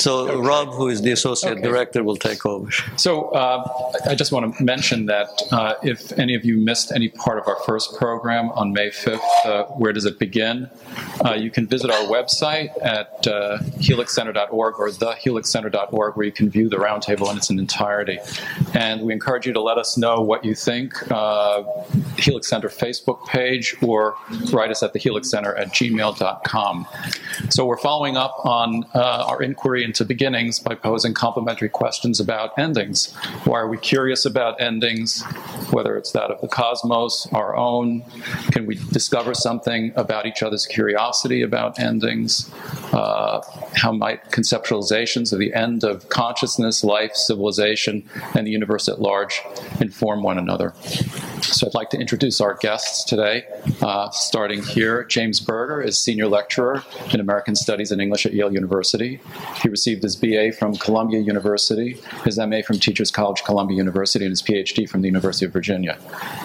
So 0.00 0.40
Rob, 0.40 0.68
who 0.70 0.88
is 0.88 1.02
the 1.02 1.12
associate 1.12 1.58
Okay. 1.58 1.62
director, 1.62 2.02
will 2.02 2.16
take 2.16 2.46
over. 2.46 2.70
So 2.96 3.28
uh, 3.30 3.92
I 4.06 4.14
just 4.14 4.32
want 4.32 4.56
to 4.56 4.64
mention 4.64 5.06
that 5.06 5.28
uh, 5.52 5.74
if 5.82 6.12
any 6.18 6.34
of 6.34 6.44
you 6.44 6.56
missed 6.56 6.90
any 6.92 7.08
part 7.08 7.38
of 7.38 7.46
our 7.46 7.56
first 7.66 7.96
program 7.98 8.50
on 8.52 8.72
May 8.72 8.88
5th, 8.90 9.20
uh, 9.44 9.64
Where 9.80 9.92
Does 9.92 10.06
It 10.06 10.18
Begin? 10.18 10.70
Uh, 11.24 11.34
you 11.34 11.50
can 11.50 11.66
visit 11.66 11.90
our 11.90 12.04
website 12.06 12.70
at 12.82 13.26
uh, 13.26 13.58
helixcenter.org 13.78 14.74
or 14.80 14.88
thehelixcenter.org 14.88 16.16
where 16.16 16.26
you 16.26 16.32
can 16.32 16.48
view 16.48 16.68
the 16.70 16.76
roundtable 16.76 17.30
in 17.30 17.36
its 17.36 17.50
entirety. 17.50 18.18
And 18.72 19.02
we 19.02 19.12
encourage 19.12 19.46
you 19.46 19.52
to 19.52 19.60
let 19.60 19.76
us 19.76 19.98
know 19.98 20.20
what 20.20 20.44
you 20.44 20.54
think, 20.54 20.94
uh, 21.12 21.62
Helix 22.16 22.48
Center 22.48 22.68
Facebook 22.70 23.26
page, 23.26 23.76
or 23.82 24.16
write 24.52 24.70
us 24.70 24.82
at 24.82 24.94
thehelixcenter 24.94 25.58
at 25.60 25.68
gmail.com. 25.74 26.86
So 27.50 27.66
we're 27.66 27.76
following 27.76 28.16
up 28.16 28.34
on 28.46 28.84
uh, 28.94 29.26
our 29.28 29.42
inquiry 29.42 29.84
into 29.90 30.04
beginnings 30.04 30.60
by 30.60 30.72
posing 30.72 31.12
complementary 31.12 31.68
questions 31.68 32.20
about 32.20 32.56
endings. 32.56 33.12
Why 33.42 33.58
are 33.58 33.66
we 33.66 33.76
curious 33.76 34.24
about 34.24 34.60
endings? 34.60 35.24
Whether 35.72 35.96
it's 35.96 36.12
that 36.12 36.30
of 36.30 36.40
the 36.40 36.46
cosmos, 36.46 37.26
our 37.32 37.56
own, 37.56 38.04
can 38.52 38.66
we 38.66 38.76
discover 38.92 39.34
something 39.34 39.92
about 39.96 40.26
each 40.26 40.44
other's 40.44 40.64
curiosity 40.64 41.42
about 41.42 41.80
endings? 41.80 42.48
Uh, 42.92 43.40
how 43.74 43.90
might 43.90 44.30
conceptualizations 44.30 45.32
of 45.32 45.40
the 45.40 45.52
end 45.54 45.82
of 45.82 46.08
consciousness, 46.08 46.84
life, 46.84 47.16
civilization, 47.16 48.08
and 48.36 48.46
the 48.46 48.52
universe 48.52 48.86
at 48.88 49.00
large 49.00 49.42
inform 49.80 50.22
one 50.22 50.38
another? 50.38 50.72
So 51.42 51.66
I'd 51.66 51.74
like 51.74 51.90
to 51.90 51.98
introduce 51.98 52.40
our 52.40 52.54
guests 52.54 53.02
today, 53.02 53.44
uh, 53.82 54.10
starting 54.10 54.62
here. 54.62 55.02
James 55.04 55.40
Berger 55.40 55.80
is 55.82 55.98
senior 55.98 56.28
lecturer 56.28 56.84
in 57.12 57.18
American 57.18 57.56
Studies 57.56 57.90
and 57.90 58.00
English 58.00 58.24
at 58.26 58.34
Yale 58.34 58.52
University. 58.52 59.20
He 59.62 59.68
received 59.80 60.02
his 60.02 60.14
BA 60.14 60.52
from 60.52 60.76
Columbia 60.76 61.20
University, 61.20 61.98
his 62.22 62.36
MA 62.36 62.60
from 62.60 62.78
Teachers 62.78 63.10
College, 63.10 63.42
Columbia 63.44 63.78
University, 63.78 64.26
and 64.26 64.32
his 64.32 64.42
PhD 64.42 64.86
from 64.86 65.00
the 65.00 65.08
University 65.08 65.46
of 65.46 65.54
Virginia. 65.54 65.96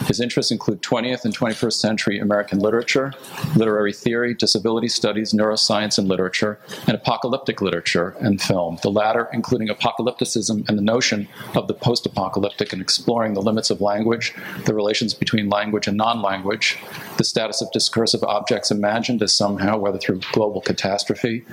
His 0.08 0.22
interests 0.22 0.54
include 0.54 0.82
20th 0.82 1.26
and 1.26 1.38
21st 1.38 1.74
century 1.74 2.18
American 2.18 2.60
literature, 2.60 3.12
literary 3.58 3.92
theory, 3.92 4.34
disability 4.34 4.88
studies, 4.88 5.34
neuroscience 5.34 5.98
and 5.98 6.08
literature, 6.08 6.58
and 6.88 6.96
apocalyptic 6.96 7.62
literature 7.62 8.16
and 8.22 8.42
film, 8.42 8.78
the 8.84 8.90
latter 8.90 9.28
including 9.34 9.68
apocalypticism 9.68 10.66
and 10.70 10.78
the 10.78 10.82
notion 10.96 11.28
of 11.56 11.68
the 11.68 11.74
post 11.74 12.06
apocalyptic 12.06 12.72
and 12.72 12.82
exploring 12.82 13.34
the 13.34 13.42
limits 13.42 13.70
of 13.70 13.82
language, 13.82 14.34
the 14.64 14.74
relations 14.74 15.14
between 15.14 15.50
language 15.50 15.88
and 15.88 15.98
non 15.98 16.22
language, 16.22 16.78
the 17.18 17.26
status 17.26 17.62
of 17.62 17.70
discursive 17.74 18.24
objects 18.24 18.72
imagined 18.72 19.22
as 19.22 19.34
somehow, 19.34 19.78
whether 19.78 19.98
through 19.98 20.22
global 20.32 20.62
catastrophe, 20.62 21.44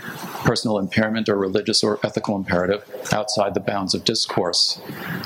personal 0.44 0.78
impairment, 0.78 1.28
or 1.28 1.36
religious 1.36 1.71
or 1.80 2.00
ethical 2.04 2.34
imperative, 2.34 2.84
outside 3.12 3.54
the 3.54 3.60
bounds 3.60 3.94
of 3.94 4.04
discourse. 4.04 4.80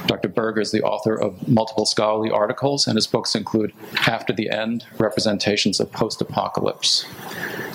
Dr. 0.07 0.29
Berger 0.29 0.61
is 0.61 0.71
the 0.71 0.83
author 0.83 1.15
of 1.19 1.49
multiple 1.49 1.87
scholarly 1.87 2.31
articles, 2.31 2.87
and 2.87 2.97
his 2.97 3.07
books 3.07 3.35
include 3.35 3.73
After 4.07 4.35
the 4.35 4.51
End 4.51 4.85
Representations 4.99 5.81
of 5.81 5.91
Post 5.93 6.21
Apocalypse. 6.21 7.07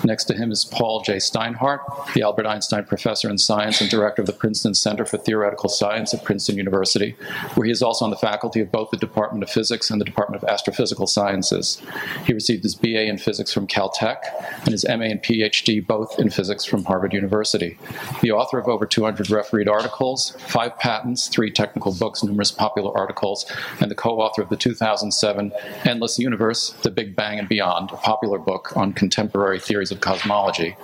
Next 0.04 0.26
to 0.26 0.34
him 0.34 0.52
is 0.52 0.66
Paul 0.66 1.02
J. 1.02 1.18
Steinhardt, 1.18 2.14
the 2.14 2.24
Albert 2.24 2.48
Einstein 2.48 2.86
Professor 2.86 3.30
in 3.30 3.38
Science 3.38 3.82
and 3.82 3.90
Director 3.90 4.22
of 4.22 4.26
the 4.26 4.34
Princeton 4.34 4.74
Center 4.74 5.06
for 5.06 5.18
Theoretical 5.18 5.70
Science 5.70 6.14
at 6.14 6.24
Princeton 6.24 6.58
University, 6.58 7.16
where 7.54 7.66
he 7.66 7.72
is 7.72 7.84
also 7.84 8.06
on 8.06 8.12
the 8.12 8.18
faculty 8.18 8.62
of 8.62 8.72
both 8.72 8.90
the 8.90 8.98
Department 8.98 9.44
of 9.44 9.50
Physics 9.50 9.90
and 9.90 10.02
the 10.02 10.06
Department 10.06 10.42
of 10.42 10.50
Astrophysical 10.50 11.08
Sciences. 11.08 11.82
He 12.26 12.34
received 12.34 12.64
his 12.64 12.76
BA 12.76 13.06
in 13.06 13.18
Physics 13.18 13.54
from 13.54 13.68
Caltech 13.68 14.22
and 14.64 14.70
his 14.70 14.86
MA 14.88 15.06
and 15.06 15.22
PhD 15.22 15.86
both 15.86 16.18
in 16.18 16.30
Physics 16.30 16.66
from 16.66 16.84
Harvard 16.84 17.14
University. 17.14 17.78
The 18.22 18.32
author 18.32 18.58
of 18.62 18.68
over 18.68 18.86
200 18.86 19.30
refereed 19.30 19.68
articles, 19.68 20.32
five 20.48 20.78
patents, 20.78 21.28
three 21.28 21.52
technical 21.52 21.94
books, 21.94 22.24
numerous 22.24 22.52
popular 22.52 22.96
articles, 22.98 23.46
and 23.80 23.92
the 23.92 23.96
co 23.96 24.22
author 24.22 24.42
of 24.42 24.50
the 24.50 24.56
2007 24.56 25.52
Endless 25.84 26.20
Universe, 26.20 26.70
The 26.84 26.92
Big 26.92 27.16
Bang 27.16 27.40
and 27.40 27.50
Beyond, 27.50 27.92
a 27.92 27.98
popular 27.98 28.38
book 28.38 28.76
on 28.78 28.94
contemporary 28.94 29.60
theories 29.60 29.92
of 29.92 30.00
cosmology. 30.00 30.76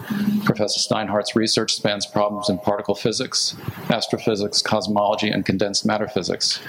Professor 0.43 0.79
Steinhardt's 0.79 1.35
research 1.35 1.73
spans 1.75 2.05
problems 2.05 2.49
in 2.49 2.57
particle 2.57 2.95
physics, 2.95 3.55
astrophysics, 3.89 4.61
cosmology, 4.61 5.29
and 5.29 5.45
condensed 5.45 5.85
matter 5.85 6.07
physics. 6.07 6.59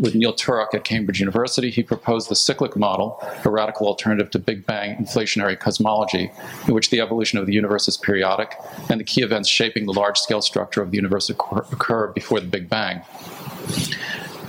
With 0.00 0.14
Neil 0.14 0.34
Turok 0.34 0.74
at 0.74 0.84
Cambridge 0.84 1.20
University, 1.20 1.70
he 1.70 1.82
proposed 1.82 2.28
the 2.28 2.36
cyclic 2.36 2.76
model, 2.76 3.22
a 3.44 3.50
radical 3.50 3.86
alternative 3.86 4.30
to 4.30 4.38
Big 4.38 4.66
Bang 4.66 4.96
inflationary 4.96 5.58
cosmology, 5.58 6.30
in 6.66 6.74
which 6.74 6.90
the 6.90 7.00
evolution 7.00 7.38
of 7.38 7.46
the 7.46 7.52
universe 7.52 7.88
is 7.88 7.96
periodic 7.96 8.56
and 8.88 9.00
the 9.00 9.04
key 9.04 9.22
events 9.22 9.48
shaping 9.48 9.86
the 9.86 9.92
large 9.92 10.18
scale 10.18 10.42
structure 10.54 10.82
of 10.82 10.92
the 10.92 10.96
universe 10.96 11.28
occur 11.30 11.64
occur 11.72 12.06
before 12.12 12.38
the 12.38 12.46
Big 12.46 12.68
Bang. 12.68 13.02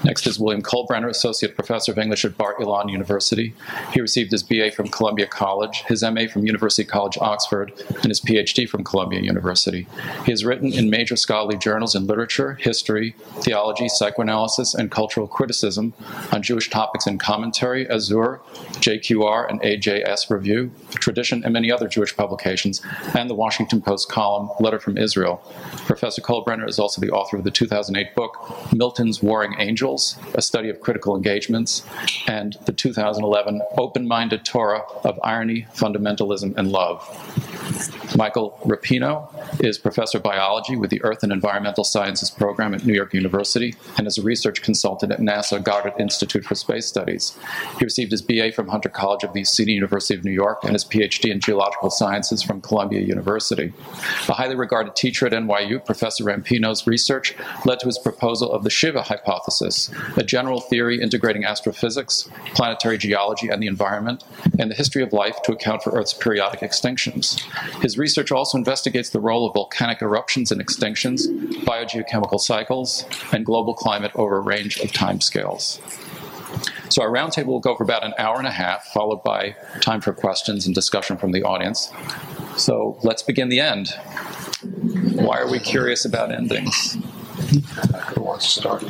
Next 0.05 0.27
is 0.27 0.39
William 0.39 0.61
Kolbrener, 0.61 1.09
Associate 1.09 1.55
Professor 1.55 1.91
of 1.91 1.97
English 1.97 2.25
at 2.25 2.37
Bar 2.37 2.57
Ilan 2.59 2.91
University. 2.91 3.55
He 3.91 4.01
received 4.01 4.31
his 4.31 4.43
BA 4.43 4.69
from 4.69 4.87
Columbia 4.87 5.25
College, 5.25 5.81
his 5.87 6.03
MA 6.03 6.27
from 6.31 6.45
University 6.45 6.83
College 6.83 7.17
Oxford, 7.19 7.73
and 7.89 8.05
his 8.05 8.21
PhD 8.21 8.69
from 8.69 8.83
Columbia 8.83 9.21
University. 9.21 9.87
He 10.23 10.31
has 10.31 10.45
written 10.45 10.71
in 10.71 10.91
major 10.91 11.15
scholarly 11.15 11.57
journals 11.57 11.95
in 11.95 12.05
literature, 12.05 12.53
history, 12.53 13.15
theology, 13.39 13.89
psychoanalysis, 13.89 14.75
and 14.75 14.91
cultural 14.91 15.27
criticism 15.27 15.95
on 16.31 16.43
Jewish 16.43 16.69
topics 16.69 17.07
in 17.07 17.17
commentary, 17.17 17.89
Azure, 17.89 18.41
JQR, 18.73 19.49
and 19.49 19.59
AJS 19.61 20.29
Review, 20.29 20.69
Tradition, 20.91 21.43
and 21.43 21.51
many 21.51 21.71
other 21.71 21.87
Jewish 21.87 22.15
publications, 22.15 22.79
and 23.15 23.27
the 23.27 23.33
Washington 23.33 23.81
Post 23.81 24.07
column, 24.09 24.51
Letter 24.59 24.77
from 24.77 24.99
Israel. 24.99 25.41
Professor 25.87 26.21
Kolbrener 26.21 26.69
is 26.69 26.77
also 26.77 27.01
the 27.01 27.09
author 27.09 27.37
of 27.37 27.43
the 27.43 27.49
2008 27.49 28.13
book, 28.13 28.71
Milton's 28.71 29.23
Warring 29.23 29.55
Angels 29.95 30.17
a 30.33 30.41
study 30.41 30.69
of 30.69 30.81
critical 30.81 31.15
engagements, 31.15 31.85
and 32.27 32.57
the 32.65 32.73
2011 32.73 33.61
Open 33.77 34.05
Minded 34.05 34.43
Torah 34.43 34.83
of 35.05 35.17
Irony, 35.23 35.65
Fundamentalism, 35.73 36.57
and 36.57 36.69
Love. 36.71 37.01
Michael 38.17 38.57
Rampino 38.63 39.29
is 39.63 39.77
professor 39.77 40.17
of 40.17 40.23
biology 40.23 40.75
with 40.75 40.89
the 40.89 41.01
Earth 41.03 41.23
and 41.23 41.31
Environmental 41.31 41.83
Sciences 41.83 42.29
program 42.29 42.73
at 42.73 42.85
New 42.85 42.93
York 42.93 43.13
University 43.13 43.75
and 43.97 44.07
is 44.07 44.17
a 44.17 44.21
research 44.21 44.61
consultant 44.61 45.11
at 45.11 45.19
NASA 45.19 45.61
Goddard 45.61 45.93
Institute 45.99 46.45
for 46.45 46.55
Space 46.55 46.85
Studies. 46.85 47.37
He 47.79 47.83
received 47.83 48.11
his 48.11 48.21
BA 48.21 48.51
from 48.51 48.67
Hunter 48.67 48.89
College 48.89 49.23
of 49.23 49.33
the 49.33 49.43
City 49.43 49.73
University 49.73 50.15
of 50.15 50.23
New 50.23 50.31
York 50.31 50.63
and 50.63 50.73
his 50.73 50.85
PhD 50.85 51.31
in 51.31 51.39
geological 51.39 51.89
sciences 51.89 52.43
from 52.43 52.61
Columbia 52.61 53.01
University. 53.01 53.73
A 54.29 54.33
highly 54.33 54.55
regarded 54.55 54.95
teacher 54.95 55.25
at 55.25 55.33
NYU, 55.33 55.83
Professor 55.85 56.23
Rampino's 56.23 56.87
research 56.87 57.35
led 57.65 57.79
to 57.79 57.87
his 57.87 57.99
proposal 57.99 58.51
of 58.51 58.63
the 58.63 58.69
Shiva 58.69 59.01
hypothesis, 59.01 59.84
a 60.15 60.23
general 60.23 60.61
theory 60.61 61.01
integrating 61.01 61.45
astrophysics, 61.45 62.29
planetary 62.53 62.97
geology, 62.97 63.49
and 63.49 63.61
the 63.61 63.67
environment, 63.67 64.23
and 64.59 64.69
the 64.69 64.75
history 64.75 65.03
of 65.03 65.13
life 65.13 65.41
to 65.43 65.51
account 65.51 65.83
for 65.83 65.91
Earth's 65.91 66.13
periodic 66.13 66.61
extinctions. 66.61 67.39
His 67.81 67.97
research 67.97 68.31
also 68.31 68.57
investigates 68.57 69.09
the 69.09 69.19
role 69.19 69.47
of 69.47 69.53
volcanic 69.53 70.01
eruptions 70.01 70.51
and 70.51 70.65
extinctions, 70.65 71.27
biogeochemical 71.63 72.39
cycles, 72.39 73.05
and 73.31 73.45
global 73.45 73.73
climate 73.73 74.11
over 74.15 74.37
a 74.37 74.41
range 74.41 74.79
of 74.79 74.91
timescales. 74.91 75.79
So 76.89 77.01
our 77.01 77.09
roundtable 77.09 77.47
will 77.47 77.59
go 77.59 77.75
for 77.75 77.83
about 77.83 78.05
an 78.05 78.13
hour 78.17 78.37
and 78.37 78.47
a 78.47 78.51
half, 78.51 78.85
followed 78.85 79.23
by 79.23 79.55
time 79.81 80.01
for 80.01 80.13
questions 80.13 80.65
and 80.65 80.73
discussion 80.73 81.17
from 81.17 81.31
the 81.31 81.43
audience. 81.43 81.91
So 82.57 82.97
let's 83.03 83.23
begin 83.23 83.49
the 83.49 83.59
end. 83.59 83.89
Why 85.15 85.39
are 85.39 85.51
we 85.51 85.59
curious 85.59 86.05
about 86.05 86.31
endings? 86.31 86.97
Who 87.35 88.21
wants 88.21 88.55
to 88.55 88.61
start? 88.61 88.83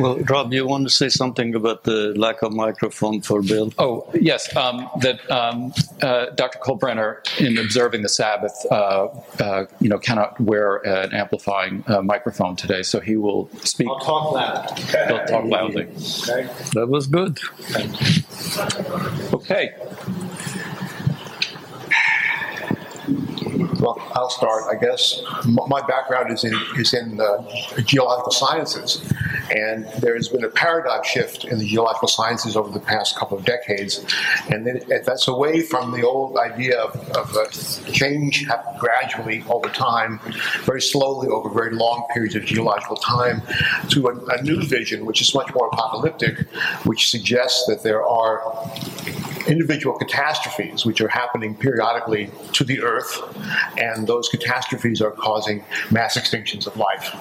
Well, 0.00 0.18
Rob, 0.18 0.52
you 0.52 0.66
want 0.66 0.84
to 0.84 0.90
say 0.90 1.08
something 1.08 1.54
about 1.54 1.84
the 1.84 2.14
lack 2.16 2.42
of 2.42 2.52
microphone 2.52 3.20
for 3.20 3.42
Bill? 3.42 3.72
Oh, 3.78 4.10
yes, 4.14 4.54
um, 4.56 4.88
that 5.00 5.28
um, 5.30 5.72
uh, 6.02 6.26
Dr. 6.34 6.58
Kolbrener, 6.58 7.20
in 7.40 7.58
observing 7.58 8.02
the 8.02 8.08
Sabbath, 8.08 8.54
uh, 8.70 9.08
uh, 9.40 9.66
you 9.80 9.88
know, 9.88 9.98
cannot 9.98 10.40
wear 10.40 10.76
an 10.76 11.12
amplifying 11.14 11.84
uh, 11.86 12.02
microphone 12.02 12.56
today, 12.56 12.82
so 12.82 13.00
he 13.00 13.16
will 13.16 13.50
speak. 13.62 13.88
I'll 13.88 14.00
talk 14.00 14.32
loud. 14.32 14.78
He'll 14.78 15.24
talk 15.26 15.44
loudly. 15.44 15.84
Okay. 15.84 16.48
That 16.72 16.88
was 16.88 17.06
good. 17.06 17.38
Okay. 19.34 19.74
Well, 23.56 23.96
I'll 24.14 24.30
start. 24.30 24.64
I 24.70 24.78
guess 24.78 25.22
my 25.44 25.80
background 25.86 26.32
is 26.32 26.44
in 26.44 26.54
is 26.76 26.92
in 26.94 27.20
geological 27.84 28.32
sciences, 28.32 29.02
and 29.50 29.86
there 30.00 30.14
has 30.14 30.28
been 30.28 30.44
a 30.44 30.48
paradigm 30.48 31.02
shift 31.04 31.44
in 31.44 31.58
the 31.58 31.66
geological 31.66 32.08
sciences 32.08 32.56
over 32.56 32.70
the 32.70 32.84
past 32.84 33.16
couple 33.16 33.38
of 33.38 33.44
decades, 33.44 34.04
and 34.50 34.66
that's 35.04 35.28
away 35.28 35.62
from 35.62 35.92
the 35.92 36.02
old 36.02 36.36
idea 36.36 36.78
of, 36.78 36.96
of 37.10 37.36
uh, 37.36 37.46
change 37.92 38.46
happening 38.46 38.78
gradually 38.78 39.44
over 39.48 39.68
time, 39.68 40.20
very 40.62 40.82
slowly 40.82 41.28
over 41.28 41.48
very 41.48 41.74
long 41.74 42.06
periods 42.12 42.34
of 42.34 42.44
geological 42.44 42.96
time, 42.96 43.42
to 43.88 44.08
a, 44.08 44.24
a 44.36 44.42
new 44.42 44.62
vision 44.62 45.06
which 45.06 45.20
is 45.20 45.34
much 45.34 45.52
more 45.54 45.68
apocalyptic, 45.68 46.40
which 46.84 47.10
suggests 47.10 47.66
that 47.66 47.82
there 47.82 48.04
are 48.04 48.42
individual 49.46 49.96
catastrophes 49.96 50.84
which 50.84 51.00
are 51.00 51.08
happening 51.08 51.54
periodically 51.54 52.30
to 52.52 52.64
the 52.64 52.80
Earth, 52.80 53.20
and 53.78 54.06
those 54.06 54.28
catastrophes 54.28 55.00
are 55.00 55.10
causing 55.10 55.64
mass 55.90 56.16
extinctions 56.16 56.66
of 56.66 56.76
life. 56.76 57.14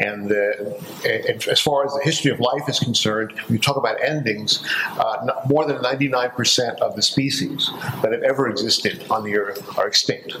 And, 0.00 0.30
uh, 0.30 1.50
as 1.50 1.60
far 1.60 1.84
as 1.84 1.92
the 1.94 2.00
history 2.02 2.30
of 2.30 2.40
life 2.40 2.68
is 2.68 2.78
concerned, 2.78 3.32
you 3.48 3.58
talk 3.58 3.76
about 3.76 4.02
endings, 4.02 4.66
uh, 4.98 5.26
more 5.48 5.64
than 5.66 5.78
99% 5.78 6.78
of 6.80 6.96
the 6.96 7.02
species 7.02 7.70
that 8.02 8.12
have 8.12 8.22
ever 8.22 8.48
existed 8.48 9.04
on 9.10 9.24
the 9.24 9.36
Earth 9.36 9.78
are 9.78 9.86
extinct. 9.86 10.36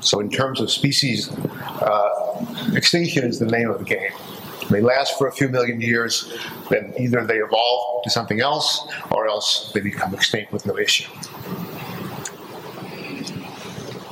So, 0.00 0.20
in 0.20 0.30
terms 0.30 0.60
of 0.60 0.70
species, 0.70 1.30
uh, 1.30 2.44
extinction 2.74 3.24
is 3.24 3.38
the 3.38 3.46
name 3.46 3.70
of 3.70 3.78
the 3.78 3.84
game. 3.84 4.12
They 4.70 4.82
last 4.82 5.16
for 5.16 5.28
a 5.28 5.32
few 5.32 5.48
million 5.48 5.80
years, 5.80 6.32
then 6.68 6.92
either 6.98 7.24
they 7.24 7.38
evolve 7.38 8.02
to 8.04 8.10
something 8.10 8.40
else 8.40 8.86
or 9.10 9.26
else 9.26 9.72
they 9.72 9.80
become 9.80 10.14
extinct 10.14 10.52
with 10.52 10.66
no 10.66 10.78
issue. 10.78 11.08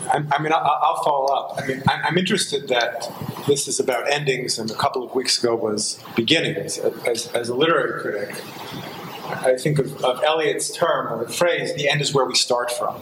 I 0.09 0.43
mean, 0.43 0.53
I'll 0.53 1.03
follow 1.03 1.27
up. 1.27 1.63
I 1.63 1.67
mean, 1.67 1.83
I'm 1.89 2.17
interested 2.19 2.69
that 2.69 3.11
this 3.47 3.69
is 3.69 3.81
about 3.81 4.11
endings, 4.11 4.59
and 4.59 4.71
a 4.71 4.75
couple 4.75 5.03
of 5.03 5.15
weeks 5.15 5.43
ago 5.43 5.55
was 5.55 5.99
beginnings. 6.15 6.79
As, 6.79 7.29
as 7.29 7.49
a 7.49 7.55
literary 7.55 8.01
critic, 8.01 8.35
I 9.27 9.57
think 9.57 9.79
of, 9.79 10.05
of 10.05 10.23
Eliot's 10.23 10.71
term 10.71 11.13
or 11.13 11.25
the 11.25 11.33
phrase, 11.33 11.75
the 11.75 11.89
end 11.89 12.01
is 12.01 12.15
where 12.15 12.25
we 12.25 12.35
start 12.35 12.71
from 12.71 12.97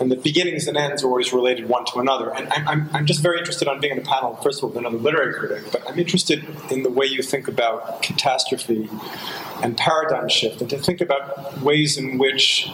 and 0.00 0.10
the 0.10 0.16
beginnings 0.16 0.66
and 0.66 0.76
ends 0.76 1.04
are 1.04 1.08
always 1.08 1.32
related 1.32 1.68
one 1.68 1.84
to 1.84 1.98
another. 2.00 2.34
And 2.34 2.50
I'm, 2.52 2.66
I'm, 2.66 2.90
I'm 2.92 3.06
just 3.06 3.20
very 3.20 3.38
interested 3.38 3.68
on 3.68 3.80
being 3.80 3.92
on 3.92 3.98
a 3.98 4.02
panel, 4.02 4.34
first 4.36 4.58
of 4.58 4.64
all, 4.64 4.70
with 4.70 4.78
another 4.78 4.96
literary 4.96 5.34
critic, 5.34 5.70
but 5.70 5.88
I'm 5.88 5.98
interested 5.98 6.44
in 6.70 6.82
the 6.82 6.90
way 6.90 7.04
you 7.06 7.22
think 7.22 7.48
about 7.48 8.02
catastrophe 8.02 8.88
and 9.62 9.76
paradigm 9.76 10.28
shift, 10.28 10.62
and 10.62 10.70
to 10.70 10.78
think 10.78 11.02
about 11.02 11.60
ways 11.60 11.98
in 11.98 12.16
which 12.16 12.66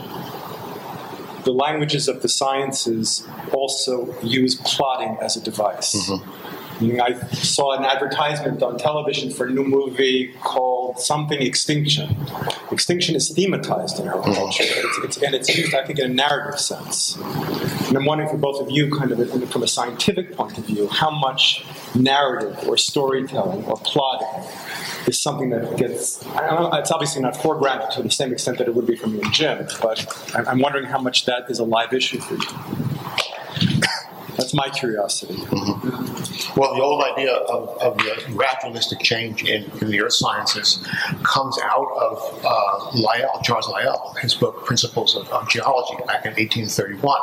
the 1.46 1.52
languages 1.52 2.08
of 2.08 2.22
the 2.22 2.28
sciences 2.28 3.26
also 3.52 4.20
use 4.20 4.56
plotting 4.56 5.16
as 5.22 5.36
a 5.36 5.40
device. 5.40 5.94
Mm-hmm. 5.94 6.55
I 6.80 7.14
saw 7.32 7.76
an 7.76 7.84
advertisement 7.84 8.62
on 8.62 8.76
television 8.76 9.30
for 9.30 9.46
a 9.46 9.50
new 9.50 9.64
movie 9.64 10.34
called 10.42 10.98
Something 10.98 11.40
Extinction. 11.40 12.14
Extinction 12.70 13.14
is 13.16 13.32
thematized 13.34 13.98
in 13.98 14.08
our 14.08 14.16
mm-hmm. 14.16 14.34
culture, 14.34 14.64
it's, 14.66 14.98
it's, 14.98 15.22
and 15.22 15.34
it's 15.34 15.56
used, 15.56 15.74
I 15.74 15.84
think, 15.86 15.98
in 15.98 16.10
a 16.10 16.14
narrative 16.14 16.60
sense. 16.60 17.16
And 17.16 17.96
I'm 17.96 18.04
wondering 18.04 18.28
for 18.28 18.36
both 18.36 18.60
of 18.60 18.70
you, 18.70 18.90
kind 18.94 19.10
of 19.10 19.50
from 19.50 19.62
a 19.62 19.66
scientific 19.66 20.36
point 20.36 20.58
of 20.58 20.66
view, 20.66 20.86
how 20.88 21.10
much 21.10 21.64
narrative 21.94 22.68
or 22.68 22.76
storytelling 22.76 23.64
or 23.64 23.76
plotting 23.78 24.44
is 25.06 25.20
something 25.20 25.50
that 25.50 25.78
gets, 25.78 26.24
know, 26.26 26.70
it's 26.74 26.90
obviously 26.90 27.22
not 27.22 27.34
foregrounded 27.34 27.90
to 27.94 28.02
the 28.02 28.10
same 28.10 28.32
extent 28.32 28.58
that 28.58 28.68
it 28.68 28.74
would 28.74 28.86
be 28.86 28.96
from 28.96 29.14
you 29.14 29.22
and 29.22 29.32
Jim, 29.32 29.66
but 29.80 30.04
I'm 30.34 30.58
wondering 30.58 30.84
how 30.84 31.00
much 31.00 31.24
that 31.24 31.48
is 31.48 31.58
a 31.58 31.64
live 31.64 31.94
issue 31.94 32.20
for 32.20 32.34
you. 32.34 33.96
That's 34.36 34.52
my 34.52 34.68
curiosity. 34.68 35.34
Mm-hmm. 35.34 36.05
Well, 36.56 36.74
the 36.74 36.82
old 36.82 37.02
idea 37.02 37.32
of, 37.32 37.76
of 37.78 37.96
the 37.98 38.10
gradualistic 38.32 39.00
change 39.02 39.44
in, 39.44 39.64
in, 39.80 39.90
the 39.90 40.00
earth 40.00 40.14
sciences 40.14 40.86
comes 41.22 41.58
out 41.62 41.88
of 41.96 42.44
uh, 42.44 42.90
Lyell, 42.94 43.40
Charles 43.42 43.68
Lyell, 43.68 44.14
his 44.20 44.34
book 44.34 44.64
Principles 44.64 45.16
of, 45.16 45.28
of 45.30 45.48
Geology 45.48 45.96
back 46.06 46.24
in 46.24 46.32
1831. 46.32 47.20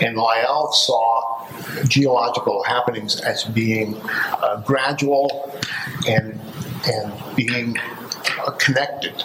And 0.00 0.16
Lyell 0.16 0.72
saw 0.72 1.46
geological 1.86 2.62
happenings 2.64 3.20
as 3.20 3.44
being 3.44 4.00
uh, 4.04 4.62
gradual 4.66 5.60
and 6.08 6.40
and 6.86 7.12
being 7.34 7.76
uh, 8.46 8.50
connected 8.52 9.24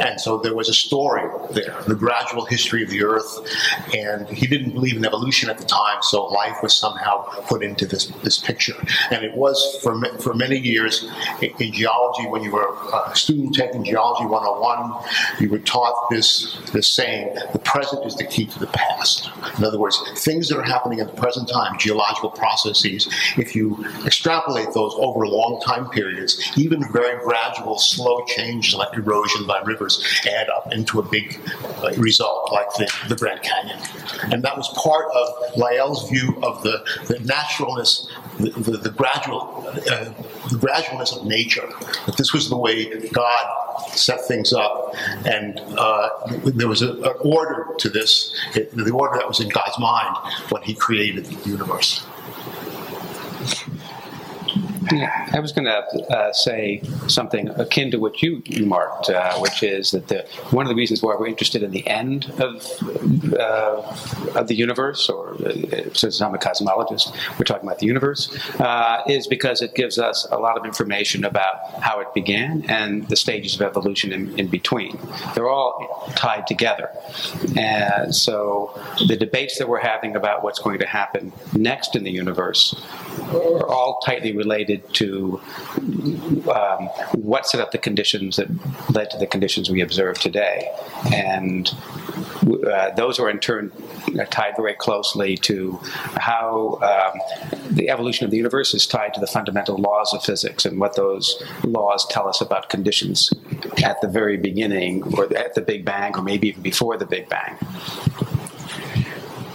and 0.00 0.20
so 0.20 0.38
there 0.38 0.54
was 0.54 0.68
a 0.68 0.74
story 0.74 1.22
there, 1.52 1.76
the 1.86 1.94
gradual 1.94 2.44
history 2.44 2.82
of 2.82 2.90
the 2.90 3.02
Earth. 3.04 3.38
And 3.94 4.28
he 4.28 4.46
didn't 4.46 4.72
believe 4.72 4.96
in 4.96 5.04
evolution 5.04 5.50
at 5.50 5.58
the 5.58 5.64
time, 5.64 6.02
so 6.02 6.24
life 6.26 6.58
was 6.62 6.76
somehow 6.76 7.22
put 7.46 7.62
into 7.62 7.86
this, 7.86 8.06
this 8.22 8.38
picture. 8.38 8.74
And 9.10 9.24
it 9.24 9.36
was 9.36 9.78
for, 9.82 10.00
for 10.18 10.34
many 10.34 10.58
years 10.58 11.10
in, 11.40 11.72
geology, 11.72 12.28
when 12.28 12.42
you 12.42 12.50
were 12.50 12.76
a 13.06 13.16
student 13.16 13.54
taking 13.54 13.84
Geology 13.84 14.26
101, 14.26 15.04
you 15.40 15.50
were 15.50 15.58
taught 15.58 16.08
this, 16.10 16.58
this 16.72 16.88
saying 16.88 17.34
the 17.52 17.58
present 17.58 18.04
is 18.06 18.16
the 18.16 18.24
key 18.24 18.46
to 18.46 18.58
the 18.58 18.66
past. 18.68 19.30
In 19.58 19.64
other 19.64 19.78
words, 19.78 20.00
things 20.16 20.48
that 20.48 20.58
are 20.58 20.62
happening 20.62 21.00
at 21.00 21.14
the 21.14 21.20
present 21.20 21.48
time, 21.48 21.78
geological 21.78 22.30
processes, 22.30 23.08
if 23.36 23.54
you 23.54 23.84
extrapolate 24.04 24.72
those 24.74 24.94
over 24.96 25.26
long 25.26 25.60
time 25.64 25.88
periods, 25.90 26.40
even 26.56 26.84
very 26.92 27.22
gradual, 27.24 27.78
slow 27.78 28.24
changes 28.26 28.74
like 28.74 28.96
erosion 28.96 29.46
by 29.46 29.61
rivers 29.66 30.02
add 30.28 30.48
up 30.50 30.72
into 30.72 30.98
a 30.98 31.02
big 31.02 31.40
uh, 31.82 31.92
result 31.96 32.52
like 32.52 32.68
the, 32.74 32.90
the 33.08 33.16
Grand 33.16 33.42
Canyon. 33.42 33.78
And 34.32 34.42
that 34.42 34.56
was 34.56 34.68
part 34.70 35.06
of 35.14 35.56
Lyell's 35.56 36.08
view 36.10 36.38
of 36.42 36.62
the, 36.62 36.84
the 37.06 37.18
naturalness, 37.20 38.10
the, 38.38 38.50
the, 38.50 38.76
the 38.78 38.90
gradual, 38.90 39.64
uh, 39.66 40.04
the 40.50 40.58
gradualness 40.58 41.16
of 41.16 41.26
nature. 41.26 41.68
That 42.06 42.16
this 42.16 42.32
was 42.32 42.48
the 42.48 42.56
way 42.56 43.08
God 43.08 43.88
set 43.88 44.20
things 44.26 44.52
up, 44.52 44.94
and 45.24 45.60
uh, 45.78 46.08
there 46.44 46.68
was 46.68 46.82
a, 46.82 46.92
an 46.92 47.14
order 47.20 47.66
to 47.78 47.88
this, 47.88 48.34
the 48.54 48.90
order 48.92 49.18
that 49.18 49.28
was 49.28 49.40
in 49.40 49.48
God's 49.48 49.78
mind 49.78 50.16
when 50.50 50.62
He 50.62 50.74
created 50.74 51.26
the 51.26 51.48
universe. 51.48 52.06
Yeah, 54.92 55.30
I 55.32 55.40
was 55.40 55.52
going 55.52 55.64
to 55.64 56.06
uh, 56.14 56.32
say 56.34 56.82
something 57.08 57.48
akin 57.48 57.90
to 57.92 57.96
what 57.98 58.20
you, 58.20 58.42
remarked, 58.50 59.08
uh, 59.08 59.38
which 59.38 59.62
is 59.62 59.92
that 59.92 60.08
the, 60.08 60.26
one 60.50 60.66
of 60.66 60.68
the 60.68 60.74
reasons 60.74 61.02
why 61.02 61.16
we're 61.18 61.28
interested 61.28 61.62
in 61.62 61.70
the 61.70 61.86
end 61.86 62.30
of 62.38 62.66
uh, 63.32 64.38
of 64.38 64.48
the 64.48 64.54
universe, 64.54 65.08
or 65.08 65.34
uh, 65.46 65.94
since 65.94 66.20
I'm 66.20 66.34
a 66.34 66.38
cosmologist, 66.38 67.16
we're 67.38 67.44
talking 67.46 67.66
about 67.66 67.78
the 67.78 67.86
universe, 67.86 68.38
uh, 68.60 69.02
is 69.08 69.26
because 69.26 69.62
it 69.62 69.74
gives 69.74 69.98
us 69.98 70.28
a 70.30 70.38
lot 70.38 70.58
of 70.58 70.66
information 70.66 71.24
about 71.24 71.80
how 71.80 72.00
it 72.00 72.12
began 72.12 72.64
and 72.68 73.08
the 73.08 73.16
stages 73.16 73.54
of 73.54 73.62
evolution 73.62 74.12
in, 74.12 74.38
in 74.38 74.48
between. 74.48 74.98
They're 75.34 75.48
all 75.48 76.12
tied 76.16 76.46
together, 76.46 76.90
and 77.56 78.14
so 78.14 78.78
the 79.08 79.16
debates 79.16 79.58
that 79.58 79.68
we're 79.68 79.80
having 79.80 80.16
about 80.16 80.44
what's 80.44 80.58
going 80.58 80.80
to 80.80 80.86
happen 80.86 81.32
next 81.54 81.96
in 81.96 82.04
the 82.04 82.10
universe 82.10 82.74
are 83.32 83.66
all 83.66 84.00
tightly 84.04 84.36
related 84.36 84.81
to 84.94 85.40
um, 86.50 86.86
what 87.14 87.46
set 87.46 87.60
up 87.60 87.72
the 87.72 87.78
conditions 87.78 88.36
that 88.36 88.48
led 88.94 89.10
to 89.10 89.18
the 89.18 89.26
conditions 89.26 89.70
we 89.70 89.80
observe 89.80 90.18
today. 90.18 90.70
And 91.12 91.70
uh, 92.66 92.90
those 92.90 93.18
are 93.18 93.30
in 93.30 93.38
turn 93.38 93.72
tied 94.30 94.56
very 94.56 94.74
closely 94.74 95.36
to 95.36 95.80
how 96.18 96.78
um, 96.82 97.20
the 97.70 97.88
evolution 97.88 98.24
of 98.24 98.30
the 98.30 98.36
universe 98.36 98.74
is 98.74 98.86
tied 98.86 99.14
to 99.14 99.20
the 99.20 99.26
fundamental 99.26 99.76
laws 99.76 100.12
of 100.12 100.22
physics 100.22 100.64
and 100.64 100.78
what 100.78 100.96
those 100.96 101.42
laws 101.64 102.06
tell 102.08 102.28
us 102.28 102.40
about 102.40 102.68
conditions 102.68 103.32
at 103.84 104.00
the 104.00 104.08
very 104.08 104.36
beginning 104.36 105.02
or 105.14 105.24
at 105.36 105.54
the 105.54 105.60
Big 105.60 105.84
Bang 105.84 106.16
or 106.16 106.22
maybe 106.22 106.48
even 106.48 106.62
before 106.62 106.96
the 106.96 107.06
Big 107.06 107.28
Bang. 107.28 107.56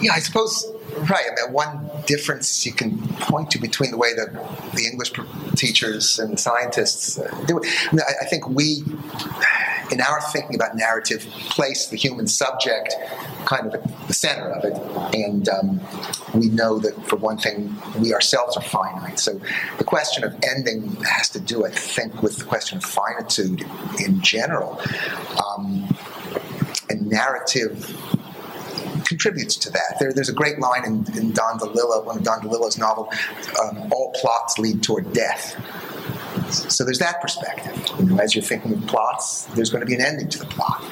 Yeah, 0.00 0.12
I 0.12 0.20
suppose 0.20 0.72
Right. 0.98 1.24
I 1.26 1.44
mean, 1.44 1.52
one 1.52 1.90
difference 2.06 2.66
you 2.66 2.72
can 2.72 2.98
point 3.20 3.50
to 3.52 3.58
between 3.58 3.90
the 3.90 3.96
way 3.96 4.14
that 4.14 4.32
the 4.74 4.86
English 4.86 5.12
teachers 5.54 6.18
and 6.18 6.38
scientists 6.38 7.18
uh, 7.18 7.44
do 7.46 7.58
it. 7.58 7.66
I, 7.92 8.24
think 8.26 8.48
we, 8.48 8.82
in 9.90 10.00
our 10.00 10.20
thinking 10.32 10.56
about 10.56 10.76
narrative, 10.76 11.22
place 11.50 11.86
the 11.88 11.96
human 11.96 12.26
subject 12.26 12.94
kind 13.44 13.66
of 13.66 13.74
at 13.74 14.08
the 14.08 14.14
center 14.14 14.50
of 14.50 14.64
it. 14.64 15.14
And 15.14 15.48
um, 15.48 15.80
we 16.34 16.48
know 16.48 16.78
that, 16.78 16.94
for 17.06 17.16
one 17.16 17.38
thing, 17.38 17.76
we 17.98 18.12
ourselves 18.12 18.56
are 18.56 18.62
finite. 18.62 19.18
So 19.18 19.40
the 19.78 19.84
question 19.84 20.24
of 20.24 20.34
ending 20.42 20.96
has 21.04 21.28
to 21.30 21.40
do, 21.40 21.64
I 21.64 21.70
think, 21.70 22.22
with 22.22 22.38
the 22.38 22.44
question 22.44 22.78
of 22.78 22.84
finitude 22.84 23.64
in 24.00 24.20
general. 24.20 24.80
Um, 25.46 25.96
and 26.90 27.08
narrative 27.08 27.94
contributes 29.08 29.56
to 29.56 29.70
that. 29.70 29.96
There, 29.98 30.12
there's 30.12 30.28
a 30.28 30.34
great 30.34 30.58
line 30.58 30.84
in, 30.84 31.16
in, 31.16 31.32
Don 31.32 31.58
DeLillo, 31.58 32.04
one 32.04 32.18
of 32.18 32.22
Don 32.22 32.40
DeLillo's 32.40 32.78
novels, 32.78 33.08
um, 33.62 33.90
all 33.92 34.12
plots 34.12 34.58
lead 34.58 34.82
toward 34.82 35.12
death. 35.12 35.56
So 36.70 36.84
there's 36.84 36.98
that 36.98 37.20
perspective. 37.20 37.74
You 37.98 38.06
know, 38.06 38.18
as 38.18 38.34
you're 38.34 38.44
thinking 38.44 38.74
of 38.74 38.86
plots, 38.86 39.44
there's 39.56 39.70
going 39.70 39.80
to 39.80 39.86
be 39.86 39.94
an 39.94 40.00
ending 40.00 40.28
to 40.28 40.38
the 40.38 40.46
plot. 40.46 40.84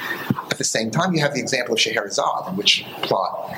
At 0.50 0.58
the 0.58 0.64
same 0.64 0.90
time, 0.90 1.12
you 1.12 1.20
have 1.20 1.35
the 1.35 1.40
example 1.40 1.75
of 1.75 1.80
Scheherazade, 1.80 2.49
in 2.49 2.56
which 2.56 2.85
plot 3.02 3.54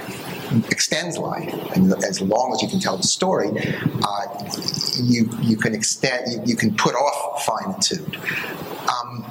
extends 0.71 1.19
life, 1.19 1.53
and 1.77 1.93
as 2.05 2.21
long 2.21 2.53
as 2.55 2.63
you 2.63 2.69
can 2.69 2.81
tell 2.81 2.97
the 2.97 3.03
story, 3.03 3.51
uh, 4.03 4.51
you 5.03 5.29
you 5.41 5.57
can 5.57 5.75
extend, 5.75 6.33
you, 6.33 6.43
you 6.45 6.57
can 6.57 6.75
put 6.75 6.95
off 6.95 7.45
finitude. 7.45 8.17
Um, 8.89 9.28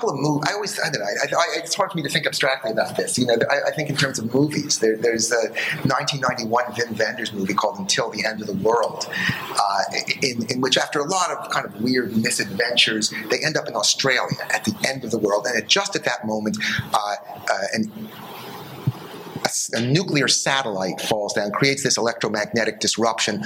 couple 0.00 0.14
of 0.14 0.20
movies. 0.20 0.48
I 0.48 0.54
always, 0.54 0.80
I 0.80 0.90
don't 0.90 1.00
know, 1.00 1.06
I, 1.06 1.42
I, 1.42 1.58
it's 1.58 1.74
hard 1.74 1.90
for 1.90 1.96
me 1.96 2.02
to 2.02 2.08
think 2.08 2.26
abstractly 2.26 2.70
about 2.70 2.96
this. 2.96 3.18
You 3.18 3.26
know, 3.26 3.36
I, 3.50 3.68
I 3.68 3.70
think 3.72 3.90
in 3.90 3.96
terms 3.96 4.18
of 4.18 4.32
movies, 4.32 4.78
there, 4.78 4.96
there's 4.96 5.30
a 5.30 5.50
1991 5.84 6.64
Wim 6.64 6.98
Wenders 6.98 7.32
movie 7.32 7.54
called 7.54 7.78
Until 7.78 8.10
the 8.10 8.24
End 8.24 8.40
of 8.40 8.46
the 8.46 8.54
World, 8.54 9.06
uh, 9.08 9.82
in, 10.22 10.50
in 10.50 10.60
which, 10.60 10.78
after 10.78 11.00
a 11.00 11.04
lot 11.04 11.30
of 11.30 11.50
kind 11.50 11.66
of 11.66 11.80
weird 11.82 12.16
misadventures, 12.16 13.12
they 13.30 13.38
end 13.44 13.56
up 13.56 13.68
in 13.68 13.74
Australia 13.74 14.20
at 14.50 14.64
the 14.64 14.74
end 14.88 15.04
of 15.04 15.10
the 15.10 15.18
world. 15.18 15.46
And 15.46 15.68
just 15.68 15.94
at 15.96 16.04
that 16.04 16.26
moment, 16.26 16.56
uh, 16.94 17.14
uh, 17.50 17.66
a, 19.72 19.80
nuclear 19.80 20.28
satellite 20.28 21.00
falls 21.00 21.32
down, 21.32 21.50
creates 21.50 21.82
this 21.82 21.96
electromagnetic 21.96 22.80
disruption 22.80 23.44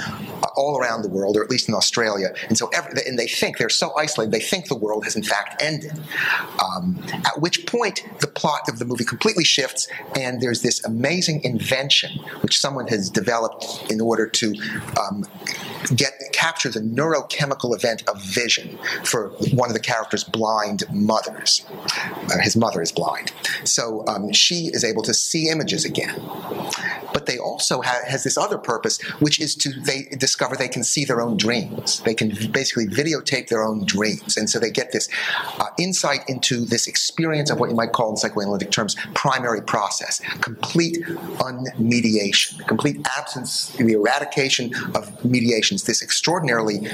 all 0.56 0.78
around 0.78 1.02
the 1.02 1.08
world, 1.08 1.37
or 1.37 1.42
at 1.42 1.50
least 1.50 1.68
in 1.68 1.75
Australia. 1.75 2.28
And 2.49 2.56
so, 2.58 2.68
every, 2.68 2.92
and 3.06 3.18
they 3.18 3.26
think 3.26 3.58
they're 3.58 3.68
so 3.68 3.94
isolated, 3.96 4.32
they 4.32 4.40
think 4.40 4.68
the 4.68 4.76
world 4.76 5.04
has 5.04 5.16
in 5.16 5.23
fact 5.23 5.62
ended. 5.62 5.92
Um, 6.62 7.02
at 7.12 7.40
which 7.40 7.66
point, 7.66 8.04
the 8.20 8.26
plot 8.26 8.62
of 8.68 8.78
the 8.78 8.84
movie 8.84 9.04
completely 9.04 9.44
shifts, 9.44 9.88
and 10.16 10.40
there's 10.40 10.62
this 10.62 10.84
amazing 10.84 11.42
invention 11.44 12.18
which 12.40 12.58
someone 12.58 12.87
has 12.88 13.11
developed 13.11 13.90
in 13.90 14.00
order 14.00 14.26
to 14.26 14.54
um, 15.00 15.25
get 15.94 16.12
capture 16.32 16.68
the 16.68 16.80
neurochemical 16.80 17.75
event 17.75 18.02
of 18.08 18.20
vision 18.23 18.78
for 19.04 19.30
one 19.52 19.70
of 19.70 19.75
the 19.75 19.80
character's 19.80 20.25
blind 20.25 20.82
mothers. 20.92 21.64
Uh, 22.32 22.38
his 22.40 22.56
mother 22.56 22.82
is 22.82 22.92
blind, 22.92 23.32
so 23.64 24.04
um, 24.06 24.32
she 24.32 24.66
is 24.73 24.84
able 24.84 25.02
to 25.02 25.14
see 25.14 25.49
images 25.49 25.84
again. 25.94 26.20
But 27.12 27.26
they 27.26 27.38
also 27.38 27.80
ha- 27.82 28.02
has 28.06 28.24
this 28.24 28.36
other 28.36 28.58
purpose, 28.58 29.00
which 29.20 29.40
is 29.40 29.54
to 29.56 29.70
they 29.70 30.02
discover 30.18 30.56
they 30.56 30.68
can 30.68 30.84
see 30.84 31.04
their 31.04 31.20
own 31.20 31.36
dreams. 31.36 32.00
They 32.00 32.14
can 32.14 32.30
basically 32.50 32.86
videotape 32.86 33.48
their 33.48 33.62
own 33.62 33.84
dreams, 33.86 34.36
and 34.36 34.50
so 34.50 34.58
they 34.58 34.70
get 34.70 34.92
this 34.92 35.08
uh, 35.60 35.66
insight 35.78 36.20
into 36.28 36.64
this 36.64 36.86
experience 36.86 37.50
of 37.50 37.60
what 37.60 37.70
you 37.70 37.76
might 37.76 37.92
call 37.92 38.10
in 38.10 38.16
psychoanalytic 38.16 38.70
terms 38.70 38.96
primary 39.14 39.62
process, 39.62 40.20
complete 40.40 41.02
unmediation, 41.38 42.66
complete 42.66 42.96
absence, 43.16 43.68
the 43.76 43.92
eradication 43.92 44.72
of 44.94 45.24
mediations. 45.24 45.84
This 45.84 46.02
extraordinarily 46.02 46.86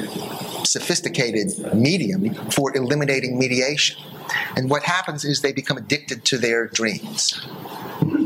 sophisticated 0.64 1.75
medium 1.75 2.35
for 2.50 2.76
eliminating 2.76 3.38
mediation. 3.38 3.97
And 4.57 4.71
what 4.71 4.83
happens 4.85 5.25
is 5.25 5.40
they 5.40 5.52
become 5.52 5.76
addicted 5.76 6.25
to 6.26 6.38
their 6.38 6.66
dreams. 6.66 7.40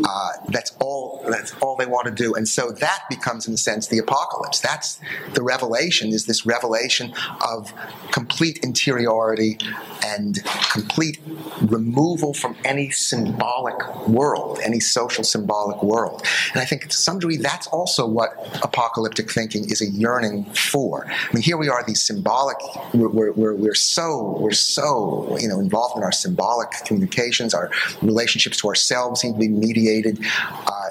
Uh, 0.06 0.32
that's 0.48 0.72
all. 0.80 1.24
That's 1.28 1.54
all 1.60 1.76
they 1.76 1.86
want 1.86 2.06
to 2.06 2.12
do, 2.12 2.34
and 2.34 2.48
so 2.48 2.70
that 2.70 3.04
becomes, 3.08 3.48
in 3.48 3.54
a 3.54 3.56
sense, 3.56 3.86
the 3.86 3.98
apocalypse. 3.98 4.60
That's 4.60 5.00
the 5.32 5.42
revelation. 5.42 6.10
Is 6.10 6.26
this 6.26 6.44
revelation 6.44 7.14
of 7.46 7.72
complete 8.12 8.58
interiority 8.62 9.58
and 10.04 10.38
complete 10.72 11.20
removal 11.62 12.34
from 12.34 12.56
any 12.64 12.90
symbolic 12.90 13.78
world, 14.06 14.60
any 14.62 14.80
social 14.80 15.24
symbolic 15.24 15.82
world. 15.82 16.26
And 16.52 16.60
I 16.60 16.64
think 16.64 16.88
to 16.88 16.96
some 16.96 17.18
degree 17.18 17.38
that's 17.38 17.66
also 17.68 18.06
what 18.06 18.30
apocalyptic 18.62 19.30
thinking 19.30 19.64
is 19.70 19.80
a 19.80 19.86
yearning 19.86 20.44
for. 20.54 21.06
I 21.06 21.32
mean, 21.32 21.42
here 21.42 21.56
we 21.56 21.68
are, 21.68 21.82
these 21.86 22.02
symbolic. 22.02 22.56
We're, 22.92 23.32
we're, 23.32 23.54
we're 23.54 23.74
so 23.74 24.36
we're 24.38 24.52
so 24.52 25.36
you 25.40 25.48
know 25.48 25.60
involved 25.60 25.96
in 25.96 26.02
our 26.02 26.12
symbolic 26.12 26.70
communications, 26.84 27.54
our 27.54 27.70
relationships 28.02 28.58
to 28.58 28.68
ourselves 28.68 29.20
seem 29.20 29.32
to 29.34 29.38
be 29.38 29.48
mediated. 29.48 29.93
Uh, 30.02 30.84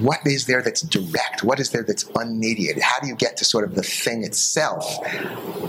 what 0.00 0.20
is 0.24 0.46
there 0.46 0.62
that's 0.62 0.80
direct? 0.80 1.44
What 1.44 1.60
is 1.60 1.70
there 1.70 1.82
that's 1.82 2.04
unmediated? 2.04 2.80
How 2.80 3.00
do 3.00 3.08
you 3.08 3.14
get 3.14 3.36
to 3.38 3.44
sort 3.44 3.64
of 3.64 3.74
the 3.74 3.82
thing 3.82 4.24
itself? 4.24 4.98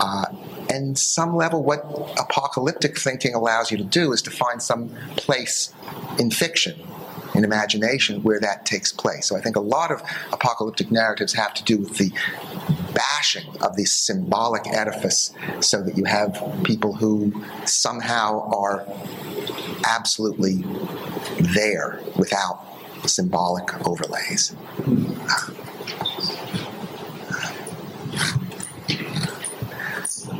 Uh, 0.00 0.24
and 0.70 0.98
some 0.98 1.36
level, 1.36 1.62
what 1.62 1.84
apocalyptic 2.18 2.98
thinking 2.98 3.34
allows 3.34 3.70
you 3.70 3.76
to 3.78 3.84
do 3.84 4.12
is 4.12 4.22
to 4.22 4.30
find 4.30 4.62
some 4.62 4.88
place 5.16 5.72
in 6.18 6.30
fiction, 6.30 6.80
in 7.34 7.44
imagination, 7.44 8.22
where 8.22 8.40
that 8.40 8.66
takes 8.66 8.92
place. 8.92 9.26
So 9.26 9.36
I 9.36 9.40
think 9.40 9.56
a 9.56 9.60
lot 9.60 9.90
of 9.90 10.02
apocalyptic 10.32 10.90
narratives 10.90 11.34
have 11.34 11.54
to 11.54 11.64
do 11.64 11.78
with 11.78 11.98
the 11.98 12.10
bashing 12.94 13.44
of 13.60 13.76
this 13.76 13.92
symbolic 13.92 14.66
edifice 14.66 15.32
so 15.60 15.82
that 15.82 15.96
you 15.96 16.04
have 16.04 16.42
people 16.64 16.94
who 16.94 17.32
somehow 17.64 18.48
are 18.50 18.86
absolutely 19.84 20.64
there 21.38 22.00
without 22.16 22.75
symbolic 23.08 23.86
overlays. 23.86 24.54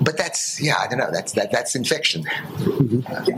But 0.02 0.16
that's 0.16 0.60
yeah, 0.60 0.76
I 0.78 0.86
don't 0.86 0.98
know. 0.98 1.10
That's 1.12 1.32
that 1.32 1.50
that's 1.50 1.74
in 1.74 1.84
fiction. 1.84 2.24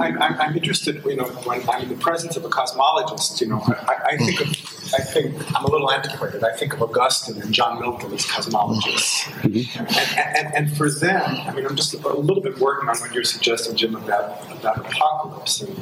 I'm, 0.01 0.21
I'm, 0.21 0.41
I'm, 0.41 0.57
interested. 0.57 1.03
You 1.05 1.17
know, 1.17 1.25
when 1.25 1.67
I'm 1.69 1.83
in 1.83 1.89
the 1.89 1.95
presence 1.95 2.37
of 2.37 2.45
a 2.45 2.49
cosmologist, 2.49 3.41
you 3.41 3.47
know, 3.47 3.63
I, 3.67 4.13
I 4.13 4.17
think 4.17 4.41
of 4.41 4.49
I 4.95 5.03
think 5.03 5.57
I'm 5.57 5.65
a 5.65 5.71
little 5.71 5.91
antiquated. 5.91 6.43
I 6.45 6.55
think 6.57 6.75
of 6.75 6.83
Augustine 6.83 7.41
and 7.41 7.53
John 7.53 7.81
Milton 7.81 8.13
as 8.13 8.27
cosmologists, 8.27 9.25
mm-hmm. 9.41 9.79
and, 9.79 10.37
and, 10.37 10.55
and, 10.55 10.77
for 10.77 10.91
them, 10.91 11.23
I 11.47 11.53
mean, 11.53 11.67
I'm 11.67 11.77
just 11.77 11.95
a 11.95 12.09
little 12.09 12.43
bit 12.43 12.59
working 12.59 12.89
on 12.89 12.97
what 12.99 13.13
you're 13.13 13.25
suggesting, 13.25 13.77
Jim, 13.77 13.95
about 13.95 14.41
about 14.51 14.79
apocalypse 14.79 15.61
and 15.63 15.75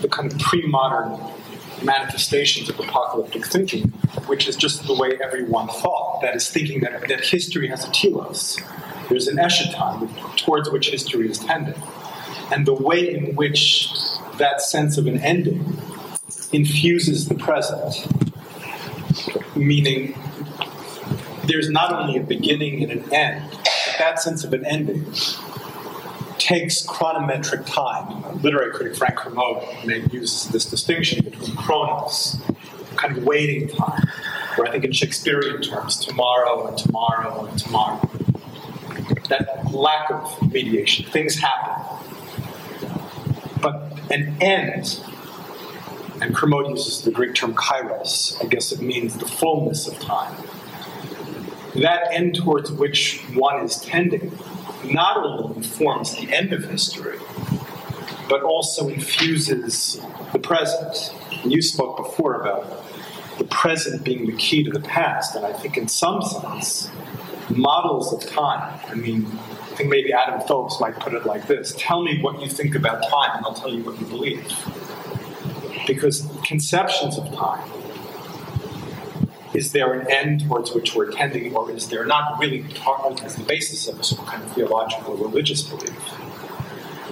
the 0.00 0.08
kind 0.08 0.30
of 0.30 0.38
pre-modern 0.38 1.18
manifestations 1.84 2.68
of 2.68 2.78
apocalyptic 2.80 3.46
thinking, 3.46 3.88
which 4.26 4.48
is 4.48 4.56
just 4.56 4.86
the 4.86 4.94
way 4.94 5.18
everyone 5.22 5.68
thought. 5.68 6.20
That 6.22 6.34
is, 6.34 6.48
thinking 6.50 6.80
that, 6.80 7.08
that 7.08 7.20
history 7.24 7.68
has 7.68 7.86
a 7.86 7.90
telos. 7.92 8.58
There's 9.08 9.28
an 9.28 9.36
eschaton 9.36 10.36
towards 10.36 10.70
which 10.70 10.90
history 10.90 11.30
is 11.30 11.38
tending. 11.38 11.80
And 12.50 12.66
the 12.66 12.74
way 12.74 13.14
in 13.14 13.34
which 13.36 13.90
that 14.38 14.60
sense 14.60 14.98
of 14.98 15.06
an 15.06 15.18
ending 15.18 15.78
infuses 16.52 17.28
the 17.28 17.34
present, 17.34 18.06
meaning 19.56 20.18
there's 21.44 21.70
not 21.70 21.92
only 21.92 22.18
a 22.18 22.22
beginning 22.22 22.82
and 22.82 22.92
an 22.92 23.12
end, 23.12 23.50
but 23.50 23.98
that 23.98 24.20
sense 24.20 24.44
of 24.44 24.52
an 24.52 24.64
ending 24.64 25.04
takes 26.44 26.86
chronometric 26.86 27.64
time. 27.64 28.42
Literary 28.42 28.70
critic 28.70 28.94
Frank 28.94 29.16
Kermode 29.16 30.12
uses 30.12 30.46
this 30.50 30.66
distinction 30.66 31.24
between 31.24 31.56
chronos, 31.56 32.36
kind 32.96 33.16
of 33.16 33.24
waiting 33.24 33.66
time, 33.68 34.06
where 34.56 34.68
I 34.68 34.72
think 34.72 34.84
in 34.84 34.92
Shakespearean 34.92 35.62
terms, 35.62 35.96
tomorrow 36.04 36.66
and 36.66 36.76
tomorrow 36.76 37.46
and 37.46 37.58
tomorrow. 37.58 38.10
That 39.30 39.72
lack 39.72 40.10
of 40.10 40.52
mediation, 40.52 41.06
things 41.06 41.36
happen. 41.36 41.82
But 43.62 43.98
an 44.10 44.36
end, 44.42 45.02
and 46.20 46.34
Kermode 46.36 46.68
uses 46.68 47.00
the 47.00 47.10
Greek 47.10 47.34
term 47.34 47.54
kairos, 47.54 48.36
I 48.44 48.48
guess 48.48 48.70
it 48.70 48.82
means 48.82 49.16
the 49.16 49.26
fullness 49.26 49.88
of 49.88 49.98
time. 49.98 50.36
That 51.76 52.12
end 52.12 52.34
towards 52.34 52.70
which 52.70 53.22
one 53.32 53.64
is 53.64 53.80
tending 53.80 54.30
not 54.84 55.16
only 55.16 55.56
informs 55.56 56.14
the 56.16 56.32
end 56.32 56.52
of 56.52 56.64
history, 56.64 57.18
but 58.28 58.42
also 58.42 58.88
infuses 58.88 60.00
the 60.32 60.38
present. 60.38 61.12
And 61.42 61.52
you 61.52 61.62
spoke 61.62 61.96
before 61.96 62.40
about 62.40 62.84
the 63.38 63.44
present 63.44 64.04
being 64.04 64.26
the 64.26 64.36
key 64.36 64.64
to 64.64 64.70
the 64.70 64.80
past, 64.80 65.34
and 65.34 65.44
I 65.44 65.52
think 65.52 65.76
in 65.76 65.88
some 65.88 66.22
sense, 66.22 66.90
models 67.50 68.12
of 68.12 68.28
time. 68.30 68.80
I 68.88 68.94
mean, 68.94 69.26
I 69.26 69.76
think 69.76 69.90
maybe 69.90 70.12
Adam 70.12 70.40
Phillips 70.46 70.80
might 70.80 70.94
put 71.00 71.14
it 71.14 71.26
like 71.26 71.46
this 71.46 71.74
Tell 71.76 72.02
me 72.02 72.20
what 72.22 72.40
you 72.40 72.48
think 72.48 72.74
about 72.74 73.02
time, 73.08 73.36
and 73.36 73.44
I'll 73.44 73.54
tell 73.54 73.72
you 73.72 73.82
what 73.84 73.98
you 74.00 74.06
believe. 74.06 74.52
Because 75.86 76.26
conceptions 76.44 77.18
of 77.18 77.32
time 77.34 77.68
is 79.54 79.72
there 79.72 79.92
an 79.92 80.10
end 80.10 80.40
towards 80.40 80.72
which 80.72 80.94
we're 80.94 81.10
tending, 81.10 81.54
or 81.54 81.70
is 81.70 81.88
there 81.88 82.04
not 82.04 82.38
really 82.40 82.64
taught 82.74 83.22
as 83.22 83.36
the 83.36 83.44
basis 83.44 83.86
of 83.88 84.00
a 84.00 84.04
sort 84.04 84.22
of 84.22 84.26
kind 84.26 84.42
of 84.42 84.52
theological 84.52 85.16
religious 85.16 85.62
belief? 85.62 85.96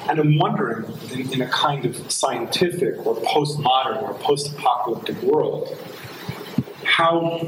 And 0.08 0.18
I'm 0.18 0.36
wondering, 0.36 0.92
in, 1.12 1.32
in 1.32 1.40
a 1.42 1.48
kind 1.48 1.86
of 1.86 2.10
scientific 2.10 3.06
or 3.06 3.14
postmodern 3.16 4.02
or 4.02 4.14
post-apocalyptic 4.14 5.22
world, 5.22 5.78
how 6.84 7.40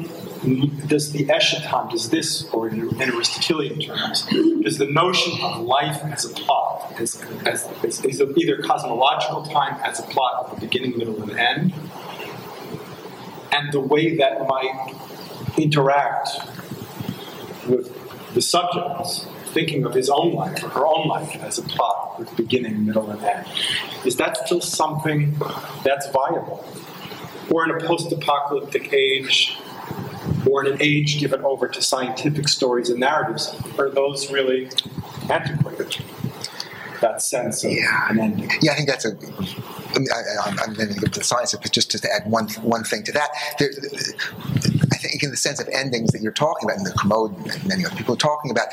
does 0.87 1.11
the 1.13 1.27
eschaton, 1.27 1.91
does 1.91 2.11
this, 2.11 2.49
or 2.51 2.69
in, 2.69 2.89
in 3.01 3.11
Aristotelian 3.11 3.81
terms, 3.81 4.27
does 4.63 4.79
the 4.79 4.87
notion 4.87 5.33
of 5.43 5.63
life 5.63 6.01
as 6.05 6.25
a 6.25 6.29
plot, 6.29 6.95
as, 7.01 7.21
as, 7.47 7.69
as, 7.83 8.05
as 8.05 8.23
either 8.37 8.63
cosmological 8.63 9.43
time 9.47 9.77
as 9.83 9.99
a 9.99 10.03
plot 10.05 10.45
of 10.45 10.55
the 10.55 10.67
beginning, 10.67 10.97
middle, 10.97 11.21
and 11.23 11.33
end, 11.33 11.75
and 13.55 13.73
the 13.73 13.81
way 13.81 14.17
that 14.17 14.47
might 14.47 14.95
interact 15.57 16.29
with 17.69 17.87
the 18.35 18.43
subjects, 18.43 19.27
thinking 19.53 19.85
of 19.85 19.95
his 19.95 20.11
own 20.11 20.35
life 20.35 20.63
or 20.65 20.69
her 20.71 20.87
own 20.87 21.07
life 21.07 21.37
as 21.43 21.59
a 21.59 21.63
plot 21.63 22.19
with 22.19 22.35
beginning, 22.37 22.85
middle, 22.85 23.09
and 23.11 23.23
end. 23.23 23.47
Is 24.05 24.17
that 24.17 24.37
still 24.45 24.61
something 24.61 25.37
that's 25.85 26.09
viable? 26.11 26.67
Or 27.51 27.65
in 27.65 27.71
a 27.71 27.87
post 27.87 28.11
apocalyptic 28.11 28.93
age, 28.93 29.57
or 30.51 30.65
in 30.65 30.73
an 30.73 30.79
age 30.83 31.21
given 31.21 31.43
over 31.43 31.69
to 31.69 31.81
scientific 31.83 32.49
stories 32.49 32.91
and 32.91 32.99
narratives, 33.01 33.55
are 33.79 33.91
those 33.91 34.31
really 34.33 34.69
antiquated? 35.31 35.97
that 37.01 37.21
sense 37.21 37.63
of 37.65 37.71
Yeah. 37.71 38.09
an 38.09 38.19
ending. 38.19 38.51
Yeah, 38.63 38.73
I 38.73 38.77
think 38.77 38.89
that's 38.89 39.05
a. 39.05 39.15
I 39.95 40.51
I'm 40.63 40.75
going 40.75 40.89
to 40.89 41.01
give 41.01 41.13
the 41.13 41.25
science, 41.25 41.55
but 41.55 41.73
just 41.73 41.91
to 41.91 42.13
add 42.13 42.31
one 42.31 42.49
one 42.63 42.85
thing 42.85 43.03
to 43.05 43.13
that, 43.13 43.31
there, 43.59 43.71
I 44.93 44.97
think 44.97 45.23
in 45.23 45.31
the 45.31 45.37
sense 45.37 45.61
of 45.61 45.69
endings 45.69 46.11
that 46.13 46.21
you're 46.23 46.33
talking 46.33 46.69
about, 46.69 46.79
and 46.79 46.87
the 46.87 46.93
Kermode 46.93 47.37
and 47.37 47.67
many 47.67 47.85
other 47.85 47.97
people 47.97 48.15
are 48.15 48.19
talking 48.19 48.51
about, 48.51 48.69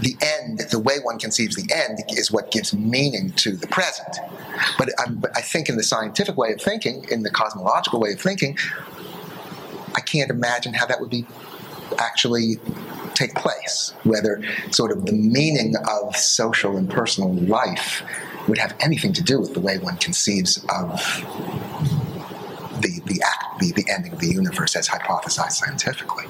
the 0.00 0.16
end, 0.20 0.60
the 0.70 0.78
way 0.78 0.98
one 1.02 1.18
conceives 1.18 1.56
the 1.56 1.72
end, 1.74 2.00
is 2.10 2.30
what 2.30 2.50
gives 2.50 2.72
meaning 2.74 3.32
to 3.32 3.56
the 3.56 3.66
present. 3.66 4.16
But, 4.78 4.90
but 5.16 5.36
I 5.36 5.40
think 5.40 5.68
in 5.68 5.76
the 5.76 5.82
scientific 5.82 6.36
way 6.36 6.52
of 6.52 6.60
thinking, 6.60 7.04
in 7.10 7.22
the 7.22 7.30
cosmological 7.30 8.00
way 8.00 8.12
of 8.12 8.20
thinking, 8.20 8.56
I 9.94 10.00
can't 10.00 10.30
imagine 10.30 10.74
how 10.74 10.86
that 10.86 11.00
would 11.00 11.10
be 11.10 11.26
actually 11.98 12.58
take 13.14 13.34
place. 13.34 13.94
Whether 14.04 14.42
sort 14.70 14.90
of 14.90 15.06
the 15.06 15.12
meaning 15.12 15.74
of 15.88 16.16
social 16.16 16.76
and 16.76 16.88
personal 16.88 17.32
life 17.34 18.02
would 18.48 18.58
have 18.58 18.74
anything 18.80 19.12
to 19.14 19.22
do 19.22 19.40
with 19.40 19.54
the 19.54 19.60
way 19.60 19.78
one 19.78 19.96
conceives 19.96 20.58
of 20.68 21.00
the 22.80 23.00
the 23.06 23.22
act, 23.22 23.60
the, 23.60 23.72
the 23.72 23.84
ending 23.90 24.12
of 24.12 24.18
the 24.18 24.28
universe 24.28 24.76
as 24.76 24.88
hypothesized 24.88 25.52
scientifically. 25.52 26.24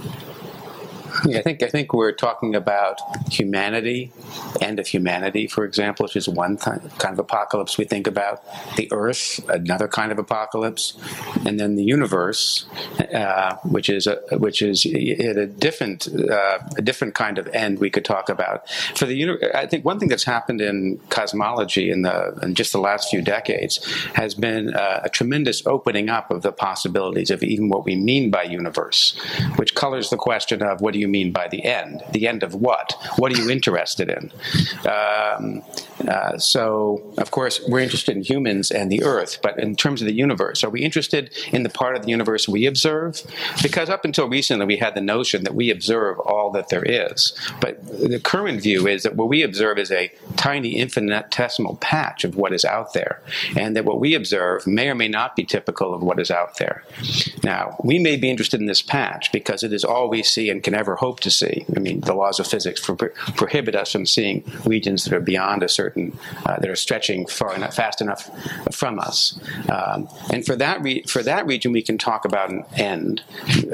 I 1.25 1.43
think 1.43 1.63
I 1.63 1.69
think 1.69 1.93
we're 1.93 2.13
talking 2.13 2.55
about 2.55 3.01
humanity, 3.31 4.13
end 4.61 4.79
of 4.79 4.87
humanity, 4.87 5.47
for 5.47 5.65
example, 5.65 6.05
which 6.05 6.17
is 6.17 6.29
one 6.29 6.57
kind 6.57 6.81
of 7.05 7.19
apocalypse 7.19 7.79
we 7.79 7.85
think 7.85 8.07
about. 8.07 8.43
The 8.77 8.89
Earth, 8.93 9.41
another 9.49 9.89
kind 9.89 10.13
of 10.13 10.19
apocalypse, 10.19 10.95
and 11.47 11.59
then 11.59 11.77
the 11.77 11.85
universe, 11.85 12.67
uh, 13.15 13.57
which 13.65 13.89
is 13.89 14.07
a, 14.07 14.21
which 14.39 14.63
is 14.63 14.87
a 14.87 15.47
different 15.47 16.09
uh, 16.09 16.59
a 16.77 16.83
different 16.83 17.15
kind 17.15 17.39
of 17.39 17.47
end 17.49 17.79
we 17.79 17.91
could 17.91 18.05
talk 18.05 18.29
about. 18.29 18.69
For 18.97 19.07
the 19.07 19.15
uni- 19.15 19.39
I 19.55 19.67
think 19.67 19.85
one 19.85 19.99
thing 19.99 20.09
that's 20.09 20.25
happened 20.25 20.61
in 20.61 20.99
cosmology 21.09 21.91
in 21.91 22.03
the 22.03 22.39
in 22.43 22.55
just 22.55 22.73
the 22.73 22.81
last 22.81 23.11
few 23.11 23.23
decades 23.23 23.85
has 24.15 24.35
been 24.35 24.75
uh, 24.75 25.01
a 25.05 25.09
tremendous 25.09 25.67
opening 25.67 26.09
up 26.09 26.31
of 26.31 26.43
the 26.43 26.53
possibilities 26.53 27.31
of 27.31 27.43
even 27.43 27.69
what 27.69 27.85
we 27.85 27.97
mean 27.97 28.31
by 28.31 28.43
universe, 28.43 29.19
which 29.57 29.75
colors 29.75 30.11
the 30.11 30.17
question 30.17 30.63
of 30.63 30.81
what 30.81 30.95
do 30.95 30.99
you 30.99 31.02
mean 31.09 31.33
by 31.33 31.49
the 31.49 31.65
end? 31.65 32.03
The 32.13 32.29
end 32.29 32.43
of 32.43 32.55
what? 32.55 32.95
What 33.17 33.33
are 33.33 33.41
you 33.41 33.51
interested 33.51 34.09
in? 34.09 34.33
Um, 34.89 35.63
uh, 36.09 36.39
so, 36.39 37.15
of 37.19 37.31
course, 37.31 37.61
we're 37.69 37.81
interested 37.81 38.17
in 38.17 38.23
humans 38.23 38.71
and 38.71 38.91
the 38.91 39.03
Earth, 39.03 39.39
but 39.43 39.59
in 39.59 39.77
terms 39.77 40.03
of 40.03 40.07
the 40.07 40.15
universe, 40.15 40.65
are 40.65 40.71
we 40.71 40.83
interested 40.83 41.31
in 41.53 41.63
the 41.63 41.69
part 41.69 41.97
of 41.97 42.03
the 42.03 42.09
universe 42.09 42.49
we 42.49 42.67
observe? 42.67 43.23
Because 43.63 43.89
up 43.89 44.05
until 44.05 44.29
recently, 44.29 44.67
we 44.67 44.77
had 44.77 44.95
the 44.95 45.01
notion 45.01 45.45
that 45.45 45.55
we 45.55 45.71
observe 45.71 46.19
all 46.21 46.51
that 46.53 46.69
there 46.69 46.83
is. 46.85 47.33
But 47.61 47.85
the 47.87 48.21
current 48.21 48.63
view 48.63 48.87
is 48.87 49.03
that 49.03 49.17
what 49.17 49.29
we 49.29 49.43
observe 49.43 49.79
is 49.79 49.91
a 49.91 50.13
tiny 50.37 50.77
infinitesimal 50.77 51.77
patch 51.77 52.25
of 52.25 52.37
what 52.37 52.53
is 52.53 52.65
out 52.65 52.93
there, 52.93 53.23
and 53.57 53.77
that 53.77 53.85
what 53.85 54.01
we 54.01 54.15
observe 54.15 54.67
may 54.67 54.89
or 54.89 54.95
may 54.95 55.09
not 55.09 55.37
be 55.37 55.45
typical 55.45 55.95
of 55.95 56.03
what 56.03 56.19
is 56.19 56.31
out 56.31 56.59
there. 56.59 56.85
Now, 57.43 57.77
we 57.83 57.99
may 57.99 58.17
be 58.17 58.31
interested 58.31 58.61
in 58.61 58.67
this 58.67 58.83
patch 58.83 59.31
because 59.33 59.63
it 59.63 59.73
is 59.73 59.85
all 59.85 60.09
we 60.09 60.23
see 60.23 60.51
and 60.51 60.63
can 60.63 60.75
ever 60.75 60.92
hope 60.97 61.21
to 61.21 61.31
see. 61.31 61.65
I 61.77 61.81
mean, 61.81 62.01
the 62.01 62.15
laws 62.15 62.41
of 62.41 62.47
physics 62.47 62.81
pro- 62.81 62.97
prohibit 63.37 63.75
us 63.75 63.93
from 63.93 64.07
seeing 64.07 64.45
regions 64.65 65.05
that 65.05 65.13
are 65.13 65.21
beyond 65.21 65.63
a 65.63 65.69
certain, 65.69 66.17
uh, 66.47 66.59
that 66.59 66.69
are 66.69 66.77
stretching 66.77 67.27
far 67.27 67.55
enough, 67.55 67.75
fast 67.75 68.01
enough 68.01 68.31
from 68.75 68.99
us. 68.99 69.39
Um, 69.69 70.09
and 70.31 70.45
for 70.45 70.57
that, 70.57 70.83
re- 70.83 71.03
for 71.03 71.23
that 71.23 71.47
region, 71.47 71.73
we 71.73 71.83
can 71.83 71.99
talk 71.99 72.25
about 72.25 72.51
an 72.51 72.65
end. 72.77 73.23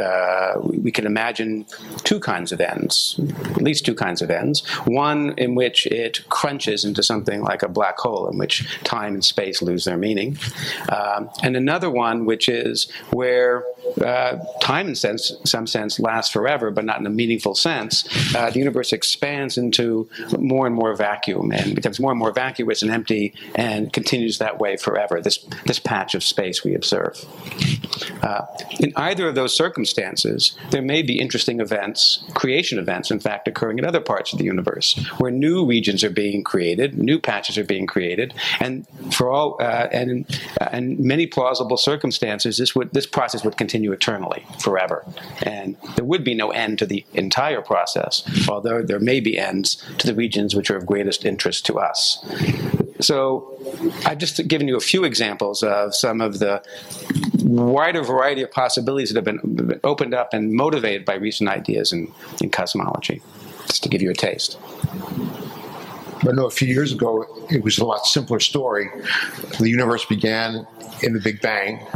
Uh, 0.00 0.54
we 0.62 0.90
can 0.90 1.06
imagine 1.06 1.66
two 2.04 2.20
kinds 2.20 2.52
of 2.52 2.60
ends, 2.60 3.20
at 3.56 3.62
least 3.62 3.84
two 3.84 3.94
kinds 3.94 4.22
of 4.22 4.30
ends. 4.30 4.66
One 4.84 5.34
in 5.38 5.54
which 5.54 5.86
it 5.86 6.28
crunches 6.28 6.84
into 6.84 7.02
something 7.02 7.42
like 7.42 7.62
a 7.62 7.68
black 7.68 7.98
hole, 7.98 8.28
in 8.28 8.38
which 8.38 8.66
time 8.84 9.14
and 9.14 9.24
space 9.24 9.62
lose 9.62 9.84
their 9.84 9.96
meaning, 9.96 10.38
um, 10.90 11.30
and 11.42 11.56
another 11.56 11.90
one 11.90 12.24
which 12.24 12.48
is 12.48 12.90
where 13.10 13.64
uh, 14.02 14.38
time, 14.60 14.88
in 14.88 14.94
sense, 14.94 15.32
some 15.44 15.66
sense, 15.66 15.98
lasts 15.98 16.32
forever, 16.32 16.70
but 16.70 16.84
not 16.84 16.98
a 17.08 17.14
meaningful 17.14 17.54
sense. 17.54 18.04
Uh, 18.34 18.50
the 18.50 18.58
universe 18.58 18.92
expands 18.92 19.58
into 19.58 20.08
more 20.38 20.66
and 20.66 20.76
more 20.76 20.94
vacuum 20.94 21.50
and 21.52 21.74
becomes 21.74 21.98
more 21.98 22.12
and 22.12 22.18
more 22.18 22.32
vacuous 22.32 22.82
and 22.82 22.90
empty, 22.90 23.34
and 23.54 23.92
continues 23.92 24.38
that 24.38 24.58
way 24.58 24.76
forever. 24.76 25.20
This 25.20 25.38
this 25.66 25.78
patch 25.78 26.14
of 26.14 26.22
space 26.22 26.62
we 26.64 26.74
observe. 26.74 27.14
Uh, 28.22 28.42
in 28.80 28.92
either 28.96 29.28
of 29.28 29.34
those 29.34 29.56
circumstances, 29.56 30.56
there 30.70 30.82
may 30.82 31.02
be 31.02 31.18
interesting 31.18 31.60
events, 31.60 32.24
creation 32.34 32.78
events, 32.78 33.10
in 33.10 33.20
fact, 33.20 33.48
occurring 33.48 33.78
in 33.78 33.84
other 33.84 34.00
parts 34.00 34.32
of 34.32 34.38
the 34.38 34.44
universe, 34.44 34.94
where 35.18 35.30
new 35.30 35.66
regions 35.66 36.04
are 36.04 36.10
being 36.10 36.44
created, 36.44 36.98
new 36.98 37.18
patches 37.18 37.56
are 37.58 37.64
being 37.64 37.86
created, 37.86 38.34
and 38.60 38.86
for 39.12 39.30
all 39.30 39.56
uh, 39.60 39.88
and 39.92 40.26
uh, 40.60 40.68
in 40.72 41.06
many 41.06 41.26
plausible 41.26 41.76
circumstances, 41.76 42.58
this 42.58 42.74
would 42.74 42.92
this 42.92 43.06
process 43.06 43.44
would 43.44 43.56
continue 43.56 43.92
eternally, 43.92 44.44
forever, 44.60 45.04
and 45.42 45.76
there 45.96 46.04
would 46.04 46.24
be 46.24 46.34
no 46.34 46.50
end 46.50 46.78
to 46.78 46.86
the 46.86 46.97
entire 47.14 47.62
process, 47.62 48.22
although 48.48 48.82
there 48.82 49.00
may 49.00 49.20
be 49.20 49.38
ends 49.38 49.76
to 49.98 50.06
the 50.06 50.14
regions 50.14 50.54
which 50.54 50.70
are 50.70 50.76
of 50.76 50.86
greatest 50.86 51.24
interest 51.24 51.66
to 51.66 51.78
us. 51.78 52.24
So, 53.00 53.54
I've 54.04 54.18
just 54.18 54.46
given 54.48 54.66
you 54.66 54.76
a 54.76 54.80
few 54.80 55.04
examples 55.04 55.62
of 55.62 55.94
some 55.94 56.20
of 56.20 56.40
the 56.40 56.62
wider 57.44 58.02
variety 58.02 58.42
of 58.42 58.50
possibilities 58.50 59.12
that 59.12 59.24
have 59.24 59.24
been 59.24 59.80
opened 59.84 60.14
up 60.14 60.34
and 60.34 60.52
motivated 60.52 61.04
by 61.04 61.14
recent 61.14 61.48
ideas 61.48 61.92
in, 61.92 62.12
in 62.40 62.50
cosmology, 62.50 63.22
just 63.66 63.82
to 63.84 63.88
give 63.88 64.02
you 64.02 64.10
a 64.10 64.14
taste. 64.14 64.58
But 66.24 66.34
no, 66.34 66.46
a 66.46 66.50
few 66.50 66.68
years 66.68 66.92
ago, 66.92 67.24
it 67.50 67.62
was 67.62 67.78
a 67.78 67.84
lot 67.84 68.06
simpler 68.06 68.40
story. 68.40 68.90
The 69.58 69.68
universe 69.68 70.04
began 70.04 70.66
in 71.02 71.12
the 71.12 71.20
Big 71.20 71.40
Bang, 71.40 71.86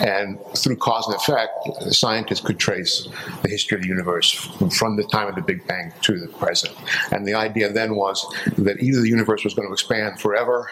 and 0.00 0.38
through 0.54 0.76
cause 0.76 1.06
and 1.06 1.16
effect, 1.16 1.94
scientists 1.94 2.40
could 2.40 2.58
trace 2.58 3.08
the 3.42 3.48
history 3.48 3.76
of 3.76 3.82
the 3.82 3.88
universe 3.88 4.30
from 4.76 4.96
the 4.96 5.04
time 5.04 5.28
of 5.28 5.34
the 5.34 5.40
Big 5.40 5.66
Bang 5.66 5.92
to 6.02 6.18
the 6.18 6.28
present. 6.28 6.74
And 7.10 7.26
the 7.26 7.32
idea 7.34 7.72
then 7.72 7.94
was 7.96 8.26
that 8.58 8.82
either 8.82 9.00
the 9.00 9.08
universe 9.08 9.44
was 9.44 9.54
going 9.54 9.66
to 9.66 9.72
expand 9.72 10.20
forever, 10.20 10.70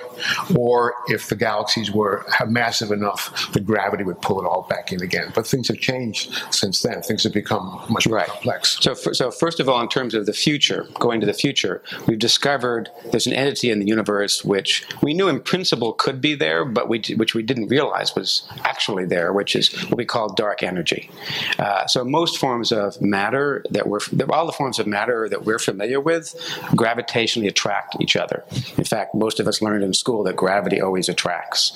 or 0.54 0.94
if 1.06 1.28
the 1.28 1.36
galaxies 1.36 1.90
were 1.90 2.26
massive 2.46 2.90
enough, 2.90 3.52
the 3.52 3.60
gravity 3.60 4.04
would 4.04 4.20
pull 4.20 4.38
it 4.42 4.46
all 4.46 4.66
back 4.68 4.92
in 4.92 5.02
again. 5.02 5.32
But 5.34 5.46
things 5.46 5.68
have 5.68 5.78
changed 5.78 6.30
since 6.50 6.82
then. 6.82 7.00
Things 7.02 7.24
have 7.24 7.32
become 7.32 7.80
much 7.88 8.06
more 8.06 8.18
Right. 8.18 8.28
complex. 8.28 8.78
So, 8.80 8.94
for, 8.94 9.14
so 9.14 9.30
first 9.30 9.60
of 9.60 9.68
all, 9.68 9.80
in 9.80 9.88
terms 9.88 10.12
of 10.14 10.26
the 10.26 10.32
future, 10.32 10.86
going 10.98 11.20
to 11.20 11.26
the 11.26 11.32
future, 11.32 11.82
we've 12.06 12.18
discovered 12.18 12.90
there's 13.10 13.26
an 13.26 13.32
entity 13.32 13.70
in 13.70 13.78
the 13.78 13.86
universe 13.86 14.44
which 14.44 14.86
we 15.02 15.14
knew 15.14 15.28
in 15.28 15.40
principle 15.40 15.92
could 15.92 16.20
be 16.20 16.34
there, 16.34 16.64
but 16.64 16.88
we, 16.88 17.00
which 17.16 17.34
we 17.34 17.42
didn't 17.42 17.68
realize 17.68 18.14
was 18.14 18.46
actually 18.64 19.04
there, 19.04 19.32
which 19.32 19.56
is 19.56 19.72
what 19.84 19.96
we 19.96 20.04
call 20.04 20.32
dark 20.32 20.62
energy. 20.62 21.10
Uh, 21.58 21.86
so 21.86 22.04
most 22.04 22.38
forms 22.38 22.72
of 22.72 23.00
matter 23.00 23.64
that 23.70 23.88
we're, 23.88 24.00
all 24.30 24.46
the 24.46 24.52
forms 24.52 24.78
of 24.78 24.86
matter 24.86 25.28
that 25.28 25.44
we're 25.44 25.58
familiar 25.58 26.00
with, 26.00 26.34
gravitationally 26.72 27.48
attract 27.48 27.96
each 28.00 28.16
other. 28.16 28.44
In 28.76 28.84
fact, 28.84 29.14
most 29.14 29.40
of 29.40 29.48
us 29.48 29.62
learned 29.62 29.84
in 29.84 29.94
school 29.94 30.24
that 30.24 30.36
gravity 30.36 30.80
always 30.80 31.08
attracts. 31.08 31.72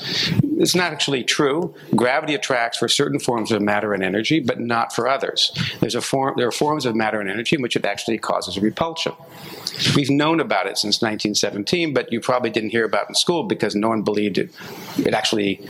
It's 0.59 0.75
not 0.75 0.93
actually 0.93 1.25
true. 1.25 1.75
Gravity 1.97 2.35
attracts 2.35 2.79
for 2.79 2.89
certain 2.89 3.19
forms 3.19 3.51
of 3.51 3.61
matter 3.61 3.93
and 3.93 4.03
energy, 4.03 4.41
but 4.41 4.61
not 4.61 4.95
for 4.95 5.09
others. 5.09 5.53
There's 5.81 5.95
a 5.95 6.01
form, 6.01 6.35
there 6.37 6.47
are 6.47 6.53
forms 6.53 6.87
of 6.87 6.95
matter 6.95 7.21
and 7.21 7.29
energy 7.31 7.57
in 7.57 7.63
which 7.63 7.77
it 7.77 7.85
actually 7.85 8.19
causes 8.19 8.59
repulsion. 8.59 9.15
We've 9.97 10.11
known 10.11 10.41
about 10.41 10.67
it 10.67 10.79
since 10.79 11.03
1917, 11.13 11.93
but 11.93 12.13
you 12.13 12.21
probably 12.21 12.51
didn't 12.51 12.71
hear 12.71 12.85
about 12.85 13.09
in 13.09 13.15
school 13.15 13.45
because 13.45 13.75
no 13.75 13.89
one 13.89 14.03
believed 14.03 14.39
it, 14.39 14.51
it 14.99 15.15
actually 15.15 15.61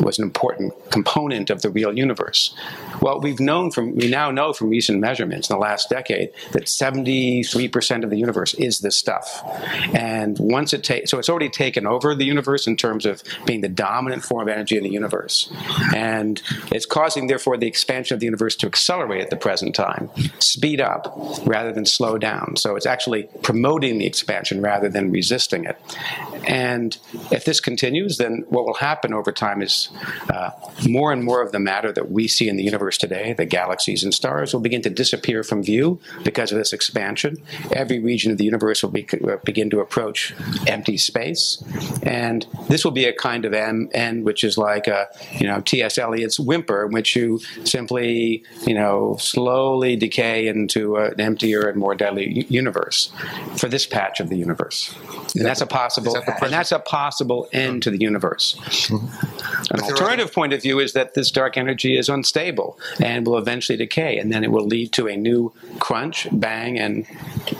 was 0.00 0.18
an 0.18 0.24
important 0.24 0.72
component 0.90 1.50
of 1.50 1.62
the 1.62 1.70
real 1.70 1.96
universe. 1.96 2.54
Well, 3.00 3.20
we've 3.20 3.40
known 3.40 3.70
from, 3.70 3.96
we 3.96 4.08
now 4.08 4.30
know 4.30 4.52
from 4.52 4.70
recent 4.70 5.00
measurements 5.00 5.50
in 5.50 5.56
the 5.56 5.60
last 5.60 5.90
decade 5.90 6.30
that 6.52 6.64
73% 6.64 8.04
of 8.04 8.10
the 8.10 8.16
universe 8.16 8.54
is 8.54 8.80
this 8.80 8.96
stuff. 8.96 9.42
And 9.94 10.38
once 10.38 10.72
it 10.72 10.84
takes, 10.84 11.10
so 11.10 11.18
it's 11.18 11.28
already 11.28 11.48
taken 11.48 11.86
over 11.86 12.14
the 12.14 12.24
universe 12.24 12.66
in 12.66 12.76
terms 12.76 13.06
of 13.06 13.22
being 13.46 13.60
the 13.60 13.68
dominant 13.68 14.22
form 14.24 14.48
of 14.48 14.52
energy 14.52 14.76
in 14.76 14.84
the 14.84 14.90
universe. 14.90 15.52
And 15.94 16.40
it's 16.70 16.86
causing, 16.86 17.26
therefore, 17.26 17.56
the 17.56 17.66
expansion 17.66 18.14
of 18.14 18.20
the 18.20 18.26
universe 18.26 18.56
to 18.56 18.66
accelerate 18.66 19.22
at 19.22 19.30
the 19.30 19.36
present 19.36 19.74
time, 19.74 20.10
speed 20.38 20.80
up 20.80 21.12
rather 21.44 21.72
than 21.72 21.84
slow 21.86 22.18
down. 22.18 22.56
So 22.56 22.76
it's 22.76 22.86
actually 22.86 23.28
promoting 23.42 23.98
the 23.98 24.06
expansion 24.06 24.60
rather 24.60 24.88
than 24.88 25.10
resisting 25.10 25.64
it. 25.64 25.76
And 26.46 26.96
if 27.30 27.44
this 27.44 27.60
continues, 27.60 28.18
then 28.18 28.44
what 28.48 28.66
will 28.66 28.74
happen 28.74 29.12
over 29.12 29.32
time 29.32 29.62
is 29.62 29.81
Uh, 30.32 30.50
more 30.88 31.12
and 31.12 31.24
more 31.24 31.42
of 31.42 31.52
the 31.52 31.58
matter 31.58 31.92
that 31.92 32.10
we 32.10 32.28
see 32.28 32.48
in 32.48 32.56
the 32.56 32.62
universe 32.62 32.98
today, 32.98 33.32
the 33.32 33.44
galaxies 33.44 34.02
and 34.02 34.14
stars, 34.14 34.52
will 34.52 34.60
begin 34.60 34.82
to 34.82 34.90
disappear 34.90 35.42
from 35.42 35.62
view 35.62 36.00
because 36.24 36.52
of 36.52 36.58
this 36.58 36.72
expansion. 36.72 37.36
Every 37.72 37.98
region 37.98 38.32
of 38.32 38.38
the 38.38 38.44
universe 38.44 38.82
will 38.82 38.90
be, 38.90 39.06
uh, 39.12 39.36
begin 39.44 39.70
to 39.70 39.80
approach 39.80 40.34
empty 40.66 40.96
space, 40.96 41.62
and 42.02 42.46
this 42.68 42.84
will 42.84 42.92
be 42.92 43.04
a 43.04 43.12
kind 43.12 43.44
of 43.44 43.54
M, 43.54 43.88
end 43.92 44.24
which 44.24 44.44
is 44.44 44.58
like 44.58 44.86
a, 44.86 45.08
you 45.38 45.46
know 45.46 45.60
T.S. 45.60 45.98
Eliot's 45.98 46.38
whimper, 46.38 46.86
in 46.86 46.92
which 46.92 47.16
you 47.16 47.40
simply 47.64 48.44
you 48.66 48.74
know 48.74 49.16
slowly 49.18 49.96
decay 49.96 50.48
into 50.48 50.96
an 50.96 51.20
emptier 51.20 51.68
and 51.68 51.78
more 51.78 51.94
deadly 51.94 52.46
universe 52.48 53.12
for 53.56 53.68
this 53.68 53.86
patch 53.86 54.20
of 54.20 54.28
the 54.28 54.36
universe, 54.36 54.94
and 55.34 55.44
that's 55.44 55.60
a 55.60 55.66
possible, 55.66 56.12
that 56.12 56.42
and 56.42 56.52
that's 56.52 56.72
a 56.72 56.78
possible 56.78 57.48
end 57.52 57.82
to 57.82 57.90
the 57.90 57.98
universe. 57.98 58.56
Mm-hmm. 58.88 59.71
An 59.72 59.80
alternative 59.80 60.32
point 60.32 60.52
of 60.52 60.60
view 60.60 60.78
is 60.80 60.92
that 60.92 61.14
this 61.14 61.30
dark 61.30 61.56
energy 61.56 61.96
is 61.96 62.10
unstable 62.10 62.78
and 63.00 63.26
will 63.26 63.38
eventually 63.38 63.78
decay, 63.78 64.18
and 64.18 64.30
then 64.30 64.44
it 64.44 64.52
will 64.52 64.66
lead 64.66 64.92
to 64.92 65.08
a 65.08 65.16
new 65.16 65.52
crunch, 65.78 66.28
bang, 66.30 66.78
and 66.78 67.06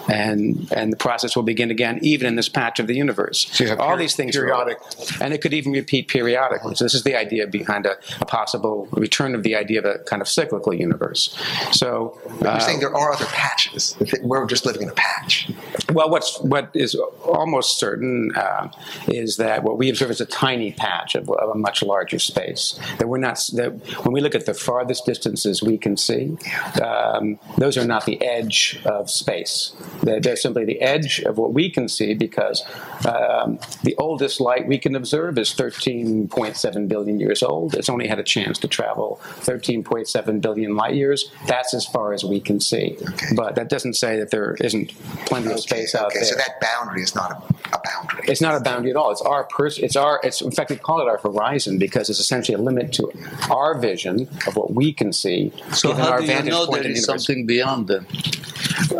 and 0.08 0.70
and 0.74 0.92
the 0.92 0.96
process 0.96 1.36
will 1.36 1.42
begin 1.42 1.70
again, 1.70 1.98
even 2.02 2.26
in 2.26 2.36
this 2.36 2.48
patch 2.48 2.78
of 2.80 2.86
the 2.86 2.94
universe. 2.94 3.48
So 3.52 3.76
All 3.76 3.90
peri- 3.90 3.98
these 4.04 4.16
things 4.16 4.36
periodic- 4.36 4.78
and 5.20 5.32
it 5.32 5.40
could 5.40 5.54
even 5.54 5.72
repeat 5.72 6.08
periodically. 6.08 6.74
So 6.74 6.84
this 6.84 6.94
is 6.94 7.02
the 7.02 7.16
idea 7.16 7.46
behind 7.46 7.86
a, 7.86 7.96
a 8.20 8.26
possible 8.26 8.88
return 8.92 9.34
of 9.34 9.42
the 9.42 9.54
idea 9.56 9.78
of 9.78 9.84
a 9.84 9.98
kind 10.04 10.22
of 10.22 10.28
cyclical 10.28 10.74
universe. 10.74 11.36
So 11.72 12.18
You're 12.40 12.48
uh, 12.48 12.58
saying 12.58 12.80
there 12.80 12.94
are 12.94 13.12
other 13.12 13.26
patches. 13.26 13.96
We're 14.22 14.46
just 14.46 14.66
living 14.66 14.82
in 14.82 14.88
a 14.88 14.94
patch. 14.94 15.50
well, 15.92 16.10
what's 16.10 16.38
what 16.40 16.70
is 16.74 16.94
almost 17.24 17.78
certain 17.78 18.32
uh, 18.36 18.68
is 19.08 19.36
that 19.36 19.62
what 19.62 19.78
we 19.78 19.88
observe 19.90 20.10
is 20.10 20.20
a 20.20 20.26
tiny 20.26 20.72
patch 20.72 21.14
of, 21.14 21.28
of 21.30 21.50
a 21.50 21.54
much 21.58 21.82
larger 21.82 22.18
space. 22.18 22.78
That 22.98 23.08
we're 23.08 23.18
not 23.18 23.38
that 23.54 23.72
when 24.04 24.12
we 24.12 24.20
look 24.20 24.34
at 24.34 24.46
the 24.46 24.54
farthest 24.54 25.04
distances 25.06 25.62
we 25.62 25.78
can 25.78 25.96
see, 25.96 26.36
um, 26.82 27.38
those 27.58 27.76
are 27.76 27.84
not 27.84 28.04
the 28.06 28.22
edge 28.22 28.80
of 28.84 29.10
space. 29.10 29.71
They're, 30.02 30.20
they're 30.20 30.36
simply 30.36 30.64
the 30.64 30.80
edge 30.80 31.20
of 31.20 31.38
what 31.38 31.52
we 31.52 31.70
can 31.70 31.88
see 31.88 32.14
because 32.14 32.62
um, 33.06 33.58
the 33.82 33.94
oldest 33.98 34.40
light 34.40 34.66
we 34.66 34.78
can 34.78 34.94
observe 34.94 35.38
is 35.38 35.50
13.7 35.50 36.88
billion 36.88 37.20
years 37.20 37.42
old. 37.42 37.74
It's 37.74 37.88
only 37.88 38.08
had 38.08 38.18
a 38.18 38.24
chance 38.24 38.58
to 38.58 38.68
travel 38.68 39.20
13.7 39.40 40.40
billion 40.40 40.76
light 40.76 40.94
years. 40.94 41.30
That's 41.46 41.74
as 41.74 41.86
far 41.86 42.12
as 42.12 42.24
we 42.24 42.40
can 42.40 42.60
see. 42.60 42.96
But 43.34 43.54
that 43.54 43.68
doesn't 43.68 43.94
say 43.94 44.18
that 44.18 44.30
there 44.30 44.54
isn't 44.60 44.92
plenty 45.26 45.52
of 45.52 45.60
space 45.60 45.94
out 45.94 46.06
okay, 46.06 46.20
there. 46.20 46.24
so 46.24 46.34
that 46.36 46.60
boundary 46.60 47.02
is 47.02 47.14
not 47.14 47.30
a, 47.30 47.76
a 47.76 47.80
boundary. 47.84 48.24
It's 48.28 48.40
not 48.40 48.54
a 48.54 48.60
boundary 48.60 48.90
at 48.90 48.96
all. 48.96 49.10
It's 49.10 49.22
our 49.22 49.44
pers- 49.44 49.78
It's 49.78 49.96
our. 49.96 50.20
It's 50.22 50.40
in 50.40 50.50
fact 50.50 50.70
we 50.70 50.76
call 50.76 51.00
it 51.00 51.08
our 51.08 51.18
horizon 51.18 51.78
because 51.78 52.10
it's 52.10 52.20
essentially 52.20 52.54
a 52.54 52.60
limit 52.60 52.92
to 52.94 53.10
our 53.50 53.78
vision 53.78 54.28
of 54.46 54.56
what 54.56 54.72
we 54.72 54.92
can 54.92 55.12
see. 55.12 55.52
So 55.72 55.88
given 55.88 56.04
how 56.04 56.10
our 56.12 56.18
do 56.18 56.24
you 56.24 56.32
vantage 56.32 56.50
know 56.50 56.66
point 56.66 56.82
there 56.82 56.92
is 56.92 57.04
something 57.04 57.46
beyond 57.46 57.88
them? 57.88 58.06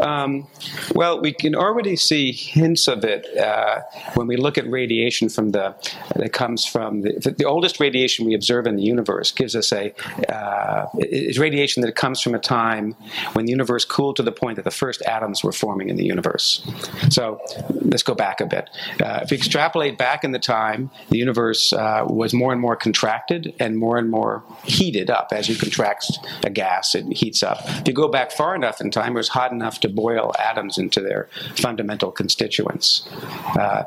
Um, 0.00 0.46
well, 0.94 1.20
we 1.20 1.32
can 1.32 1.54
already 1.54 1.96
see 1.96 2.32
hints 2.32 2.88
of 2.88 3.04
it 3.04 3.26
uh, 3.38 3.80
when 4.14 4.26
we 4.26 4.36
look 4.36 4.58
at 4.58 4.68
radiation 4.68 5.28
from 5.28 5.50
the 5.50 5.74
that 6.16 6.32
comes 6.32 6.64
from 6.66 7.02
the, 7.02 7.34
the 7.36 7.44
oldest 7.44 7.80
radiation 7.80 8.26
we 8.26 8.34
observe 8.34 8.66
in 8.66 8.76
the 8.76 8.82
universe 8.82 9.32
gives 9.32 9.56
us 9.56 9.72
a 9.72 9.92
uh, 10.32 10.86
is 10.98 11.38
radiation 11.38 11.82
that 11.82 11.94
comes 11.94 12.20
from 12.20 12.34
a 12.34 12.38
time 12.38 12.94
when 13.32 13.46
the 13.46 13.50
universe 13.50 13.84
cooled 13.84 14.16
to 14.16 14.22
the 14.22 14.32
point 14.32 14.56
that 14.56 14.64
the 14.64 14.70
first 14.70 15.02
atoms 15.02 15.42
were 15.42 15.52
forming 15.52 15.88
in 15.88 15.96
the 15.96 16.04
universe. 16.04 16.66
So 17.10 17.40
let's 17.70 18.02
go 18.02 18.14
back 18.14 18.40
a 18.40 18.46
bit. 18.46 18.70
Uh, 19.02 19.20
if 19.22 19.30
we 19.30 19.36
extrapolate 19.36 19.98
back 19.98 20.24
in 20.24 20.32
the 20.32 20.38
time, 20.38 20.90
the 21.10 21.18
universe 21.18 21.72
uh, 21.72 22.04
was 22.08 22.32
more 22.32 22.52
and 22.52 22.60
more 22.60 22.76
contracted 22.76 23.54
and 23.58 23.78
more 23.78 23.98
and 23.98 24.10
more 24.10 24.42
heated 24.64 25.10
up. 25.10 25.28
As 25.32 25.48
you 25.48 25.56
contract 25.56 26.18
a 26.44 26.50
gas, 26.50 26.94
it 26.94 27.06
heats 27.12 27.42
up. 27.42 27.58
If 27.64 27.88
you 27.88 27.94
go 27.94 28.08
back 28.08 28.32
far 28.32 28.54
enough 28.54 28.80
in 28.80 28.90
time, 28.90 29.12
it 29.12 29.16
was 29.16 29.28
hot 29.28 29.52
enough 29.52 29.80
to 29.80 29.88
boil 29.88 30.32
atoms 30.38 30.51
into 30.78 31.00
their 31.00 31.28
fundamental 31.56 32.10
constituents. 32.10 33.08
Uh, 33.58 33.84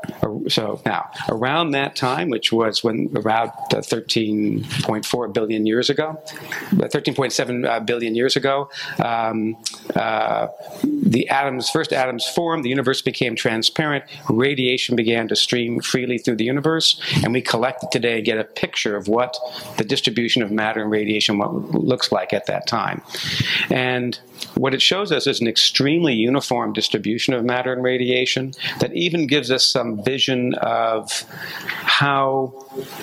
so 0.47 0.81
now, 0.85 1.09
around 1.29 1.71
that 1.71 1.95
time, 1.95 2.29
which 2.29 2.51
was 2.51 2.83
when 2.83 3.09
around 3.15 3.49
uh, 3.71 3.77
13.4 3.77 5.33
billion 5.33 5.65
years 5.65 5.89
ago, 5.89 6.21
uh, 6.27 6.87
13.7 6.87 7.65
uh, 7.65 7.79
billion 7.81 8.15
years 8.15 8.35
ago, 8.35 8.69
um, 9.03 9.55
uh, 9.95 10.47
the 10.83 11.27
atoms, 11.29 11.69
first 11.69 11.93
atoms 11.93 12.25
formed, 12.25 12.63
the 12.63 12.69
universe 12.69 13.01
became 13.01 13.35
transparent, 13.35 14.03
radiation 14.29 14.95
began 14.95 15.27
to 15.27 15.35
stream 15.35 15.79
freely 15.81 16.17
through 16.17 16.35
the 16.35 16.45
universe, 16.45 16.99
and 17.23 17.33
we 17.33 17.41
collect 17.41 17.91
today 17.91 18.21
get 18.21 18.37
a 18.37 18.43
picture 18.43 18.95
of 18.95 19.07
what 19.07 19.37
the 19.77 19.83
distribution 19.83 20.41
of 20.41 20.51
matter 20.51 20.81
and 20.81 20.91
radiation 20.91 21.37
looks 21.39 22.11
like 22.11 22.33
at 22.33 22.45
that 22.47 22.67
time. 22.67 23.01
And 23.69 24.19
what 24.55 24.73
it 24.73 24.81
shows 24.81 25.11
us 25.11 25.27
is 25.27 25.41
an 25.41 25.47
extremely 25.47 26.13
uniform 26.13 26.73
distribution 26.73 27.33
of 27.33 27.43
matter 27.43 27.73
and 27.73 27.83
radiation 27.83 28.53
that 28.79 28.93
even 28.93 29.27
gives 29.27 29.51
us 29.51 29.65
some 29.65 30.03
vision 30.03 30.53
of 30.55 31.25
how 31.69 32.53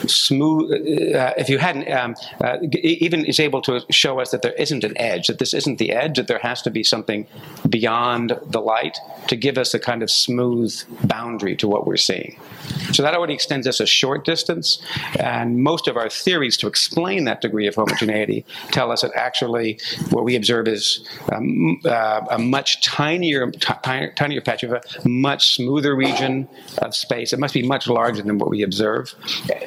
smooth, 0.06 0.70
uh, 1.14 1.32
if 1.36 1.48
you 1.48 1.58
hadn't, 1.58 1.90
um, 1.90 2.14
uh, 2.42 2.58
even 2.82 3.24
is 3.24 3.40
able 3.40 3.62
to 3.62 3.80
show 3.90 4.20
us 4.20 4.30
that 4.30 4.42
there 4.42 4.52
isn't 4.52 4.84
an 4.84 4.96
edge, 4.98 5.26
that 5.28 5.38
this 5.38 5.54
isn't 5.54 5.78
the 5.78 5.92
edge, 5.92 6.16
that 6.16 6.28
there 6.28 6.38
has 6.38 6.62
to 6.62 6.70
be 6.70 6.82
something 6.82 7.26
beyond 7.68 8.38
the 8.46 8.60
light 8.60 8.98
to 9.28 9.36
give 9.36 9.58
us 9.58 9.74
a 9.74 9.78
kind 9.78 10.02
of 10.02 10.10
smooth 10.10 10.74
boundary 11.04 11.56
to 11.56 11.68
what 11.68 11.86
we're 11.86 11.96
seeing. 11.96 12.38
So 12.92 13.02
that 13.02 13.14
already 13.14 13.34
extends 13.34 13.66
us 13.66 13.80
a 13.80 13.86
short 13.86 14.24
distance, 14.24 14.82
and 15.18 15.62
most 15.62 15.88
of 15.88 15.96
our 15.96 16.08
theories 16.10 16.56
to 16.58 16.66
explain 16.66 17.24
that 17.24 17.40
degree 17.40 17.66
of 17.66 17.74
homogeneity 17.74 18.44
tell 18.70 18.90
us 18.90 19.02
that 19.02 19.12
actually 19.14 19.78
what 20.10 20.24
we 20.24 20.36
observe 20.36 20.68
is 20.68 21.06
uh, 21.30 22.26
a 22.30 22.38
much 22.38 22.82
tinier, 22.82 23.50
t- 23.50 23.74
tinier, 23.82 24.12
tinier 24.14 24.40
patch 24.40 24.62
of 24.62 24.72
a 24.72 24.82
much 25.04 25.54
smoother 25.54 25.94
region 25.94 26.48
of 26.78 26.94
space. 26.94 27.32
It 27.32 27.38
must 27.38 27.54
be 27.54 27.62
much 27.62 27.88
larger 27.88 28.22
than 28.22 28.38
what 28.38 28.50
we 28.50 28.62
observe, 28.62 29.14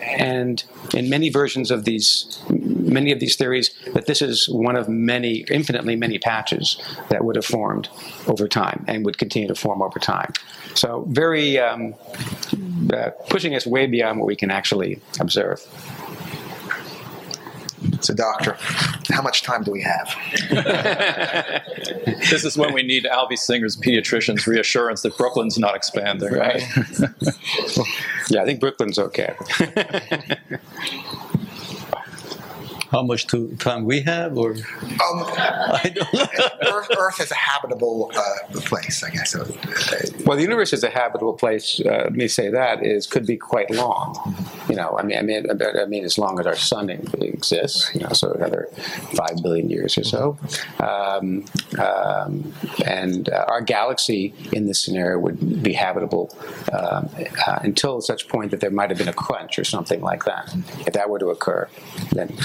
and 0.01 0.63
in 0.93 1.09
many 1.09 1.29
versions 1.29 1.71
of 1.71 1.85
these, 1.85 2.41
many 2.49 3.11
of 3.11 3.19
these 3.19 3.35
theories, 3.35 3.73
that 3.93 4.05
this 4.05 4.21
is 4.21 4.49
one 4.49 4.75
of 4.75 4.89
many, 4.89 5.45
infinitely 5.49 5.95
many 5.95 6.19
patches 6.19 6.81
that 7.09 7.23
would 7.23 7.35
have 7.35 7.45
formed 7.45 7.89
over 8.27 8.47
time 8.47 8.83
and 8.87 9.05
would 9.05 9.17
continue 9.17 9.47
to 9.47 9.55
form 9.55 9.81
over 9.81 9.99
time. 9.99 10.31
So 10.73 11.05
very 11.09 11.57
um, 11.57 11.95
uh, 12.93 13.11
pushing 13.29 13.55
us 13.55 13.65
way 13.65 13.87
beyond 13.87 14.19
what 14.19 14.27
we 14.27 14.35
can 14.35 14.51
actually 14.51 14.99
observe. 15.19 15.61
So, 18.01 18.13
doctor, 18.13 18.57
how 19.09 19.21
much 19.21 19.43
time 19.43 19.63
do 19.63 19.71
we 19.71 19.81
have? 19.81 20.15
This 22.29 22.43
is 22.43 22.57
when 22.57 22.73
we 22.73 22.81
need 22.83 23.05
Alvy 23.05 23.37
Singer's 23.37 23.77
pediatrician's 23.77 24.47
reassurance 24.47 25.01
that 25.03 25.15
Brooklyn's 25.17 25.59
not 25.59 25.75
expanding. 25.75 26.33
Right. 26.33 26.63
yeah, 28.29 28.41
I 28.41 28.45
think 28.45 28.59
Brooklyn's 28.59 28.97
okay. 28.97 29.35
How 32.95 33.01
much 33.03 33.27
to, 33.27 33.53
time 33.57 33.83
we 33.83 33.99
have, 34.03 34.37
or 34.37 34.51
Um, 34.51 34.57
I 35.03 35.91
don't 35.93 36.13
know. 36.13 36.27
Earth, 36.71 36.87
Earth 36.97 37.19
is 37.19 37.29
a 37.29 37.35
habitable 37.35 38.09
uh, 38.15 38.59
place, 38.61 39.03
I 39.03 39.09
guess. 39.09 39.31
So, 39.31 39.41
uh, 39.41 40.23
Well, 40.25 40.37
the 40.37 40.43
universe 40.43 40.71
is 40.71 40.81
a 40.81 40.89
habitable 40.89 41.33
place. 41.33 41.81
Uh, 41.81 42.03
let 42.05 42.13
me 42.13 42.29
say 42.29 42.49
that 42.51 42.85
is 42.85 43.05
could 43.05 43.25
be 43.25 43.35
quite 43.35 43.69
long. 43.69 44.33
You 44.69 44.77
know, 44.77 44.97
I 44.97 45.03
mean, 45.03 45.17
I 45.17 45.23
mean, 45.23 45.45
I 45.77 45.85
mean, 45.87 46.05
as 46.05 46.17
long 46.17 46.39
as 46.39 46.47
our 46.47 46.55
sun 46.55 46.89
exists, 46.89 47.93
you 47.93 47.99
know, 47.99 48.13
so 48.13 48.31
another 48.31 48.69
five 49.13 49.43
billion 49.43 49.69
years 49.69 49.97
or 49.97 50.05
so, 50.05 50.37
um, 50.79 51.43
um, 51.77 52.53
and 52.85 53.27
uh, 53.27 53.43
our 53.49 53.59
galaxy 53.59 54.33
in 54.53 54.67
this 54.67 54.81
scenario 54.81 55.19
would 55.19 55.61
be 55.61 55.73
habitable 55.73 56.33
um, 56.71 57.09
uh, 57.45 57.59
until 57.61 57.99
such 57.99 58.29
point 58.29 58.51
that 58.51 58.61
there 58.61 58.71
might 58.71 58.89
have 58.89 58.97
been 58.97 59.09
a 59.09 59.13
crunch 59.13 59.59
or 59.59 59.65
something 59.65 59.99
like 59.99 60.23
that. 60.23 60.55
If 60.87 60.93
that 60.93 61.09
were 61.09 61.19
to 61.19 61.27
occur, 61.27 61.67
then. 62.13 62.37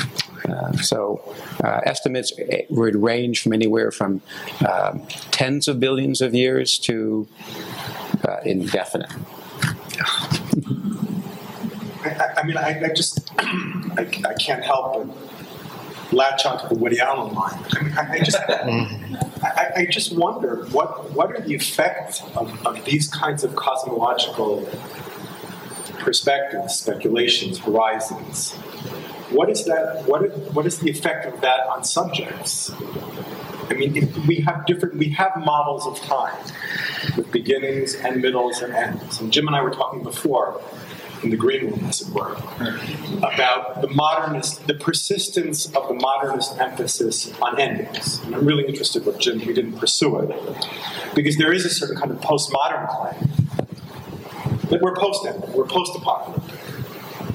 Uh, 0.48 0.72
so, 0.78 1.20
uh, 1.62 1.80
estimates 1.84 2.32
would 2.70 2.96
range 2.96 3.42
from 3.42 3.52
anywhere 3.52 3.90
from 3.90 4.20
um, 4.68 5.06
tens 5.30 5.68
of 5.68 5.78
billions 5.80 6.20
of 6.20 6.34
years 6.34 6.78
to 6.78 7.26
uh, 8.26 8.38
indefinite. 8.44 9.10
I, 12.04 12.34
I- 12.38 12.42
mean, 12.46 12.56
I, 12.56 12.80
I 12.84 12.88
just, 12.94 13.30
I, 13.38 14.08
I 14.26 14.34
can't 14.34 14.64
help 14.64 14.94
but 14.94 16.12
latch 16.12 16.44
onto 16.46 16.68
the 16.68 16.74
Woody 16.74 16.98
Allen 17.00 17.34
line. 17.34 17.62
I 17.76 17.82
mean, 17.82 17.92
I, 17.98 18.18
just, 18.20 18.38
I, 18.48 19.72
I 19.76 19.86
just 19.90 20.16
wonder 20.16 20.64
what 20.72 21.10
what 21.12 21.30
are 21.32 21.40
the 21.40 21.54
effects 21.54 22.22
of, 22.34 22.66
of 22.66 22.84
these 22.84 23.08
kinds 23.08 23.44
of 23.44 23.54
cosmological 23.54 24.66
perspectives, 25.98 26.74
speculations, 26.76 27.58
horizons? 27.58 28.54
What 29.30 29.48
is 29.48 29.64
that? 29.64 30.04
What 30.06 30.24
is, 30.24 30.32
what 30.54 30.66
is 30.66 30.78
the 30.78 30.90
effect 30.90 31.26
of 31.26 31.40
that 31.40 31.66
on 31.68 31.84
subjects? 31.84 32.70
I 33.68 33.74
mean, 33.74 34.12
we 34.26 34.36
have 34.40 34.66
different, 34.66 34.96
we 34.96 35.10
have 35.10 35.36
models 35.36 35.86
of 35.86 36.00
time 36.00 36.36
with 37.16 37.30
beginnings 37.30 37.94
and 37.94 38.20
middles 38.20 38.60
and 38.60 38.74
ends. 38.74 39.20
And 39.20 39.32
Jim 39.32 39.46
and 39.46 39.54
I 39.54 39.62
were 39.62 39.70
talking 39.70 40.02
before. 40.02 40.60
in 41.22 41.30
the 41.30 41.36
green 41.36 41.66
room, 41.66 41.84
as 41.86 42.00
it 42.00 42.08
were, 42.14 42.32
about 43.18 43.82
the 43.82 43.88
modernist, 43.88 44.66
the 44.66 44.74
persistence 44.74 45.66
of 45.74 45.88
the 45.88 45.94
modernist 45.94 46.58
emphasis 46.58 47.32
on 47.40 47.60
endings. 47.60 48.20
And 48.24 48.34
I'm 48.34 48.46
really 48.46 48.66
interested 48.66 49.04
with 49.04 49.18
Jim, 49.18 49.38
he 49.38 49.52
didn't 49.52 49.76
pursue 49.78 50.20
it, 50.20 50.66
because 51.14 51.36
there 51.36 51.52
is 51.52 51.64
a 51.64 51.70
certain 51.70 51.96
kind 51.96 52.10
of 52.10 52.20
postmodern 52.20 52.88
claim 52.88 53.30
that 54.70 54.80
we're 54.80 54.94
post-ending, 54.96 55.52
we're 55.52 55.66
post-apocalyptic. 55.66 56.49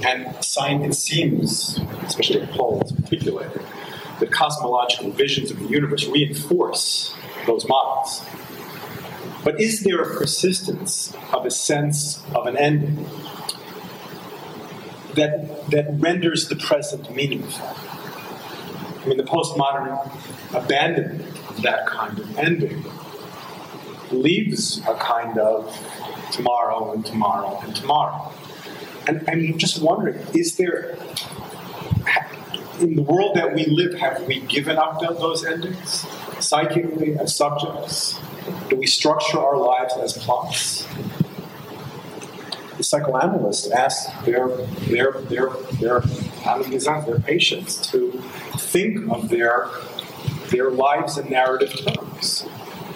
And 0.03 0.43
science 0.43 0.99
seems, 0.99 1.79
especially 2.03 2.41
in 2.41 2.47
Paul's 2.47 2.91
articulated, 2.99 3.61
that 4.19 4.31
cosmological 4.31 5.11
visions 5.11 5.51
of 5.51 5.59
the 5.59 5.67
universe 5.67 6.07
reinforce 6.07 7.13
those 7.45 7.67
models. 7.67 8.23
But 9.43 9.61
is 9.61 9.81
there 9.81 10.01
a 10.01 10.17
persistence 10.17 11.13
of 11.31 11.45
a 11.45 11.51
sense 11.51 12.23
of 12.33 12.47
an 12.47 12.57
ending 12.57 13.05
that, 15.13 15.69
that 15.69 15.87
renders 15.91 16.49
the 16.49 16.55
present 16.55 17.13
meaningful? 17.15 17.67
I 19.05 19.07
mean, 19.07 19.17
the 19.17 19.23
postmodern 19.23 20.11
abandonment 20.53 21.37
of 21.49 21.61
that 21.61 21.85
kind 21.85 22.17
of 22.17 22.37
ending 22.39 22.83
leaves 24.11 24.79
a 24.87 24.95
kind 24.95 25.37
of 25.37 25.77
tomorrow 26.31 26.91
and 26.93 27.05
tomorrow 27.05 27.59
and 27.63 27.75
tomorrow. 27.75 28.33
And 29.07 29.23
I'm 29.29 29.57
just 29.57 29.81
wondering, 29.81 30.19
is 30.33 30.55
there, 30.57 30.97
in 32.79 32.95
the 32.95 33.01
world 33.01 33.35
that 33.35 33.53
we 33.53 33.65
live, 33.65 33.93
have 33.99 34.23
we 34.27 34.41
given 34.41 34.77
up 34.77 34.99
those 34.99 35.45
endings? 35.45 36.05
Psychically, 36.39 37.17
as 37.17 37.35
subjects? 37.35 38.19
Do 38.69 38.75
we 38.75 38.87
structure 38.87 39.39
our 39.39 39.57
lives 39.57 39.95
as 39.97 40.13
plots? 40.17 40.85
The 42.77 42.83
psychoanalysts 42.83 43.71
ask 43.71 44.09
their 44.25 44.49
their 44.89 45.13
their 45.13 45.49
their 45.79 46.01
their 46.01 47.19
patients 47.19 47.89
to 47.91 48.11
think 48.57 49.09
of 49.11 49.29
their 49.29 49.69
their 50.49 50.69
lives 50.71 51.17
in 51.17 51.29
narrative 51.29 51.73
terms. 51.85 52.45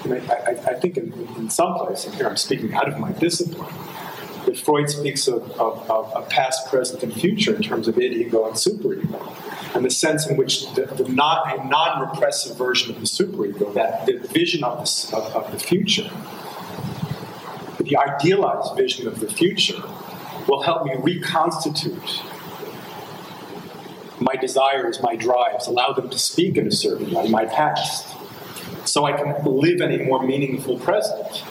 I, 0.05 0.17
I, 0.29 0.51
I 0.71 0.73
think 0.79 0.97
in, 0.97 1.13
in 1.37 1.49
some 1.49 1.75
places, 1.75 2.13
here 2.15 2.27
I'm 2.27 2.37
speaking 2.37 2.73
out 2.73 2.87
of 2.87 2.99
my 2.99 3.11
discipline, 3.13 3.73
that 4.45 4.57
Freud 4.57 4.89
speaks 4.89 5.27
of, 5.27 5.51
of, 5.59 5.89
of, 5.89 6.29
past, 6.29 6.69
present, 6.69 7.03
and 7.03 7.13
future 7.13 7.55
in 7.55 7.61
terms 7.61 7.87
of 7.87 7.97
id, 7.97 8.13
ego, 8.13 8.45
and 8.45 8.55
superego. 8.55 9.75
And 9.75 9.85
the 9.85 9.89
sense 9.89 10.27
in 10.27 10.37
which 10.37 10.71
the, 10.73 10.85
the 10.85 11.07
not, 11.09 11.59
a 11.59 11.67
non 11.67 12.09
repressive 12.09 12.57
version 12.57 12.95
of 12.95 12.99
the 12.99 13.07
superego, 13.07 13.73
that 13.73 14.05
the 14.05 14.17
vision 14.17 14.63
of, 14.63 14.79
of, 15.13 15.35
of 15.35 15.51
the 15.51 15.59
future, 15.59 16.09
the 17.79 17.97
idealized 17.97 18.75
vision 18.75 19.07
of 19.07 19.19
the 19.19 19.27
future, 19.27 19.81
will 20.47 20.63
help 20.63 20.85
me 20.85 20.93
reconstitute 20.97 22.21
my 24.19 24.35
desires, 24.35 25.01
my 25.01 25.15
drives, 25.15 25.67
allow 25.67 25.93
them 25.93 26.09
to 26.09 26.19
speak 26.19 26.57
in 26.57 26.67
a 26.67 26.71
certain 26.71 27.11
way, 27.11 27.29
my 27.29 27.45
past, 27.45 28.07
so 28.85 29.05
I 29.05 29.13
can 29.13 29.43
live 29.45 29.81
in 29.81 30.01
a 30.01 30.03
more 30.03 30.25
meaningful 30.25 30.79
present. 30.79 31.43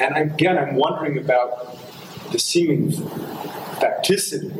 And 0.00 0.16
again, 0.16 0.56
I'm 0.56 0.76
wondering 0.76 1.18
about 1.18 1.78
the 2.32 2.38
seeming 2.38 2.90
facticity 2.90 4.50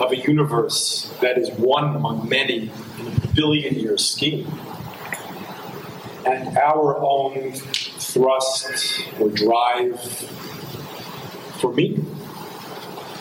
of 0.00 0.12
a 0.12 0.16
universe 0.16 1.12
that 1.20 1.36
is 1.38 1.50
one 1.50 1.96
among 1.96 2.28
many 2.28 2.70
in 3.00 3.06
a 3.08 3.26
billion 3.34 3.74
year 3.74 3.98
scheme. 3.98 4.46
And 6.24 6.56
our 6.56 6.98
own 7.00 7.52
thrust 7.52 9.02
or 9.20 9.28
drive 9.30 10.00
for 11.60 11.72
meaning. 11.72 12.06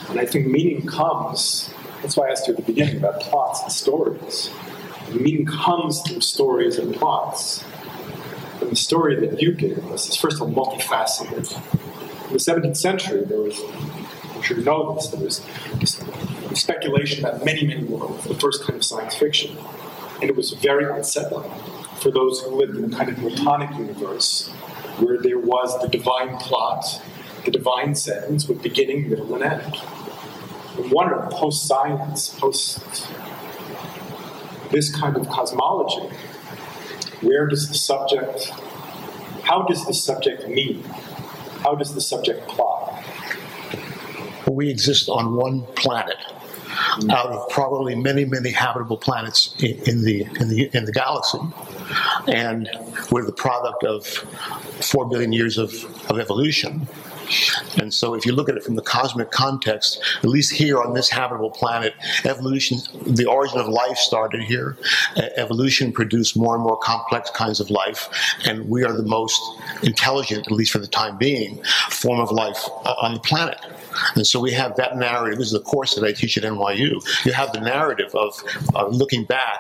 And 0.10 0.20
I 0.20 0.26
think 0.26 0.46
meaning 0.48 0.86
comes, 0.86 1.74
that's 2.02 2.16
why 2.16 2.28
I 2.28 2.32
asked 2.32 2.48
you 2.48 2.54
at 2.54 2.58
the 2.58 2.66
beginning 2.66 2.98
about 2.98 3.22
plots 3.22 3.64
and 3.64 3.72
stories. 3.72 4.52
meaning 5.12 5.46
comes 5.46 6.02
through 6.02 6.22
stories 6.22 6.78
and 6.78 6.94
plots. 6.94 7.64
And 8.66 8.72
the 8.72 8.76
story 8.76 9.16
that 9.20 9.40
you 9.40 9.52
gave 9.52 9.86
us 9.92 10.10
is, 10.10 10.16
first 10.16 10.42
of 10.42 10.42
all, 10.42 10.66
multifaceted. 10.66 11.54
In 12.28 12.34
the 12.34 12.40
17th 12.40 12.76
century, 12.76 13.24
there 13.24 13.40
was, 13.40 13.62
I'm 14.34 14.42
sure 14.42 14.58
you 14.58 14.64
know 14.64 14.96
this, 14.96 15.10
there 15.10 15.22
was 15.22 15.46
speculation 16.56 17.24
about 17.24 17.46
many, 17.46 17.68
many 17.68 17.84
worlds, 17.84 18.24
the 18.24 18.34
first 18.34 18.64
kind 18.64 18.76
of 18.76 18.84
science 18.84 19.14
fiction. 19.14 19.56
And 20.20 20.32
it 20.32 20.36
was 20.36 20.54
very 20.54 20.86
unsettling 20.86 21.52
for 22.00 22.10
those 22.10 22.42
who 22.42 22.56
lived 22.56 22.76
in 22.76 22.92
a 22.92 22.98
kind 22.98 23.10
of 23.10 23.18
Platonic 23.18 23.70
universe 23.78 24.48
where 24.98 25.20
there 25.22 25.38
was 25.38 25.80
the 25.82 25.88
divine 25.88 26.36
plot, 26.38 27.02
the 27.44 27.52
divine 27.52 27.94
sentence 27.94 28.48
with 28.48 28.64
beginning, 28.64 29.12
middle, 29.12 29.36
and 29.36 29.44
end. 29.44 29.76
And 30.78 30.92
wonder, 30.92 31.28
post 31.32 31.68
science, 31.68 32.30
post 32.30 33.08
this 34.72 34.96
kind 34.96 35.18
of 35.18 35.30
cosmology, 35.30 36.10
where 37.26 37.48
does 37.48 37.68
the 37.68 37.74
subject, 37.74 38.50
how 39.44 39.64
does 39.64 39.86
the 39.86 39.94
subject 39.94 40.48
mean? 40.48 40.84
How 41.64 41.74
does 41.76 41.96
the 41.96 42.02
subject 42.02 42.48
plot? 42.48 43.04
We 44.48 44.70
exist 44.70 45.10
on 45.10 45.36
one 45.36 45.64
planet 45.76 46.18
out 47.10 47.32
of 47.32 47.50
probably 47.50 47.96
many, 47.96 48.26
many 48.26 48.52
habitable 48.52 48.98
planets 48.98 49.56
in, 49.60 49.80
in, 49.90 50.04
the 50.04 50.22
in 50.40 50.50
the 50.50 50.70
in 50.74 50.86
the 50.86 50.92
galaxy, 50.92 51.40
and 52.28 52.70
we're 53.12 53.26
the 53.26 53.34
product 53.34 53.84
of 53.84 54.06
four 54.06 55.10
billion 55.10 55.34
years 55.34 55.58
of, 55.58 55.74
of 56.12 56.20
evolution. 56.20 56.88
And 57.78 57.94
so, 57.94 58.14
if 58.14 58.26
you 58.26 58.34
look 58.34 58.50
at 58.50 58.56
it 58.56 58.64
from 58.64 58.76
the 58.76 58.82
cosmic 58.82 59.32
context, 59.32 60.02
at 60.18 60.30
least 60.30 60.52
here 60.52 60.82
on 60.82 60.94
this 60.94 61.10
habitable 61.10 61.52
planet, 61.52 61.94
evolution, 62.24 62.80
the 63.06 63.26
origin 63.26 63.60
of 63.60 63.68
life 63.68 63.98
started 63.98 64.42
here. 64.42 64.78
evolution 65.38 65.92
produced 65.92 66.38
more 66.38 66.56
and 66.56 66.64
more 66.64 66.78
complex 66.78 67.30
kinds 67.32 67.60
of 67.60 67.70
life, 67.70 68.10
and 68.46 68.68
we 68.70 68.84
are 68.84 68.94
the 68.94 69.04
most 69.04 69.42
intelligent, 69.84 70.48
at 70.48 70.52
least 70.52 70.72
for 70.72 70.80
the 70.80 70.88
time 70.88 71.18
being, 71.18 71.62
form 71.90 72.20
of 72.20 72.32
life 72.32 72.68
on 73.02 73.14
the 73.14 73.20
planet. 73.20 73.60
And 74.16 74.28
so 74.28 74.40
we 74.40 74.52
have 74.52 74.76
that 74.76 74.98
narrative. 74.98 75.40
This 75.40 75.48
is 75.48 75.54
a 75.54 75.60
course 75.60 75.96
that 75.96 76.04
I 76.04 76.12
teach 76.12 76.38
at 76.38 76.44
NYU. 76.44 77.02
You 77.26 77.32
have 77.32 77.54
the 77.54 77.62
narrative 77.62 78.14
of 78.16 78.42
looking 78.90 79.26
back 79.26 79.60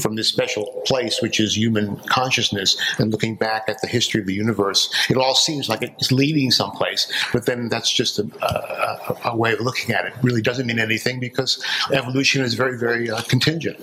from 0.00 0.16
this 0.16 0.28
special 0.28 0.82
place, 0.84 1.22
which 1.22 1.38
is 1.40 1.56
human 1.56 1.96
consciousness, 2.08 2.76
and 2.98 3.10
looking 3.10 3.36
back 3.36 3.68
at 3.68 3.80
the 3.80 3.86
history 3.86 4.20
of 4.20 4.26
the 4.26 4.34
universe. 4.34 4.92
It 5.08 5.16
all 5.16 5.34
seems 5.34 5.68
like 5.68 5.82
it's 5.82 6.10
leading 6.10 6.50
someplace, 6.50 7.12
but 7.32 7.46
then 7.46 7.68
that's 7.68 7.92
just 7.92 8.18
a, 8.18 8.28
a, 8.42 9.30
a 9.30 9.36
way 9.36 9.52
of 9.52 9.60
looking 9.60 9.94
at 9.94 10.06
it. 10.06 10.08
it. 10.08 10.14
Really 10.22 10.42
doesn't 10.42 10.66
mean 10.66 10.78
anything 10.78 11.20
because 11.20 11.62
evolution 11.92 12.42
is 12.42 12.54
very, 12.54 12.78
very 12.78 13.10
uh, 13.10 13.22
contingent 13.22 13.78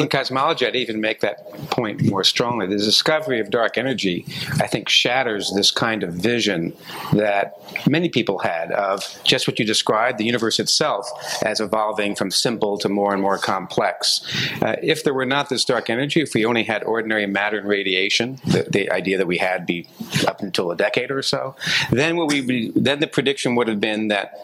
in 0.00 0.08
cosmology, 0.08 0.66
I'd 0.66 0.76
even 0.76 1.00
make 1.00 1.20
that 1.20 1.52
point 1.70 2.02
more 2.02 2.24
strongly. 2.24 2.66
The 2.66 2.76
discovery 2.76 3.40
of 3.40 3.50
dark 3.50 3.76
energy, 3.78 4.24
I 4.60 4.66
think, 4.66 4.88
shatters 4.88 5.52
this 5.54 5.70
kind 5.70 6.02
of 6.02 6.14
vision 6.14 6.76
that 7.12 7.54
many 7.86 8.08
people 8.08 8.38
had 8.38 8.70
of 8.72 9.02
just 9.24 9.46
what 9.46 9.58
you 9.58 9.64
described, 9.64 10.18
the 10.18 10.24
universe 10.24 10.58
itself 10.58 11.10
as 11.42 11.60
evolving 11.60 12.14
from 12.14 12.30
simple 12.30 12.78
to 12.78 12.88
more 12.88 13.12
and 13.12 13.22
more 13.22 13.38
complex. 13.38 14.20
Uh, 14.62 14.76
if 14.82 15.04
there 15.04 15.14
were 15.14 15.26
not 15.26 15.48
this 15.48 15.64
dark 15.64 15.90
energy, 15.90 16.20
if 16.20 16.34
we 16.34 16.44
only 16.44 16.64
had 16.64 16.84
ordinary 16.84 17.26
matter 17.26 17.58
and 17.58 17.68
radiation, 17.68 18.38
the, 18.46 18.66
the 18.70 18.90
idea 18.90 19.18
that 19.18 19.26
we 19.26 19.38
had 19.38 19.66
be 19.66 19.86
up 20.26 20.40
until 20.40 20.70
a 20.70 20.76
decade 20.76 21.10
or 21.10 21.22
so, 21.22 21.54
then 21.90 22.16
we 22.16 22.40
be, 22.40 22.72
then 22.74 23.00
the 23.00 23.06
prediction 23.06 23.54
would 23.54 23.68
have 23.68 23.80
been 23.80 24.08
that 24.08 24.34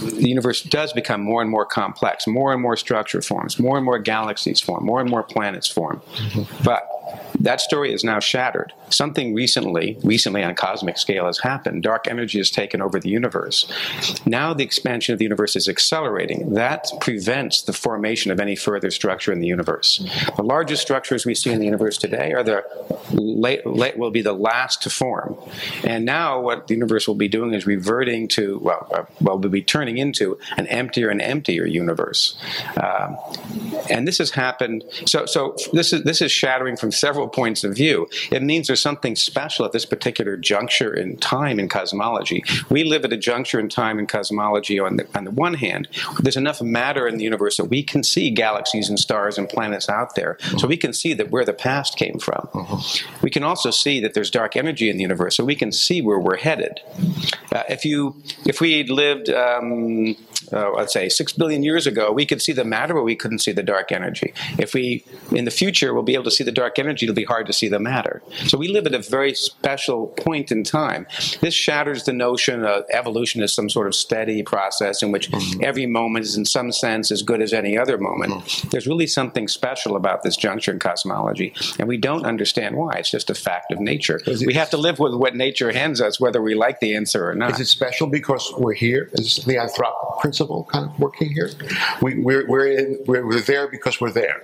the 0.00 0.28
universe 0.28 0.62
does 0.62 0.92
become 0.92 1.20
more 1.20 1.42
and 1.42 1.50
more 1.50 1.66
complex, 1.66 2.26
more 2.26 2.52
and 2.52 2.62
more 2.62 2.76
structure 2.76 3.22
forms, 3.22 3.58
more 3.58 3.76
and 3.76 3.84
more 3.84 3.98
galaxies 3.98 4.60
form, 4.60 4.84
more 4.84 4.99
and 5.00 5.10
more 5.10 5.22
planets 5.22 5.68
form. 5.68 6.02
Mm-hmm. 6.14 6.64
But 6.64 7.29
that 7.40 7.60
story 7.60 7.92
is 7.92 8.04
now 8.04 8.20
shattered. 8.20 8.72
Something 8.90 9.34
recently, 9.34 9.98
recently 10.02 10.42
on 10.42 10.54
cosmic 10.54 10.98
scale 10.98 11.26
has 11.26 11.38
happened. 11.38 11.82
Dark 11.82 12.06
energy 12.08 12.38
has 12.38 12.50
taken 12.50 12.82
over 12.82 13.00
the 13.00 13.08
universe. 13.08 13.70
Now 14.26 14.52
the 14.52 14.64
expansion 14.64 15.12
of 15.12 15.18
the 15.18 15.24
universe 15.24 15.56
is 15.56 15.68
accelerating. 15.68 16.54
That 16.54 16.88
prevents 17.00 17.62
the 17.62 17.72
formation 17.72 18.30
of 18.30 18.40
any 18.40 18.56
further 18.56 18.90
structure 18.90 19.32
in 19.32 19.40
the 19.40 19.46
universe. 19.46 20.04
The 20.36 20.42
largest 20.42 20.82
structures 20.82 21.24
we 21.24 21.34
see 21.34 21.50
in 21.50 21.58
the 21.58 21.64
universe 21.64 21.96
today 21.96 22.32
are 22.32 22.42
the 22.42 22.64
late, 23.12 23.66
late 23.66 23.96
will 23.96 24.10
be 24.10 24.22
the 24.22 24.32
last 24.32 24.82
to 24.82 24.90
form. 24.90 25.36
And 25.84 26.04
now 26.04 26.40
what 26.40 26.66
the 26.66 26.74
universe 26.74 27.08
will 27.08 27.14
be 27.14 27.28
doing 27.28 27.54
is 27.54 27.66
reverting 27.66 28.28
to 28.28 28.58
well, 28.58 28.86
uh, 28.92 29.04
well, 29.20 29.38
will 29.38 29.48
be 29.48 29.62
turning 29.62 29.98
into 29.98 30.38
an 30.56 30.66
emptier 30.66 31.08
and 31.08 31.22
emptier 31.22 31.66
universe. 31.66 32.36
Um, 32.76 33.16
and 33.88 34.06
this 34.06 34.18
has 34.18 34.30
happened. 34.30 34.84
So, 35.06 35.26
so 35.26 35.56
this 35.72 35.92
is 35.92 36.04
this 36.04 36.20
is 36.20 36.30
shattering 36.30 36.76
from 36.76 36.92
several 36.92 37.28
points 37.30 37.64
of 37.64 37.74
view. 37.74 38.08
It 38.30 38.42
means 38.42 38.66
there's 38.66 38.80
something 38.80 39.16
special 39.16 39.64
at 39.64 39.72
this 39.72 39.86
particular 39.86 40.36
juncture 40.36 40.92
in 40.92 41.16
time 41.16 41.58
in 41.58 41.68
cosmology. 41.68 42.44
We 42.68 42.84
live 42.84 43.04
at 43.04 43.12
a 43.12 43.16
juncture 43.16 43.58
in 43.58 43.68
time 43.68 43.98
in 43.98 44.06
cosmology 44.06 44.78
on 44.78 44.96
the, 44.96 45.06
on 45.14 45.24
the 45.24 45.30
one 45.30 45.54
hand, 45.54 45.88
there's 46.20 46.36
enough 46.36 46.60
matter 46.60 47.06
in 47.06 47.16
the 47.16 47.24
universe 47.24 47.56
that 47.56 47.64
we 47.64 47.82
can 47.82 48.02
see 48.02 48.30
galaxies 48.30 48.88
and 48.88 48.98
stars 48.98 49.38
and 49.38 49.48
planets 49.48 49.88
out 49.88 50.14
there. 50.14 50.36
So 50.58 50.66
we 50.66 50.76
can 50.76 50.92
see 50.92 51.14
that 51.14 51.30
where 51.30 51.44
the 51.44 51.52
past 51.52 51.96
came 51.96 52.18
from. 52.18 52.48
We 53.22 53.30
can 53.30 53.42
also 53.42 53.70
see 53.70 54.00
that 54.00 54.14
there's 54.14 54.30
dark 54.30 54.56
energy 54.56 54.90
in 54.90 54.96
the 54.96 55.02
universe, 55.02 55.36
so 55.36 55.44
we 55.44 55.54
can 55.54 55.72
see 55.72 56.02
where 56.02 56.18
we're 56.18 56.36
headed. 56.36 56.80
Uh, 57.52 57.62
if 57.68 57.84
you, 57.84 58.22
if 58.46 58.60
we 58.60 58.84
lived, 58.84 59.30
um, 59.30 60.16
uh, 60.52 60.70
let's 60.72 60.92
say 60.92 61.08
six 61.08 61.32
billion 61.32 61.62
years 61.62 61.86
ago, 61.86 62.12
we 62.12 62.26
could 62.26 62.42
see 62.42 62.52
the 62.52 62.64
matter, 62.64 62.94
but 62.94 63.04
we 63.04 63.16
couldn't 63.16 63.40
see 63.40 63.52
the 63.52 63.62
dark 63.62 63.92
energy. 63.92 64.32
If 64.58 64.74
we, 64.74 65.04
in 65.32 65.44
the 65.44 65.50
future, 65.50 65.94
we'll 65.94 66.02
be 66.02 66.14
able 66.14 66.24
to 66.24 66.30
see 66.30 66.44
the 66.44 66.52
dark 66.52 66.78
energy, 66.78 67.06
it'll 67.06 67.14
be 67.14 67.24
hard 67.24 67.46
to 67.46 67.52
see 67.52 67.68
the 67.68 67.78
matter. 67.78 68.22
So 68.46 68.58
we 68.58 68.68
live 68.68 68.86
at 68.86 68.94
a 68.94 68.98
very 68.98 69.34
special 69.34 70.08
point 70.08 70.50
in 70.52 70.64
time. 70.64 71.06
This 71.40 71.54
shatters 71.54 72.04
the 72.04 72.12
notion 72.12 72.64
of 72.64 72.84
evolution 72.90 73.42
as 73.42 73.52
some 73.52 73.68
sort 73.68 73.86
of 73.86 73.94
steady 73.94 74.42
process 74.42 75.02
in 75.02 75.12
which 75.12 75.30
every 75.62 75.86
moment 75.86 76.24
is, 76.24 76.36
in 76.36 76.44
some 76.44 76.72
sense, 76.72 77.10
as 77.10 77.22
good 77.22 77.42
as 77.42 77.52
any 77.52 77.76
other 77.76 77.98
moment. 77.98 78.66
There's 78.70 78.86
really 78.86 79.06
something 79.06 79.48
special 79.48 79.96
about 79.96 80.22
this 80.22 80.36
juncture 80.36 80.72
in 80.72 80.78
cosmology, 80.78 81.54
and 81.78 81.88
we 81.88 81.96
don't 81.96 82.24
understand 82.24 82.76
why. 82.76 82.92
It's 82.94 83.10
just 83.10 83.30
a 83.30 83.34
fact 83.34 83.72
of 83.72 83.80
nature. 83.80 84.20
Is 84.26 84.44
We 84.44 84.54
have 84.54 84.70
to 84.70 84.76
live 84.76 84.98
with 84.98 85.14
what 85.14 85.34
nature 85.36 85.72
hands 85.72 86.00
us, 86.00 86.20
whether 86.20 86.40
we 86.42 86.54
like 86.54 86.80
the 86.80 86.94
answer 86.94 87.28
or 87.28 87.34
not. 87.34 87.52
Is 87.52 87.60
it 87.60 87.66
special 87.66 88.06
because 88.06 88.52
we're 88.56 88.74
here? 88.74 89.10
Is 89.12 89.36
the 89.36 89.54
anthropic 89.54 90.20
principle 90.30 90.62
kind 90.70 90.88
of 90.88 90.98
working 91.00 91.28
here? 91.32 91.50
We, 92.00 92.20
we're, 92.22 92.46
we're, 92.46 92.66
in, 92.66 92.98
we're, 93.06 93.26
we're 93.26 93.40
there 93.40 93.66
because 93.66 94.00
we're 94.00 94.12
there. 94.12 94.42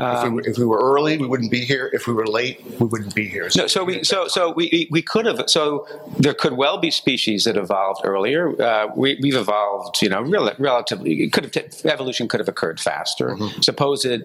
if, 0.00 0.24
we 0.24 0.30
were, 0.30 0.40
if 0.42 0.58
we 0.58 0.64
were 0.64 0.78
early, 0.80 1.18
we 1.18 1.26
wouldn't 1.26 1.50
be 1.52 1.64
here. 1.64 1.88
If 1.92 2.06
we 2.08 2.14
were 2.14 2.26
late, 2.26 2.64
we 2.80 2.86
wouldn't 2.86 3.14
be 3.14 3.28
here. 3.28 3.48
No, 3.56 3.66
so 3.68 3.84
we 3.84 4.02
so 4.04 4.28
so 4.28 4.52
we 4.52 4.68
we- 4.72 4.88
we 4.90 5.02
could 5.02 5.26
have 5.26 5.42
so 5.48 5.86
there 6.18 6.34
could 6.34 6.52
well 6.54 6.78
be 6.78 6.90
species 6.90 7.44
that 7.44 7.56
evolved 7.56 8.02
earlier. 8.04 8.60
Uh, 8.62 8.86
we, 8.96 9.18
we've 9.22 9.34
evolved, 9.34 10.00
you 10.02 10.08
know, 10.08 10.22
rel- 10.22 10.54
relatively. 10.58 11.22
It 11.24 11.32
could 11.32 11.44
have 11.44 11.52
t- 11.52 11.88
evolution 11.88 12.26
could 12.28 12.40
have 12.40 12.48
occurred 12.48 12.78
faster. 12.80 13.36
Suppose 13.60 14.04
it 14.04 14.22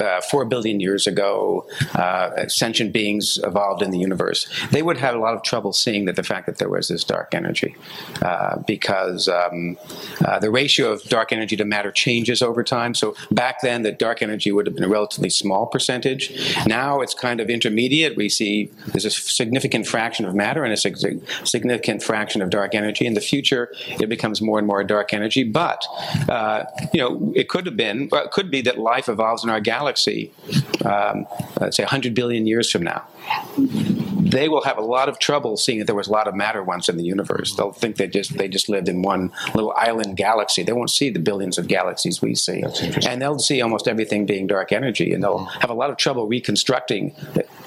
uh, 0.00 0.20
four 0.22 0.44
billion 0.44 0.78
years 0.80 1.06
ago, 1.06 1.66
uh, 1.94 2.48
sentient 2.48 2.92
beings 2.92 3.38
evolved 3.44 3.82
in 3.82 3.90
the 3.92 3.98
universe. 3.98 4.48
They 4.72 4.82
would 4.82 4.98
have 4.98 5.14
a 5.14 5.18
lot 5.18 5.34
of 5.34 5.42
trouble 5.42 5.72
seeing 5.72 6.04
that 6.06 6.16
the 6.16 6.22
fact 6.24 6.46
that 6.46 6.58
there 6.58 6.68
was 6.68 6.88
this 6.88 7.04
dark 7.04 7.34
energy, 7.34 7.76
uh, 8.22 8.56
because 8.66 9.28
um, 9.28 9.76
uh, 10.24 10.38
the 10.38 10.50
ratio 10.50 10.92
of 10.92 11.02
dark 11.04 11.32
energy 11.32 11.56
to 11.56 11.64
matter 11.64 11.90
changes 11.90 12.42
over 12.42 12.62
time. 12.62 12.94
So 12.94 13.14
back 13.30 13.60
then, 13.62 13.82
the 13.82 13.92
dark 13.92 14.22
energy 14.22 14.52
would 14.52 14.66
have 14.66 14.74
been 14.74 14.84
a 14.84 14.88
relatively 14.88 15.30
small 15.30 15.66
percentage. 15.66 16.56
Now 16.66 17.00
it's 17.00 17.14
kind 17.14 17.40
of 17.40 17.50
intermediate. 17.50 18.16
We 18.16 18.28
see 18.28 18.70
there's 18.88 19.04
a 19.04 19.10
significant 19.10 19.86
fraction 19.86 20.26
of 20.26 20.34
matter 20.34 20.64
and 20.64 20.72
a 20.72 21.46
significant 21.46 22.02
fraction 22.02 22.42
of 22.42 22.50
dark 22.50 22.74
energy. 22.74 23.06
In 23.06 23.14
the 23.14 23.20
future, 23.20 23.72
it 24.00 24.08
becomes 24.08 24.40
more 24.40 24.58
and 24.58 24.66
more 24.66 24.82
dark 24.84 25.12
energy. 25.12 25.44
But 25.44 25.84
uh, 26.28 26.64
you 26.92 27.00
know, 27.00 27.32
it 27.34 27.48
could 27.48 27.66
have 27.66 27.76
been, 27.76 28.08
it 28.12 28.30
could 28.30 28.50
be 28.50 28.62
that 28.62 28.78
life 28.78 29.08
evolves 29.08 29.44
in 29.44 29.50
our 29.50 29.60
galaxy, 29.60 30.32
um, 30.84 31.26
let's 31.60 31.76
say 31.76 31.84
100 31.84 32.14
billion 32.14 32.46
years 32.46 32.70
from 32.70 32.82
now 32.82 33.06
Mm-hmm. 34.24 34.30
they 34.30 34.48
will 34.48 34.62
have 34.62 34.78
a 34.78 34.82
lot 34.82 35.08
of 35.08 35.18
trouble 35.18 35.56
seeing 35.56 35.78
that 35.78 35.84
there 35.84 35.94
was 35.94 36.08
a 36.08 36.12
lot 36.12 36.26
of 36.26 36.34
matter 36.34 36.62
once 36.62 36.88
in 36.88 36.96
the 36.96 37.04
universe. 37.04 37.52
Mm-hmm. 37.52 37.62
They'll 37.62 37.72
think 37.72 37.96
they 37.96 38.06
just 38.06 38.36
they 38.38 38.48
just 38.48 38.68
lived 38.68 38.88
in 38.88 39.02
one 39.02 39.32
little 39.54 39.72
island 39.76 40.16
galaxy. 40.16 40.62
They 40.62 40.72
won't 40.72 40.90
see 40.90 41.10
the 41.10 41.20
billions 41.20 41.58
of 41.58 41.68
galaxies 41.68 42.22
we 42.22 42.34
see, 42.34 42.64
and 43.06 43.20
they'll 43.20 43.38
see 43.38 43.60
almost 43.60 43.86
everything 43.86 44.26
being 44.26 44.46
dark 44.46 44.72
energy, 44.72 45.12
and 45.12 45.22
they'll 45.22 45.40
mm-hmm. 45.40 45.60
have 45.60 45.70
a 45.70 45.74
lot 45.74 45.90
of 45.90 45.96
trouble 45.96 46.26
reconstructing 46.26 47.14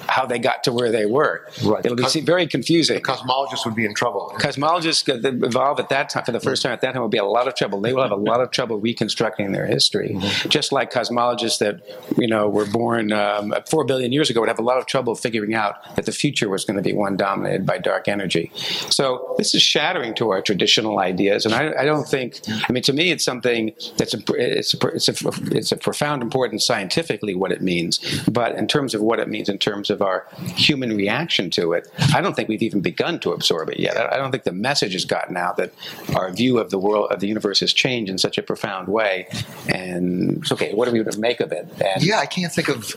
how 0.08 0.26
they 0.26 0.38
got 0.38 0.64
to 0.64 0.72
where 0.72 0.90
they 0.90 1.06
were. 1.06 1.46
Right. 1.64 1.84
It'll 1.84 1.96
be 1.96 2.20
very 2.20 2.46
confusing. 2.46 3.00
Cosmologists 3.00 3.64
would 3.64 3.74
be 3.74 3.84
in 3.84 3.94
trouble. 3.94 4.32
Cosmologists 4.38 5.04
that 5.04 5.24
evolve 5.24 5.78
at 5.80 5.88
that 5.90 6.08
time 6.08 6.24
for 6.24 6.32
the 6.32 6.40
first 6.40 6.62
time 6.62 6.72
at 6.72 6.80
that 6.80 6.92
time 6.92 7.02
will 7.02 7.08
be 7.08 7.18
a 7.18 7.24
lot 7.24 7.46
of 7.48 7.54
trouble. 7.54 7.80
They 7.80 7.92
will 7.92 8.02
have 8.02 8.12
a 8.12 8.16
lot 8.16 8.40
of 8.40 8.50
trouble 8.50 8.78
reconstructing 8.78 9.52
their 9.52 9.66
history, 9.66 10.18
just 10.48 10.72
like 10.72 10.92
cosmologists 10.92 11.58
that 11.58 11.80
you 12.16 12.26
know 12.26 12.48
were 12.48 12.66
born 12.66 13.12
um, 13.12 13.54
four 13.68 13.84
billion 13.84 14.12
years 14.12 14.30
ago 14.30 14.40
would 14.40 14.48
have 14.48 14.58
a 14.58 14.62
lot 14.62 14.78
of 14.78 14.86
trouble 14.86 15.14
figuring 15.14 15.54
out 15.54 15.74
that 15.96 16.06
the 16.06 16.12
future 16.12 16.48
was 16.48 16.64
going 16.64 16.76
to 16.76 16.82
be 16.82 16.92
one 16.92 17.16
dominated 17.16 17.66
by 17.66 17.78
dark 17.78 18.08
energy. 18.08 18.50
So 18.90 19.34
this 19.38 19.54
is 19.54 19.62
shattering 19.62 20.14
to 20.14 20.30
our 20.30 20.42
traditional 20.42 20.98
ideas, 20.98 21.44
and 21.44 21.54
I, 21.54 21.82
I 21.82 21.84
don't 21.84 22.08
think. 22.08 22.40
I 22.68 22.72
mean, 22.72 22.82
to 22.84 22.92
me, 22.92 23.10
it's 23.10 23.24
something 23.24 23.74
that's 23.96 24.14
a, 24.14 24.20
it's 24.36 24.74
a, 24.74 24.86
it's 24.88 25.08
a 25.08 25.30
it's 25.50 25.72
a 25.72 25.76
profound 25.76 26.22
importance 26.22 26.64
scientifically 26.64 27.34
what 27.34 27.52
it 27.52 27.62
means, 27.62 27.98
but 28.28 28.54
in 28.56 28.66
terms 28.66 28.94
of 28.94 29.02
what 29.02 29.18
it 29.18 29.28
means 29.28 29.48
in 29.48 29.58
terms 29.58 29.90
of 29.90 29.97
our 30.02 30.26
human 30.56 30.96
reaction 30.96 31.50
to 31.50 31.72
it, 31.72 31.88
I 32.14 32.20
don't 32.20 32.34
think 32.34 32.48
we've 32.48 32.62
even 32.62 32.80
begun 32.80 33.18
to 33.20 33.32
absorb 33.32 33.70
it 33.70 33.80
yet. 33.80 33.96
I 34.12 34.16
don't 34.16 34.30
think 34.30 34.44
the 34.44 34.52
message 34.52 34.92
has 34.92 35.04
gotten 35.04 35.36
out 35.36 35.56
that 35.56 35.72
our 36.14 36.30
view 36.32 36.58
of 36.58 36.70
the 36.70 36.78
world 36.78 37.10
of 37.10 37.20
the 37.20 37.28
universe 37.28 37.60
has 37.60 37.72
changed 37.72 38.10
in 38.10 38.18
such 38.18 38.38
a 38.38 38.42
profound 38.42 38.88
way. 38.88 39.28
And 39.68 40.44
okay. 40.50 40.74
What 40.74 40.88
are 40.88 40.92
we 40.92 40.98
going 41.02 41.12
to 41.12 41.20
make 41.20 41.40
of 41.40 41.52
it? 41.52 41.68
And 41.84 42.02
Yeah, 42.02 42.18
I 42.18 42.26
can't 42.26 42.52
think 42.52 42.68
of 42.68 42.94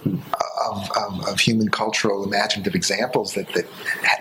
of, 0.69 0.89
of, 0.95 1.27
of 1.27 1.39
human 1.39 1.69
cultural 1.69 2.23
imaginative 2.23 2.75
examples 2.75 3.33
that, 3.33 3.47
that 3.53 3.65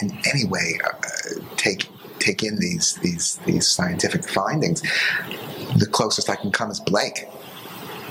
in 0.00 0.18
any 0.32 0.44
way 0.44 0.78
uh, 0.84 1.40
take 1.56 1.88
take 2.18 2.42
in 2.42 2.58
these 2.58 2.94
these 2.96 3.36
these 3.46 3.66
scientific 3.66 4.28
findings. 4.28 4.82
The 5.76 5.86
closest 5.90 6.28
I 6.28 6.36
can 6.36 6.50
come 6.50 6.70
is 6.70 6.80
Blake. 6.80 7.26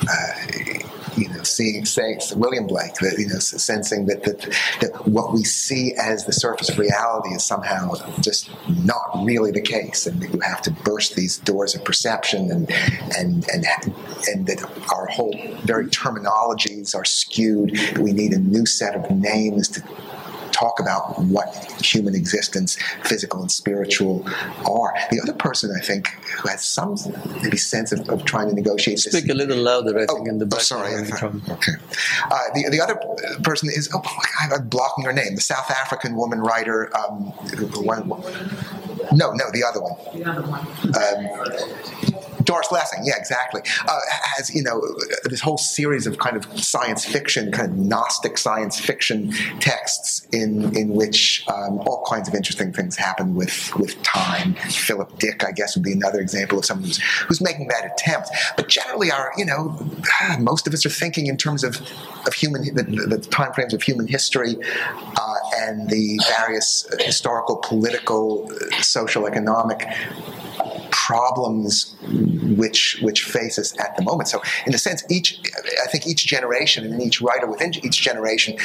Uh, 0.01 0.89
you 1.19 1.29
know, 1.29 1.43
seeing, 1.43 1.85
saying 1.85 2.19
William 2.35 2.67
Blake, 2.67 2.93
that 2.95 3.17
you 3.17 3.27
know, 3.27 3.39
sensing 3.39 4.05
that, 4.07 4.23
that 4.23 4.39
that 4.81 5.07
what 5.07 5.33
we 5.33 5.43
see 5.43 5.93
as 5.95 6.25
the 6.25 6.33
surface 6.33 6.69
of 6.69 6.79
reality 6.79 7.29
is 7.29 7.43
somehow 7.43 7.93
just 8.21 8.49
not 8.85 9.23
really 9.23 9.51
the 9.51 9.61
case, 9.61 10.07
and 10.07 10.21
that 10.21 10.33
you 10.33 10.39
have 10.39 10.61
to 10.61 10.71
burst 10.71 11.15
these 11.15 11.37
doors 11.37 11.75
of 11.75 11.83
perception, 11.83 12.51
and 12.51 12.71
and 13.17 13.45
and 13.49 13.65
and 14.27 14.47
that 14.47 14.63
our 14.93 15.07
whole 15.07 15.35
very 15.63 15.87
terminologies 15.87 16.95
are 16.95 17.05
skewed. 17.05 17.77
We 17.97 18.13
need 18.13 18.33
a 18.33 18.39
new 18.39 18.65
set 18.65 18.95
of 18.95 19.11
names 19.11 19.67
to 19.69 19.83
talk 20.59 20.79
about 20.79 21.17
what 21.19 21.47
human 21.83 22.15
existence, 22.15 22.77
physical 23.03 23.41
and 23.41 23.51
spiritual, 23.51 24.25
are. 24.67 24.93
The 25.11 25.19
other 25.23 25.33
person, 25.33 25.71
I 25.79 25.83
think, 25.83 26.07
who 26.41 26.49
has 26.49 26.63
some 26.65 26.95
maybe 27.41 27.57
sense 27.57 27.91
of, 27.91 28.07
of 28.09 28.25
trying 28.25 28.49
to 28.49 28.55
negotiate 28.55 28.97
this. 29.03 29.13
Speak 29.17 29.29
a 29.31 29.33
little 29.33 29.57
louder, 29.57 29.97
I 29.97 30.05
think, 30.05 30.27
in 30.27 30.37
the 30.39 30.45
back. 30.45 30.59
Oh, 30.59 30.63
sorry. 30.63 30.95
I 30.95 31.03
thought- 31.03 31.35
Okay. 31.49 31.73
Uh, 32.31 32.37
the, 32.53 32.69
the 32.71 32.81
other 32.81 32.95
person 33.43 33.69
is, 33.69 33.89
oh, 33.93 33.99
God, 34.01 34.59
I'm 34.59 34.67
blocking 34.67 35.05
her 35.05 35.13
name. 35.13 35.35
The 35.35 35.41
South 35.41 35.69
African 35.71 36.15
woman 36.15 36.39
writer. 36.39 36.89
Um, 36.97 37.31
who- 37.57 37.79
one, 37.85 38.07
no, 39.13 39.31
no, 39.31 39.45
the 39.53 39.63
other 39.67 39.81
one. 39.81 39.95
The 40.13 40.29
other 40.29 40.41
one. 40.41 40.61
Um, 40.99 42.08
Doris 42.49 42.71
Lessing, 42.71 43.05
yeah, 43.05 43.13
exactly. 43.15 43.61
Uh, 43.87 43.99
has 44.35 44.49
you 44.55 44.63
know 44.63 44.81
this 45.25 45.39
whole 45.39 45.59
series 45.59 46.07
of 46.07 46.17
kind 46.17 46.35
of 46.35 46.45
science 46.59 47.05
fiction, 47.05 47.51
kind 47.51 47.71
of 47.71 47.77
Gnostic 47.77 48.39
science 48.39 48.79
fiction 48.79 49.31
texts 49.59 50.27
in 50.33 50.75
in 50.75 50.89
which 50.89 51.43
um, 51.47 51.77
all 51.81 52.03
kinds 52.09 52.27
of 52.27 52.33
interesting 52.33 52.73
things 52.73 52.95
happen 52.95 53.35
with 53.35 53.75
with 53.75 54.01
time. 54.01 54.55
Philip 54.55 55.19
Dick, 55.19 55.43
I 55.45 55.51
guess, 55.51 55.75
would 55.75 55.83
be 55.83 55.91
another 55.91 56.19
example 56.19 56.57
of 56.57 56.65
someone 56.65 56.85
who's 56.87 56.97
who's 57.27 57.39
making 57.39 57.67
that 57.67 57.85
attempt. 57.85 58.29
But 58.57 58.67
generally, 58.67 59.11
our 59.11 59.31
you 59.37 59.45
know 59.45 59.77
most 60.39 60.65
of 60.65 60.73
us 60.73 60.83
are 60.87 60.89
thinking 60.89 61.27
in 61.27 61.37
terms 61.37 61.63
of 61.63 61.79
of 62.25 62.33
human 62.33 62.63
the, 62.73 62.81
the 62.83 63.19
time 63.29 63.53
frames 63.53 63.75
of 63.75 63.83
human 63.83 64.07
history 64.07 64.55
uh, 64.55 65.35
and 65.57 65.87
the 65.87 66.19
various 66.39 66.87
historical, 66.99 67.57
political, 67.57 68.51
uh, 68.51 68.81
social, 68.81 69.27
economic 69.27 69.85
problems 70.91 71.95
which 72.57 72.99
which 73.01 73.23
face 73.23 73.57
us 73.57 73.77
at 73.79 73.95
the 73.95 74.03
moment. 74.03 74.29
So, 74.29 74.41
in 74.65 74.73
a 74.73 74.77
sense, 74.77 75.03
each 75.09 75.39
I 75.83 75.87
think 75.87 76.07
each 76.07 76.25
generation 76.25 76.85
and 76.85 77.01
each 77.01 77.21
writer 77.21 77.47
within 77.47 77.73
each 77.85 78.01
generation, 78.01 78.57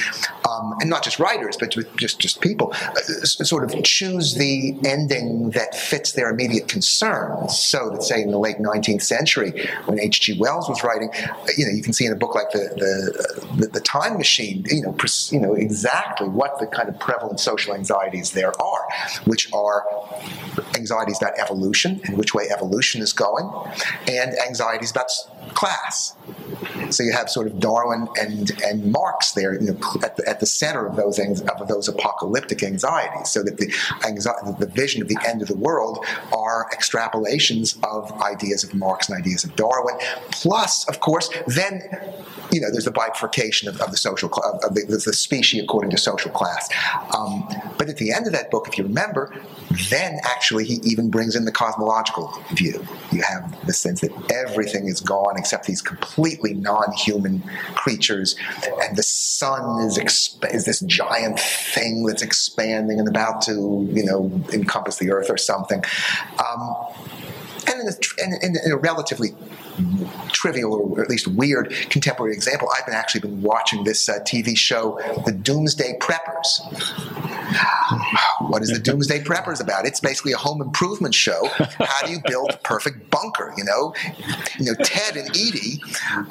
um, 0.49 0.75
and 0.81 0.91
not 0.91 1.03
just 1.03 1.19
writers, 1.19 1.57
but 1.57 1.75
just 1.97 2.19
just 2.19 2.41
people, 2.41 2.73
uh, 2.73 2.95
sort 3.25 3.65
of 3.65 3.83
choose 3.85 4.35
the 4.35 4.77
ending 4.85 5.51
that 5.51 5.75
fits 5.75 6.13
their 6.13 6.31
immediate 6.31 6.69
concerns. 6.69 7.59
So, 7.59 7.91
that 7.91 8.03
say 8.03 8.23
in 8.23 8.31
the 8.31 8.39
late 8.39 8.59
19th 8.59 9.03
century, 9.03 9.69
when 9.87 10.01
H.G. 10.01 10.39
Wells 10.39 10.69
was 10.69 10.83
writing, 10.83 11.11
uh, 11.13 11.37
you 11.57 11.67
know, 11.67 11.73
you 11.73 11.83
can 11.83 11.93
see 11.93 12.07
in 12.07 12.13
a 12.13 12.17
book 12.17 12.35
like 12.35 12.51
the 12.53 12.65
the, 12.77 13.57
the, 13.61 13.67
the 13.69 13.81
Time 13.81 14.17
Machine, 14.17 14.65
you 14.69 14.83
know, 14.83 14.93
pres- 14.93 15.31
you 15.33 15.41
know 15.41 15.55
exactly 15.55 16.29
what 16.29 16.59
the 16.59 16.67
kind 16.67 16.89
of 16.89 16.99
prevalent 16.99 17.41
social 17.41 17.75
anxieties 17.75 18.33
there 18.33 18.53
are, 18.61 18.89
which 19.25 19.53
are 19.53 19.85
anxieties 20.75 21.19
about 21.21 21.39
evolution 21.39 22.01
and 22.05 22.14
which 22.17 22.35
way 22.35 22.45
evolution 22.51 23.03
is 23.03 23.13
going, 23.13 23.51
and 24.09 24.39
anxieties 24.39 24.91
about 24.91 25.11
class. 25.51 26.15
So 26.91 27.03
you 27.03 27.13
have 27.13 27.31
sort 27.31 27.47
of 27.47 27.59
Darwin 27.59 28.09
and 28.21 28.51
and 28.63 28.93
Marx 28.93 29.33
there, 29.33 29.55
you 29.55 29.73
know, 29.73 29.79
at 30.03 30.17
the, 30.17 30.29
at 30.29 30.41
the 30.41 30.47
center 30.47 30.87
of 30.87 30.97
those 30.97 31.19
of 31.19 31.69
those 31.69 31.89
apocalyptic 31.89 32.63
anxieties. 32.63 33.31
So 33.31 33.43
that 33.43 33.59
the 33.59 33.73
anxiety, 34.07 34.53
the 34.59 34.67
vision 34.67 35.03
of 35.03 35.09
the 35.09 35.19
end 35.27 35.43
of 35.43 35.49
the 35.49 35.57
world 35.57 36.05
are 36.33 36.69
extrapolations 36.73 37.77
of 37.85 38.11
ideas 38.23 38.65
of 38.65 38.75
Marx 38.75 39.09
and 39.09 39.19
ideas 39.19 39.45
of 39.45 39.55
Darwin. 39.57 39.97
Plus, 40.31 40.89
of 40.89 41.01
course, 41.01 41.29
then 41.47 41.83
you 42.55 42.61
know, 42.61 42.71
there's 42.71 42.85
the 42.85 42.91
bifurcation 42.93 43.69
of, 43.69 43.81
of 43.81 43.91
the 43.91 43.97
social 43.97 44.29
of, 44.29 44.65
of 44.65 44.75
the, 44.75 44.85
the, 44.87 45.13
species 45.13 45.63
according 45.63 45.91
to 45.91 45.99
social 45.99 46.31
class. 46.31 46.69
Um, 47.17 47.49
but 47.79 47.89
at 47.89 47.97
the 47.97 48.13
end 48.13 48.27
of 48.27 48.33
that 48.33 48.51
book, 48.51 48.69
if 48.69 48.79
you 48.79 48.85
remember, 48.85 49.35
then 49.91 50.19
actually 50.25 50.65
he 50.65 50.75
even 50.85 51.11
brings 51.11 51.35
in 51.35 51.45
the 51.45 51.53
cosmological 51.53 52.33
view. 52.53 52.87
You 53.11 53.23
have 53.23 53.67
the 53.67 53.73
sense 53.73 54.01
that 54.03 54.13
everything 54.31 54.87
is 54.87 55.01
gone 55.01 55.34
except 55.37 55.67
these 55.67 55.83
completely 55.83 56.55
non-human 56.55 57.43
creatures, 57.75 58.37
and 58.83 58.97
the 58.97 59.03
sun 59.03 59.81
is 59.87 59.99
exp- 59.99 60.55
is 60.55 60.65
this 60.65 60.81
giant 60.81 61.39
thing 61.39 62.05
that's 62.05 62.23
expanding 62.23 62.99
and 62.99 63.09
about 63.09 63.43
to, 63.43 63.89
you 63.93 64.05
know, 64.05 64.31
encompass 64.53 64.99
the 64.99 65.11
Earth 65.11 65.31
or 65.31 65.37
something. 65.37 65.83
Um, 66.39 66.75
and 67.67 67.81
in 67.81 68.57
a, 68.57 68.67
in 68.67 68.73
a 68.73 68.77
relatively 68.77 69.31
trivial 70.29 70.75
or 70.75 71.03
at 71.03 71.09
least 71.09 71.27
weird 71.29 71.73
contemporary 71.91 72.35
example, 72.35 72.69
I've 72.77 72.87
been 72.87 72.95
actually 72.95 73.23
been 73.23 73.43
watching 73.43 73.85
this 73.85 74.09
uh, 74.09 74.19
TV 74.21 74.57
show, 74.57 75.01
The 75.25 75.33
Doomsday 75.33 75.99
Preppers. 76.01 76.61
What 78.41 78.63
is 78.63 78.71
the 78.71 78.79
Doomsday 78.79 79.21
Preppers 79.21 79.61
about? 79.61 79.87
It's 79.87 80.01
basically 80.01 80.33
a 80.33 80.37
home 80.37 80.61
improvement 80.61 81.15
show. 81.15 81.49
How 81.79 82.07
do 82.07 82.13
you 82.13 82.19
build 82.27 82.51
a 82.51 82.57
perfect 82.59 83.11
bunker? 83.11 83.53
You 83.57 83.65
know, 83.65 83.95
you 84.59 84.67
know, 84.67 84.75
Ted 84.83 85.17
and 85.17 85.29
Edie, 85.31 85.81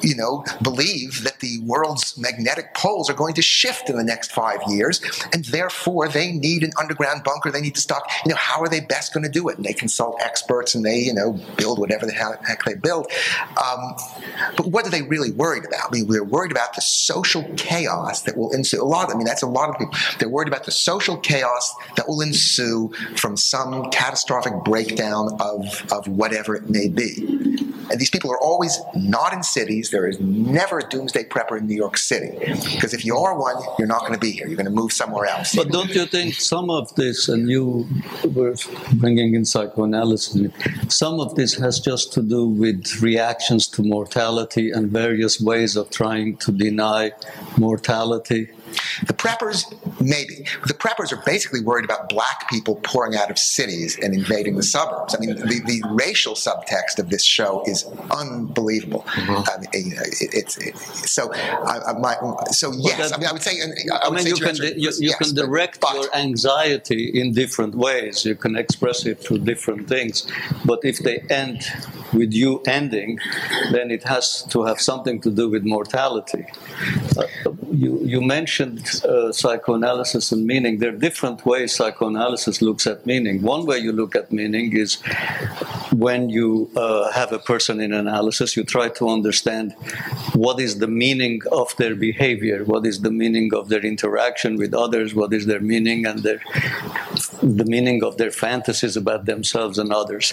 you 0.02 0.14
know, 0.16 0.44
believe 0.62 1.22
that 1.24 1.40
the 1.40 1.58
world's 1.64 2.18
magnetic 2.18 2.74
poles 2.74 3.08
are 3.08 3.14
going 3.14 3.34
to 3.34 3.42
shift 3.42 3.88
in 3.88 3.96
the 3.96 4.04
next 4.04 4.32
five 4.32 4.60
years, 4.68 5.00
and 5.32 5.44
therefore 5.46 6.08
they 6.08 6.32
need 6.32 6.62
an 6.62 6.72
underground 6.80 7.24
bunker. 7.24 7.50
They 7.50 7.60
need 7.60 7.74
to 7.76 7.80
stock. 7.80 8.08
You 8.24 8.30
know, 8.30 8.36
how 8.36 8.60
are 8.60 8.68
they 8.68 8.80
best 8.80 9.14
going 9.14 9.24
to 9.24 9.30
do 9.30 9.48
it? 9.48 9.56
And 9.56 9.64
they 9.64 9.72
consult 9.72 10.20
experts 10.20 10.74
and 10.74 10.84
they, 10.84 10.98
you 10.98 11.14
know, 11.14 11.32
build 11.56 11.78
whatever 11.78 12.06
the 12.06 12.12
heck 12.12 12.64
they 12.64 12.74
build. 12.74 13.10
Um, 13.42 13.94
but 14.56 14.66
what 14.66 14.86
are 14.86 14.90
they 14.90 15.02
really 15.02 15.30
worried 15.30 15.64
about? 15.64 15.80
I 15.88 15.90
mean, 15.92 16.08
they're 16.08 16.24
worried 16.24 16.50
about 16.50 16.74
the 16.74 16.80
social 16.80 17.44
chaos 17.56 18.22
that 18.22 18.36
will 18.36 18.52
ensue. 18.52 18.82
A 18.82 18.84
lot. 18.84 19.08
Of, 19.08 19.14
I 19.14 19.18
mean, 19.18 19.26
that's 19.26 19.42
a 19.42 19.48
lot 19.48 19.68
of 19.70 19.78
people. 19.78 19.94
They're 20.18 20.28
worried 20.28 20.48
about 20.48 20.64
the 20.64 20.72
social 20.72 21.16
chaos 21.18 21.74
that 21.96 22.08
will 22.08 22.20
ensue 22.20 22.92
from 23.16 23.36
some 23.36 23.90
catastrophic 23.90 24.52
breakdown 24.64 25.36
of, 25.40 25.92
of 25.92 26.08
whatever 26.08 26.54
it 26.54 26.68
may 26.68 26.88
be. 26.88 27.14
And 27.90 28.00
these 28.00 28.10
people 28.10 28.30
are 28.32 28.40
always 28.40 28.78
not 28.94 29.32
in 29.32 29.42
cities. 29.42 29.90
There 29.90 30.06
is 30.06 30.18
never 30.20 30.78
a 30.78 30.88
doomsday 30.88 31.24
prepper 31.24 31.58
in 31.58 31.66
New 31.66 31.76
York 31.76 31.96
City. 31.98 32.36
Because 32.38 32.94
if 32.94 33.04
you 33.04 33.16
are 33.16 33.38
one, 33.38 33.56
you're 33.78 33.88
not 33.88 34.00
going 34.00 34.14
to 34.14 34.18
be 34.18 34.30
here. 34.30 34.46
You're 34.46 34.56
going 34.56 34.64
to 34.66 34.72
move 34.72 34.92
somewhere 34.92 35.26
else. 35.26 35.54
But 35.54 35.68
don't 35.70 35.94
you 35.94 36.06
think 36.06 36.34
some 36.34 36.70
of 36.70 36.94
this, 36.94 37.28
and 37.28 37.48
you 37.48 37.86
were 38.24 38.54
bringing 38.94 39.34
in 39.34 39.44
psychoanalysis, 39.44 40.50
some 40.88 41.20
of 41.20 41.34
this 41.34 41.54
has 41.54 41.78
just 41.80 42.12
to 42.14 42.22
do 42.22 42.46
with 42.46 43.02
reactions 43.24 43.66
to 43.66 43.82
mortality 43.82 44.70
and 44.70 44.90
various 44.90 45.40
ways 45.40 45.76
of 45.76 45.88
trying 45.90 46.36
to 46.36 46.52
deny 46.52 47.10
mortality? 47.56 48.42
The 49.06 49.14
preppers, 49.14 49.64
maybe. 50.00 50.46
The 50.66 50.74
preppers 50.74 51.12
are 51.12 51.22
basically 51.24 51.60
worried 51.60 51.84
about 51.84 52.08
black 52.08 52.48
people 52.48 52.76
pouring 52.76 53.16
out 53.16 53.30
of 53.30 53.38
cities 53.38 53.98
and 54.00 54.14
invading 54.14 54.56
the 54.56 54.62
suburbs. 54.62 55.14
I 55.14 55.18
mean, 55.18 55.34
the, 55.36 55.60
the 55.64 55.82
racial 55.90 56.34
subtext 56.34 56.98
of 56.98 57.10
this 57.10 57.24
show 57.24 57.62
is 57.66 57.84
unbelievable. 58.10 59.02
Mm-hmm. 59.02 59.50
I 59.50 59.56
mean, 59.58 59.92
it, 59.92 60.34
it's 60.34 60.56
it, 60.58 60.76
so. 60.76 61.32
I, 61.34 61.92
my, 61.98 62.16
so 62.50 62.72
yes, 62.72 63.10
that, 63.10 63.16
I 63.16 63.20
mean, 63.20 63.28
I 63.28 63.32
would 63.32 63.42
say. 63.42 63.60
I, 63.60 64.08
would 64.08 64.16
mean, 64.16 64.24
say 64.24 64.30
you 64.30 64.36
can 64.36 64.56
you, 64.56 64.90
you 64.98 65.10
yes, 65.10 65.18
can 65.18 65.34
direct 65.34 65.80
but, 65.80 65.94
your 65.94 66.16
anxiety 66.16 67.10
in 67.20 67.32
different 67.32 67.74
ways. 67.74 68.24
You 68.24 68.34
can 68.34 68.56
express 68.56 69.06
it 69.06 69.20
through 69.20 69.38
different 69.38 69.88
things. 69.88 70.26
But 70.64 70.80
if 70.84 70.98
they 70.98 71.18
end 71.30 71.62
with 72.12 72.32
you 72.32 72.62
ending, 72.66 73.18
then 73.72 73.90
it 73.90 74.04
has 74.04 74.42
to 74.50 74.64
have 74.64 74.80
something 74.80 75.20
to 75.22 75.30
do 75.30 75.48
with 75.48 75.64
mortality. 75.64 76.44
Uh, 77.16 77.26
you 77.72 78.00
you 78.04 78.20
mentioned 78.20 78.63
mentioned 78.64 79.04
uh, 79.04 79.32
psychoanalysis 79.32 80.32
and 80.32 80.46
meaning. 80.46 80.78
There 80.78 80.90
are 80.90 80.96
different 80.96 81.44
ways 81.46 81.74
psychoanalysis 81.74 82.62
looks 82.62 82.86
at 82.86 83.06
meaning. 83.06 83.42
One 83.42 83.66
way 83.66 83.78
you 83.78 83.92
look 83.92 84.16
at 84.16 84.32
meaning 84.32 84.76
is 84.76 85.00
when 85.92 86.30
you 86.30 86.70
uh, 86.76 87.12
have 87.12 87.32
a 87.32 87.38
person 87.38 87.80
in 87.80 87.92
analysis, 87.92 88.56
you 88.56 88.64
try 88.64 88.88
to 88.90 89.08
understand 89.08 89.74
what 90.34 90.60
is 90.60 90.78
the 90.78 90.86
meaning 90.86 91.42
of 91.52 91.74
their 91.76 91.94
behavior, 91.94 92.64
what 92.64 92.86
is 92.86 93.00
the 93.00 93.10
meaning 93.10 93.54
of 93.54 93.68
their 93.68 93.84
interaction 93.84 94.56
with 94.56 94.74
others, 94.74 95.14
what 95.14 95.32
is 95.32 95.46
their 95.46 95.60
meaning 95.60 96.06
and 96.06 96.20
their 96.20 96.40
the 97.42 97.64
meaning 97.64 98.02
of 98.02 98.16
their 98.16 98.30
fantasies 98.30 98.96
about 98.96 99.26
themselves 99.26 99.78
and 99.78 99.92
others. 99.92 100.32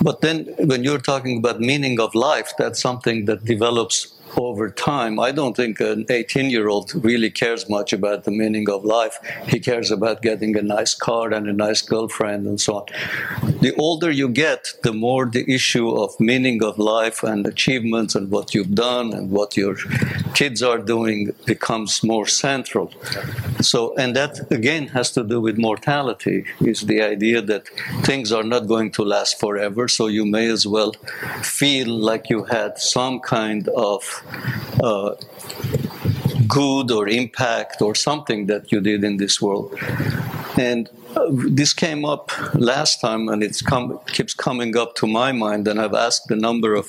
But 0.00 0.20
then 0.20 0.46
when 0.58 0.84
you're 0.84 1.00
talking 1.00 1.38
about 1.38 1.60
meaning 1.60 2.00
of 2.00 2.14
life, 2.14 2.52
that's 2.58 2.80
something 2.80 3.24
that 3.26 3.44
develops 3.44 4.13
over 4.36 4.70
time. 4.70 5.18
I 5.20 5.32
don't 5.32 5.56
think 5.56 5.80
an 5.80 6.06
18 6.08 6.50
year 6.50 6.68
old 6.68 6.92
really 7.04 7.30
cares 7.30 7.68
much 7.68 7.92
about 7.92 8.24
the 8.24 8.30
meaning 8.30 8.68
of 8.70 8.84
life. 8.84 9.18
He 9.46 9.60
cares 9.60 9.90
about 9.90 10.22
getting 10.22 10.56
a 10.56 10.62
nice 10.62 10.94
car 10.94 11.32
and 11.32 11.48
a 11.48 11.52
nice 11.52 11.82
girlfriend 11.82 12.46
and 12.46 12.60
so 12.60 12.76
on. 12.78 12.86
The 13.60 13.74
older 13.78 14.10
you 14.10 14.28
get, 14.28 14.72
the 14.82 14.92
more 14.92 15.26
the 15.26 15.44
issue 15.52 15.88
of 15.88 16.18
meaning 16.20 16.62
of 16.62 16.78
life 16.78 17.22
and 17.22 17.46
achievements 17.46 18.14
and 18.14 18.30
what 18.30 18.54
you've 18.54 18.74
done 18.74 19.12
and 19.12 19.30
what 19.30 19.56
your 19.56 19.76
kids 20.34 20.62
are 20.62 20.78
doing 20.78 21.34
becomes 21.46 22.02
more 22.02 22.26
central. 22.26 22.92
So, 23.60 23.94
and 23.96 24.14
that 24.16 24.50
again 24.50 24.88
has 24.88 25.10
to 25.12 25.24
do 25.24 25.40
with 25.40 25.58
mortality, 25.58 26.44
is 26.60 26.82
the 26.82 27.02
idea 27.02 27.40
that 27.42 27.68
things 28.02 28.32
are 28.32 28.42
not 28.42 28.66
going 28.66 28.90
to 28.92 29.04
last 29.04 29.38
forever, 29.38 29.88
so 29.88 30.06
you 30.06 30.26
may 30.26 30.48
as 30.48 30.66
well 30.66 30.92
feel 31.42 31.88
like 31.88 32.28
you 32.28 32.44
had 32.44 32.78
some 32.78 33.20
kind 33.20 33.68
of 33.68 34.23
uh, 34.82 35.14
good 36.48 36.90
or 36.90 37.08
impact 37.08 37.82
or 37.82 37.94
something 37.94 38.46
that 38.46 38.70
you 38.72 38.80
did 38.80 39.04
in 39.04 39.16
this 39.16 39.40
world. 39.40 39.74
And 40.58 40.88
this 41.30 41.72
came 41.72 42.04
up 42.04 42.30
last 42.54 43.00
time, 43.00 43.28
and 43.28 43.42
it 43.42 43.60
come, 43.66 43.98
keeps 44.06 44.34
coming 44.34 44.76
up 44.76 44.94
to 44.96 45.06
my 45.06 45.32
mind. 45.32 45.68
And 45.68 45.80
I've 45.80 45.94
asked 45.94 46.30
a 46.30 46.36
number 46.36 46.74
of 46.74 46.88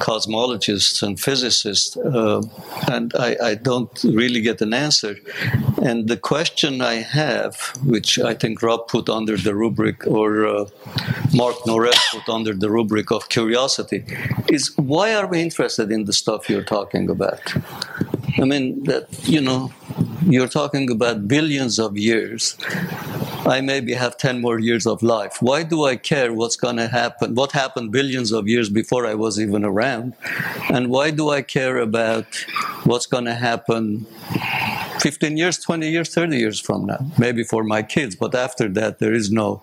cosmologists 0.00 1.02
and 1.02 1.18
physicists, 1.18 1.96
uh, 1.96 2.42
and 2.90 3.12
I, 3.18 3.36
I, 3.42 3.54
don't 3.54 4.02
really 4.04 4.40
get 4.40 4.60
an 4.60 4.74
answer. 4.74 5.16
And 5.82 6.08
the 6.08 6.16
question 6.16 6.80
I 6.80 6.94
have, 6.94 7.72
which 7.84 8.18
I 8.18 8.34
think 8.34 8.62
Rob 8.62 8.88
put 8.88 9.08
under 9.08 9.36
the 9.36 9.54
rubric, 9.54 10.06
or 10.06 10.46
uh, 10.46 10.66
Mark 11.34 11.56
Norell 11.66 12.00
put 12.12 12.28
under 12.32 12.54
the 12.54 12.70
rubric 12.70 13.10
of 13.10 13.28
curiosity, 13.28 14.04
is 14.48 14.76
why 14.76 15.14
are 15.14 15.26
we 15.26 15.40
interested 15.40 15.90
in 15.92 16.04
the 16.04 16.12
stuff 16.12 16.50
you're 16.50 16.64
talking 16.64 17.08
about? 17.08 17.40
I 18.38 18.44
mean, 18.44 18.84
that, 18.84 19.06
you 19.28 19.40
know, 19.40 19.72
you're 20.24 20.48
talking 20.48 20.90
about 20.90 21.28
billions 21.28 21.78
of 21.78 21.96
years. 21.96 22.56
I 23.44 23.60
maybe 23.60 23.92
have 23.94 24.16
10 24.16 24.40
more 24.40 24.60
years 24.60 24.86
of 24.86 25.02
life. 25.02 25.38
Why 25.40 25.64
do 25.64 25.84
I 25.84 25.96
care 25.96 26.32
what's 26.32 26.54
going 26.54 26.76
to 26.76 26.86
happen? 26.86 27.34
What 27.34 27.52
happened 27.52 27.90
billions 27.90 28.30
of 28.30 28.46
years 28.46 28.68
before 28.68 29.04
I 29.04 29.14
was 29.14 29.40
even 29.40 29.64
around? 29.64 30.14
And 30.70 30.88
why 30.88 31.10
do 31.10 31.30
I 31.30 31.42
care 31.42 31.78
about 31.78 32.26
what's 32.84 33.06
going 33.06 33.24
to 33.24 33.34
happen 33.34 34.06
15 35.00 35.36
years, 35.36 35.58
20 35.58 35.90
years, 35.90 36.14
30 36.14 36.36
years 36.36 36.60
from 36.60 36.86
now? 36.86 37.04
Maybe 37.18 37.42
for 37.42 37.64
my 37.64 37.82
kids, 37.82 38.14
but 38.14 38.34
after 38.34 38.68
that, 38.70 39.00
there 39.00 39.12
is 39.12 39.32
no. 39.32 39.62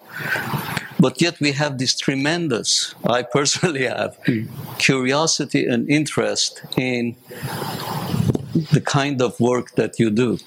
But 1.00 1.22
yet 1.22 1.40
we 1.40 1.54
have 1.54 1.78
this 1.78 1.96
tremendous, 1.96 2.94
I 3.06 3.24
personally 3.24 3.86
have, 3.86 4.18
curiosity 4.78 5.66
and 5.66 5.90
interest 5.90 6.62
in 6.76 7.16
the 8.74 8.82
kind 8.82 9.22
of 9.22 9.40
work 9.40 9.76
that 9.76 10.00
you 10.00 10.10
do. 10.10 10.38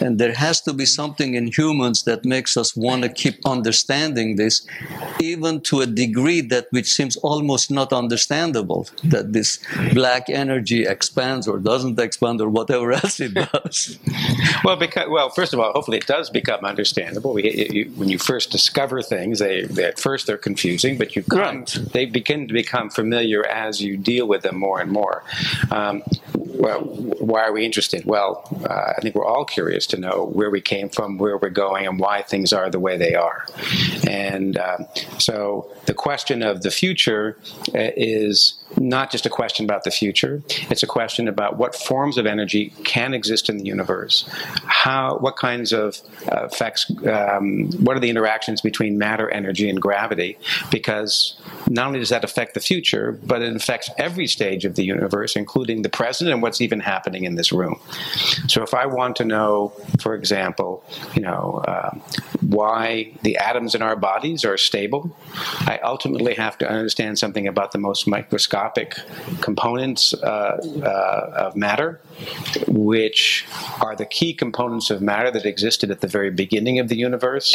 And 0.00 0.18
there 0.18 0.34
has 0.34 0.60
to 0.62 0.72
be 0.72 0.86
something 0.86 1.34
in 1.34 1.46
humans 1.46 2.02
that 2.02 2.24
makes 2.24 2.56
us 2.56 2.76
want 2.76 3.02
to 3.02 3.08
keep 3.08 3.36
understanding 3.46 4.36
this, 4.36 4.66
even 5.20 5.60
to 5.62 5.80
a 5.80 5.86
degree 5.86 6.40
that 6.42 6.66
which 6.70 6.92
seems 6.92 7.16
almost 7.16 7.70
not 7.70 7.92
understandable, 7.92 8.86
that 9.04 9.32
this 9.32 9.60
black 9.92 10.28
energy 10.28 10.84
expands 10.84 11.48
or 11.48 11.58
doesn't 11.58 11.98
expand 11.98 12.40
or 12.40 12.48
whatever 12.48 12.92
else 13.00 13.20
it 13.20 13.34
does. 13.34 13.98
well, 14.64 14.76
because, 14.76 15.08
well, 15.08 15.30
first 15.30 15.54
of 15.54 15.60
all, 15.60 15.72
hopefully 15.72 15.98
it 15.98 16.06
does 16.06 16.28
become 16.30 16.64
understandable. 16.64 17.32
We, 17.32 17.50
you, 17.50 17.84
when 17.96 18.08
you 18.08 18.18
first 18.18 18.50
discover 18.50 19.00
things, 19.00 19.38
they, 19.38 19.62
they, 19.62 19.84
at 19.84 19.98
first 19.98 20.26
they're 20.26 20.36
confusing, 20.36 20.98
but 20.98 21.16
you 21.16 21.22
come, 21.22 21.60
right. 21.60 21.78
they 21.92 22.04
begin 22.06 22.46
to 22.48 22.54
become 22.54 22.90
familiar 22.90 23.46
as 23.46 23.80
you 23.80 23.96
deal 23.96 24.26
with 24.26 24.42
them 24.42 24.58
more 24.58 24.80
and 24.80 24.90
more. 24.90 25.22
Um, 25.70 26.02
well, 26.34 26.80
why 26.80 27.42
are 27.42 27.52
we 27.52 27.64
interested? 27.64 28.04
Well, 28.04 28.44
uh, 28.68 28.94
I 28.96 29.00
think 29.00 29.13
we're 29.14 29.24
all 29.24 29.44
curious 29.44 29.86
to 29.88 29.96
know 29.96 30.30
where 30.32 30.50
we 30.50 30.60
came 30.60 30.88
from, 30.88 31.18
where 31.18 31.36
we're 31.38 31.50
going, 31.50 31.86
and 31.86 31.98
why 31.98 32.22
things 32.22 32.52
are 32.52 32.70
the 32.70 32.80
way 32.80 32.96
they 32.96 33.14
are. 33.14 33.46
And 34.06 34.58
um, 34.58 34.86
so 35.18 35.70
the 35.86 35.94
question 35.94 36.42
of 36.42 36.62
the 36.62 36.70
future 36.70 37.38
uh, 37.74 37.90
is 37.96 38.54
not 38.78 39.10
just 39.10 39.26
a 39.26 39.30
question 39.30 39.64
about 39.64 39.84
the 39.84 39.90
future. 39.90 40.42
It's 40.70 40.82
a 40.82 40.86
question 40.86 41.28
about 41.28 41.56
what 41.58 41.74
forms 41.74 42.18
of 42.18 42.26
energy 42.26 42.72
can 42.84 43.14
exist 43.14 43.48
in 43.48 43.58
the 43.58 43.64
universe, 43.64 44.28
how, 44.64 45.18
what 45.18 45.36
kinds 45.36 45.72
of 45.72 46.00
uh, 46.30 46.46
effects, 46.46 46.90
um, 47.06 47.70
what 47.80 47.96
are 47.96 48.00
the 48.00 48.10
interactions 48.10 48.60
between 48.60 48.98
matter, 48.98 49.30
energy, 49.30 49.68
and 49.68 49.80
gravity? 49.80 50.38
Because 50.70 51.40
not 51.68 51.86
only 51.86 52.00
does 52.00 52.08
that 52.08 52.24
affect 52.24 52.54
the 52.54 52.60
future, 52.60 53.12
but 53.24 53.42
it 53.42 53.54
affects 53.54 53.90
every 53.98 54.26
stage 54.26 54.64
of 54.64 54.74
the 54.74 54.84
universe, 54.84 55.36
including 55.36 55.82
the 55.82 55.88
present 55.88 56.30
and 56.30 56.42
what's 56.42 56.60
even 56.60 56.80
happening 56.80 57.24
in 57.24 57.36
this 57.36 57.52
room. 57.52 57.78
So, 58.48 58.62
if 58.62 58.74
I 58.74 58.86
want 58.86 59.03
to 59.12 59.24
know, 59.24 59.72
for 60.00 60.14
example, 60.14 60.82
you 61.14 61.20
know, 61.20 61.62
uh, 61.68 61.90
why 62.40 63.12
the 63.22 63.36
atoms 63.36 63.74
in 63.74 63.82
our 63.82 63.96
bodies 63.96 64.44
are 64.44 64.56
stable, 64.56 65.14
I 65.60 65.78
ultimately 65.82 66.34
have 66.34 66.56
to 66.58 66.68
understand 66.68 67.18
something 67.18 67.46
about 67.46 67.72
the 67.72 67.78
most 67.78 68.06
microscopic 68.06 68.96
components 69.40 70.14
uh, 70.14 70.58
uh, 70.82 71.32
of 71.36 71.56
matter, 71.56 72.00
which 72.68 73.46
are 73.80 73.96
the 73.96 74.06
key 74.06 74.34
components 74.34 74.90
of 74.90 75.00
matter 75.00 75.30
that 75.30 75.44
existed 75.44 75.90
at 75.90 76.00
the 76.00 76.06
very 76.06 76.30
beginning 76.30 76.78
of 76.78 76.88
the 76.88 76.96
universe, 76.96 77.54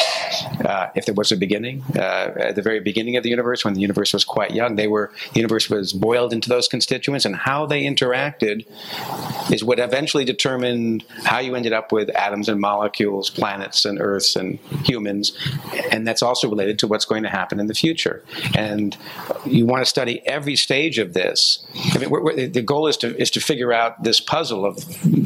uh, 0.66 0.90
if 0.96 1.06
there 1.06 1.16
was 1.16 1.32
a 1.32 1.38
beginning, 1.38 1.84
uh, 1.96 2.34
at 2.38 2.56
the 2.56 2.62
very 2.62 2.80
beginning 2.80 3.16
of 3.16 3.24
the 3.24 3.30
universe, 3.30 3.64
when 3.64 3.74
the 3.74 3.82
universe 3.82 4.14
was 4.14 4.26
quite 4.26 4.52
young, 4.52 4.76
they 4.76 4.88
were 4.88 5.12
the 5.34 5.40
universe 5.40 5.70
was 5.70 5.94
boiled 5.94 6.34
into 6.34 6.50
those 6.50 6.68
constituents, 6.68 7.26
and 7.26 7.36
how 7.36 7.66
they 7.66 7.84
interacted 7.84 8.66
is 9.52 9.64
what 9.64 9.80
eventually 9.80 10.26
determined 10.26 11.04
how 11.24 11.40
you 11.40 11.56
ended 11.56 11.74
up 11.74 11.92
with 11.92 12.10
atoms 12.16 12.50
and 12.50 12.60
molecules, 12.60 13.30
planets 13.30 13.86
and 13.86 14.00
Earths 14.00 14.36
and 14.36 14.60
humans, 14.84 15.38
and 15.92 16.08
that's 16.08 16.22
also 16.22 16.50
related 16.50 16.80
to 16.80 16.88
what's 16.88 17.06
going 17.06 17.24
to 17.24 17.30
happen 17.30 17.60
in 17.60 17.68
the 17.68 17.74
future. 17.74 18.24
And 18.56 18.98
you 19.46 19.66
want 19.66 19.84
to 19.84 19.90
study 19.90 20.22
every 20.28 20.56
stage 20.56 20.98
of 21.00 21.14
this. 21.14 21.66
I 21.94 22.00
mean, 22.00 22.52
the 22.52 22.62
goal 22.62 22.88
is 22.88 22.98
to 22.98 23.16
is 23.20 23.32
to 23.32 23.40
figure 23.40 23.72
out 23.72 24.04
this 24.04 24.20
puzzle 24.20 24.49
of 24.52 24.84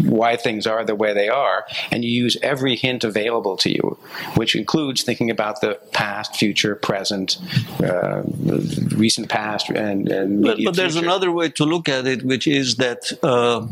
why 0.08 0.36
things 0.36 0.68
are 0.68 0.84
the 0.84 0.96
way 0.96 1.14
they 1.14 1.30
are, 1.30 1.66
and 1.92 2.04
you 2.04 2.12
use 2.12 2.38
every 2.42 2.76
hint 2.76 3.04
available 3.04 3.58
to 3.58 3.70
you, 3.70 3.98
which 4.36 4.56
includes 4.56 5.04
thinking 5.04 5.30
about 5.30 5.62
the 5.62 5.80
past, 5.92 6.36
future, 6.36 6.76
present, 6.76 7.38
uh, 7.84 8.24
recent 8.96 9.30
past, 9.30 9.70
and, 9.70 10.10
and 10.10 10.44
but, 10.44 10.58
but 10.64 10.76
there's 10.76 10.96
another 10.96 11.32
way 11.32 11.50
to 11.50 11.66
look 11.66 11.90
at 11.90 12.08
it, 12.08 12.24
which 12.24 12.48
is 12.48 12.76
that. 12.78 13.12
Uh, 13.24 13.68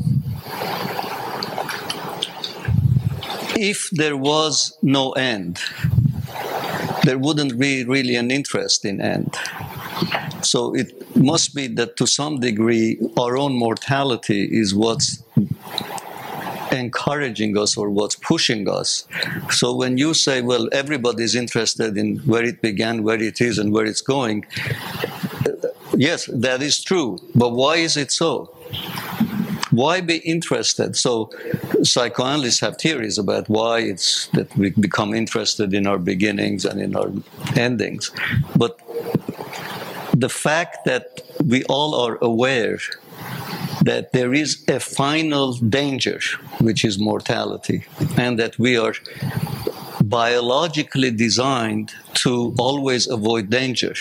if 3.63 3.91
there 3.91 4.17
was 4.17 4.75
no 4.81 5.11
end, 5.11 5.59
there 7.03 7.19
wouldn't 7.19 7.59
be 7.59 7.83
really 7.83 8.15
an 8.15 8.31
interest 8.31 8.85
in 8.85 8.99
end. 8.99 9.37
So 10.41 10.73
it 10.75 11.15
must 11.15 11.53
be 11.55 11.67
that 11.67 11.97
to 11.97 12.07
some 12.07 12.39
degree, 12.39 12.99
our 13.17 13.37
own 13.37 13.53
mortality 13.53 14.43
is 14.43 14.73
what's 14.73 15.23
encouraging 16.71 17.57
us 17.57 17.77
or 17.77 17.89
what's 17.89 18.15
pushing 18.15 18.69
us. 18.69 19.07
So 19.49 19.75
when 19.75 19.97
you 19.97 20.13
say, 20.13 20.41
well, 20.41 20.69
everybody's 20.71 21.35
interested 21.35 21.97
in 21.97 22.17
where 22.19 22.43
it 22.43 22.61
began, 22.61 23.03
where 23.03 23.21
it 23.21 23.41
is, 23.41 23.57
and 23.59 23.73
where 23.73 23.85
it's 23.85 24.01
going, 24.01 24.45
yes, 25.95 26.25
that 26.27 26.61
is 26.61 26.83
true. 26.83 27.19
But 27.35 27.51
why 27.51 27.75
is 27.75 27.97
it 27.97 28.11
so? 28.11 28.45
Why 29.71 30.01
be 30.01 30.17
interested? 30.17 30.97
So 30.97 31.31
psychoanalysts 31.83 32.59
have 32.59 32.77
theories 32.77 33.17
about 33.17 33.47
why 33.47 33.79
it's 33.79 34.27
that 34.27 34.55
we 34.57 34.71
become 34.71 35.13
interested 35.13 35.73
in 35.73 35.87
our 35.87 35.97
beginnings 35.97 36.65
and 36.65 36.81
in 36.81 36.95
our 36.95 37.11
endings. 37.55 38.11
But 38.55 38.79
the 40.21 40.29
fact 40.29 40.85
that 40.85 41.21
we 41.45 41.63
all 41.65 41.95
are 41.95 42.17
aware 42.21 42.79
that 43.81 44.11
there 44.13 44.33
is 44.33 44.63
a 44.67 44.79
final 44.79 45.53
danger, 45.53 46.19
which 46.59 46.85
is 46.85 46.99
mortality, 46.99 47.83
and 48.17 48.37
that 48.39 48.57
we 48.59 48.77
are 48.77 48.93
biologically 50.03 51.11
designed 51.11 51.91
to 52.13 52.53
always 52.59 53.07
avoid 53.07 53.49
danger. 53.49 53.95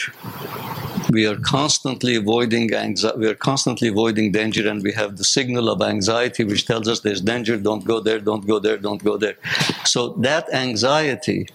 We 1.10 1.26
are 1.26 1.36
constantly 1.36 2.14
avoiding 2.14 2.72
anxiety. 2.74 3.18
We 3.18 3.28
are 3.28 3.34
constantly 3.34 3.88
avoiding 3.88 4.32
danger, 4.32 4.68
and 4.68 4.82
we 4.82 4.92
have 4.92 5.16
the 5.16 5.24
signal 5.24 5.68
of 5.68 5.80
anxiety, 5.82 6.44
which 6.44 6.66
tells 6.66 6.86
us 6.86 7.00
there's 7.00 7.22
danger. 7.22 7.56
Don't 7.56 7.84
go 7.84 8.00
there. 8.00 8.20
Don't 8.20 8.46
go 8.46 8.58
there. 8.58 8.76
Don't 8.76 9.02
go 9.02 9.16
there. 9.16 9.36
So 9.84 10.00
that 10.28 10.52
anxiety 10.52 11.48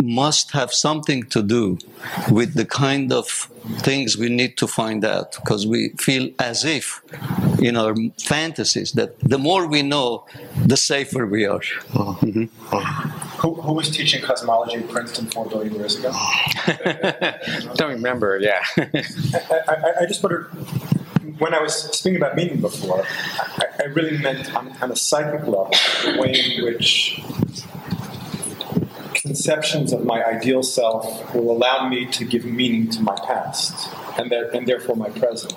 must 0.00 0.52
have 0.52 0.72
something 0.72 1.24
to 1.24 1.42
do 1.42 1.78
with 2.30 2.54
the 2.54 2.64
kind 2.64 3.12
of 3.12 3.26
things 3.80 4.16
we 4.16 4.28
need 4.28 4.56
to 4.56 4.66
find 4.66 5.04
out 5.04 5.32
because 5.36 5.66
we 5.66 5.90
feel 5.98 6.30
as 6.38 6.64
if 6.64 7.02
in 7.60 7.76
our 7.76 7.94
fantasies 8.18 8.92
that 8.92 9.18
the 9.20 9.38
more 9.38 9.66
we 9.66 9.82
know, 9.82 10.24
the 10.64 10.76
safer 10.76 11.26
we 11.26 11.44
are. 11.44 11.60
Mm-hmm. 11.60 12.44
Who, 13.40 13.54
who, 13.54 13.72
was 13.72 13.90
teaching 13.90 14.22
cosmology 14.22 14.76
at 14.76 14.88
Princeton 14.88 15.26
four 15.26 15.46
billion 15.46 15.74
years 15.74 15.96
ago? 15.98 16.12
Don't 17.74 17.90
remember, 17.90 18.38
yeah. 18.38 18.62
I, 18.76 19.60
I, 19.68 19.92
I, 20.02 20.06
just 20.06 20.22
wondered 20.22 20.44
when 21.38 21.54
I 21.54 21.60
was 21.60 21.74
speaking 21.74 22.16
about 22.16 22.36
meaning 22.36 22.60
before, 22.60 23.04
I, 23.04 23.64
I 23.80 23.84
really 23.84 24.18
meant 24.18 24.54
on, 24.54 24.76
on 24.82 24.92
a 24.92 24.96
psychic 24.96 25.40
level 25.40 25.70
the 26.04 26.18
way 26.20 26.32
in 26.32 26.64
which 26.64 27.20
conceptions 29.22 29.92
of 29.92 30.04
my 30.04 30.24
ideal 30.24 30.62
self 30.62 31.34
will 31.34 31.50
allow 31.50 31.88
me 31.88 32.06
to 32.06 32.24
give 32.24 32.44
meaning 32.44 32.88
to 32.88 33.02
my 33.02 33.14
past 33.26 33.88
and, 34.18 34.32
and 34.32 34.66
therefore 34.66 34.96
my 34.96 35.10
present. 35.10 35.54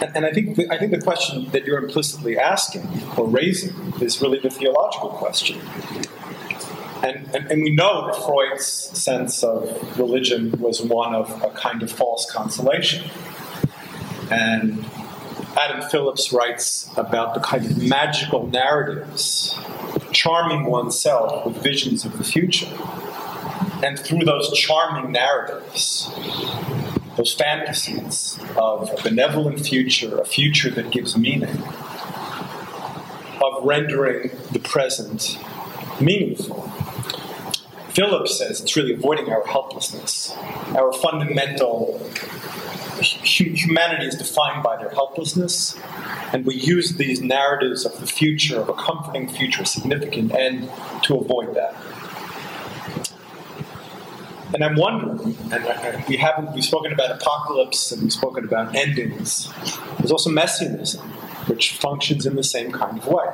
And, 0.00 0.16
and 0.16 0.26
I 0.26 0.30
think 0.32 0.56
the, 0.56 0.70
I 0.70 0.78
think 0.78 0.92
the 0.92 1.00
question 1.00 1.50
that 1.50 1.64
you're 1.64 1.82
implicitly 1.82 2.38
asking 2.38 2.88
or 3.16 3.28
raising 3.28 3.92
is 4.00 4.20
really 4.20 4.38
the 4.38 4.50
theological 4.50 5.10
question. 5.10 5.60
And, 7.02 7.28
and, 7.34 7.50
and, 7.50 7.62
we 7.62 7.70
know 7.70 8.06
that 8.06 8.16
Freud's 8.24 8.66
sense 8.66 9.44
of 9.44 9.98
religion 9.98 10.52
was 10.58 10.80
one 10.80 11.14
of 11.14 11.42
a 11.42 11.50
kind 11.50 11.82
of 11.82 11.92
false 11.92 12.28
consolation. 12.30 13.08
And 14.30 14.84
Adam 15.56 15.88
Phillips 15.90 16.32
writes 16.32 16.88
about 16.96 17.34
the 17.34 17.40
kind 17.40 17.64
of 17.66 17.82
magical 17.82 18.46
narratives, 18.46 19.54
charming 20.26 20.64
oneself 20.64 21.46
with 21.46 21.62
visions 21.62 22.04
of 22.04 22.18
the 22.18 22.24
future. 22.24 22.66
And 23.84 23.96
through 23.96 24.24
those 24.24 24.52
charming 24.58 25.12
narratives, 25.12 26.10
those 27.16 27.32
fantasies 27.32 28.36
of 28.56 28.90
a 28.90 29.02
benevolent 29.04 29.60
future, 29.60 30.18
a 30.18 30.24
future 30.24 30.70
that 30.70 30.90
gives 30.90 31.16
meaning, 31.16 31.62
of 33.40 33.62
rendering 33.62 34.30
the 34.50 34.58
present 34.58 35.38
meaningful. 36.00 36.62
Phillips 37.90 38.38
says 38.38 38.60
it's 38.60 38.76
really 38.76 38.94
avoiding 38.94 39.30
our 39.30 39.46
helplessness, 39.46 40.34
our 40.74 40.92
fundamental 40.92 42.00
humanity 43.02 44.06
is 44.06 44.14
defined 44.14 44.62
by 44.62 44.76
their 44.76 44.90
helplessness, 44.90 45.76
and 46.32 46.44
we 46.44 46.54
use 46.54 46.96
these 46.96 47.20
narratives 47.20 47.84
of 47.84 47.98
the 48.00 48.06
future, 48.06 48.60
of 48.60 48.68
a 48.68 48.74
comforting 48.74 49.28
future, 49.28 49.62
a 49.62 49.66
significant 49.66 50.32
end, 50.34 50.70
to 51.02 51.16
avoid 51.16 51.54
that. 51.54 51.74
And 54.54 54.64
I'm 54.64 54.76
wondering, 54.76 55.36
and 55.52 55.64
uh, 55.64 55.68
uh, 55.68 56.02
we 56.08 56.16
haven't, 56.16 56.54
we've 56.54 56.64
spoken 56.64 56.92
about 56.92 57.10
apocalypse 57.10 57.90
and 57.90 58.02
we've 58.02 58.12
spoken 58.12 58.44
about 58.44 58.74
endings. 58.74 59.52
There's 59.98 60.12
also 60.12 60.30
messianism, 60.30 61.08
which 61.48 61.72
functions 61.72 62.26
in 62.26 62.36
the 62.36 62.44
same 62.44 62.70
kind 62.70 62.96
of 62.96 63.06
way. 63.06 63.26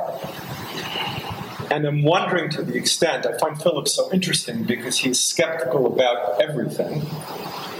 And 1.70 1.86
I'm 1.86 2.02
wondering 2.02 2.50
to 2.50 2.62
the 2.62 2.76
extent, 2.76 3.26
I 3.26 3.36
find 3.38 3.60
Phillips 3.62 3.94
so 3.94 4.12
interesting 4.12 4.64
because 4.64 4.98
he's 4.98 5.22
skeptical 5.22 5.86
about 5.86 6.40
everything 6.40 7.02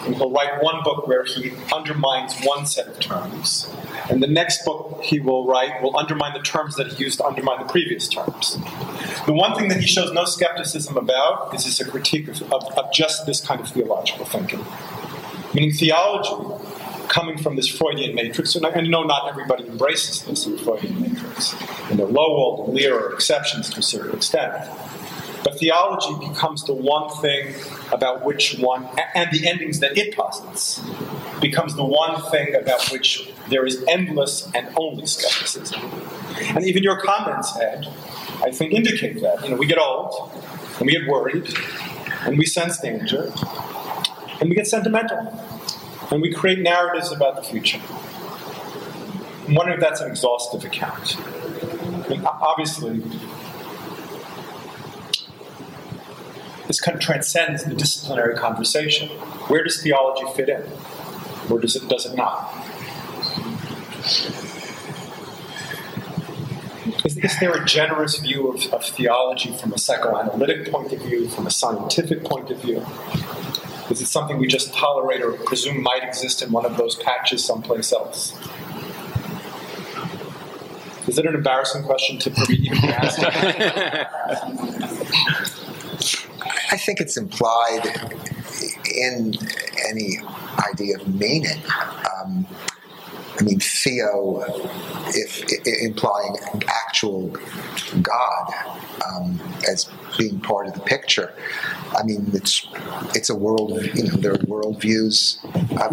he'll 0.05 0.31
write 0.31 0.63
one 0.63 0.83
book 0.83 1.07
where 1.07 1.25
he 1.25 1.53
undermines 1.75 2.35
one 2.43 2.67
set 2.67 2.87
of 2.89 2.99
terms. 3.01 3.69
And 4.11 4.23
the 4.23 4.27
next 4.27 4.65
book 4.65 5.01
he 5.03 5.21
will 5.21 5.47
write 5.47 5.83
will 5.83 5.97
undermine 5.97 6.33
the 6.33 6.43
terms 6.43 6.77
that 6.77 6.93
he 6.93 7.05
used 7.05 7.19
to 7.19 7.25
undermine 7.25 7.59
the 7.59 7.71
previous 7.71 8.09
terms. 8.09 8.59
The 9.27 9.33
one 9.33 9.55
thing 9.57 9.69
that 9.69 9.81
he 9.81 9.87
shows 9.87 10.13
no 10.13 10.25
skepticism 10.25 10.97
about 10.97 11.55
is, 11.55 11.65
his 11.65 11.79
critique 11.89 12.29
of, 12.29 12.43
of, 12.53 12.65
of 12.77 12.93
just 12.93 13.27
this 13.27 13.41
kind 13.41 13.61
of 13.61 13.69
theological 13.69 14.25
thinking. 14.25 14.65
Meaning 15.55 15.73
theology 15.73 16.65
coming 17.09 17.37
from 17.37 17.57
this 17.57 17.69
Freudian 17.69 18.15
matrix, 18.15 18.55
and 18.55 18.65
I, 18.67 18.81
know 18.81 19.03
not 19.03 19.29
everybody 19.29 19.67
embraces 19.67 20.23
this 20.23 20.45
Freudian 20.45 21.01
matrix. 21.01 21.55
You 21.91 21.97
know, 21.97 22.07
Loewald 22.07 22.67
and 22.67 22.75
Lear 22.75 22.99
are 22.99 23.13
exceptions 23.13 23.69
to 23.71 23.81
a 23.81 23.83
certain 23.83 24.17
extent. 24.17 24.55
But 25.45 25.59
theology 25.59 26.27
becomes 26.27 26.65
the 26.65 26.73
one 26.73 27.11
thing 27.21 27.55
about 27.93 28.25
which 28.25 28.59
one, 28.59 28.89
and 29.15 29.31
the 29.31 29.47
endings 29.47 29.81
that 29.81 29.97
it 29.97 30.17
posits, 30.17 30.81
becomes 31.41 31.77
the 31.77 31.85
one 31.85 32.21
thing 32.31 32.55
about 32.55 32.89
which 32.91 33.31
there 33.51 33.67
is 33.67 33.85
endless 33.87 34.51
and 34.55 34.69
only 34.77 35.07
skepticism. 35.07 35.81
And 36.57 36.65
even 36.65 36.83
your 36.83 36.99
comments, 36.99 37.57
Ed, 37.59 37.87
I 38.43 38.51
think, 38.51 38.73
indicate 38.73 39.21
that. 39.21 39.45
You 39.45 39.51
know, 39.51 39.57
we 39.57 39.67
get 39.67 39.79
old, 39.79 40.33
and 40.79 40.87
we 40.87 40.93
get 40.93 41.07
worried, 41.07 41.55
and 42.23 42.39
we 42.39 42.47
sense 42.47 42.81
danger, 42.81 43.31
and 44.41 44.49
we 44.49 44.57
get 44.57 44.67
sentimental, 44.67 45.39
and 46.11 46.23
we 46.23 46.33
create 46.33 46.61
narratives 46.61 47.13
about 47.13 47.37
the 47.37 47.43
future. 47.43 47.81
I'm 49.47 49.55
wondering 49.55 49.79
if 49.79 49.81
that's 49.81 50.01
an 50.01 50.11
exhaustive 50.11 50.65
account. 50.65 51.17
I 51.19 52.09
mean, 52.09 52.25
obviously, 52.25 53.03
this 56.67 56.81
kind 56.81 56.95
of 56.97 57.03
transcends 57.03 57.65
the 57.65 57.75
disciplinary 57.75 58.35
conversation. 58.37 59.09
Where 59.49 59.65
does 59.65 59.83
theology 59.83 60.25
fit 60.35 60.49
in? 60.49 60.63
Or 61.51 61.59
does 61.59 61.77
it, 61.77 61.89
does 61.89 62.07
it 62.07 62.15
not? 62.17 62.55
Is, 67.05 67.17
is 67.19 67.39
there 67.41 67.53
a 67.53 67.65
generous 67.65 68.19
view 68.19 68.49
of, 68.49 68.73
of 68.73 68.85
theology 68.85 69.53
from 69.57 69.73
a 69.73 69.79
psychoanalytic 69.79 70.71
point 70.71 70.93
of 70.93 71.01
view, 71.03 71.29
from 71.29 71.47
a 71.47 71.51
scientific 71.51 72.25
point 72.25 72.51
of 72.51 72.61
view? 72.63 72.85
Is 73.91 74.01
it 74.01 74.07
something 74.07 74.39
we 74.39 74.47
just 74.47 74.73
tolerate 74.73 75.23
or 75.23 75.33
presume 75.33 75.83
might 75.83 76.05
exist 76.05 76.43
in 76.43 76.53
one 76.53 76.65
of 76.65 76.77
those 76.77 76.95
patches 76.97 77.45
someplace 77.45 77.93
else? 77.93 78.39
Is 81.09 81.19
it 81.19 81.27
an 81.27 81.35
embarrassing 81.35 81.83
question 81.83 82.19
to 82.21 82.31
even 82.53 82.79
ask? 82.85 83.21
I 86.73 86.77
think 86.79 87.01
it's 87.01 87.17
implied 87.19 87.85
in 88.95 89.35
any 89.89 90.19
idea 90.71 90.97
of 90.97 91.07
meaning. 91.15 91.63
Um, 92.13 92.47
I 93.39 93.43
mean, 93.45 93.61
theo, 93.61 94.43
if, 95.09 95.43
if 95.53 95.67
implying 95.83 96.37
actual 96.69 97.37
God 98.01 98.47
um, 99.07 99.39
as 99.69 99.91
being 100.17 100.41
part 100.41 100.67
of 100.67 100.75
the 100.75 100.81
picture. 100.81 101.33
I 101.99 102.03
mean, 102.05 102.31
it's 102.33 102.67
it's 103.15 103.29
a 103.31 103.35
world. 103.37 103.71
You 103.95 104.05
know, 104.05 104.17
there 104.17 104.33
are 104.33 104.39
worldviews. 104.39 105.39
I, 105.79 105.87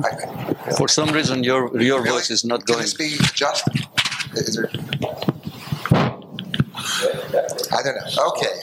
I, 0.70 0.72
For 0.78 0.88
some 0.88 1.10
reason, 1.10 1.44
your 1.44 1.62
your 1.82 2.02
Really? 2.02 2.12
voice 2.18 2.30
is 2.32 2.46
not 2.46 2.66
Can 2.66 2.76
going. 2.76 2.82
this 2.84 2.94
be 2.94 3.18
just? 3.34 3.68
Is 4.36 4.56
there? 4.56 4.70
I 7.78 7.82
don't 7.84 7.96
know. 7.96 8.28
Okay. 8.30 8.56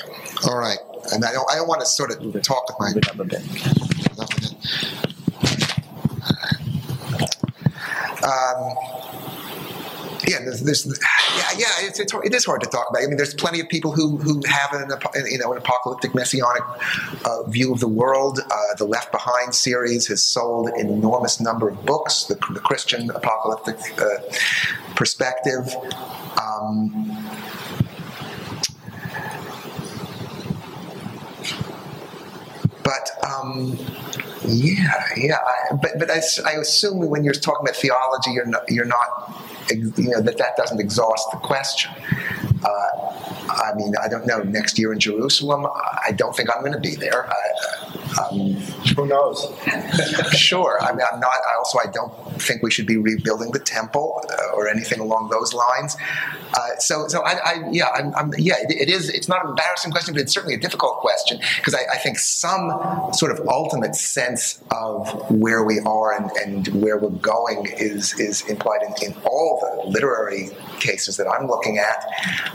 All 0.45 0.59
right. 0.59 0.79
And 1.13 1.25
I 1.25 1.33
don't. 1.33 1.51
I 1.51 1.55
don't 1.57 1.69
want 1.69 1.81
to 1.81 1.87
sort 1.87 2.11
of 2.11 2.43
talk 2.43 2.67
with 2.69 2.77
my. 2.81 2.93
Um, 8.23 8.75
yeah, 10.27 10.39
there's, 10.41 10.63
there's 10.63 10.87
yeah, 10.87 11.45
yeah. 11.57 11.67
It's, 11.87 12.01
it's 12.01 12.11
hard- 12.11 12.27
it 12.27 12.35
is 12.35 12.45
hard 12.45 12.61
to 12.63 12.69
talk 12.69 12.87
about. 12.91 13.03
I 13.03 13.07
mean, 13.07 13.17
there's 13.17 13.35
plenty 13.35 13.61
of 13.61 13.69
people 13.69 13.93
who 13.93 14.17
who 14.17 14.43
have 14.49 14.73
an 14.73 14.91
you 15.31 15.39
know 15.39 15.53
an 15.53 15.59
apocalyptic 15.59 16.15
messianic 16.15 16.63
uh, 17.25 17.45
view 17.45 17.73
of 17.73 17.79
the 17.79 17.89
world. 17.89 18.41
Uh, 18.41 18.75
the 18.77 18.85
Left 18.85 19.13
Behind 19.13 19.55
series 19.55 20.09
has 20.09 20.23
sold 20.23 20.69
an 20.71 20.89
enormous 20.89 21.41
number 21.41 21.69
of 21.69 21.85
books. 21.87 22.25
The, 22.25 22.35
the 22.53 22.61
Christian 22.61 23.11
apocalyptic 23.11 23.79
uh, 24.01 24.19
perspective. 24.97 25.69
Um, 26.41 27.06
but 32.87 33.11
um, 33.29 33.77
yeah, 34.47 35.03
yeah. 35.17 35.39
I, 35.45 35.75
but 35.75 35.99
but 35.99 36.09
I, 36.09 36.21
I 36.47 36.53
assume 36.53 37.05
when 37.09 37.25
you're 37.25 37.35
talking 37.35 37.67
about 37.67 37.75
theology, 37.75 38.31
you're 38.31 38.47
not, 38.47 38.63
you're 38.71 38.85
not 38.85 39.35
you 39.73 40.11
know 40.11 40.21
that 40.21 40.39
that 40.39 40.57
doesn't 40.57 40.79
exhaust 40.79 41.29
the 41.33 41.39
question. 41.39 41.91
Uh, 42.65 42.69
I 43.49 43.73
mean, 43.75 43.93
I 44.01 44.07
don't 44.07 44.25
know. 44.25 44.39
Next 44.43 44.79
year 44.79 44.93
in 44.93 45.01
Jerusalem, 45.01 45.67
I 45.67 46.13
don't 46.13 46.37
think 46.37 46.49
I'm 46.55 46.61
going 46.61 46.75
to 46.75 46.81
be 46.81 46.95
there. 46.95 47.29
I, 47.29 47.86
um, 48.21 48.55
Who 48.97 49.07
knows? 49.07 49.47
sure. 50.33 50.79
I 50.81 50.93
mean, 50.93 51.07
I'm 51.13 51.21
not. 51.21 51.31
I 51.31 51.57
also, 51.59 51.79
I 51.79 51.91
don't 51.91 52.13
think 52.41 52.63
we 52.63 52.71
should 52.71 52.87
be 52.87 52.97
rebuilding 52.97 53.53
the 53.53 53.59
temple 53.59 54.23
uh, 54.31 54.55
or 54.57 54.69
anything 54.69 55.01
along 55.01 55.31
those 55.31 55.53
lines. 55.53 55.97
Uh, 56.55 56.77
so, 56.79 57.09
so 57.09 57.23
I, 57.23 57.33
I 57.33 57.69
yeah, 57.71 57.89
I'm, 57.95 58.15
I'm 58.15 58.33
yeah. 58.39 58.55
It, 58.61 58.89
it 58.89 58.91
is. 58.91 59.09
It's 59.11 59.29
not 59.29 59.45
an 59.45 59.51
embarrassing 59.51 59.91
question, 59.91 60.15
but 60.15 60.23
it's 60.23 60.33
certainly 60.33 60.55
a 60.55 60.61
difficult 60.61 60.99
question 60.99 61.41
because 61.57 61.75
I, 61.75 61.81
I 61.95 61.99
think 61.99 62.19
some 62.19 62.71
sort 63.13 63.33
of 63.33 63.47
ultimate 63.49 63.95
sense 63.95 64.63
of 64.71 65.31
where 65.31 65.65
we 65.65 65.81
are 65.81 66.13
and, 66.13 66.31
and 66.43 66.83
where 66.83 66.99
we're 66.99 67.11
going 67.11 67.67
is 67.79 68.19
is 68.19 68.43
implied 68.49 68.81
in, 68.83 69.11
in 69.11 69.17
all 69.25 69.61
the 69.61 69.91
literary 69.91 70.51
cases 70.81 71.17
that 71.17 71.27
I'm 71.29 71.47
looking 71.47 71.79
at. 71.79 72.05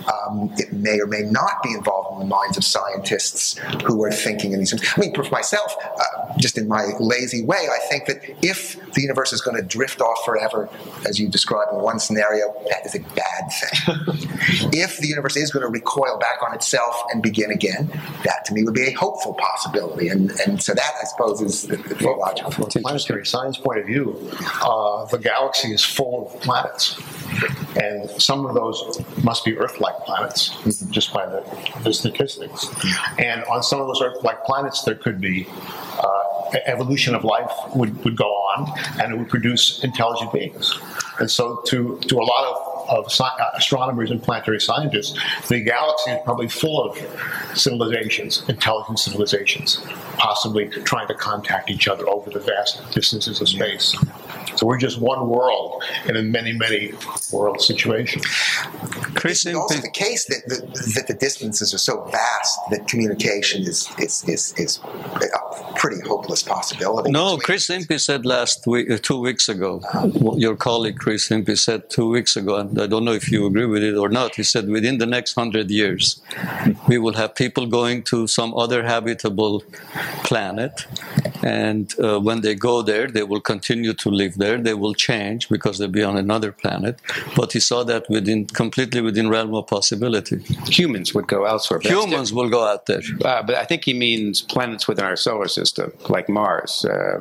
Um, 0.07 0.51
it 0.57 0.73
may 0.73 0.99
or 0.99 1.07
may 1.07 1.21
not 1.21 1.61
be 1.63 1.73
involved 1.73 2.13
in 2.13 2.27
the 2.27 2.35
minds 2.35 2.57
of 2.57 2.63
scientists 2.63 3.57
who 3.85 4.03
are 4.03 4.11
thinking 4.11 4.53
in 4.53 4.59
these. 4.59 4.73
I 4.73 4.99
mean, 4.99 5.13
for 5.13 5.23
myself, 5.51 5.75
uh, 5.83 6.37
just 6.37 6.57
in 6.57 6.67
my 6.67 6.85
lazy 6.99 7.43
way, 7.43 7.67
I 7.71 7.79
think 7.89 8.05
that 8.07 8.21
if 8.41 8.79
the 8.93 9.01
universe 9.01 9.33
is 9.33 9.41
going 9.41 9.57
to 9.57 9.63
drift 9.63 10.01
off 10.01 10.23
forever, 10.25 10.69
as 11.07 11.19
you 11.19 11.27
described 11.27 11.73
in 11.73 11.81
one 11.81 11.99
scenario, 11.99 12.53
that 12.69 12.85
is 12.85 12.95
a 12.95 12.99
bad 12.99 13.51
thing. 13.51 14.69
if 14.73 14.97
the 14.99 15.07
universe 15.07 15.35
is 15.35 15.51
going 15.51 15.65
to 15.65 15.69
recoil 15.69 16.17
back 16.19 16.41
on 16.47 16.53
itself 16.53 17.03
and 17.11 17.21
begin 17.21 17.51
again, 17.51 17.87
that 18.23 18.45
to 18.45 18.53
me 18.53 18.63
would 18.63 18.73
be 18.73 18.87
a 18.87 18.91
hopeful 18.91 19.33
possibility. 19.33 20.07
And, 20.07 20.31
and 20.45 20.61
so 20.61 20.73
that, 20.73 20.91
I 21.01 21.05
suppose, 21.05 21.41
is 21.41 21.67
the, 21.67 21.77
the 21.77 21.95
theological. 21.95 22.51
From 22.51 22.65
a 22.65 22.67
planetary 22.67 23.25
science 23.25 23.57
point 23.57 23.79
of 23.79 23.85
view, 23.85 24.31
uh, 24.61 25.05
the 25.05 25.17
galaxy 25.17 25.69
is 25.69 25.83
full 25.83 26.27
of 26.27 26.41
planets. 26.41 26.99
And 27.81 28.09
some 28.21 28.45
of 28.45 28.53
those 28.53 29.01
must 29.23 29.45
be 29.45 29.57
Earth 29.57 29.79
like 29.79 29.95
planets, 29.99 30.49
just 30.89 31.13
by 31.13 31.25
the, 31.25 31.43
the 31.83 31.93
statistics. 31.93 32.67
And 33.17 33.43
on 33.45 33.63
some 33.63 33.79
of 33.79 33.87
those 33.87 34.01
Earth 34.01 34.23
like 34.23 34.43
planets, 34.43 34.83
there 34.83 34.95
could 34.95 35.21
be 35.21 35.40
uh, 35.47 36.57
evolution 36.65 37.15
of 37.15 37.23
life 37.23 37.51
would, 37.75 38.03
would 38.03 38.15
go 38.15 38.25
on 38.25 38.71
and 38.99 39.13
it 39.13 39.17
would 39.17 39.29
produce 39.29 39.83
intelligent 39.83 40.31
beings. 40.33 40.77
And 41.19 41.29
so, 41.29 41.61
to, 41.67 41.99
to 41.99 42.19
a 42.19 42.23
lot 42.23 42.45
of 42.45 42.80
of 42.91 43.05
sci- 43.05 43.23
uh, 43.23 43.51
astronomers 43.55 44.11
and 44.11 44.21
planetary 44.21 44.59
scientists, 44.59 45.17
the 45.47 45.61
galaxy 45.61 46.11
is 46.11 46.19
probably 46.23 46.47
full 46.47 46.83
of 46.83 47.57
civilizations, 47.57 48.43
intelligent 48.47 48.99
civilizations, 48.99 49.81
possibly 50.17 50.67
trying 50.67 51.07
to 51.07 51.15
contact 51.15 51.69
each 51.69 51.87
other 51.87 52.07
over 52.09 52.29
the 52.29 52.39
vast 52.39 52.91
distances 52.91 53.41
of 53.41 53.47
space. 53.47 53.95
So 54.55 54.67
we're 54.67 54.77
just 54.77 54.99
one 54.99 55.27
world 55.29 55.83
in 56.07 56.17
a 56.17 56.21
many, 56.21 56.53
many 56.53 56.93
world 57.31 57.61
situation. 57.61 58.21
Chris 59.15 59.45
It's 59.45 59.55
also 59.55 59.79
the 59.79 59.89
case 59.89 60.25
that 60.25 60.43
the, 60.47 60.57
that 60.95 61.07
the 61.07 61.13
distances 61.13 61.73
are 61.73 61.77
so 61.77 62.03
vast 62.05 62.59
that 62.71 62.87
communication 62.87 63.61
is 63.63 63.89
is, 63.99 64.23
is, 64.27 64.53
is 64.57 64.79
a 64.79 65.73
pretty 65.75 66.01
hopeless 66.07 66.43
possibility. 66.43 67.11
No, 67.11 67.37
Chris 67.37 67.69
Impey 67.69 67.97
said 67.97 68.25
last 68.25 68.67
week, 68.67 68.89
uh, 68.89 68.97
two 69.01 69.19
weeks 69.19 69.47
ago. 69.49 69.81
Your 70.37 70.55
colleague 70.55 70.97
Chris 70.97 71.31
Impey 71.31 71.55
said 71.55 71.89
two 71.89 72.09
weeks 72.09 72.35
ago, 72.35 72.57
and 72.57 72.75
I 72.83 72.87
don't 72.87 73.05
know 73.05 73.13
if 73.13 73.31
you 73.31 73.45
agree 73.45 73.65
with 73.65 73.83
it 73.83 73.95
or 73.95 74.09
not. 74.09 74.35
He 74.35 74.43
said 74.43 74.67
within 74.67 74.97
the 74.97 75.05
next 75.05 75.33
hundred 75.33 75.69
years, 75.71 76.21
we 76.87 76.97
will 76.97 77.13
have 77.13 77.35
people 77.35 77.65
going 77.65 78.03
to 78.11 78.27
some 78.27 78.53
other 78.55 78.83
habitable 78.83 79.63
planet, 80.23 80.85
and 81.43 81.93
uh, 81.99 82.19
when 82.19 82.41
they 82.41 82.55
go 82.55 82.81
there, 82.81 83.07
they 83.07 83.23
will 83.23 83.41
continue 83.41 83.93
to 83.93 84.09
live 84.09 84.35
there. 84.37 84.57
They 84.57 84.73
will 84.73 84.93
change 84.93 85.49
because 85.49 85.77
they'll 85.77 85.87
be 85.87 86.03
on 86.03 86.17
another 86.17 86.51
planet. 86.51 86.99
But 87.35 87.53
he 87.53 87.59
saw 87.59 87.83
that 87.83 88.09
within 88.09 88.45
completely 88.45 89.01
within 89.01 89.29
realm 89.29 89.53
of 89.55 89.67
possibility. 89.67 90.37
Humans 90.67 91.13
would 91.13 91.27
go 91.27 91.45
elsewhere. 91.45 91.79
Humans 91.79 92.33
will 92.33 92.49
go 92.49 92.65
out 92.67 92.85
there. 92.85 93.01
Uh, 93.23 93.41
but 93.43 93.55
I 93.55 93.65
think 93.65 93.85
he 93.85 93.93
means 93.93 94.41
planets 94.41 94.87
within 94.87 95.05
our 95.05 95.15
solar 95.15 95.47
system, 95.47 95.91
like 96.09 96.29
Mars. 96.29 96.85
Uh, 96.85 97.19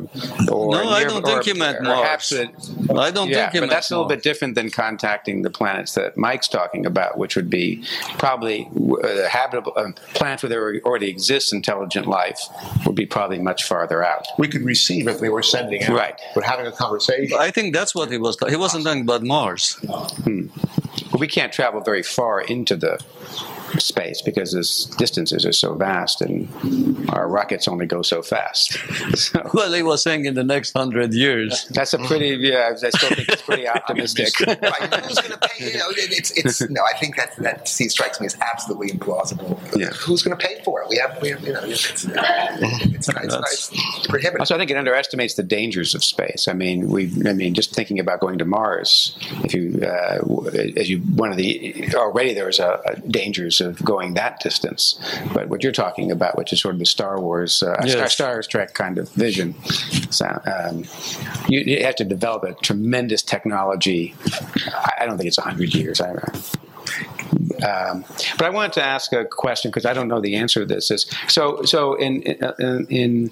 or 0.51 0.73
No, 0.73 0.89
I 0.91 1.05
don't 1.05 1.25
think 1.25 1.45
he 1.45 1.53
meant 1.55 1.79
perhaps 1.79 2.33
Mars. 2.33 2.43
it- 2.43 2.99
I 2.99 3.11
don't 3.11 3.29
yeah, 3.29 3.37
think 3.37 3.53
he 3.53 3.59
but 3.59 3.63
meant 3.63 3.71
that's 3.73 3.91
a 3.91 3.95
little 3.97 4.09
bit 4.09 4.23
different 4.23 4.55
than 4.55 4.71
contacting 4.71 5.40
the 5.43 5.51
planets 5.51 5.95
that 5.95 6.17
Mike's 6.17 6.49
talking 6.49 6.87
about, 6.87 7.19
which 7.19 7.37
would 7.37 7.51
be 7.51 7.85
probably 8.19 8.69
uh, 9.03 9.29
habitable 9.29 9.73
uh, 9.77 9.93
planets 10.15 10.43
where 10.43 10.51
there 10.51 10.81
already 10.85 11.09
exists 11.09 11.53
intelligent 11.53 12.07
life 12.07 12.41
would 12.87 12.97
be 12.97 13.07
probably 13.07 13.39
much 13.39 13.65
farther 13.65 14.05
out. 14.05 14.27
We 14.39 14.49
could 14.49 14.63
receive 14.63 15.09
if 15.09 15.21
they 15.21 15.29
were 15.29 15.43
sending 15.43 15.83
out, 15.85 15.91
Right. 15.97 16.21
but 16.35 16.45
having 16.45 16.67
a 16.67 16.73
conversation. 16.73 17.37
I 17.39 17.51
think 17.51 17.75
that's 17.75 17.95
what 17.95 18.11
he 18.11 18.19
was. 18.19 18.37
Talking. 18.37 18.55
He 18.55 18.61
wasn't 18.61 18.85
talking 18.85 19.03
about 19.03 19.23
Mars. 19.23 19.79
But 21.11 21.19
we 21.21 21.27
can't 21.29 21.53
travel 21.53 21.81
very 21.81 22.03
far 22.03 22.41
into 22.41 22.77
the 22.77 23.01
space 23.79 24.23
because 24.23 24.53
the 24.53 24.97
distances 24.97 25.45
are 25.47 25.53
so 25.53 25.75
vast 25.75 26.21
and 26.21 26.49
our 27.11 27.29
rockets 27.29 27.69
only 27.69 27.87
go 27.87 28.03
so 28.03 28.23
fast. 28.23 28.79
So 29.17 29.49
Well, 29.53 29.73
he 29.73 29.83
was 29.83 30.03
saying 30.03 30.25
in 30.27 30.35
the 30.35 30.45
next 30.45 30.73
hundred 30.73 31.13
years. 31.13 31.67
that's 31.71 31.93
a 31.95 31.99
pretty, 31.99 32.29
yeah, 32.41 32.71
I 32.73 32.91
still 32.91 33.11
think 33.11 33.29
it's 33.29 33.43
pretty 33.43 33.67
optimistic. 33.77 34.39
right, 34.41 34.95
who's 35.05 35.19
going 35.19 35.33
to 35.33 35.39
pay? 35.49 35.73
You 35.73 35.79
know, 35.79 35.91
it- 35.91 36.13
it's, 36.13 36.31
it's 36.33 36.61
no. 36.71 36.83
I 36.83 36.97
think 36.99 37.17
that 37.17 37.37
that 37.39 37.69
see, 37.69 37.89
strikes 37.89 38.21
me 38.21 38.27
as 38.27 38.37
absolutely 38.41 38.89
implausible. 38.91 39.59
Yeah. 39.79 39.89
Who's 39.91 40.23
going 40.23 40.37
to 40.37 40.45
pay 40.47 40.61
for 40.65 40.83
it? 40.83 40.89
We 40.89 40.97
have, 40.99 41.21
we 41.23 41.29
have, 41.31 41.41
you 41.47 41.53
know, 41.53 41.61
it's, 41.65 41.91
it's, 41.91 42.05
it's, 42.07 43.09
it's, 43.09 43.71
it's 43.73 44.07
prohibitive. 44.07 44.41
Also, 44.41 44.55
I 44.55 44.59
think 44.59 44.71
it 44.71 44.77
underestimates 44.77 45.35
the 45.35 45.43
dangers 45.43 45.95
of 45.95 46.03
space. 46.05 46.49
I 46.49 46.53
mean, 46.53 46.89
we. 46.89 47.11
I 47.27 47.33
mean, 47.33 47.55
just 47.55 47.75
thinking 47.75 47.99
about 47.99 48.21
going 48.21 48.39
to 48.39 48.45
Mars. 48.45 49.17
If 49.45 49.55
you, 49.55 49.81
uh, 49.83 50.19
as 50.77 50.89
you, 50.91 50.99
one 50.99 51.31
of 51.31 51.37
the 51.37 51.95
already 51.95 52.35
there 52.35 52.47
was 52.47 52.59
a, 52.59 52.81
a 52.87 53.01
dangers 53.01 53.60
of 53.61 53.83
going 53.85 54.15
that 54.15 54.41
distance. 54.41 54.99
But 55.33 55.49
what 55.49 55.63
you're 55.63 55.73
talking 55.73 56.11
about, 56.11 56.37
which 56.37 56.53
is 56.53 56.61
sort 56.61 56.75
of 56.75 56.79
the 56.79 56.87
Star 56.87 57.21
Wars, 57.21 57.63
uh, 57.63 57.77
Yes. 57.85 57.93
Star, 57.93 58.09
Star 58.09 58.43
Trek 58.43 58.75
kind 58.75 58.99
of 58.99 59.11
vision, 59.13 59.55
so, 60.11 60.27
um, 60.47 60.85
you, 61.49 61.61
you 61.61 61.85
have 61.85 61.97
to 61.97 62.05
develop 62.05 62.45
a 62.45 62.55
tremendous 62.63 63.23
technology. 63.23 64.15
I, 64.67 64.93
I 65.01 65.07
don't 65.07 65.17
think 65.17 65.29
it's 65.29 65.39
hundred 65.39 65.75
years. 65.75 66.01
I, 66.01 66.13
um, 67.67 68.05
but 68.39 68.47
I 68.47 68.51
wanted 68.51 68.73
to 68.75 68.83
ask 68.83 69.13
a 69.13 69.25
question 69.25 69.71
because 69.71 69.87
I 69.87 69.93
don't 69.93 70.09
know 70.09 70.21
the 70.21 70.37
answer 70.37 70.61
to 70.61 70.67
this. 70.67 70.91
Is 70.91 71.07
so 71.29 71.63
so 71.63 71.95
in, 71.95 72.23
in 72.23 72.87
in 72.89 73.31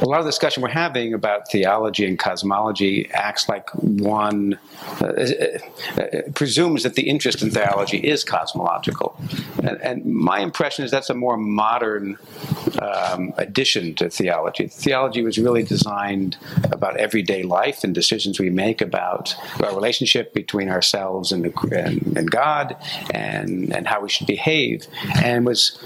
a 0.00 0.06
lot 0.06 0.18
of 0.18 0.24
the 0.24 0.30
discussion 0.30 0.62
we're 0.62 0.70
having 0.70 1.14
about 1.14 1.50
theology 1.50 2.06
and 2.06 2.18
cosmology 2.18 3.10
acts 3.12 3.48
like 3.48 3.68
one 3.74 4.58
uh, 5.00 5.06
uh, 5.06 6.06
presumes 6.34 6.82
that 6.82 6.94
the 6.94 7.08
interest 7.08 7.42
in 7.42 7.50
theology 7.50 7.98
is 7.98 8.24
cosmological, 8.24 9.16
and, 9.62 9.80
and 9.82 10.04
my 10.04 10.40
impression 10.40 10.84
is 10.84 10.90
that's 10.90 11.10
a 11.10 11.14
more 11.14 11.36
modern 11.36 12.18
um, 12.80 13.32
addition 13.36 13.94
to 13.94 14.08
theology. 14.08 14.68
Theology 14.68 15.22
was 15.22 15.38
really 15.38 15.62
designed 15.62 16.36
about 16.64 16.96
everyday 16.96 17.42
life 17.42 17.84
and 17.84 17.94
decisions 17.94 18.38
we 18.38 18.50
make 18.50 18.80
about 18.80 19.34
our 19.62 19.74
relationship 19.74 20.32
between 20.34 20.68
ourselves 20.68 21.32
and, 21.32 21.46
and, 21.72 22.16
and 22.16 22.30
God 22.30 22.76
and, 23.12 23.74
and 23.74 23.86
how 23.86 24.00
we 24.00 24.08
should 24.08 24.26
behave, 24.26 24.86
and 25.22 25.46
was 25.46 25.78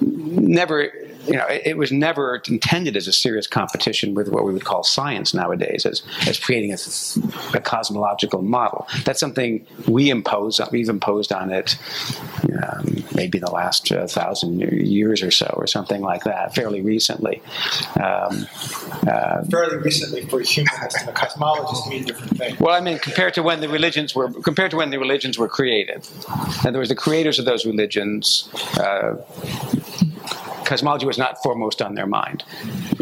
never 0.00 0.92
you 1.26 1.34
know, 1.34 1.46
it, 1.46 1.62
it 1.66 1.76
was 1.76 1.92
never 1.92 2.42
intended 2.48 2.96
as 2.96 3.06
a 3.06 3.12
serious 3.12 3.46
competition 3.46 4.14
with 4.14 4.28
what 4.28 4.44
we 4.44 4.52
would 4.52 4.64
call 4.64 4.82
science 4.82 5.34
nowadays, 5.34 5.86
as, 5.86 6.02
as 6.26 6.38
creating 6.38 6.72
a, 6.72 6.76
a 7.56 7.60
cosmological 7.60 8.42
model. 8.42 8.86
That's 9.04 9.20
something 9.20 9.66
we 9.86 10.10
impose, 10.10 10.60
we've 10.70 10.88
imposed 10.88 11.32
on 11.32 11.50
it 11.50 11.76
um, 12.62 13.04
maybe 13.14 13.38
the 13.38 13.50
last 13.50 13.90
uh, 13.92 14.06
thousand 14.06 14.60
years 14.60 15.22
or 15.22 15.30
so, 15.30 15.52
or 15.56 15.66
something 15.66 16.00
like 16.00 16.24
that, 16.24 16.54
fairly 16.54 16.80
recently. 16.80 17.42
Um, 17.96 18.46
uh, 19.06 19.44
Fairly 19.50 19.78
recently, 19.78 20.26
for 20.26 20.40
a 20.40 20.44
humanist 20.44 20.98
and 21.00 21.08
a 21.08 21.12
cosmologist, 21.12 21.88
mean 21.88 22.04
different 22.04 22.36
things. 22.36 22.60
well, 22.60 22.74
I 22.74 22.80
mean, 22.80 22.98
compared 22.98 23.34
to 23.34 23.42
when 23.42 23.60
the 23.60 23.68
religions 23.68 24.14
were 24.14 24.30
compared 24.30 24.70
to 24.72 24.76
when 24.76 24.90
the 24.90 24.98
religions 24.98 25.38
were 25.38 25.48
created. 25.48 26.06
In 26.60 26.68
other 26.68 26.78
words, 26.78 26.88
the 26.88 26.94
creators 26.94 27.38
of 27.38 27.44
those 27.44 27.66
religions, 27.66 28.48
uh, 28.78 29.16
cosmology 30.72 31.04
was 31.04 31.18
not 31.18 31.42
foremost 31.42 31.82
on 31.82 31.94
their 31.94 32.06
mind. 32.06 32.44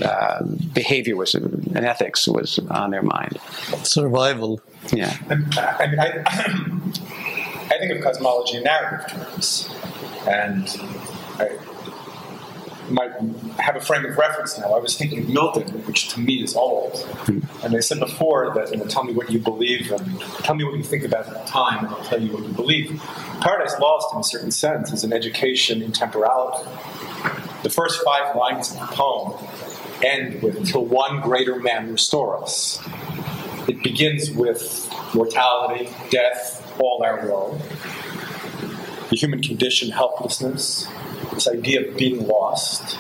Uh, 0.03 0.43
behavior 0.75 1.15
was 1.15 1.37
and 1.37 1.85
ethics 1.87 2.27
was 2.27 2.59
on 2.69 2.91
their 2.91 3.03
mind. 3.03 3.39
Survival. 3.85 4.61
Yeah. 4.93 5.17
I 5.31 5.87
mean, 5.87 6.01
I, 6.01 6.23
I 7.71 7.79
think 7.79 7.93
of 7.93 8.03
cosmology 8.03 8.57
in 8.57 8.65
narrative 8.65 9.07
terms, 9.13 9.71
and 10.27 10.67
I 11.39 11.51
might 12.91 13.13
have 13.59 13.77
a 13.77 13.81
frame 13.81 14.05
of 14.05 14.17
reference 14.17 14.59
now. 14.59 14.73
I 14.75 14.79
was 14.79 14.97
thinking 14.97 15.21
of 15.21 15.29
Milton, 15.29 15.67
which 15.87 16.09
to 16.11 16.21
me 16.21 16.43
is 16.43 16.57
old, 16.57 17.09
and 17.63 17.73
they 17.73 17.81
said 17.81 17.99
before 17.99 18.53
that, 18.55 18.71
you 18.71 18.79
know, 18.79 18.87
tell 18.87 19.05
me 19.05 19.13
what 19.13 19.31
you 19.31 19.39
believe, 19.39 19.91
and 19.93 20.21
tell 20.43 20.55
me 20.55 20.65
what 20.65 20.75
you 20.75 20.83
think 20.83 21.05
about 21.05 21.47
time, 21.47 21.85
and 21.85 21.95
I'll 21.95 22.05
tell 22.05 22.21
you 22.21 22.33
what 22.33 22.43
you 22.43 22.53
believe. 22.53 23.01
Paradise 23.41 23.79
Lost, 23.81 24.15
in 24.15 24.21
a 24.21 24.25
certain 24.25 24.51
sense, 24.51 24.93
is 24.93 25.05
an 25.05 25.13
education 25.13 25.83
in 25.83 25.93
temporality. 25.93 26.69
The 27.63 27.71
first 27.71 28.03
five 28.05 28.35
lines 28.37 28.71
of 28.73 28.81
the 28.81 28.87
poem 28.87 29.45
end 30.03 30.43
with 30.43 30.67
"Till 30.67 30.85
one 30.85 31.21
greater 31.21 31.57
man 31.57 31.91
restore 31.93 32.43
us." 32.43 32.79
It 33.69 33.83
begins 33.83 34.31
with 34.31 34.91
mortality, 35.15 35.91
death, 36.11 36.75
all 36.81 37.03
our 37.05 37.27
woe, 37.27 37.59
the 39.11 39.17
human 39.17 39.43
condition, 39.43 39.91
helplessness, 39.91 40.89
this 41.33 41.49
idea 41.49 41.89
of 41.89 41.97
being 41.97 42.27
lost, 42.27 42.99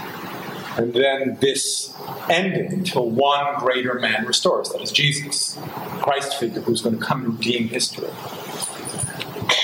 and 0.78 0.94
then 0.94 1.36
this 1.40 1.94
ending 2.28 2.84
till 2.84 3.10
one 3.10 3.58
greater 3.58 3.94
man 3.94 4.24
restores. 4.26 4.70
That 4.70 4.80
is 4.80 4.92
Jesus, 4.92 5.58
Christ 6.00 6.38
figure 6.38 6.60
who's 6.60 6.82
going 6.82 6.98
to 6.98 7.04
come 7.04 7.24
and 7.24 7.38
redeem 7.38 7.68
history. 7.68 8.08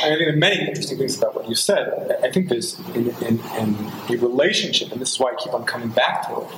I 0.02 0.08
think 0.08 0.18
there 0.18 0.32
are 0.32 0.36
many 0.36 0.60
interesting 0.60 0.98
things 0.98 1.16
about 1.16 1.34
what 1.34 1.48
you 1.48 1.54
said. 1.54 2.18
I 2.22 2.30
think 2.30 2.48
there's 2.48 2.78
in, 2.90 3.08
in, 3.24 3.40
in 3.58 3.76
a 4.08 4.16
relationship, 4.18 4.92
and 4.92 5.00
this 5.00 5.12
is 5.12 5.18
why 5.18 5.32
I 5.32 5.34
keep 5.36 5.54
on 5.54 5.64
coming 5.64 5.88
back 5.88 6.26
to 6.28 6.42
it. 6.42 6.48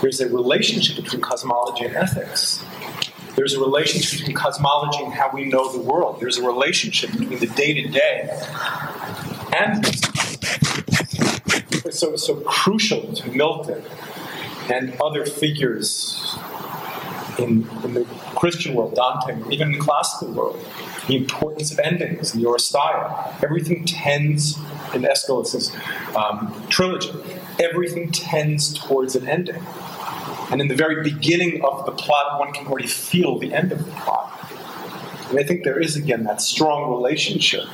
There's 0.00 0.20
a 0.20 0.28
relationship 0.28 1.02
between 1.02 1.20
cosmology 1.20 1.84
and 1.86 1.96
ethics. 1.96 2.64
There's 3.36 3.54
a 3.54 3.60
relationship 3.60 4.20
between 4.20 4.36
cosmology 4.36 5.02
and 5.02 5.12
how 5.12 5.30
we 5.32 5.46
know 5.46 5.72
the 5.72 5.80
world. 5.80 6.20
There's 6.20 6.38
a 6.38 6.46
relationship 6.46 7.10
between 7.12 7.40
the 7.40 7.46
day 7.48 7.74
to 7.74 7.88
day 7.88 8.28
and 9.56 9.84
so 11.90 12.16
so 12.16 12.36
crucial 12.42 13.12
to 13.12 13.30
Milton 13.30 13.82
and 14.70 14.98
other 15.00 15.26
figures 15.26 16.36
in, 17.38 17.68
in 17.84 17.94
the 17.94 18.04
Christian 18.36 18.74
world, 18.74 18.94
Dante, 18.94 19.36
even 19.52 19.72
in 19.72 19.78
the 19.78 19.84
classical 19.84 20.32
world, 20.32 20.64
the 21.08 21.16
importance 21.16 21.72
of 21.72 21.78
endings 21.80 22.34
in 22.34 22.40
your 22.40 22.58
style. 22.58 23.36
Everything 23.42 23.84
tends 23.84 24.56
in 24.94 25.02
Aeschylus's 25.02 25.74
um, 26.16 26.54
trilogy. 26.68 27.12
Everything 27.58 28.10
tends 28.12 28.72
towards 28.72 29.16
an 29.16 29.28
ending. 29.28 29.62
And 30.50 30.60
in 30.60 30.68
the 30.68 30.76
very 30.76 31.02
beginning 31.02 31.64
of 31.64 31.86
the 31.86 31.92
plot, 31.92 32.38
one 32.38 32.52
can 32.52 32.66
already 32.66 32.86
feel 32.88 33.38
the 33.38 33.52
end 33.52 33.72
of 33.72 33.84
the 33.84 33.90
plot. 33.92 34.30
And 35.30 35.38
I 35.38 35.42
think 35.42 35.64
there 35.64 35.80
is, 35.80 35.96
again, 35.96 36.24
that 36.24 36.40
strong 36.40 36.90
relationship 36.92 37.64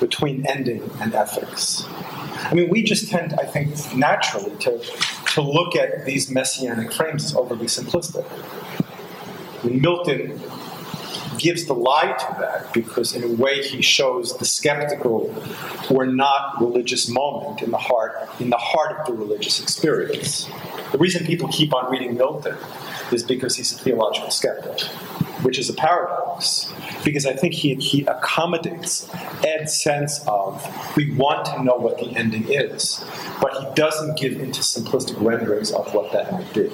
between 0.00 0.46
ending 0.46 0.90
and 1.00 1.14
ethics. 1.14 1.84
I 2.44 2.54
mean, 2.54 2.68
we 2.68 2.82
just 2.82 3.10
tend, 3.10 3.34
I 3.34 3.44
think, 3.44 3.94
naturally 3.96 4.56
to, 4.58 4.78
to 5.34 5.40
look 5.40 5.76
at 5.76 6.04
these 6.04 6.30
messianic 6.30 6.92
frames 6.92 7.24
as 7.24 7.34
overly 7.34 7.66
simplistic. 7.66 8.24
Milton 9.64 10.40
gives 11.38 11.66
the 11.66 11.74
lie 11.74 12.12
to 12.12 12.36
that 12.40 12.72
because, 12.72 13.14
in 13.14 13.24
a 13.24 13.28
way, 13.42 13.62
he 13.62 13.82
shows 13.82 14.36
the 14.38 14.44
skeptical 14.44 15.34
or 15.90 16.06
not 16.06 16.60
religious 16.60 17.08
moment 17.08 17.62
in 17.62 17.70
the 17.70 17.78
heart 17.78 18.28
in 18.40 18.50
the 18.50 18.56
heart 18.56 19.00
of 19.00 19.06
the 19.06 19.12
religious 19.14 19.60
experience. 19.60 20.48
The 20.92 20.98
reason 20.98 21.26
people 21.26 21.48
keep 21.48 21.74
on 21.74 21.90
reading 21.90 22.14
Milton 22.14 22.56
is 23.12 23.22
because 23.22 23.56
he's 23.56 23.72
a 23.72 23.78
theological 23.78 24.30
skeptic, 24.30 24.82
which 25.42 25.58
is 25.58 25.68
a 25.68 25.74
paradox. 25.74 26.72
Because 27.04 27.26
I 27.26 27.34
think 27.34 27.54
he, 27.54 27.74
he 27.74 28.04
accommodates 28.06 29.08
Ed's 29.44 29.80
sense 29.82 30.24
of 30.26 30.66
we 30.96 31.12
want 31.12 31.44
to 31.46 31.62
know 31.62 31.76
what 31.76 31.98
the 31.98 32.16
ending 32.16 32.46
is, 32.48 33.04
but 33.40 33.52
he 33.54 33.66
doesn't 33.74 34.16
give 34.18 34.40
into 34.40 34.60
simplistic 34.60 35.20
renderings 35.20 35.70
of 35.72 35.92
what 35.92 36.12
that 36.12 36.32
might 36.32 36.52
be. 36.54 36.70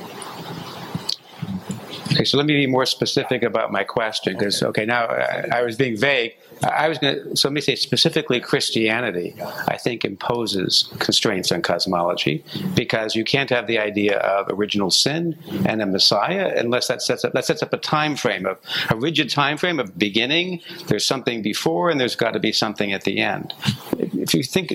Okay, 2.13 2.25
so 2.25 2.37
let 2.37 2.47
me 2.47 2.55
be 2.55 2.67
more 2.67 2.87
specific 2.87 3.43
about 3.43 3.73
my 3.73 3.85
question 3.85 4.35
because 4.35 4.63
okay, 4.63 4.85
now 4.85 5.07
I, 5.07 5.47
I 5.53 5.63
was 5.63 5.77
being 5.77 5.97
vague. 5.97 6.37
I 6.63 6.89
was 6.89 6.99
going 6.99 7.15
to 7.15 7.37
so 7.37 7.49
let 7.49 7.55
me 7.55 7.61
say 7.61 7.75
specifically 7.75 8.41
Christianity. 8.41 9.35
I 9.69 9.77
think 9.77 10.05
imposes 10.05 10.89
constraints 10.99 11.51
on 11.53 11.63
cosmology 11.63 12.45
because 12.75 13.15
you 13.15 13.25
can't 13.25 13.51
have 13.51 13.67
the 13.67 13.79
idea 13.79 14.19
of 14.19 14.49
original 14.51 14.91
sin 14.91 15.39
and 15.67 15.81
a 15.81 15.87
Messiah 15.87 16.53
unless 16.57 16.89
that 16.89 17.03
sets 17.03 17.25
up 17.25 17.33
that 17.33 17.45
sets 17.45 17.63
up 17.63 17.73
a 17.73 17.79
time 17.79 18.17
frame 18.17 18.47
of 18.47 18.59
a 18.91 18.97
rigid 18.97 19.31
time 19.31 19.57
frame 19.57 19.81
of 19.81 19.97
beginning. 19.99 20.61
There's 20.87 21.07
something 21.07 21.43
before 21.43 21.91
and 21.91 21.99
there's 21.99 22.17
got 22.17 22.33
to 22.33 22.41
be 22.41 22.53
something 22.53 22.93
at 22.93 23.05
the 23.05 23.21
end. 23.21 23.55
If 24.13 24.35
you 24.35 24.43
think 24.43 24.69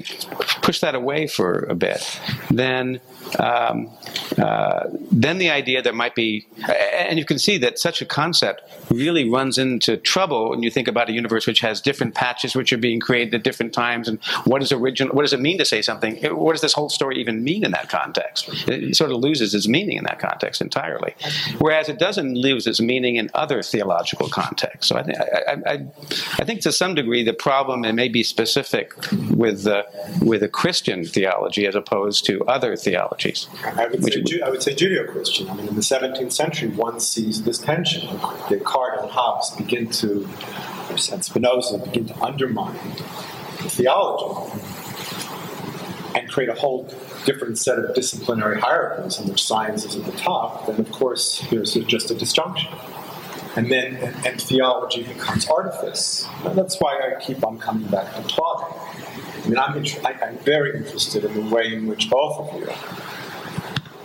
push 0.62 0.80
that 0.80 0.96
away 0.96 1.28
for 1.28 1.60
a 1.70 1.76
bit, 1.76 2.20
then 2.50 3.00
um, 3.40 3.92
uh, 4.38 4.88
then 5.12 5.38
the 5.38 5.50
idea 5.50 5.82
there 5.82 5.94
might 5.94 6.16
be, 6.16 6.48
and 6.68 7.18
you 7.18 7.26
can 7.26 7.40
see 7.40 7.58
that 7.58 7.80
such 7.80 8.02
a 8.02 8.06
concept 8.06 8.62
really 8.92 9.30
runs 9.30 9.58
into 9.58 9.98
trouble 9.98 10.50
when 10.50 10.64
you 10.64 10.72
think 10.72 10.88
about 10.88 11.10
a 11.10 11.14
universe 11.14 11.48
which 11.48 11.60
has 11.62 11.82
different 11.82 12.16
patches 12.16 12.56
which 12.56 12.72
are 12.74 12.78
being 12.78 13.00
created 13.00 13.34
at 13.36 13.44
different 13.44 13.74
times, 13.74 14.08
and 14.08 14.24
what 14.46 14.62
is 14.62 14.72
original? 14.72 15.16
What 15.16 15.24
does 15.24 15.34
it 15.34 15.40
mean 15.40 15.58
to 15.58 15.66
say 15.66 15.82
something? 15.82 16.18
What 16.36 16.54
does 16.54 16.62
this 16.62 16.74
whole 16.74 16.90
story 16.90 17.20
even 17.20 17.44
mean 17.44 17.66
in 17.66 17.72
that 17.72 17.90
context? 17.90 18.50
It 18.68 18.96
sort 18.96 19.12
of 19.12 19.18
loses 19.18 19.54
its 19.54 19.68
meaning 19.68 19.98
in 19.98 20.04
that 20.06 20.20
context 20.20 20.62
entirely, 20.62 21.16
whereas 21.60 21.90
it 21.90 22.00
doesn't 22.00 22.36
lose 22.36 22.68
its 22.68 22.80
meaning 22.80 23.16
in 23.16 23.30
other 23.34 23.62
theological 23.62 24.30
contexts. 24.30 24.88
So 24.90 24.98
I, 24.98 25.04
think 25.04 25.18
I, 25.20 25.54
I, 25.66 25.86
I 26.40 26.46
think 26.46 26.62
to 26.62 26.72
some 26.72 26.96
degree 26.96 27.24
the 27.24 27.34
problem 27.34 27.86
it 27.86 27.94
may 27.94 28.08
be 28.08 28.24
specific 28.24 28.94
with 29.32 29.68
with 30.22 30.44
a 30.44 30.50
Christian 30.50 31.06
theology 31.06 31.66
as 31.66 31.76
opposed 31.76 32.26
to 32.26 32.44
other 32.46 32.76
I 33.64 33.88
would, 33.88 34.04
say, 34.04 34.22
Ju- 34.22 34.42
I 34.46 34.50
would 34.50 34.62
say 34.64 34.74
Judeo-Christian. 34.76 35.50
I 35.50 35.54
mean, 35.56 35.68
in 35.68 35.76
the 35.76 35.82
17th 35.82 36.32
century, 36.32 36.70
one 36.70 37.00
sees 37.00 37.44
this 37.44 37.58
tension. 37.60 38.02
Descartes 38.50 39.02
and 39.04 39.12
Hobbes 39.12 39.52
begin 39.52 39.90
to, 39.92 40.28
and 40.90 41.24
Spinoza 41.24 41.78
begin 41.80 42.08
to 42.08 42.24
undermine 42.24 42.78
the 43.62 43.70
theology. 43.70 44.52
and 46.16 46.30
create 46.30 46.50
a 46.50 46.54
whole 46.54 46.90
different 47.26 47.58
set 47.58 47.78
of 47.78 47.94
disciplinary 47.94 48.60
hierarchies 48.60 49.20
in 49.20 49.28
which 49.28 49.44
science 49.44 49.84
is 49.84 49.96
at 49.98 50.06
the 50.06 50.14
top, 50.18 50.66
then 50.68 50.80
of 50.80 50.90
course 50.92 51.44
there's 51.50 51.74
just 51.74 52.10
a 52.12 52.16
disjunction. 52.16 52.72
And 53.58 53.72
then 53.72 53.96
and, 53.96 54.26
and 54.26 54.42
theology 54.42 55.04
becomes 55.04 55.48
artifice. 55.48 56.26
And 56.46 56.58
that's 56.58 56.78
why 56.80 57.00
I 57.00 57.22
keep 57.22 57.44
on 57.46 57.58
coming 57.60 57.88
back 57.90 58.14
to 58.16 58.22
Plotting. 58.24 58.78
I 59.46 59.48
mean, 59.48 59.60
I'm, 59.60 59.86
I, 60.04 60.26
I'm 60.26 60.38
very 60.40 60.76
interested 60.76 61.24
in 61.24 61.34
the 61.36 61.56
way 61.56 61.72
in 61.72 61.86
which 61.86 62.10
both 62.10 62.40
of 62.40 62.60
you, 62.60 62.68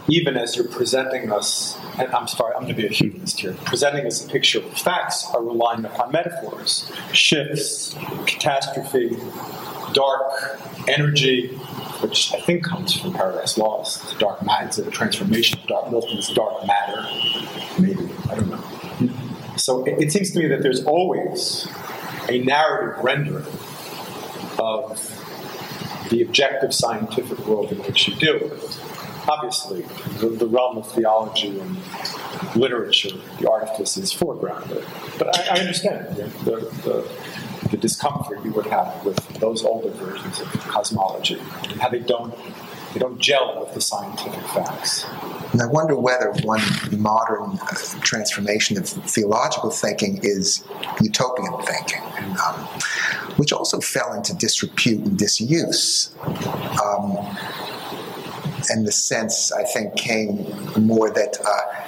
even 0.09 0.37
as 0.37 0.55
you're 0.55 0.69
presenting 0.69 1.33
us, 1.33 1.79
and 1.99 2.13
I'm 2.13 2.29
sorry, 2.29 2.55
I'm 2.55 2.65
going 2.65 2.75
to 2.75 2.83
be 2.83 2.87
a 2.87 2.91
humanist 2.91 3.41
here, 3.41 3.55
presenting 3.65 4.07
us 4.07 4.23
a 4.23 4.29
picture 4.29 4.59
of 4.59 4.79
facts 4.79 5.27
are 5.33 5.43
relying 5.43 5.87
upon 5.87 6.13
metaphors, 6.13 6.93
shifts, 7.13 7.95
catastrophe, 8.27 9.17
dark, 9.95 10.61
energy, 10.89 11.49
which 12.03 12.35
I 12.35 12.41
think 12.41 12.65
comes 12.65 12.95
from 13.01 13.15
Paradise 13.15 13.57
Lost. 13.57 14.13
The 14.13 14.19
dark 14.19 14.45
matter, 14.45 14.67
it's 14.67 14.77
a 14.77 14.91
transformation 14.91 15.59
of 15.61 15.67
dark, 15.69 15.91
Milton's 15.91 16.29
dark 16.35 16.67
matter, 16.67 17.03
maybe, 17.79 18.13
I 18.29 18.35
don't 18.35 18.51
know. 18.51 19.57
So 19.57 19.85
it, 19.85 20.03
it 20.03 20.13
seems 20.13 20.33
to 20.33 20.39
me 20.39 20.49
that 20.49 20.63
there's 20.63 20.85
always 20.85 21.67
a 22.29 22.43
narrative 22.45 23.03
rendering 23.03 23.47
of 24.59 25.20
the 26.11 26.23
objective 26.23 26.75
scientific 26.75 27.39
world 27.47 27.73
in 27.73 27.79
which 27.79 28.09
you 28.09 28.15
deal 28.17 28.35
with. 28.35 29.29
Obviously, 29.29 29.83
the, 30.19 30.29
the 30.29 30.47
realm 30.47 30.77
of 30.79 30.91
theology 30.93 31.61
and 31.61 31.77
literature, 32.57 33.17
the 33.39 33.51
artifice 33.51 33.97
is 33.97 34.13
foregrounded. 34.13 34.85
But 35.19 35.39
I, 35.39 35.57
I 35.57 35.61
understand 35.61 36.17
the, 36.17 36.25
the, 36.85 37.69
the, 37.71 37.77
discomfort 37.77 38.45
you 38.45 38.53
would 38.53 38.67
have 38.67 39.05
with 39.05 39.17
those 39.39 39.65
older 39.65 39.91
versions 39.91 40.41
of 40.41 40.49
cosmology, 40.67 41.39
how 41.81 41.89
they 41.89 42.01
don't 42.01 42.35
they 42.93 43.01
don't 43.01 43.19
gel 43.19 43.61
with 43.61 43.75
the 43.75 43.81
scientific 43.81 44.43
facts. 44.49 45.05
And 45.53 45.63
I 45.63 45.67
wonder 45.67 45.97
whether 45.97 46.33
one 46.43 46.63
modern 46.91 47.59
uh, 47.61 47.75
transformation 48.01 48.79
of 48.79 48.89
theological 48.89 49.71
thinking 49.71 50.21
is 50.23 50.65
utopian 51.01 51.53
thinking, 51.63 52.03
um, 52.47 52.55
which 53.37 53.53
also 53.53 53.81
fell 53.81 54.13
into 54.13 54.35
disrepute 54.35 55.05
and 55.05 55.19
disuse. 55.19 56.11
Um, 56.85 57.17
and 58.71 58.87
the 58.87 58.93
sense, 58.93 59.53
I 59.53 59.65
think, 59.65 59.97
came 59.97 60.47
more 60.77 61.11
that. 61.11 61.39
Uh, 61.45 61.87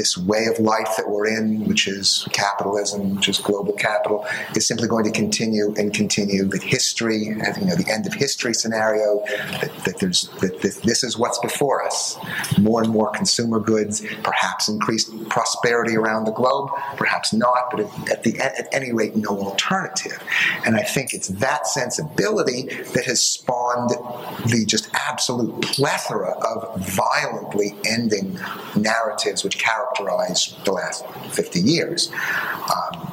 this 0.00 0.16
way 0.16 0.46
of 0.46 0.58
life 0.58 0.96
that 0.96 1.06
we're 1.10 1.26
in, 1.26 1.62
which 1.68 1.86
is 1.86 2.26
capitalism, 2.32 3.16
which 3.16 3.28
is 3.28 3.36
global 3.36 3.74
capital, 3.74 4.24
is 4.56 4.66
simply 4.66 4.88
going 4.88 5.04
to 5.04 5.10
continue 5.10 5.74
and 5.76 5.92
continue. 5.92 6.44
That 6.44 6.62
history, 6.62 7.18
you 7.24 7.34
know, 7.34 7.76
the 7.76 7.86
end 7.92 8.06
of 8.06 8.14
history 8.14 8.54
scenario, 8.54 9.22
that, 9.60 9.70
that 9.84 9.98
there's 10.00 10.30
that 10.40 10.62
this 10.62 11.04
is 11.04 11.18
what's 11.18 11.38
before 11.40 11.84
us. 11.84 12.16
More 12.58 12.82
and 12.82 12.90
more 12.90 13.10
consumer 13.10 13.60
goods, 13.60 14.02
perhaps 14.22 14.68
increased 14.68 15.10
prosperity 15.28 15.96
around 15.96 16.24
the 16.24 16.32
globe, 16.32 16.70
perhaps 16.96 17.34
not, 17.34 17.70
but 17.70 17.80
at 18.10 18.22
the 18.22 18.38
at 18.40 18.68
any 18.72 18.92
rate, 18.92 19.14
no 19.16 19.38
alternative. 19.38 20.18
And 20.64 20.76
I 20.76 20.82
think 20.82 21.12
it's 21.12 21.28
that 21.28 21.66
sensibility 21.66 22.62
that 22.94 23.04
has 23.04 23.22
spawned 23.22 23.90
the 23.90 24.64
just 24.66 24.88
absolute 24.94 25.60
plethora 25.60 26.30
of 26.30 26.80
violently 26.88 27.76
ending 27.84 28.38
narratives 28.74 29.44
which 29.44 29.58
characterize 29.58 29.89
characterized 29.96 30.64
the 30.64 30.72
last 30.72 31.06
50 31.30 31.60
years. 31.60 32.10
Um, 32.12 33.12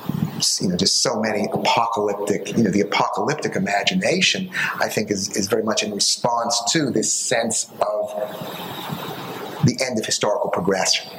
you 0.61 0.69
know, 0.69 0.77
just 0.77 1.01
so 1.01 1.19
many 1.19 1.47
apocalyptic, 1.51 2.55
you 2.55 2.63
know, 2.63 2.69
the 2.69 2.81
apocalyptic 2.81 3.55
imagination, 3.55 4.49
I 4.79 4.87
think, 4.87 5.09
is, 5.09 5.35
is 5.35 5.47
very 5.47 5.63
much 5.63 5.81
in 5.81 5.91
response 5.93 6.61
to 6.73 6.91
this 6.91 7.11
sense 7.11 7.65
of 7.81 8.11
the 9.65 9.77
end 9.83 9.97
of 9.99 10.05
historical 10.05 10.51
progression 10.51 11.09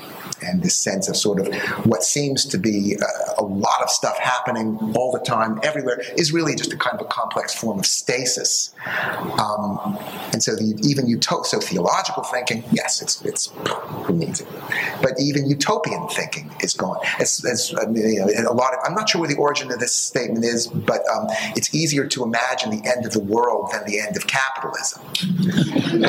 and 0.42 0.62
this 0.62 0.76
sense 0.76 1.08
of 1.08 1.16
sort 1.16 1.40
of 1.40 1.54
what 1.86 2.02
seems 2.02 2.44
to 2.46 2.58
be 2.58 2.94
a, 2.94 3.40
a, 3.40 3.44
lot 3.44 3.82
of 3.82 3.90
stuff 3.90 4.18
happening 4.18 4.78
all 4.94 5.10
the 5.12 5.20
time, 5.20 5.58
everywhere, 5.62 6.00
is 6.16 6.32
really 6.32 6.54
just 6.54 6.72
a 6.72 6.76
kind 6.76 6.94
of 6.94 7.06
a 7.06 7.08
complex 7.08 7.54
form 7.54 7.78
of 7.78 7.86
stasis. 7.86 8.74
Um, 9.38 9.98
and 10.32 10.42
so 10.42 10.54
the, 10.54 10.78
even 10.82 11.06
uto- 11.06 11.44
so 11.44 11.60
theological 11.60 12.22
thinking, 12.24 12.64
yes, 12.72 13.02
it's 13.02 13.22
it's 13.22 13.50
who 14.04 14.14
needs 14.14 14.40
it, 14.40 14.48
but 15.02 15.12
even 15.18 15.48
utopian 15.48 16.08
thinking 16.08 16.50
is 16.60 16.74
gone. 16.74 16.98
It's, 17.18 17.44
it's 17.44 17.72
you 17.72 17.78
know, 17.78 18.50
a 18.50 18.54
lot 18.54 18.74
of, 18.74 18.80
I'm 18.84 18.94
not 18.94 19.08
sure 19.08 19.20
where 19.20 19.30
the 19.30 19.36
origin 19.36 19.70
of 19.72 19.80
this 19.80 19.94
statement 19.94 20.44
is, 20.44 20.66
but 20.66 21.00
um, 21.08 21.26
it's 21.56 21.74
easier 21.74 22.06
to 22.06 22.22
imagine 22.22 22.70
the 22.70 22.88
end 22.88 23.06
of 23.06 23.12
the 23.12 23.20
world 23.20 23.70
than 23.72 23.84
the 23.86 24.00
end 24.00 24.16
of 24.16 24.26
capitalism. 24.26 25.02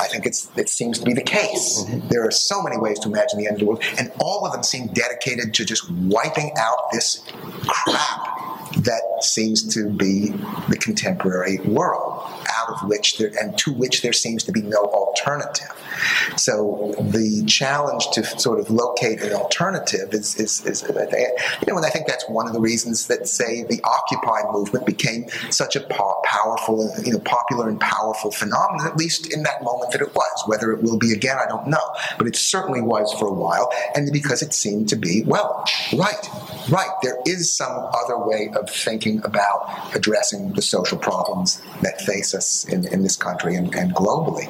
I 0.00 0.08
think 0.10 0.26
it's 0.26 0.48
it 0.56 0.68
seems 0.68 0.98
to 0.98 1.04
be 1.04 1.12
the 1.12 1.22
case. 1.22 1.84
There 2.08 2.26
are 2.26 2.30
so 2.30 2.62
many 2.62 2.78
ways 2.78 2.87
to 2.94 3.08
imagine 3.08 3.38
the 3.38 3.46
end 3.46 3.54
of 3.54 3.60
the 3.60 3.66
world, 3.66 3.82
and 3.98 4.10
all 4.20 4.46
of 4.46 4.52
them 4.52 4.62
seem 4.62 4.88
dedicated 4.88 5.54
to 5.54 5.64
just 5.64 5.90
wiping 5.90 6.52
out 6.58 6.90
this 6.92 7.22
crap 7.66 8.38
that 8.76 9.02
seems 9.20 9.74
to 9.74 9.88
be 9.90 10.28
the 10.68 10.76
contemporary 10.76 11.58
world, 11.58 12.22
out 12.56 12.68
of 12.70 12.88
which 12.88 13.18
there, 13.18 13.30
and 13.40 13.56
to 13.58 13.72
which 13.72 14.02
there 14.02 14.12
seems 14.12 14.44
to 14.44 14.52
be 14.52 14.62
no 14.62 14.78
alternative. 14.78 15.72
So 16.36 16.94
the 17.00 17.44
challenge 17.46 18.08
to 18.12 18.24
sort 18.24 18.60
of 18.60 18.70
locate 18.70 19.20
an 19.22 19.32
alternative 19.32 20.12
is, 20.12 20.36
is, 20.36 20.64
is 20.66 20.82
you 20.88 21.66
know, 21.66 21.76
and 21.76 21.86
I 21.86 21.90
think 21.90 22.06
that's 22.06 22.28
one 22.28 22.46
of 22.46 22.52
the 22.52 22.60
reasons 22.60 23.06
that, 23.08 23.28
say, 23.28 23.64
the 23.64 23.80
Occupy 23.84 24.50
movement 24.52 24.86
became 24.86 25.28
such 25.50 25.76
a 25.76 25.80
powerful, 26.24 26.90
you 27.04 27.12
know, 27.12 27.20
popular 27.20 27.68
and 27.68 27.80
powerful 27.80 28.30
phenomenon, 28.30 28.86
at 28.86 28.96
least 28.96 29.32
in 29.32 29.42
that 29.42 29.62
moment 29.62 29.92
that 29.92 30.00
it 30.00 30.14
was. 30.14 30.42
Whether 30.46 30.72
it 30.72 30.82
will 30.82 30.98
be 30.98 31.12
again, 31.12 31.36
I 31.38 31.46
don't 31.48 31.66
know. 31.66 31.94
But 32.16 32.26
it 32.26 32.36
certainly 32.36 32.80
was 32.80 33.12
for 33.14 33.26
a 33.26 33.32
while, 33.32 33.70
and 33.94 34.10
because 34.12 34.42
it 34.42 34.54
seemed 34.54 34.88
to 34.90 34.96
be, 34.96 35.22
well, 35.24 35.64
right, 35.96 36.28
right, 36.70 36.90
there 37.02 37.18
is 37.26 37.52
some 37.52 37.88
other 37.94 38.18
way 38.18 38.50
of 38.54 38.68
thinking 38.70 39.20
about 39.24 39.94
addressing 39.94 40.52
the 40.52 40.62
social 40.62 40.98
problems 40.98 41.60
that 41.82 42.00
face 42.02 42.34
us 42.34 42.64
in, 42.66 42.86
in 42.88 43.02
this 43.02 43.16
country 43.16 43.54
and, 43.54 43.74
and 43.74 43.94
globally, 43.94 44.48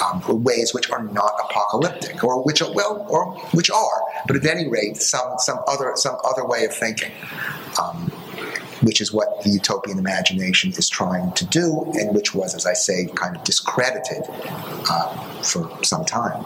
um, 0.00 0.42
ways 0.42 0.72
which 0.80 0.90
are 0.90 1.02
not 1.02 1.34
apocalyptic, 1.44 2.24
or 2.24 2.42
which 2.42 2.62
are, 2.62 2.72
well, 2.72 3.06
or 3.10 3.34
which 3.52 3.70
are, 3.70 4.02
but 4.26 4.36
at 4.36 4.46
any 4.46 4.66
rate, 4.68 4.96
some 4.96 5.34
some 5.38 5.58
other 5.68 5.92
some 5.94 6.16
other 6.24 6.46
way 6.46 6.64
of 6.64 6.74
thinking. 6.74 7.12
Um, 7.80 8.10
which 8.82 9.02
is 9.02 9.12
what 9.12 9.42
the 9.44 9.50
utopian 9.50 9.98
imagination 9.98 10.70
is 10.70 10.88
trying 10.88 11.30
to 11.32 11.44
do, 11.44 11.84
and 11.96 12.14
which 12.14 12.34
was, 12.34 12.54
as 12.54 12.64
I 12.64 12.72
say, 12.72 13.06
kind 13.14 13.36
of 13.36 13.44
discredited 13.44 14.22
uh, 14.88 15.42
for 15.42 15.70
some 15.84 16.06
time. 16.06 16.42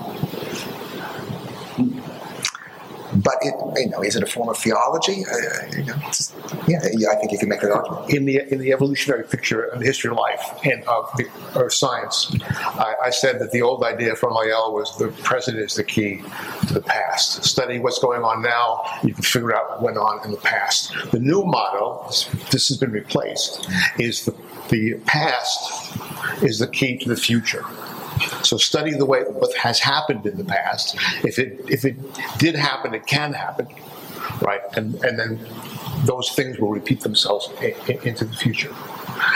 But 3.16 3.34
it, 3.42 3.54
you 3.76 3.90
know, 3.90 4.02
is 4.02 4.16
it 4.16 4.22
a 4.22 4.26
form 4.26 4.48
of 4.48 4.58
theology? 4.58 5.24
Uh, 5.24 5.76
you 5.76 5.84
know, 5.84 5.94
yeah, 6.66 7.10
I 7.10 7.16
think 7.16 7.32
you 7.32 7.38
can 7.38 7.48
make 7.48 7.60
that 7.60 7.70
argument. 7.70 8.10
In 8.10 8.24
the 8.24 8.40
in 8.52 8.58
the 8.58 8.72
evolutionary 8.72 9.24
picture 9.24 9.62
of 9.64 9.80
the 9.80 9.86
history 9.86 10.10
of 10.10 10.16
life 10.16 10.40
and 10.64 10.84
of, 10.84 11.10
the, 11.16 11.70
science, 11.70 12.34
I, 12.42 12.94
I, 13.04 13.10
said 13.10 13.38
that 13.40 13.50
the 13.52 13.62
old 13.62 13.84
idea 13.84 14.14
from 14.16 14.32
Lyell 14.32 14.72
was 14.74 14.96
the 14.98 15.08
present 15.22 15.58
is 15.58 15.74
the 15.74 15.84
key 15.84 16.22
to 16.68 16.74
the 16.74 16.80
past. 16.80 17.44
Study 17.44 17.78
what's 17.78 17.98
going 17.98 18.22
on 18.22 18.42
now, 18.42 18.84
you 19.02 19.14
can 19.14 19.22
figure 19.22 19.54
out 19.54 19.70
what 19.70 19.82
went 19.82 19.96
on 19.96 20.24
in 20.24 20.30
the 20.30 20.36
past. 20.38 20.92
The 21.10 21.20
new 21.20 21.44
motto, 21.44 22.06
this 22.50 22.68
has 22.68 22.76
been 22.76 22.92
replaced, 22.92 23.68
is 23.98 24.24
the 24.24 24.34
the 24.70 24.94
past 25.06 25.98
is 26.42 26.58
the 26.58 26.66
key 26.66 26.96
to 26.98 27.08
the 27.08 27.16
future. 27.16 27.64
So 28.42 28.56
study 28.56 28.92
the 28.92 29.06
way 29.06 29.22
what 29.22 29.54
has 29.56 29.80
happened 29.80 30.26
in 30.26 30.36
the 30.36 30.44
past. 30.44 30.96
If 31.24 31.38
it 31.38 31.64
if 31.68 31.84
it 31.84 31.96
did 32.38 32.54
happen, 32.54 32.94
it 32.94 33.06
can 33.06 33.32
happen, 33.32 33.68
right? 34.40 34.62
And 34.76 34.94
and 35.04 35.18
then 35.18 35.40
those 36.04 36.30
things 36.30 36.58
will 36.58 36.70
repeat 36.70 37.00
themselves 37.00 37.48
in, 37.60 37.74
in, 37.88 38.08
into 38.08 38.24
the 38.24 38.34
future 38.34 38.74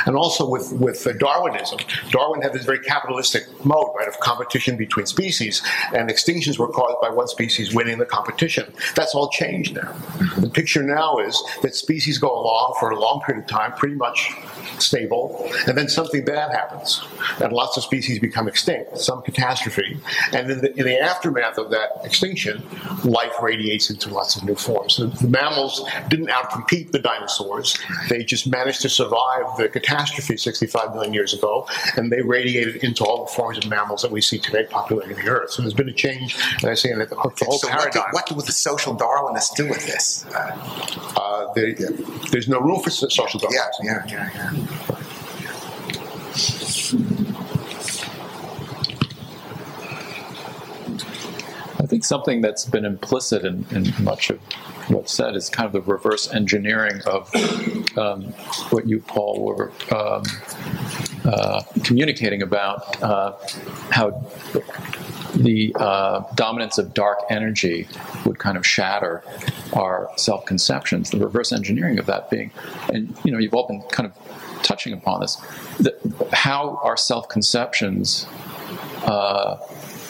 and 0.07 0.17
also 0.17 0.49
with 0.49 0.73
with 0.73 1.07
Darwinism. 1.19 1.79
Darwin 2.11 2.43
had 2.43 2.53
this 2.53 2.65
very 2.65 2.81
capitalistic 2.81 3.45
mode, 3.65 3.93
right, 3.97 4.09
of 4.09 4.19
competition 4.21 4.77
between 4.77 5.07
species, 5.07 5.63
and 5.95 6.09
extinctions 6.11 6.59
were 6.59 6.69
caused 6.69 7.01
by 7.01 7.11
one 7.11 7.29
species 7.29 7.75
winning 7.75 7.99
the 7.99 8.07
competition. 8.07 8.73
That's 8.95 9.15
all 9.15 9.29
changed 9.29 9.75
now. 9.75 9.83
Mm-hmm. 9.83 10.41
The 10.43 10.51
picture 10.51 10.83
now 10.83 11.19
is 11.19 11.43
that 11.63 11.75
species 11.75 12.19
go 12.19 12.31
along 12.31 12.77
for 12.79 12.91
a 12.91 12.99
long 12.99 13.21
period 13.21 13.45
of 13.45 13.51
time, 13.51 13.73
pretty 13.73 13.95
much 13.95 14.33
stable, 14.79 15.51
and 15.67 15.77
then 15.77 15.89
something 15.89 16.25
bad 16.25 16.53
happens, 16.53 17.03
and 17.43 17.53
lots 17.53 17.77
of 17.77 17.83
species 17.83 18.19
become 18.19 18.49
extinct, 18.49 18.99
some 18.99 19.23
catastrophe, 19.23 19.99
and 20.33 20.51
in 20.51 20.61
the, 20.61 20.79
in 20.79 20.85
the 20.85 20.99
aftermath 21.01 21.59
of 21.59 21.71
that 21.71 21.91
extinction, 22.05 22.63
life 23.05 23.33
radiates 23.43 23.91
into 23.91 24.13
lots 24.13 24.37
of 24.37 24.45
new 24.45 24.55
forms. 24.55 24.97
The, 24.97 25.07
the 25.07 25.29
mammals 25.29 25.89
didn't 26.09 26.29
outcompete 26.29 26.93
the 26.93 26.99
dinosaurs; 26.99 27.77
they 28.09 28.25
just 28.25 28.47
managed 28.47 28.83
to 28.83 28.89
survive 28.89 29.57
the 29.57 29.69
catastrophe 29.81 30.37
65 30.37 30.95
million 30.95 31.15
years 31.15 31.35
ago, 31.35 31.67
and 31.97 32.13
they 32.13 32.23
radiated 32.23 32.77
into 32.77 33.05
all 33.05 33.25
the 33.25 33.33
forms 33.33 33.59
of 33.59 33.69
mammals 33.69 34.03
that 34.03 34.11
we 34.11 34.21
see 34.21 34.39
today 34.39 34.67
populating 34.69 35.17
the 35.17 35.29
Earth. 35.29 35.51
So 35.51 35.63
there's 35.63 35.75
been 35.75 35.89
a 35.89 35.93
change, 35.93 36.37
and 36.63 36.71
I 36.71 36.75
say, 36.75 36.91
in 36.91 36.99
the, 36.99 37.07
the 37.07 37.17
whole 37.17 37.59
so 37.59 37.69
paradigm. 37.69 38.05
What, 38.11 38.27
do, 38.27 38.35
what 38.35 38.45
do 38.45 38.47
the 38.47 38.53
social 38.53 38.97
Darwinists 38.97 39.55
do 39.57 39.69
with 39.69 39.87
this? 39.87 40.25
Uh, 40.35 41.53
there. 41.55 41.75
There's 42.31 42.49
no 42.49 42.61
room 42.61 42.83
for 42.83 42.91
social 42.91 43.41
Darwinism. 43.41 43.85
Yeah, 43.85 44.03
yeah, 44.07 44.31
yeah. 44.35 44.53
yeah. 44.53 44.99
I 51.81 51.87
think 51.87 52.05
something 52.05 52.41
that's 52.41 52.65
been 52.65 52.85
implicit 52.85 53.45
in, 53.45 53.65
in 53.71 53.93
much 54.03 54.31
of 54.31 54.41
what's 54.89 55.13
said 55.13 55.37
is 55.37 55.49
kind 55.49 55.67
of 55.67 55.73
the 55.73 55.93
reverse 55.93 56.33
engineering 56.33 57.01
of 57.07 57.33
um, 57.97 58.25
what 58.71 58.87
you, 58.87 59.01
Paul, 59.01 59.45
were 59.45 59.73
um, 59.95 60.23
uh, 61.25 61.63
communicating 61.85 62.43
about 62.43 63.01
uh, 63.03 63.37
how 63.91 64.11
the 65.35 65.73
uh, 65.79 66.23
dominance 66.35 66.79
of 66.79 66.95
dark 66.95 67.21
energy 67.31 67.87
would 68.25 68.39
kind 68.39 68.57
of 68.57 68.67
shatter 68.67 69.23
our 69.73 70.11
self-conceptions. 70.17 71.11
The 71.11 71.19
reverse 71.19 71.53
engineering 71.53 71.99
of 71.99 72.07
that 72.07 72.29
being, 72.29 72.51
and 72.93 73.17
you 73.25 73.31
know, 73.31 73.39
you've 73.39 73.55
all 73.55 73.69
been 73.69 73.83
kind 73.83 74.11
of 74.11 74.63
touching 74.63 74.93
upon 74.93 75.21
this, 75.21 75.41
how 76.33 76.81
our 76.83 76.97
self-conceptions 76.97 78.27
uh, 79.05 79.59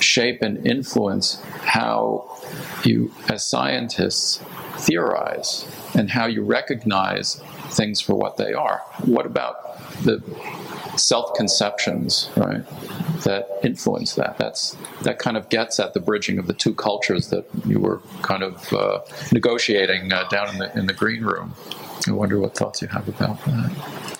shape 0.00 0.42
and 0.42 0.66
influence 0.66 1.42
how 1.62 2.38
you, 2.84 3.12
as 3.28 3.46
scientists, 3.46 4.42
theorize 4.78 5.66
and 5.94 6.10
how 6.10 6.26
you 6.26 6.42
recognize 6.42 7.42
things 7.70 8.00
for 8.00 8.14
what 8.14 8.36
they 8.36 8.52
are. 8.52 8.82
What 9.04 9.26
about 9.26 9.78
the 10.02 10.22
self 10.96 11.34
conceptions, 11.34 12.30
right, 12.36 12.64
that 13.24 13.48
influence 13.62 14.14
that? 14.14 14.38
That's 14.38 14.76
that 15.02 15.18
kind 15.18 15.36
of 15.36 15.48
gets 15.48 15.80
at 15.80 15.94
the 15.94 16.00
bridging 16.00 16.38
of 16.38 16.46
the 16.46 16.54
two 16.54 16.74
cultures 16.74 17.28
that 17.28 17.46
you 17.66 17.78
were 17.78 18.00
kind 18.22 18.42
of 18.42 18.72
uh, 18.72 19.00
negotiating 19.32 20.12
uh, 20.12 20.28
down 20.28 20.48
in 20.50 20.58
the 20.58 20.78
in 20.78 20.86
the 20.86 20.92
green 20.92 21.24
room. 21.24 21.54
I 22.06 22.12
wonder 22.12 22.38
what 22.38 22.56
thoughts 22.56 22.80
you 22.80 22.88
have 22.88 23.08
about 23.08 23.44
that. 23.44 24.17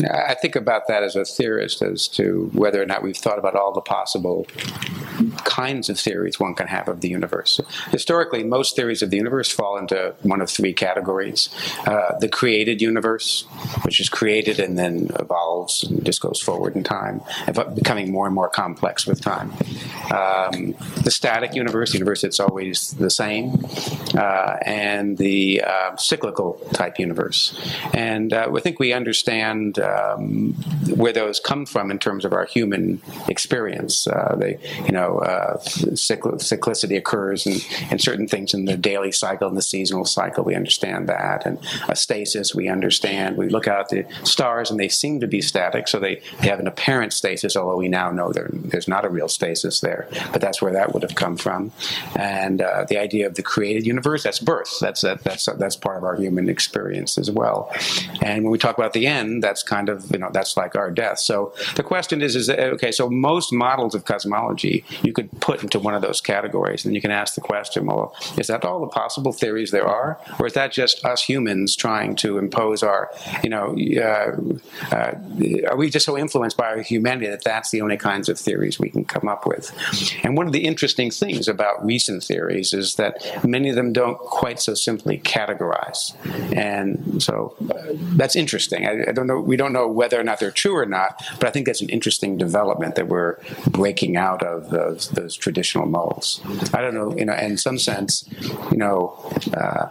I 0.00 0.34
think 0.34 0.56
about 0.56 0.88
that 0.88 1.02
as 1.02 1.16
a 1.16 1.24
theorist 1.24 1.82
as 1.82 2.08
to 2.08 2.50
whether 2.52 2.82
or 2.82 2.86
not 2.86 3.02
we've 3.02 3.16
thought 3.16 3.38
about 3.38 3.54
all 3.54 3.72
the 3.72 3.80
possible 3.80 4.46
kinds 5.44 5.88
of 5.88 5.98
theories 5.98 6.40
one 6.40 6.54
can 6.54 6.66
have 6.66 6.88
of 6.88 7.00
the 7.00 7.08
universe. 7.08 7.60
Historically, 7.90 8.42
most 8.42 8.74
theories 8.76 9.02
of 9.02 9.10
the 9.10 9.16
universe 9.16 9.50
fall 9.50 9.78
into 9.78 10.14
one 10.22 10.40
of 10.40 10.50
three 10.50 10.72
categories 10.72 11.48
uh, 11.86 12.18
the 12.18 12.28
created 12.28 12.80
universe, 12.80 13.42
which 13.82 14.00
is 14.00 14.08
created 14.08 14.58
and 14.58 14.78
then 14.78 15.10
evolves 15.20 15.84
and 15.84 16.04
just 16.04 16.20
goes 16.20 16.40
forward 16.40 16.74
in 16.74 16.82
time, 16.82 17.20
becoming 17.74 18.10
more 18.10 18.26
and 18.26 18.34
more 18.34 18.48
complex 18.48 19.06
with 19.06 19.20
time. 19.20 19.50
Um, 20.10 20.74
the 21.02 21.10
static 21.10 21.54
universe, 21.54 21.92
the 21.92 21.98
universe 21.98 22.22
that's 22.22 22.40
always 22.40 22.90
the 22.92 23.10
same, 23.10 23.64
uh, 24.14 24.56
and 24.64 25.16
the 25.18 25.62
uh, 25.62 25.96
cyclical 25.96 26.54
type 26.72 26.98
universe. 26.98 27.58
And 27.92 28.32
uh, 28.32 28.50
I 28.54 28.60
think 28.60 28.78
we 28.78 28.92
understand 28.92 29.78
um, 29.84 30.52
where 30.96 31.12
those 31.12 31.40
come 31.40 31.66
from 31.66 31.90
in 31.90 31.98
terms 31.98 32.24
of 32.24 32.32
our 32.32 32.46
human 32.46 33.00
experience. 33.28 34.06
Uh, 34.06 34.36
they, 34.38 34.58
you 34.84 34.92
know, 34.92 35.18
uh, 35.18 35.58
cyclicity 35.58 36.96
occurs 36.96 37.46
in, 37.46 37.58
in 37.90 37.98
certain 37.98 38.26
things 38.26 38.54
in 38.54 38.64
the 38.64 38.76
daily 38.76 39.12
cycle 39.12 39.48
and 39.48 39.56
the 39.56 39.62
seasonal 39.62 40.04
cycle. 40.04 40.44
We 40.44 40.54
understand 40.54 41.08
that, 41.08 41.46
and 41.46 41.58
a 41.88 41.96
stasis 41.96 42.54
we 42.54 42.68
understand. 42.68 43.36
We 43.36 43.48
look 43.48 43.68
out 43.68 43.80
at 43.80 43.88
the 43.90 44.26
stars 44.26 44.70
and 44.70 44.80
they 44.80 44.88
seem 44.88 45.20
to 45.20 45.26
be 45.26 45.40
static, 45.40 45.88
so 45.88 45.98
they, 45.98 46.20
they 46.40 46.48
have 46.48 46.60
an 46.60 46.66
apparent 46.66 47.12
stasis. 47.12 47.56
Although 47.56 47.76
we 47.76 47.88
now 47.88 48.10
know 48.10 48.32
there's 48.32 48.88
not 48.88 49.04
a 49.04 49.08
real 49.08 49.28
stasis 49.28 49.80
there, 49.80 50.08
but 50.32 50.40
that's 50.40 50.60
where 50.60 50.72
that 50.72 50.92
would 50.92 51.02
have 51.02 51.14
come 51.14 51.36
from. 51.36 51.72
And 52.16 52.60
uh, 52.60 52.84
the 52.88 52.98
idea 52.98 53.26
of 53.26 53.34
the 53.34 53.42
created 53.42 53.86
universe—that's 53.86 54.38
birth. 54.38 54.78
That's 54.80 55.02
that, 55.02 55.22
that's 55.24 55.46
that's 55.46 55.76
part 55.76 55.98
of 55.98 56.04
our 56.04 56.16
human 56.16 56.48
experience 56.48 57.18
as 57.18 57.30
well. 57.30 57.72
And 58.22 58.44
when 58.44 58.50
we 58.50 58.58
talk 58.58 58.76
about 58.78 58.92
the 58.92 59.06
end, 59.06 59.42
that's 59.42 59.62
kind 59.74 59.88
of 59.88 60.10
you 60.12 60.18
know 60.18 60.30
that's 60.32 60.56
like 60.56 60.74
our 60.76 60.90
death. 60.90 61.18
So 61.18 61.52
the 61.76 61.82
question 61.82 62.22
is, 62.22 62.36
is 62.36 62.48
okay? 62.76 62.92
So 62.92 63.10
most 63.10 63.52
models 63.52 63.94
of 63.94 64.04
cosmology 64.04 64.84
you 65.02 65.12
could 65.12 65.28
put 65.40 65.62
into 65.64 65.78
one 65.78 65.94
of 65.98 66.02
those 66.02 66.20
categories, 66.20 66.84
and 66.84 66.94
you 66.94 67.00
can 67.00 67.10
ask 67.10 67.34
the 67.34 67.40
question: 67.40 67.86
Well, 67.86 68.14
is 68.38 68.46
that 68.46 68.64
all 68.64 68.80
the 68.80 68.92
possible 69.02 69.32
theories 69.32 69.70
there 69.70 69.88
are, 70.00 70.10
or 70.38 70.46
is 70.46 70.54
that 70.54 70.70
just 70.72 71.04
us 71.04 71.22
humans 71.24 71.76
trying 71.76 72.14
to 72.16 72.38
impose 72.38 72.82
our, 72.82 73.10
you 73.42 73.50
know, 73.50 73.66
uh, 74.08 74.30
uh, 74.94 75.12
are 75.70 75.76
we 75.76 75.90
just 75.90 76.06
so 76.06 76.16
influenced 76.16 76.56
by 76.56 76.66
our 76.66 76.82
humanity 76.94 77.26
that 77.26 77.44
that's 77.44 77.70
the 77.70 77.80
only 77.80 77.96
kinds 77.96 78.28
of 78.28 78.38
theories 78.38 78.78
we 78.78 78.90
can 78.90 79.04
come 79.04 79.28
up 79.28 79.46
with? 79.46 79.72
And 80.22 80.36
one 80.36 80.46
of 80.46 80.52
the 80.52 80.64
interesting 80.64 81.10
things 81.10 81.48
about 81.48 81.84
recent 81.84 82.22
theories 82.22 82.72
is 82.72 82.94
that 82.96 83.12
many 83.44 83.68
of 83.70 83.76
them 83.76 83.92
don't 83.92 84.18
quite 84.18 84.60
so 84.60 84.74
simply 84.74 85.18
categorize, 85.18 86.02
and 86.54 87.22
so 87.22 87.56
uh, 87.70 87.92
that's 88.20 88.36
interesting. 88.36 88.86
I, 88.86 89.10
I 89.10 89.12
don't 89.12 89.26
know. 89.26 89.40
We 89.40 89.56
don't 89.56 89.63
know 89.72 89.88
whether 89.88 90.18
or 90.18 90.24
not 90.24 90.40
they're 90.40 90.50
true 90.50 90.76
or 90.76 90.86
not, 90.86 91.22
but 91.38 91.46
I 91.48 91.50
think 91.50 91.66
that's 91.66 91.80
an 91.80 91.88
interesting 91.88 92.36
development 92.36 92.94
that 92.96 93.08
we're 93.08 93.38
breaking 93.68 94.16
out 94.16 94.42
of 94.42 94.70
those, 94.70 95.08
those 95.10 95.36
traditional 95.36 95.86
molds. 95.86 96.40
I 96.72 96.80
don't 96.80 96.94
know, 96.94 97.16
you 97.16 97.24
know, 97.24 97.34
in 97.34 97.56
some 97.56 97.78
sense, 97.78 98.28
you 98.70 98.78
know, 98.78 99.18
uh, 99.56 99.88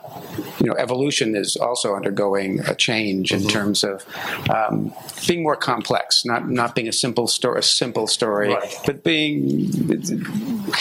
you 0.59 0.67
know, 0.67 0.74
evolution 0.74 1.36
is 1.36 1.55
also 1.55 1.95
undergoing 1.95 2.59
a 2.61 2.76
change 2.76 3.32
in 3.32 3.39
mm-hmm. 3.39 3.49
terms 3.49 3.84
of 3.84 4.05
um, 4.49 4.93
being 5.28 5.43
more 5.43 5.55
complex, 5.55 6.26
not 6.26 6.49
not 6.49 6.76
being 6.76 6.88
a 6.88 6.93
simple 6.93 7.28
story, 7.28 7.59
a 7.59 7.63
simple 7.63 8.07
story, 8.07 8.49
right. 8.49 8.80
but 8.86 9.03
being. 9.03 9.71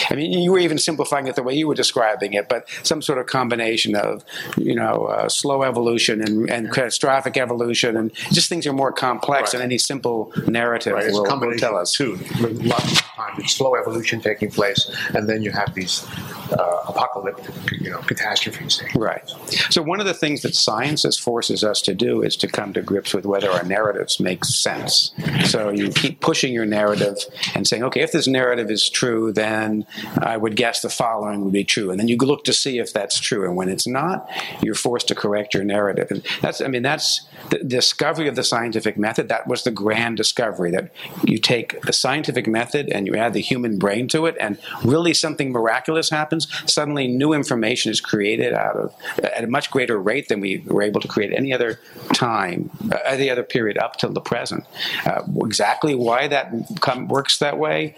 I 0.09 0.15
mean, 0.15 0.31
you 0.31 0.51
were 0.51 0.59
even 0.59 0.77
simplifying 0.77 1.27
it 1.27 1.35
the 1.35 1.43
way 1.43 1.53
you 1.53 1.67
were 1.67 1.75
describing 1.75 2.33
it, 2.33 2.49
but 2.49 2.67
some 2.83 3.01
sort 3.01 3.19
of 3.19 3.27
combination 3.27 3.95
of, 3.95 4.23
you 4.57 4.75
know, 4.75 5.05
uh, 5.05 5.29
slow 5.29 5.63
evolution 5.63 6.21
and, 6.21 6.49
and 6.49 6.71
catastrophic 6.71 7.37
evolution, 7.37 7.97
and 7.97 8.13
just 8.31 8.49
things 8.49 8.65
are 8.67 8.73
more 8.73 8.91
complex 8.91 9.53
right. 9.53 9.59
than 9.59 9.61
any 9.61 9.77
simple 9.77 10.31
narrative 10.47 10.93
right. 10.93 11.11
will, 11.11 11.23
will, 11.23 11.57
tell 11.57 11.75
us. 11.75 11.93
Too. 11.93 12.15
Lots 12.39 12.91
of 12.91 12.99
times 12.99 13.39
it's 13.39 13.53
slow 13.53 13.75
evolution 13.75 14.21
taking 14.21 14.49
place, 14.49 14.89
and 15.13 15.27
then 15.27 15.43
you 15.43 15.51
have 15.51 15.73
these 15.73 16.05
uh, 16.51 16.83
apocalyptic, 16.87 17.53
you 17.79 17.89
know, 17.89 17.99
catastrophes. 17.99 18.81
Right. 18.95 19.27
So 19.69 19.81
one 19.81 19.99
of 19.99 20.05
the 20.05 20.13
things 20.13 20.41
that 20.41 20.55
science 20.55 21.03
forces 21.17 21.63
us 21.63 21.81
to 21.81 21.93
do 21.93 22.21
is 22.21 22.35
to 22.37 22.47
come 22.47 22.73
to 22.73 22.81
grips 22.81 23.13
with 23.13 23.25
whether 23.25 23.49
our 23.51 23.63
narratives 23.63 24.19
make 24.19 24.45
sense. 24.45 25.11
So 25.45 25.69
you 25.69 25.89
keep 25.89 26.21
pushing 26.21 26.53
your 26.53 26.65
narrative 26.65 27.17
and 27.55 27.67
saying, 27.67 27.83
okay, 27.83 28.01
if 28.01 28.11
this 28.11 28.27
narrative 28.27 28.71
is 28.71 28.89
true, 28.89 29.31
then 29.31 29.82
I 30.17 30.37
would 30.37 30.55
guess 30.55 30.81
the 30.81 30.89
following 30.89 31.43
would 31.43 31.53
be 31.53 31.63
true, 31.63 31.91
and 31.91 31.99
then 31.99 32.07
you 32.07 32.17
look 32.17 32.43
to 32.45 32.53
see 32.53 32.79
if 32.79 32.93
that's 32.93 33.19
true, 33.19 33.45
and 33.45 33.55
when 33.55 33.69
it's 33.69 33.87
not, 33.87 34.29
you're 34.61 34.75
forced 34.75 35.07
to 35.09 35.15
correct 35.15 35.53
your 35.53 35.63
narrative. 35.63 36.09
And 36.09 36.25
that's, 36.41 36.61
I 36.61 36.67
mean, 36.67 36.83
that's 36.83 37.25
the 37.49 37.59
discovery 37.59 38.27
of 38.27 38.35
the 38.35 38.43
scientific 38.43 38.97
method. 38.97 39.29
That 39.29 39.47
was 39.47 39.63
the 39.63 39.71
grand 39.71 40.17
discovery 40.17 40.71
that 40.71 40.91
you 41.23 41.37
take 41.37 41.81
the 41.81 41.93
scientific 41.93 42.47
method 42.47 42.89
and 42.89 43.07
you 43.07 43.15
add 43.15 43.33
the 43.33 43.41
human 43.41 43.77
brain 43.77 44.07
to 44.09 44.25
it, 44.25 44.35
and 44.39 44.57
really 44.83 45.13
something 45.13 45.51
miraculous 45.51 46.09
happens. 46.09 46.47
Suddenly, 46.65 47.07
new 47.07 47.33
information 47.33 47.91
is 47.91 48.01
created 48.01 48.53
out 48.53 48.75
of 48.75 48.95
at 49.23 49.43
a 49.43 49.47
much 49.47 49.71
greater 49.71 49.99
rate 49.99 50.27
than 50.27 50.39
we 50.39 50.59
were 50.65 50.81
able 50.81 51.01
to 51.01 51.07
create 51.07 51.33
any 51.33 51.53
other 51.53 51.79
time, 52.13 52.69
uh, 52.91 52.97
any 53.05 53.29
other 53.29 53.43
period 53.43 53.77
up 53.77 53.97
till 53.97 54.11
the 54.11 54.21
present. 54.21 54.65
Uh, 55.05 55.21
exactly 55.45 55.95
why 55.95 56.27
that 56.27 56.51
come, 56.81 57.07
works 57.07 57.37
that 57.39 57.57
way, 57.57 57.95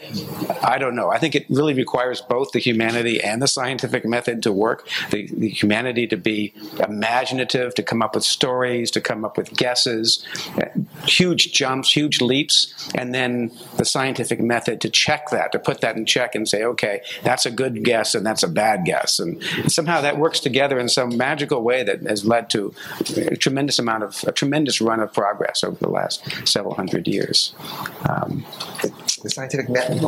I 0.64 0.78
don't 0.78 0.96
know. 0.96 1.10
I 1.10 1.18
think 1.18 1.36
it 1.36 1.46
really 1.50 1.65
requires 1.74 2.22
both 2.22 2.52
the 2.52 2.60
humanity 2.60 3.22
and 3.22 3.42
the 3.42 3.48
scientific 3.48 4.06
method 4.06 4.44
to 4.44 4.52
work. 4.52 4.88
The, 5.12 5.28
the 5.28 5.50
humanity 5.50 6.08
to 6.08 6.18
be 6.18 6.54
imaginative, 6.88 7.76
to 7.76 7.84
come 7.84 8.02
up 8.02 8.16
with 8.16 8.24
stories, 8.24 8.92
to 8.92 9.02
come 9.02 9.26
up 9.26 9.38
with 9.38 9.56
guesses, 9.56 10.26
huge 11.06 11.54
jumps, 11.54 11.92
huge 11.92 12.22
leaps, 12.22 12.90
and 12.96 13.14
then 13.14 13.52
the 13.78 13.86
scientific 13.86 14.40
method 14.40 14.82
to 14.82 14.90
check 14.90 15.30
that, 15.32 15.52
to 15.52 15.60
put 15.60 15.82
that 15.82 15.96
in 15.96 16.06
check 16.06 16.36
and 16.36 16.48
say, 16.48 16.64
okay, 16.64 17.02
that's 17.24 17.46
a 17.46 17.52
good 17.52 17.84
guess 17.84 18.16
and 18.16 18.26
that's 18.26 18.44
a 18.44 18.48
bad 18.48 18.86
guess. 18.86 19.20
And 19.20 19.42
somehow 19.68 20.02
that 20.02 20.18
works 20.18 20.40
together 20.40 20.80
in 20.80 20.90
some 20.90 21.18
magical 21.18 21.62
way 21.62 21.84
that 21.84 22.02
has 22.04 22.26
led 22.26 22.50
to 22.52 22.74
a 23.18 23.36
tremendous 23.36 23.80
amount 23.80 24.04
of, 24.04 24.24
a 24.28 24.32
tremendous 24.32 24.82
run 24.82 25.00
of 25.00 25.14
progress 25.14 25.64
over 25.64 25.78
the 25.78 25.90
last 25.90 26.24
several 26.48 26.76
hundred 26.76 27.08
years. 27.08 27.54
Um, 28.10 28.46
the 29.26 29.32
scientific 29.32 29.70
method, 29.70 30.04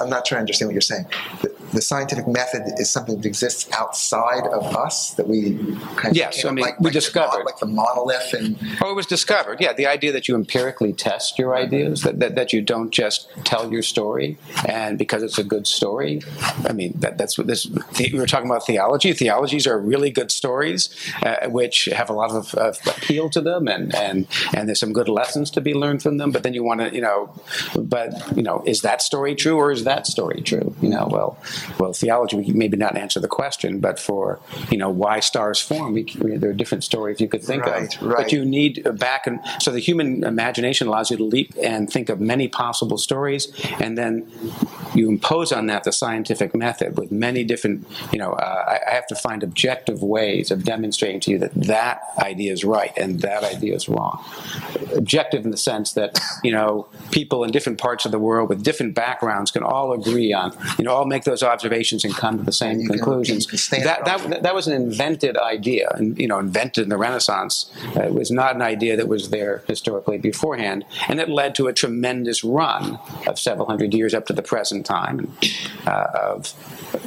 I'm 0.00 0.08
not 0.08 0.24
trying 0.24 0.38
to 0.38 0.40
understand 0.40 0.68
what 0.68 0.72
you're 0.72 0.80
saying. 0.80 1.04
The, 1.42 1.54
the, 1.74 1.82
scientific 1.82 2.26
method 2.26 2.62
is 2.78 2.90
something 2.90 3.16
that 3.16 3.26
exists 3.26 3.70
outside 3.72 4.46
of 4.46 4.64
us 4.74 5.10
that 5.12 5.28
we 5.28 5.58
kind 5.96 6.12
of 6.12 6.16
yes, 6.16 6.42
I 6.44 6.50
mean 6.52 6.64
like, 6.64 6.80
we 6.80 6.86
like 6.86 6.94
discovered 6.94 7.40
the, 7.40 7.44
like 7.44 7.58
the 7.58 7.66
monolith 7.66 8.32
and 8.32 8.58
oh, 8.82 8.90
it 8.90 8.94
was 8.94 9.04
discovered. 9.04 9.60
Yeah, 9.60 9.74
the 9.74 9.86
idea 9.86 10.10
that 10.12 10.26
you 10.26 10.34
empirically 10.34 10.94
test 10.94 11.38
your 11.38 11.54
ideas, 11.54 12.00
that, 12.02 12.18
that, 12.20 12.34
that 12.34 12.54
you 12.54 12.62
don't 12.62 12.90
just 12.90 13.28
tell 13.44 13.70
your 13.70 13.82
story, 13.82 14.38
and 14.66 14.96
because 14.96 15.22
it's 15.22 15.38
a 15.38 15.44
good 15.44 15.66
story. 15.66 16.22
I 16.66 16.72
mean, 16.72 16.94
that, 17.00 17.18
that's 17.18 17.36
what 17.36 17.46
this. 17.46 17.66
We 18.00 18.18
were 18.18 18.26
talking 18.26 18.48
about 18.48 18.64
theology. 18.64 19.12
Theologies 19.12 19.66
are 19.66 19.78
really 19.78 20.10
good 20.10 20.30
stories, 20.30 20.88
uh, 21.22 21.48
which 21.50 21.86
have 21.86 22.08
a 22.08 22.14
lot 22.14 22.30
of, 22.30 22.54
of 22.54 22.78
appeal 22.86 23.28
to 23.30 23.42
them, 23.42 23.68
and 23.68 23.94
and 23.94 24.26
and 24.54 24.66
there's 24.66 24.80
some 24.80 24.94
good 24.94 25.10
lessons 25.10 25.50
to 25.50 25.60
be 25.60 25.74
learned 25.74 26.02
from 26.02 26.16
them. 26.16 26.30
But 26.30 26.42
then 26.42 26.54
you 26.54 26.64
want 26.64 26.80
to, 26.80 26.94
you 26.94 27.02
know, 27.02 27.34
but 27.76 28.14
you 28.36 28.42
know 28.42 28.61
is 28.66 28.82
that 28.82 29.02
story 29.02 29.34
true 29.34 29.56
or 29.56 29.70
is 29.70 29.84
that 29.84 30.06
story 30.06 30.40
true? 30.40 30.74
You 30.80 30.88
know, 30.88 31.08
well, 31.10 31.38
well, 31.78 31.92
theology 31.92 32.36
we 32.36 32.52
maybe 32.52 32.76
not 32.76 32.96
answer 32.96 33.20
the 33.20 33.28
question, 33.28 33.80
but 33.80 33.98
for 33.98 34.40
you 34.70 34.78
know 34.78 34.90
why 34.90 35.20
stars 35.20 35.60
form, 35.60 35.92
we, 35.94 36.04
we, 36.18 36.36
there 36.36 36.50
are 36.50 36.54
different 36.54 36.84
stories 36.84 37.20
you 37.20 37.28
could 37.28 37.42
think 37.42 37.64
Right, 37.66 37.94
of. 37.94 38.02
right. 38.02 38.16
But 38.24 38.32
you 38.32 38.44
need 38.44 38.86
back 38.98 39.26
and 39.26 39.40
so 39.60 39.70
the 39.70 39.78
human 39.80 40.24
imagination 40.24 40.88
allows 40.88 41.10
you 41.10 41.16
to 41.16 41.24
leap 41.24 41.54
and 41.62 41.90
think 41.90 42.08
of 42.08 42.20
many 42.20 42.48
possible 42.48 42.98
stories, 42.98 43.52
and 43.80 43.96
then 43.96 44.30
you 44.94 45.08
impose 45.08 45.52
on 45.52 45.66
that 45.66 45.84
the 45.84 45.92
scientific 45.92 46.54
method 46.54 46.98
with 46.98 47.10
many 47.10 47.44
different. 47.44 47.86
You 48.12 48.18
know, 48.18 48.32
uh, 48.32 48.64
I, 48.68 48.90
I 48.90 48.94
have 48.94 49.06
to 49.08 49.14
find 49.14 49.42
objective 49.42 50.02
ways 50.02 50.50
of 50.50 50.64
demonstrating 50.64 51.20
to 51.20 51.30
you 51.30 51.38
that 51.38 51.54
that 51.54 52.02
idea 52.18 52.52
is 52.52 52.64
right 52.64 52.92
and 52.96 53.20
that 53.20 53.44
idea 53.44 53.74
is 53.74 53.88
wrong. 53.88 54.22
Objective 54.96 55.44
in 55.44 55.50
the 55.50 55.56
sense 55.56 55.92
that 55.94 56.18
you 56.42 56.52
know 56.52 56.86
people 57.10 57.44
in 57.44 57.50
different 57.50 57.78
parts 57.78 58.04
of 58.04 58.12
the 58.12 58.18
world 58.18 58.48
with 58.52 58.62
different 58.62 58.94
backgrounds 58.94 59.50
can 59.50 59.62
all 59.62 59.92
agree 59.92 60.32
on. 60.32 60.56
You 60.78 60.84
know, 60.84 60.92
all 60.92 61.06
make 61.06 61.24
those 61.24 61.42
observations 61.42 62.04
and 62.04 62.14
come 62.14 62.38
to 62.38 62.44
the 62.44 62.52
same 62.52 62.86
conclusions. 62.86 63.44
you 63.44 63.50
can 63.50 63.58
stand 63.58 63.86
that, 63.86 64.04
that 64.04 64.42
that 64.42 64.54
was 64.54 64.66
an 64.66 64.74
invented 64.74 65.36
idea, 65.36 65.88
and 65.96 66.18
you 66.18 66.28
know, 66.28 66.38
invented 66.38 66.84
in 66.84 66.88
the 66.90 66.98
Renaissance. 66.98 67.72
Uh, 67.96 68.02
it 68.02 68.14
was 68.14 68.30
not 68.30 68.54
an 68.54 68.62
idea 68.62 68.96
that 68.96 69.08
was 69.08 69.30
there 69.30 69.64
historically 69.66 70.18
beforehand, 70.18 70.84
and 71.08 71.20
it 71.20 71.28
led 71.28 71.54
to 71.54 71.66
a 71.66 71.72
tremendous 71.72 72.44
run 72.44 72.98
of 73.26 73.38
several 73.38 73.66
hundred 73.66 73.94
years 73.94 74.12
up 74.12 74.26
to 74.26 74.32
the 74.32 74.42
present 74.42 74.84
time. 74.84 75.32
Uh, 75.86 76.06
of 76.14 76.54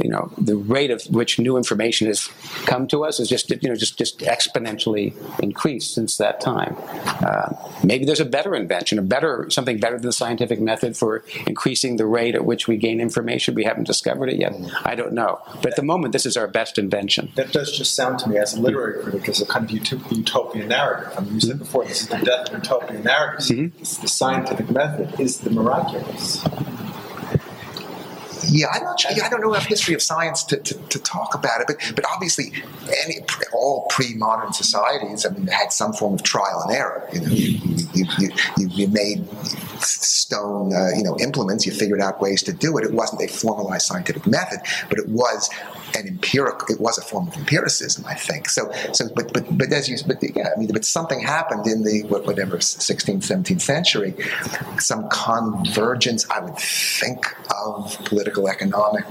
you 0.04 0.10
know, 0.10 0.32
the 0.38 0.56
rate 0.56 0.92
of 0.92 1.04
which 1.04 1.40
new 1.40 1.58
information 1.58 2.08
has 2.08 2.28
come 2.66 2.88
to 2.88 3.06
us 3.06 3.20
is 3.20 3.30
just 3.30 3.50
you 3.50 3.70
know 3.70 3.76
just 3.76 3.98
just 3.98 4.20
exponentially 4.20 5.14
increased 5.42 5.94
since 5.94 6.18
that 6.18 6.42
time. 6.42 6.76
Uh, 7.06 7.54
maybe 7.84 8.06
there's 8.06 8.20
a 8.20 8.26
better 8.26 8.56
invention, 8.56 8.98
a 8.98 9.02
better 9.02 9.48
something 9.50 9.80
better 9.80 9.98
than 9.98 10.06
the 10.06 10.14
scientific 10.14 10.60
method 10.60 10.98
for 10.98 11.24
increasing 11.48 11.98
the 11.98 12.06
rate 12.06 12.36
at 12.36 12.46
which 12.46 12.68
we 12.68 12.78
gain 12.78 13.00
information. 13.00 13.56
We 13.56 13.64
haven't 13.64 13.86
discovered 13.86 14.30
it 14.30 14.38
yet. 14.38 14.54
Mm. 14.54 14.72
I 14.84 14.96
don't 14.96 15.14
know, 15.14 15.40
but 15.62 15.68
at 15.68 15.76
the 15.76 15.84
moment, 15.84 16.14
this 16.14 16.26
is 16.26 16.38
our 16.38 16.48
best 16.48 16.78
invention. 16.78 17.32
That 17.36 17.52
does 17.52 17.76
just 17.76 17.96
sound 17.96 18.20
to 18.20 18.30
me, 18.30 18.38
as 18.38 18.54
a 18.54 18.62
literary 18.62 19.02
critic, 19.04 19.30
as 19.30 19.42
a 19.42 19.46
kind 19.46 19.70
of 19.70 19.72
utop- 19.72 20.12
utopian 20.16 20.68
narrative. 20.68 21.14
I 21.18 21.22
mean, 21.22 21.36
you 21.36 21.42
said 21.42 21.50
mm-hmm. 21.52 21.60
before, 21.60 21.86
this 21.86 22.02
is 22.02 22.08
the 22.08 22.18
death 22.18 22.50
of 22.50 22.64
utopian 22.64 23.04
narratives. 23.04 23.50
Mm-hmm. 23.50 23.80
It's 23.80 23.98
the 23.98 24.08
scientific 24.08 24.70
method 24.70 25.20
is 25.20 25.40
the 25.40 25.50
miraculous. 25.50 26.44
Yeah, 28.48 28.68
I'm 28.72 28.84
not 28.84 29.00
sure. 29.00 29.12
I 29.12 29.30
don't 29.30 29.42
know 29.42 29.54
enough 29.54 29.66
history 29.66 29.94
of 29.94 30.02
science 30.02 30.44
to, 30.46 30.58
to, 30.58 30.74
to 30.74 31.00
talk 31.00 31.36
about 31.36 31.62
it, 31.62 31.68
but 31.68 31.78
but 31.96 32.06
obviously, 32.14 32.52
any 33.04 33.20
all 33.54 33.88
pre-modern 33.90 34.54
societies, 34.54 35.26
I 35.26 35.30
mean, 35.30 35.48
had 35.48 35.72
some 35.72 35.94
form 35.94 36.14
of 36.14 36.24
trial 36.24 36.62
and 36.66 36.76
error. 36.76 37.08
You 37.14 37.22
know, 37.22 37.28
you 37.28 37.60
you, 37.94 38.30
you, 38.58 38.68
you, 38.70 38.88
made 38.90 39.28
stone, 39.82 40.74
uh, 40.74 40.90
you 40.96 41.04
know, 41.04 41.18
implements. 41.20 41.66
You 41.66 41.72
figured 41.72 42.02
out 42.02 42.22
ways 42.22 42.44
to 42.44 42.54
do 42.54 42.78
it. 42.78 42.84
It 42.84 42.94
wasn't 42.94 43.22
a 43.22 43.28
formalized 43.28 43.86
scientific 43.86 44.28
method, 44.28 44.60
but 44.90 45.00
it 45.00 45.08
was 45.10 45.50
an 45.96 46.08
empirical. 46.08 46.68
It 46.74 46.80
was 46.80 46.98
a 46.98 47.02
form 47.02 47.28
of 47.28 47.36
empiricism, 47.38 48.06
I 48.08 48.16
think. 48.16 48.50
So 48.50 48.72
so, 48.94 49.08
but 49.16 49.34
but 49.34 49.58
but 49.58 49.72
as 49.72 49.90
you, 49.90 49.98
but 50.06 50.18
yeah, 50.22 50.50
I 50.56 50.60
mean, 50.60 50.70
but 50.72 50.86
something 50.86 51.20
happened 51.20 51.68
in 51.68 51.84
the 51.84 52.04
whatever 52.04 52.58
16th, 52.58 53.24
17th 53.24 53.62
century, 53.62 54.14
some 54.80 55.08
convergence. 55.10 56.30
I 56.30 56.40
would 56.40 56.58
think 56.58 57.26
of 57.50 57.98
political, 58.06 58.48
economic, 58.48 59.06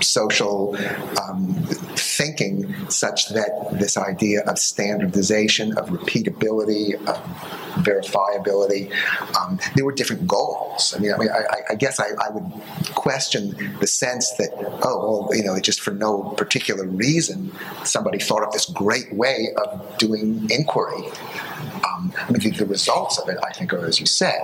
social 0.00 0.76
um, 1.22 1.54
thinking 1.96 2.74
such 2.90 3.28
that 3.30 3.50
this 3.72 3.96
idea 3.96 4.42
of 4.42 4.58
standardization, 4.58 5.76
of 5.78 5.88
repeatability, 5.88 6.94
of 7.06 7.16
verifiability, 7.84 8.92
um, 9.40 9.58
there 9.74 9.84
were 9.84 9.94
different 9.94 10.26
goals. 10.26 10.94
I 10.94 11.00
mean, 11.00 11.12
I, 11.12 11.18
mean, 11.18 11.30
I, 11.30 11.44
I 11.70 11.74
guess 11.74 11.98
I, 12.00 12.08
I 12.20 12.30
would 12.30 12.52
question 12.94 13.76
the 13.80 13.86
sense 13.86 14.30
that, 14.32 14.50
oh, 14.82 15.26
well, 15.28 15.36
you 15.36 15.44
know, 15.44 15.51
just 15.60 15.80
for 15.80 15.92
no 15.92 16.22
particular 16.36 16.86
reason, 16.86 17.52
somebody 17.84 18.18
thought 18.18 18.42
of 18.42 18.52
this 18.52 18.66
great 18.66 19.12
way 19.12 19.48
of 19.56 19.98
doing 19.98 20.48
inquiry. 20.50 21.06
Um, 21.84 22.12
I 22.16 22.30
mean, 22.30 22.40
the, 22.40 22.50
the 22.50 22.66
results 22.66 23.18
of 23.18 23.28
it, 23.28 23.38
I 23.44 23.52
think, 23.52 23.72
are 23.72 23.84
as 23.84 23.98
you 23.98 24.06
said, 24.06 24.40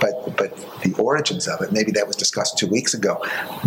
but 0.00 0.36
but 0.36 0.56
the 0.82 0.94
origins 0.98 1.48
of 1.48 1.60
it, 1.60 1.72
maybe 1.72 1.90
that 1.92 2.06
was 2.06 2.16
discussed 2.16 2.58
two 2.58 2.68
weeks 2.68 2.94
ago, 2.94 3.20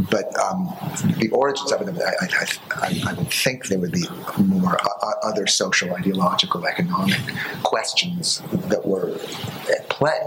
but 0.10 0.38
um, 0.39 0.70
the 1.18 1.30
origins 1.32 1.72
of 1.72 1.82
it, 1.82 2.02
I, 2.02 2.26
I, 2.26 2.47
I, 2.88 3.12
I 3.12 3.14
would 3.14 3.32
think 3.32 3.68
there 3.68 3.80
would 3.80 3.91
be 3.91 4.06
more 4.38 4.78
uh, 4.80 5.14
other 5.24 5.47
social, 5.47 5.93
ideological, 5.93 6.66
economic 6.66 7.20
questions 7.64 8.41
that 8.70 8.86
were 8.86 9.12
at 9.70 9.89
play. 9.89 10.20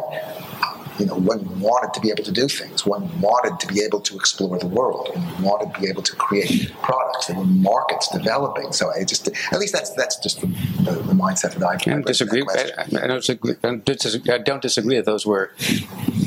You 1.02 1.08
know, 1.08 1.16
one 1.16 1.58
wanted 1.58 1.92
to 1.94 2.00
be 2.00 2.10
able 2.10 2.22
to 2.22 2.30
do 2.30 2.46
things. 2.46 2.86
One 2.86 3.20
wanted 3.20 3.58
to 3.58 3.66
be 3.66 3.82
able 3.82 4.00
to 4.02 4.14
explore 4.14 4.56
the 4.56 4.68
world. 4.68 5.10
and 5.12 5.44
wanted 5.44 5.74
to 5.74 5.80
be 5.80 5.88
able 5.88 6.02
to 6.02 6.14
create 6.14 6.70
products. 6.80 7.26
There 7.26 7.36
were 7.36 7.44
markets 7.44 8.06
developing. 8.06 8.72
So 8.72 8.92
I 8.92 9.02
just, 9.02 9.26
at 9.26 9.58
least 9.58 9.72
that's 9.72 9.90
that's 9.94 10.14
just 10.20 10.40
the, 10.42 10.46
the, 10.46 10.92
the 10.92 11.14
mindset 11.14 11.54
that 11.54 11.64
I 11.64 11.72
I 11.72 11.76
don't 11.76 12.06
disagree. 12.06 12.44
I, 12.48 12.84
I 13.02 13.06
don't 13.08 13.18
disagree. 13.18 13.54
I 13.64 13.66
don't 13.66 13.84
disagree. 13.84 14.32
I 14.32 14.38
don't 14.38 14.62
disagree 14.62 14.94
that 14.94 15.04
those 15.04 15.26
were 15.26 15.50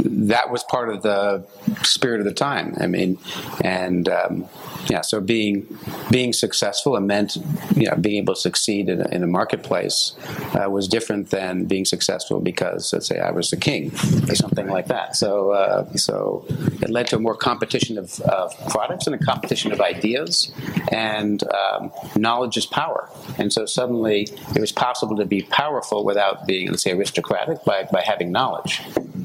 that 0.03 0.51
was 0.51 0.63
part 0.63 0.89
of 0.89 1.03
the 1.03 1.45
spirit 1.83 2.19
of 2.19 2.25
the 2.25 2.33
time. 2.33 2.75
I 2.77 2.87
mean, 2.87 3.17
and 3.63 4.09
um, 4.09 4.45
yeah, 4.89 5.01
so 5.01 5.19
being 5.19 5.77
being 6.11 6.33
successful 6.33 6.95
and 6.95 7.07
meant 7.07 7.37
you 7.75 7.89
know 7.89 7.95
being 7.95 8.17
able 8.17 8.35
to 8.35 8.39
succeed 8.39 8.89
in 8.89 9.01
a, 9.01 9.07
in 9.09 9.23
a 9.23 9.27
marketplace 9.27 10.15
uh, 10.53 10.69
was 10.69 10.87
different 10.87 11.31
than 11.31 11.65
being 11.65 11.85
successful 11.85 12.39
because 12.39 12.93
let's 12.93 13.07
say 13.07 13.19
I 13.19 13.31
was 13.31 13.49
the 13.49 13.57
king 13.57 13.91
or 14.29 14.35
something 14.35 14.67
like 14.67 14.87
that. 14.87 15.15
So 15.15 15.51
uh, 15.51 15.91
so 15.95 16.45
it 16.49 16.89
led 16.89 17.07
to 17.07 17.15
a 17.15 17.19
more 17.19 17.35
competition 17.35 17.97
of, 17.97 18.19
of 18.21 18.53
products 18.69 19.07
and 19.07 19.15
a 19.15 19.19
competition 19.19 19.71
of 19.71 19.81
ideas, 19.81 20.51
and 20.91 21.43
um, 21.51 21.91
knowledge 22.15 22.57
is 22.57 22.65
power. 22.65 23.09
And 23.37 23.51
so 23.51 23.65
suddenly 23.65 24.27
it 24.55 24.59
was 24.59 24.71
possible 24.71 25.15
to 25.17 25.25
be 25.25 25.41
powerful 25.43 26.05
without 26.05 26.45
being 26.45 26.69
let's 26.69 26.83
say 26.83 26.91
aristocratic 26.91 27.63
by 27.65 27.87
by 27.91 28.01
having 28.01 28.31
knowledge. 28.31 28.81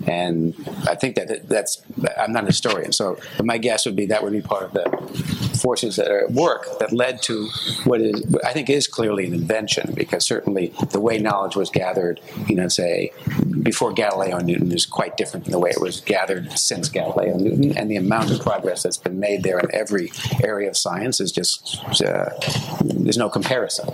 And 0.07 0.55
I 0.89 0.95
think 0.95 1.17
that 1.17 1.49
that's, 1.49 1.83
I'm 2.19 2.33
not 2.33 2.45
a 2.45 2.47
historian, 2.47 2.93
so 2.93 3.19
my 3.43 3.59
guess 3.59 3.85
would 3.85 3.97
be 3.97 4.07
that 4.07 4.23
would 4.23 4.33
be 4.33 4.41
part 4.41 4.63
of 4.63 4.73
the 4.73 5.50
forces 5.59 5.97
that 5.97 6.11
are 6.11 6.25
at 6.25 6.33
work 6.33 6.79
that 6.79 6.93
led 6.93 7.23
to 7.23 7.49
what 7.85 8.01
is, 8.01 8.37
I 8.45 8.53
think 8.53 8.71
is 8.71 8.87
clearly 8.87 9.27
an 9.27 9.35
invention, 9.35 9.93
because 9.95 10.25
certainly 10.25 10.73
the 10.91 11.01
way 11.01 11.19
knowledge 11.19 11.57
was 11.57 11.71
gathered, 11.71 12.21
you 12.49 12.57
know, 12.57 12.69
say, 12.69 13.13
before 13.63 13.93
Galileo 13.93 14.37
and 14.37 14.47
Newton 14.47 14.73
is 14.73 14.87
quite 14.87 15.17
different 15.17 15.45
than 15.45 15.53
the 15.53 15.59
way 15.59 15.71
it 15.71 15.81
was 15.81 16.01
gathered 16.01 16.53
since 16.53 16.89
Galileo 16.89 17.35
and 17.35 17.45
Newton, 17.45 17.77
and 17.77 17.91
the 17.91 17.97
amount 17.97 18.31
of 18.31 18.41
progress 18.41 18.83
that's 18.83 18.97
been 18.97 19.21
made 19.21 19.43
there 19.43 19.59
in 19.59 19.67
every 19.75 20.13
area 20.43 20.69
of 20.69 20.77
science 20.77 21.21
is 21.21 21.33
just, 21.33 21.79
uh, 22.03 22.31
there's 22.85 23.19
no 23.19 23.29
comparison 23.29 23.87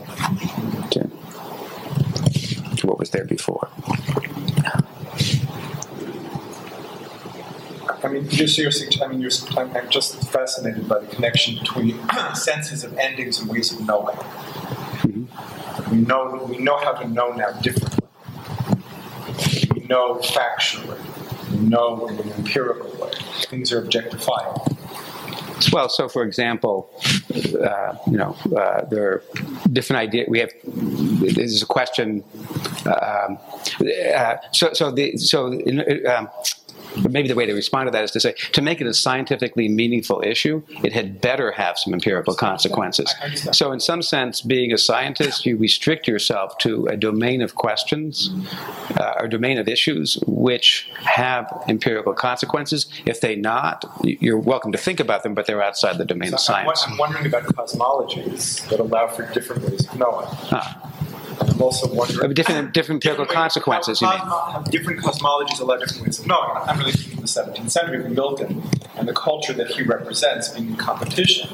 to 0.91 2.87
what 2.87 2.99
was 2.99 3.11
there 3.11 3.25
before. 3.25 3.69
I 7.89 8.09
mean, 8.09 8.27
you're 8.31 8.49
seriously. 8.49 8.89
I 9.03 9.07
mean, 9.09 9.21
you're. 9.21 9.31
I'm, 9.57 9.75
I'm 9.77 9.89
just 9.91 10.17
fascinated 10.31 10.89
by 10.89 11.01
the 11.01 11.07
connection 11.07 11.59
between 11.59 11.99
senses 12.35 12.85
of 12.85 12.97
endings 12.99 13.39
and 13.41 13.49
ways 13.51 13.73
of 13.73 13.87
knowing. 13.87 14.17
We 15.91 15.99
know. 15.99 16.47
We 16.49 16.59
know 16.59 16.79
how 16.79 16.93
to 16.93 17.09
know 17.09 17.31
now 17.33 17.53
differently. 17.61 18.07
We 19.75 19.87
know 19.87 20.17
factually. 20.17 20.99
We 21.53 21.59
know 21.59 22.07
in 22.09 22.19
an 22.19 22.33
empirical 22.33 22.91
way. 23.01 23.13
Things 23.45 23.73
are 23.73 23.83
objectifiable. 23.83 24.77
Well, 25.73 25.89
so 25.89 26.09
for 26.09 26.23
example, 26.23 26.91
uh, 27.35 27.97
you 28.07 28.19
know, 28.19 28.37
uh, 28.57 28.85
there 28.87 29.11
are 29.11 29.23
different 29.73 30.01
ideas. 30.01 30.27
We 30.29 30.41
have 30.41 30.51
this 30.65 31.53
is 31.53 31.63
a 31.63 31.67
question. 31.67 32.25
Um, 32.87 33.39
uh, 34.15 34.37
so, 34.53 34.73
so 34.75 34.91
the 34.91 35.17
so. 35.17 35.47
Um, 36.09 36.29
but 37.03 37.13
maybe 37.13 37.29
the 37.29 37.35
way 37.35 37.47
to 37.47 37.55
respond 37.55 37.87
to 37.87 37.91
that 37.91 38.05
is 38.05 38.11
to 38.13 38.21
say, 38.21 38.35
to 38.53 38.63
make 38.63 38.81
it 38.81 38.87
a 38.87 38.95
scientifically 38.95 39.69
meaningful 39.69 40.23
issue, 40.25 40.63
it 40.83 40.93
had 40.93 41.21
better 41.21 41.51
have 41.53 41.79
some 41.79 41.93
empirical 41.93 42.35
consequences. 42.35 43.15
So, 43.53 43.73
in 43.73 43.81
some 43.81 44.03
sense, 44.03 44.41
being 44.41 44.73
a 44.73 44.79
scientist, 44.79 45.47
you 45.47 45.57
restrict 45.57 46.09
yourself 46.09 46.59
to 46.59 46.87
a 46.87 46.97
domain 46.97 47.43
of 47.43 47.55
questions 47.55 48.31
uh, 48.99 49.15
or 49.21 49.29
domain 49.29 49.59
of 49.59 49.69
issues 49.69 50.19
which 50.27 50.91
have 50.97 51.53
empirical 51.69 52.15
consequences. 52.15 52.87
If 53.05 53.21
they 53.21 53.37
not, 53.37 53.85
you're 54.03 54.39
welcome 54.39 54.73
to 54.73 54.79
think 54.79 55.01
about 55.01 55.23
them, 55.23 55.35
but 55.35 55.47
they're 55.47 55.63
outside 55.63 55.99
the 55.99 56.05
domain 56.05 56.33
of 56.33 56.41
So 56.41 56.55
I'm, 56.55 56.67
science. 56.67 56.85
I'm 56.87 56.99
wondering 56.99 57.27
about 57.27 57.45
cosmologies 57.45 58.69
that 58.69 58.81
allow 58.81 59.09
for 59.09 59.31
different 59.33 59.63
ways 59.65 59.87
of 59.87 59.99
knowing. 59.99 60.27
Ah. 60.53 60.96
I'm 61.41 61.63
also 61.63 61.93
wondering. 61.93 62.33
Different, 62.35 62.73
different 62.73 63.05
empirical 63.05 63.33
consequences, 63.33 64.01
you 64.01 64.09
mean? 64.09 64.19
different 64.71 65.01
cosmologies 65.01 65.61
allow 65.61 65.77
different 65.77 66.03
ways 66.05 66.19
of 66.19 66.27
knowing. 66.27 66.51
I'm 66.55 66.79
really 66.79 66.93
thinking 66.93 67.19
of 67.19 67.23
the 67.23 67.41
17th 67.41 67.71
century 67.71 68.03
with 68.03 68.13
Milton 68.13 68.63
and 68.97 69.07
the 69.07 69.13
culture 69.13 69.53
that 69.53 69.69
he 69.69 69.83
represents 69.83 70.49
being 70.49 70.69
in 70.69 70.77
competition 70.77 71.49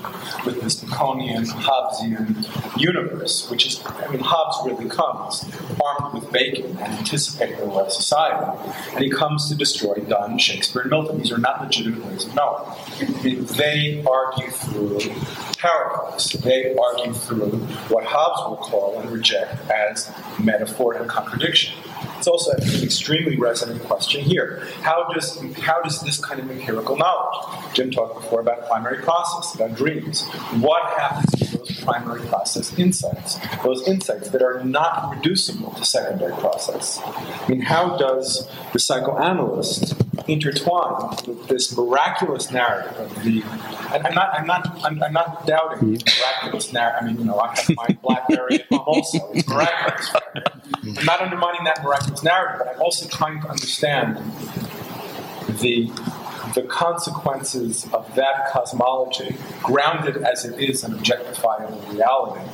with 0.44 0.60
this 0.62 0.82
Baconian, 0.82 1.46
Hobbesian 1.46 2.80
universe, 2.80 3.48
which 3.50 3.66
is, 3.66 3.82
I 3.84 4.08
mean, 4.08 4.20
Hobbes 4.20 4.58
really 4.66 4.88
comes 4.88 5.44
armed 5.82 6.14
with 6.14 6.32
Bacon 6.32 6.76
and 6.78 6.92
anticipating 6.98 7.58
the 7.58 7.66
world 7.66 7.92
society. 7.92 8.60
And 8.94 9.04
he 9.04 9.10
comes 9.10 9.48
to 9.48 9.54
destroy 9.54 9.94
Donne, 9.94 10.38
Shakespeare, 10.38 10.82
and 10.82 10.90
Milton. 10.90 11.18
These 11.18 11.32
are 11.32 11.38
not 11.38 11.62
legitimate 11.62 12.04
ways 12.06 12.26
of 12.26 12.34
knowing. 12.34 12.62
I 12.66 13.22
mean, 13.22 13.44
They 13.46 14.04
argue 14.08 14.50
through 14.50 14.98
paradox. 15.58 16.30
They 16.32 16.74
argue 16.76 17.12
through 17.12 17.50
what 17.88 18.04
Hobbes 18.04 18.48
will 18.48 18.56
call 18.56 18.98
and 19.00 19.10
reject 19.10 19.54
as 19.72 20.12
metaphor 20.38 20.94
and 20.94 21.08
contradiction. 21.08 21.74
It's 22.22 22.28
also 22.28 22.52
an 22.52 22.84
extremely 22.84 23.36
resonant 23.36 23.82
question 23.82 24.20
here. 24.20 24.64
How 24.82 25.12
does 25.12 25.42
how 25.58 25.82
does 25.82 26.00
this 26.02 26.24
kind 26.24 26.38
of 26.38 26.48
empirical 26.48 26.96
knowledge? 26.96 27.74
Jim 27.74 27.90
talked 27.90 28.14
before 28.14 28.38
about 28.38 28.68
primary 28.68 29.02
process, 29.02 29.56
about 29.56 29.74
dreams. 29.74 30.24
What 30.60 30.96
happens 30.96 31.32
to 31.32 31.58
those 31.58 31.80
primary 31.80 32.20
process 32.28 32.78
insights? 32.78 33.40
Those 33.64 33.88
insights 33.88 34.28
that 34.28 34.40
are 34.40 34.62
not 34.62 35.16
reducible 35.16 35.72
to 35.72 35.84
secondary 35.84 36.34
process. 36.34 37.00
I 37.02 37.48
mean, 37.48 37.62
how 37.62 37.96
does 37.96 38.48
the 38.72 38.78
psychoanalyst 38.78 39.94
intertwine 40.28 41.16
with 41.26 41.48
this 41.48 41.76
miraculous 41.76 42.52
narrative 42.52 43.00
of 43.00 43.24
the? 43.24 43.42
I'm 43.90 44.14
not 44.14 44.38
I'm 44.38 44.46
not 44.46 44.80
I'm, 44.84 45.02
I'm 45.02 45.12
not 45.12 45.44
doubting 45.44 45.94
the 45.94 46.04
miraculous 46.20 46.72
narrative. 46.72 47.02
I 47.02 47.06
mean, 47.06 47.18
you 47.18 47.24
know, 47.24 47.40
I 47.40 47.48
have 47.48 47.70
my 47.74 47.98
BlackBerry 48.00 48.60
at 48.60 48.68
home 48.68 48.80
also. 48.86 49.18
It's 49.32 49.48
miraculous. 49.48 50.14
I'm 50.84 51.04
not 51.04 51.20
undermining 51.20 51.64
that 51.64 51.82
miraculous 51.82 52.11
narrative, 52.22 52.66
but 52.66 52.74
I'm 52.74 52.82
also 52.82 53.08
trying 53.08 53.40
to 53.42 53.48
understand 53.48 54.16
the 55.60 55.90
the 56.54 56.62
consequences 56.62 57.86
of 57.92 58.14
that 58.14 58.50
cosmology, 58.50 59.36
grounded 59.62 60.18
as 60.18 60.44
it 60.44 60.58
is 60.60 60.84
in 60.84 60.92
objectifiable 60.92 61.92
reality, 61.92 62.46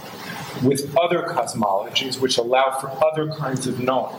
with 0.62 0.97
other 0.97 1.22
cosmologies 1.22 2.20
which 2.20 2.39
allow 2.39 2.70
for 2.80 2.90
other 3.05 3.28
kinds 3.32 3.66
of 3.66 3.80
knowing. 3.80 4.14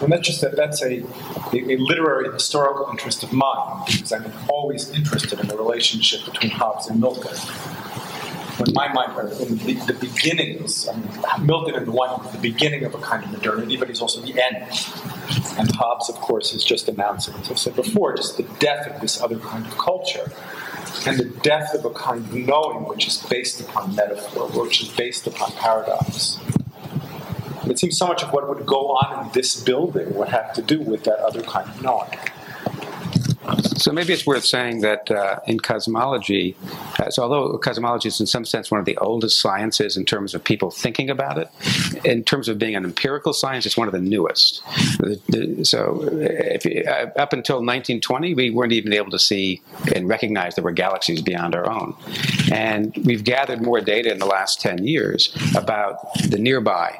And 0.00 0.12
that's 0.12 0.26
just 0.26 0.42
a, 0.42 0.48
that's 0.48 0.82
a, 0.82 1.04
a, 1.52 1.74
a 1.74 1.76
literary 1.76 2.32
historical 2.32 2.88
interest 2.90 3.22
of 3.22 3.32
mine 3.32 3.84
because 3.86 4.12
I'm 4.12 4.32
always 4.48 4.90
interested 4.90 5.38
in 5.38 5.46
the 5.46 5.56
relationship 5.56 6.24
between 6.24 6.50
Hobbes 6.50 6.88
and 6.88 7.00
Milton 7.00 7.36
in 8.60 8.74
my 8.74 8.92
mind, 8.92 9.12
are 9.12 9.28
in 9.28 9.56
the, 9.58 9.74
the 9.86 9.94
beginnings. 9.94 10.88
Um, 10.88 11.08
I 11.28 11.38
mean, 11.38 11.46
Milton 11.46 11.74
and 11.74 11.86
the 11.86 11.92
one, 11.92 12.20
the 12.32 12.38
beginning 12.38 12.84
of 12.84 12.94
a 12.94 12.98
kind 12.98 13.24
of 13.24 13.30
modernity, 13.30 13.76
but 13.76 13.88
he's 13.88 14.00
also 14.00 14.20
the 14.20 14.40
end. 14.42 14.56
And 15.58 15.70
Hobbes, 15.74 16.08
of 16.08 16.16
course, 16.16 16.52
is 16.52 16.64
just 16.64 16.88
announcing, 16.88 17.34
as 17.34 17.50
I 17.50 17.54
said 17.54 17.76
before, 17.76 18.16
just 18.16 18.36
the 18.36 18.44
death 18.58 18.86
of 18.86 19.00
this 19.00 19.20
other 19.20 19.38
kind 19.38 19.66
of 19.66 19.76
culture. 19.78 20.30
And 21.06 21.18
the 21.18 21.24
death 21.42 21.74
of 21.74 21.84
a 21.84 21.90
kind 21.90 22.24
of 22.24 22.34
knowing 22.34 22.84
which 22.86 23.06
is 23.06 23.18
based 23.28 23.60
upon 23.60 23.94
metaphor, 23.96 24.48
which 24.48 24.82
is 24.82 24.88
based 24.88 25.26
upon 25.26 25.52
paradox. 25.52 26.38
It 27.64 27.78
seems 27.78 27.96
so 27.96 28.08
much 28.08 28.22
of 28.22 28.32
what 28.32 28.48
would 28.48 28.66
go 28.66 28.88
on 28.90 29.26
in 29.26 29.32
this 29.32 29.62
building 29.62 30.14
would 30.14 30.28
have 30.28 30.52
to 30.54 30.62
do 30.62 30.80
with 30.80 31.04
that 31.04 31.18
other 31.20 31.42
kind 31.42 31.68
of 31.68 31.82
knowing. 31.82 32.10
So 33.76 33.90
maybe 33.92 34.12
it's 34.12 34.26
worth 34.26 34.44
saying 34.44 34.80
that 34.82 35.10
uh, 35.10 35.40
in 35.46 35.58
cosmology, 35.58 36.56
uh, 37.00 37.10
so 37.10 37.24
although 37.24 37.58
cosmology 37.58 38.08
is 38.08 38.20
in 38.20 38.26
some 38.26 38.44
sense 38.44 38.70
one 38.70 38.78
of 38.78 38.86
the 38.86 38.96
oldest 38.98 39.40
sciences 39.40 39.96
in 39.96 40.04
terms 40.04 40.34
of 40.34 40.44
people 40.44 40.70
thinking 40.70 41.10
about 41.10 41.38
it, 41.38 41.48
in 42.04 42.22
terms 42.22 42.48
of 42.48 42.58
being 42.58 42.76
an 42.76 42.84
empirical 42.84 43.32
science, 43.32 43.66
it's 43.66 43.76
one 43.76 43.88
of 43.88 43.92
the 43.92 44.00
newest. 44.00 44.62
The- 44.98 45.20
the- 45.28 45.64
So 45.64 46.08
you- 46.64 46.84
uh, 46.86 47.10
up 47.16 47.32
until 47.32 47.56
1920, 47.62 48.34
we 48.34 48.50
weren't 48.50 48.72
even 48.72 48.92
able 48.92 49.10
to 49.10 49.18
see 49.18 49.62
and 49.94 50.08
recognize 50.08 50.54
there 50.54 50.64
were 50.64 50.70
galaxies 50.72 51.20
beyond 51.22 51.54
our 51.56 51.68
own. 51.70 51.94
And 52.52 52.96
we've 53.04 53.24
gathered 53.24 53.62
more 53.62 53.80
data 53.80 54.10
in 54.12 54.18
the 54.18 54.26
last 54.26 54.60
10 54.60 54.84
years 54.86 55.34
about 55.56 55.98
the 56.28 56.38
nearby 56.38 56.98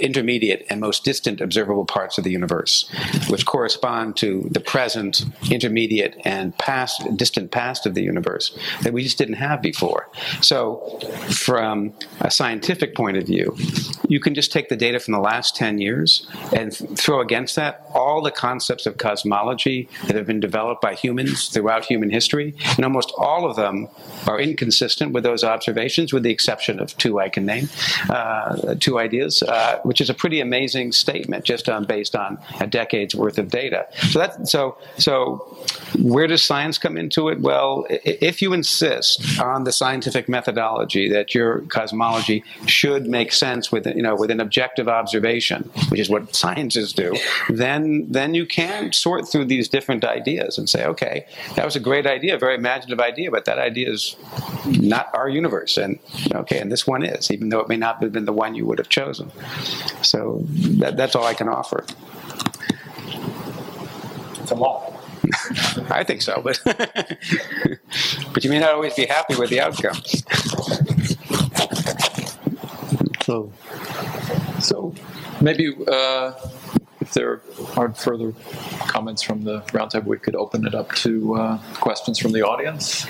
intermediate 0.00 0.66
and 0.68 0.80
most 0.80 1.04
distant 1.04 1.40
observable 1.40 1.84
parts 1.84 2.18
of 2.18 2.24
the 2.24 2.30
universe, 2.30 2.88
which 3.28 3.46
correspond 3.46 4.16
to 4.16 4.48
the 4.50 4.60
present, 4.60 5.24
intermediate, 5.50 6.16
and 6.24 6.56
past, 6.58 7.02
distant 7.16 7.50
past 7.50 7.86
of 7.86 7.94
the 7.94 8.02
universe 8.02 8.56
that 8.82 8.92
we 8.92 9.02
just 9.02 9.18
didn't 9.18 9.34
have 9.34 9.62
before. 9.62 10.08
So, 10.40 10.98
from 11.30 11.94
a 12.20 12.30
scientific 12.30 12.94
point 12.94 13.16
of 13.16 13.26
view, 13.26 13.56
you 14.08 14.20
can 14.20 14.34
just 14.34 14.52
take 14.52 14.68
the 14.68 14.76
data 14.76 15.00
from 15.00 15.12
the 15.12 15.20
last 15.20 15.56
10 15.56 15.78
years 15.78 16.26
and 16.52 16.74
throw 16.74 17.20
against 17.20 17.56
that 17.56 17.86
all 17.94 18.22
the 18.22 18.30
concepts 18.30 18.86
of 18.86 18.98
cosmology 18.98 19.88
that 20.06 20.16
have 20.16 20.26
been 20.26 20.40
developed 20.40 20.82
by 20.82 20.94
humans 20.94 21.48
throughout 21.48 21.84
human 21.84 22.10
history, 22.10 22.54
and 22.76 22.84
almost 22.84 23.12
all 23.16 23.48
of 23.48 23.56
them 23.56 23.88
are 24.26 24.38
inconsistent 24.38 25.12
with 25.12 25.24
those 25.24 25.42
observations, 25.42 26.12
with 26.12 26.22
the 26.22 26.30
exception 26.30 26.78
of 26.78 26.96
two 26.98 27.18
I 27.18 27.28
can 27.28 27.46
name, 27.46 27.68
uh, 28.10 28.74
two 28.78 28.98
ideas, 28.98 29.35
uh, 29.42 29.80
which 29.82 30.00
is 30.00 30.10
a 30.10 30.14
pretty 30.14 30.40
amazing 30.40 30.92
statement 30.92 31.44
just 31.44 31.68
on, 31.68 31.84
based 31.84 32.14
on 32.16 32.38
a 32.60 32.66
decade's 32.66 33.14
worth 33.14 33.38
of 33.38 33.48
data. 33.48 33.86
So 34.10 34.18
that 34.18 34.48
so 34.48 34.78
so 34.98 35.56
where 36.00 36.26
does 36.26 36.42
science 36.42 36.78
come 36.78 36.96
into 36.96 37.28
it? 37.28 37.40
Well, 37.40 37.86
if 37.88 38.42
you 38.42 38.52
insist 38.52 39.40
on 39.40 39.64
the 39.64 39.72
scientific 39.72 40.28
methodology 40.28 41.08
that 41.10 41.34
your 41.34 41.60
cosmology 41.62 42.44
should 42.66 43.06
make 43.06 43.32
sense 43.32 43.70
with 43.72 43.86
you 43.86 44.02
know 44.02 44.14
with 44.14 44.30
an 44.30 44.40
objective 44.40 44.88
observation, 44.88 45.70
which 45.88 46.00
is 46.00 46.08
what 46.08 46.34
scientists 46.42 46.92
do, 46.92 47.16
then 47.48 48.06
then 48.10 48.34
you 48.34 48.46
can 48.46 48.92
sort 48.92 49.28
through 49.28 49.46
these 49.46 49.68
different 49.68 50.04
ideas 50.04 50.58
and 50.58 50.68
say, 50.68 50.84
okay, 50.84 51.26
that 51.54 51.64
was 51.64 51.76
a 51.76 51.80
great 51.80 52.06
idea, 52.06 52.34
a 52.34 52.38
very 52.38 52.54
imaginative 52.54 53.00
idea, 53.00 53.30
but 53.30 53.44
that 53.44 53.58
idea 53.58 53.90
is 53.90 54.16
not 54.66 55.08
our 55.14 55.28
universe, 55.28 55.76
and 55.76 55.98
okay, 56.34 56.58
and 56.58 56.70
this 56.70 56.86
one 56.86 57.04
is, 57.04 57.30
even 57.30 57.48
though 57.48 57.60
it 57.60 57.68
may 57.68 57.76
not 57.76 58.02
have 58.02 58.12
been 58.12 58.24
the 58.24 58.32
one 58.32 58.54
you 58.54 58.66
would 58.66 58.78
have 58.78 58.88
chosen. 58.88 59.25
So 60.02 60.44
that, 60.78 60.96
that's 60.96 61.14
all 61.14 61.24
I 61.24 61.34
can 61.34 61.48
offer. 61.48 61.84
It's 64.40 64.50
a 64.50 64.54
lot. 64.54 64.92
I 65.90 66.04
think 66.04 66.22
so, 66.22 66.40
but 66.42 66.60
but 68.32 68.44
you 68.44 68.50
may 68.50 68.60
not 68.60 68.74
always 68.74 68.94
be 68.94 69.06
happy 69.06 69.34
with 69.34 69.50
the 69.50 69.60
outcome. 69.60 69.96
So, 73.26 73.52
So 74.60 74.94
maybe 75.40 75.74
uh, 75.88 76.32
if 77.00 77.12
there 77.12 77.40
aren't 77.76 77.98
further 77.98 78.32
comments 78.86 79.20
from 79.22 79.42
the 79.42 79.62
roundtable, 79.72 80.04
we 80.04 80.18
could 80.18 80.36
open 80.36 80.64
it 80.64 80.76
up 80.76 80.92
to 80.96 81.34
uh, 81.34 81.58
questions 81.74 82.20
from 82.20 82.30
the 82.32 82.42
audience. 82.42 83.04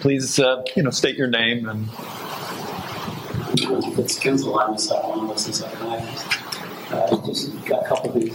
Please, 0.00 0.38
uh, 0.38 0.64
you 0.74 0.82
know, 0.82 0.90
state 0.90 1.16
your 1.16 1.28
name 1.28 1.68
and 1.68 1.88
It's 3.54 4.18
Kinsel, 4.18 4.58
I'm 4.58 4.74
a 4.74 4.78
psychoanalyst 4.78 5.46
and 5.46 5.54
psychiatrist. 5.54 6.26
Uh, 6.90 7.26
just 7.26 7.64
got 7.66 7.84
a 7.84 7.88
couple 7.88 8.10
of 8.10 8.14
things. 8.14 8.34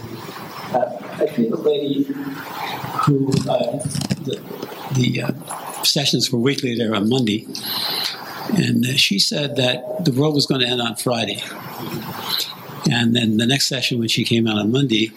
Uh, 0.72 0.96
I 1.20 1.26
think 1.26 1.50
the 1.50 1.56
lady 1.56 2.04
who, 2.04 3.28
uh, 3.48 3.78
the, 4.22 4.40
the 4.94 5.22
uh, 5.22 5.82
sessions 5.82 6.30
were 6.30 6.38
weekly 6.38 6.76
there 6.76 6.94
on 6.94 7.08
Monday, 7.08 7.48
and 8.54 8.86
uh, 8.86 8.94
she 8.94 9.18
said 9.18 9.56
that 9.56 10.04
the 10.04 10.12
world 10.12 10.36
was 10.36 10.46
going 10.46 10.60
to 10.60 10.68
end 10.68 10.80
on 10.80 10.94
Friday. 10.94 11.42
And 12.90 13.14
then 13.16 13.38
the 13.38 13.46
next 13.46 13.66
session, 13.66 13.98
when 13.98 14.08
she 14.08 14.24
came 14.24 14.46
out 14.46 14.58
on 14.58 14.70
Monday, 14.70 15.10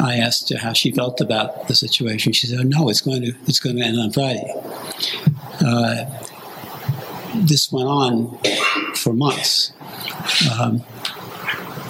I 0.00 0.18
asked 0.22 0.50
her 0.50 0.58
how 0.58 0.74
she 0.74 0.90
felt 0.90 1.20
about 1.20 1.66
the 1.66 1.74
situation. 1.74 2.32
She 2.32 2.46
said, 2.46 2.66
"No, 2.66 2.88
it's 2.88 3.00
going 3.00 3.22
to 3.22 3.32
it's 3.46 3.58
going 3.58 3.76
to 3.76 3.82
end 3.82 3.98
on 3.98 4.12
Friday." 4.12 4.52
Uh, 5.64 6.04
this 7.34 7.72
went 7.72 7.88
on 7.88 8.38
for 9.02 9.12
months. 9.12 9.72
Um, 10.58 10.82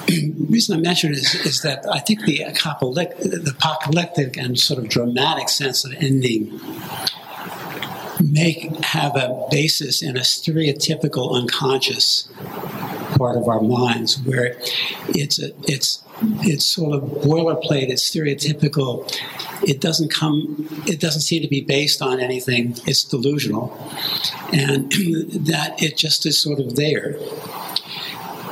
the 0.06 0.32
reason 0.48 0.76
I 0.76 0.80
mention 0.80 1.12
it 1.12 1.18
is, 1.18 1.34
is 1.34 1.62
that 1.62 1.84
I 1.90 1.98
think 2.00 2.24
the 2.24 2.42
apocalyptic, 2.42 3.18
the 3.18 3.54
apocalyptic 3.56 4.36
and 4.36 4.58
sort 4.58 4.78
of 4.78 4.88
dramatic 4.88 5.48
sense 5.48 5.84
of 5.84 5.92
ending 5.94 6.60
may 8.20 8.70
have 8.82 9.16
a 9.16 9.46
basis 9.50 10.02
in 10.02 10.16
a 10.16 10.20
stereotypical 10.20 11.34
unconscious 11.34 12.28
part 13.16 13.36
of 13.36 13.48
our 13.48 13.60
minds 13.60 14.20
where 14.22 14.56
it's 15.08 15.40
a, 15.40 15.52
it's 15.64 16.02
it's 16.42 16.64
sort 16.64 16.94
of 16.94 17.02
boilerplate 17.22 17.88
it's 17.88 18.08
stereotypical. 18.08 19.10
It 19.66 19.80
doesn't 19.80 20.10
come 20.10 20.68
it 20.86 21.00
doesn't 21.00 21.22
seem 21.22 21.42
to 21.42 21.48
be 21.48 21.62
based 21.62 22.02
on 22.02 22.20
anything. 22.20 22.76
It's 22.86 23.04
delusional. 23.04 23.76
And 24.52 24.92
that 25.46 25.82
it 25.82 25.96
just 25.96 26.26
is 26.26 26.40
sort 26.40 26.60
of 26.60 26.76
there. 26.76 27.16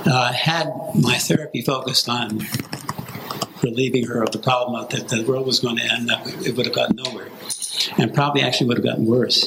Uh, 0.07 0.33
had 0.33 0.73
my 0.95 1.19
therapy 1.19 1.61
focused 1.61 2.09
on 2.09 2.41
relieving 3.63 4.07
her 4.07 4.23
of 4.23 4.31
the 4.33 4.39
problem 4.39 4.87
that 4.91 5.09
the 5.09 5.23
world 5.25 5.47
was 5.47 5.61
going 5.61 5.77
to 5.77 5.85
end, 5.85 6.11
it 6.45 6.57
would 6.57 6.67
have 6.67 6.75
gotten 6.75 6.97
nowhere, 6.97 7.29
and 7.99 8.15
probably 8.15 8.43
actually 8.43 8.67
would 8.69 8.79
have 8.79 8.85
gotten 8.85 9.05
worse. 9.05 9.47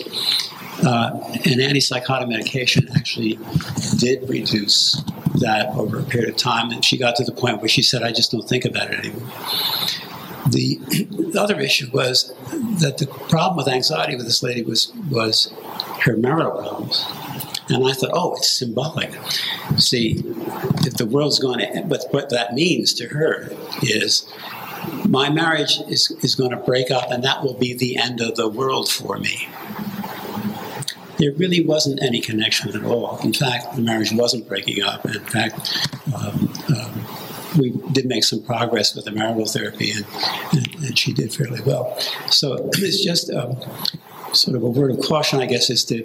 Uh, 0.81 1.11
an 1.45 1.59
antipsychotic 1.59 2.27
medication 2.27 2.87
actually 2.95 3.39
did 3.97 4.27
reduce 4.27 5.01
that 5.35 5.67
over 5.75 5.99
a 5.99 6.03
period 6.03 6.29
of 6.29 6.37
time. 6.37 6.71
And 6.71 6.83
she 6.83 6.97
got 6.97 7.15
to 7.17 7.23
the 7.23 7.31
point 7.31 7.59
where 7.59 7.69
she 7.69 7.81
said, 7.81 8.03
I 8.03 8.11
just 8.11 8.31
don't 8.31 8.47
think 8.47 8.65
about 8.65 8.91
it 8.91 8.99
anymore. 8.99 9.29
The, 10.49 10.79
the 11.31 11.39
other 11.39 11.59
issue 11.59 11.89
was 11.93 12.33
that 12.81 12.97
the 12.97 13.07
problem 13.07 13.57
with 13.57 13.67
anxiety 13.67 14.15
with 14.15 14.25
this 14.25 14.43
lady 14.43 14.63
was, 14.63 14.91
was 15.09 15.53
her 16.01 16.17
marital 16.17 16.51
problems. 16.51 17.05
And 17.69 17.87
I 17.87 17.93
thought, 17.93 18.11
oh, 18.13 18.35
it's 18.35 18.51
symbolic. 18.51 19.11
See, 19.77 20.21
if 20.85 20.95
the 20.95 21.05
world's 21.05 21.39
going 21.39 21.59
to 21.59 21.69
end, 21.69 21.89
but 21.89 22.05
what 22.11 22.29
that 22.29 22.53
means 22.53 22.93
to 22.95 23.07
her 23.07 23.49
is 23.81 24.29
my 25.07 25.29
marriage 25.29 25.79
is, 25.87 26.11
is 26.21 26.35
going 26.35 26.51
to 26.51 26.57
break 26.57 26.91
up 26.91 27.09
and 27.09 27.23
that 27.23 27.41
will 27.41 27.53
be 27.53 27.73
the 27.73 27.97
end 27.97 28.19
of 28.19 28.35
the 28.35 28.49
world 28.49 28.89
for 28.91 29.17
me. 29.17 29.47
There 31.17 31.31
really 31.33 31.65
wasn't 31.65 32.01
any 32.01 32.19
connection 32.19 32.75
at 32.75 32.83
all. 32.83 33.19
In 33.23 33.33
fact, 33.33 33.75
the 33.75 33.81
marriage 33.81 34.11
wasn't 34.11 34.47
breaking 34.47 34.83
up. 34.83 35.05
In 35.05 35.23
fact, 35.25 35.77
um, 36.15 36.51
um, 36.75 37.05
we 37.57 37.71
did 37.91 38.05
make 38.05 38.23
some 38.23 38.41
progress 38.43 38.95
with 38.95 39.05
the 39.05 39.11
marital 39.11 39.45
therapy, 39.45 39.91
and, 39.91 40.05
and, 40.53 40.85
and 40.85 40.97
she 40.97 41.13
did 41.13 41.33
fairly 41.33 41.61
well. 41.61 41.97
So 42.29 42.69
it's 42.73 43.03
just 43.03 43.31
um, 43.31 43.57
sort 44.33 44.57
of 44.57 44.63
a 44.63 44.69
word 44.69 44.91
of 44.91 45.01
caution, 45.01 45.39
I 45.39 45.45
guess, 45.45 45.69
is 45.69 45.85
to 45.85 46.03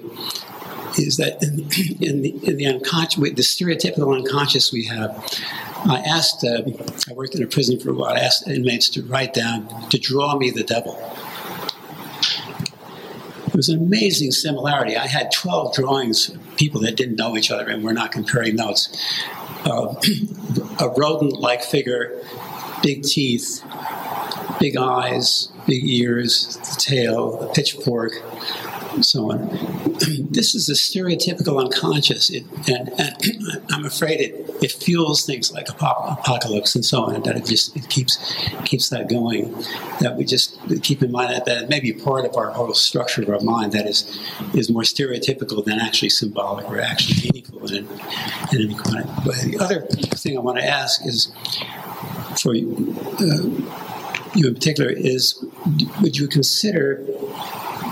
is 0.98 1.16
that 1.18 1.42
in, 1.42 1.60
in, 2.00 2.22
the, 2.22 2.30
in 2.48 2.56
the 2.56 2.66
unconscious, 2.66 3.18
the 3.18 3.42
stereotypical 3.42 4.14
unconscious 4.14 4.72
we 4.72 4.84
have, 4.86 5.10
I 5.84 6.00
asked, 6.00 6.44
uh, 6.44 6.62
I 7.08 7.12
worked 7.12 7.34
in 7.34 7.42
a 7.42 7.46
prison 7.46 7.78
for 7.78 7.90
a 7.90 7.94
while, 7.94 8.14
I 8.14 8.20
asked 8.20 8.48
inmates 8.48 8.88
to 8.90 9.02
write 9.02 9.34
down, 9.34 9.68
to 9.90 9.98
draw 9.98 10.36
me 10.36 10.50
the 10.50 10.64
devil. 10.64 10.96
It 13.58 13.66
was 13.66 13.70
an 13.70 13.80
amazing 13.84 14.30
similarity. 14.30 14.96
I 14.96 15.08
had 15.08 15.32
12 15.32 15.74
drawings 15.74 16.30
people 16.54 16.80
that 16.82 16.94
didn't 16.94 17.16
know 17.16 17.36
each 17.36 17.50
other 17.50 17.68
and 17.68 17.82
were 17.82 17.92
not 17.92 18.12
comparing 18.12 18.54
notes. 18.54 18.88
Uh, 19.64 19.96
a 20.78 20.88
rodent 20.90 21.32
like 21.40 21.64
figure, 21.64 22.22
big 22.84 23.02
teeth, 23.02 23.64
big 24.60 24.76
eyes, 24.76 25.48
big 25.66 25.82
ears, 25.84 26.56
the 26.58 26.80
tail, 26.80 27.40
a 27.40 27.52
pitchfork, 27.52 28.12
so 29.04 29.32
on. 29.32 29.48
this 30.30 30.54
is 30.54 30.68
a 30.68 30.72
stereotypical 30.72 31.60
unconscious, 31.60 32.30
it, 32.30 32.44
and, 32.68 32.88
and, 32.98 33.16
I'm 33.70 33.84
afraid 33.84 34.20
it, 34.20 34.62
it 34.62 34.72
fuels 34.72 35.24
things 35.24 35.52
like 35.52 35.68
apocalypse 35.68 36.74
and 36.74 36.84
so 36.84 37.02
on, 37.04 37.22
that 37.22 37.36
it 37.36 37.44
just 37.44 37.76
it 37.76 37.88
keeps 37.88 38.18
keeps 38.64 38.88
that 38.90 39.08
going. 39.08 39.52
That 40.00 40.16
we 40.16 40.24
just 40.24 40.58
keep 40.82 41.02
in 41.02 41.10
mind 41.10 41.32
that 41.32 41.44
that 41.46 41.68
may 41.68 41.80
be 41.80 41.92
part 41.92 42.24
of 42.24 42.36
our 42.36 42.50
whole 42.50 42.74
structure 42.74 43.22
of 43.22 43.28
our 43.28 43.40
mind 43.40 43.72
that 43.72 43.86
is 43.86 44.18
is 44.54 44.70
more 44.70 44.82
stereotypical 44.82 45.64
than 45.64 45.80
actually 45.80 46.10
symbolic 46.10 46.68
or 46.68 46.80
actually 46.80 47.30
meaningful 47.30 47.66
in, 47.66 47.86
in 48.52 48.70
any 48.70 48.74
kind 48.74 49.04
of 49.04 49.26
way. 49.26 49.50
The 49.50 49.58
other 49.60 49.80
thing 49.82 50.36
I 50.36 50.40
want 50.40 50.58
to 50.58 50.64
ask 50.64 51.04
is 51.06 51.32
for 52.40 52.54
you, 52.54 52.96
uh, 53.20 54.34
you 54.34 54.48
in 54.48 54.54
particular 54.54 54.90
is 54.90 55.44
would 56.00 56.16
you 56.16 56.28
consider 56.28 57.04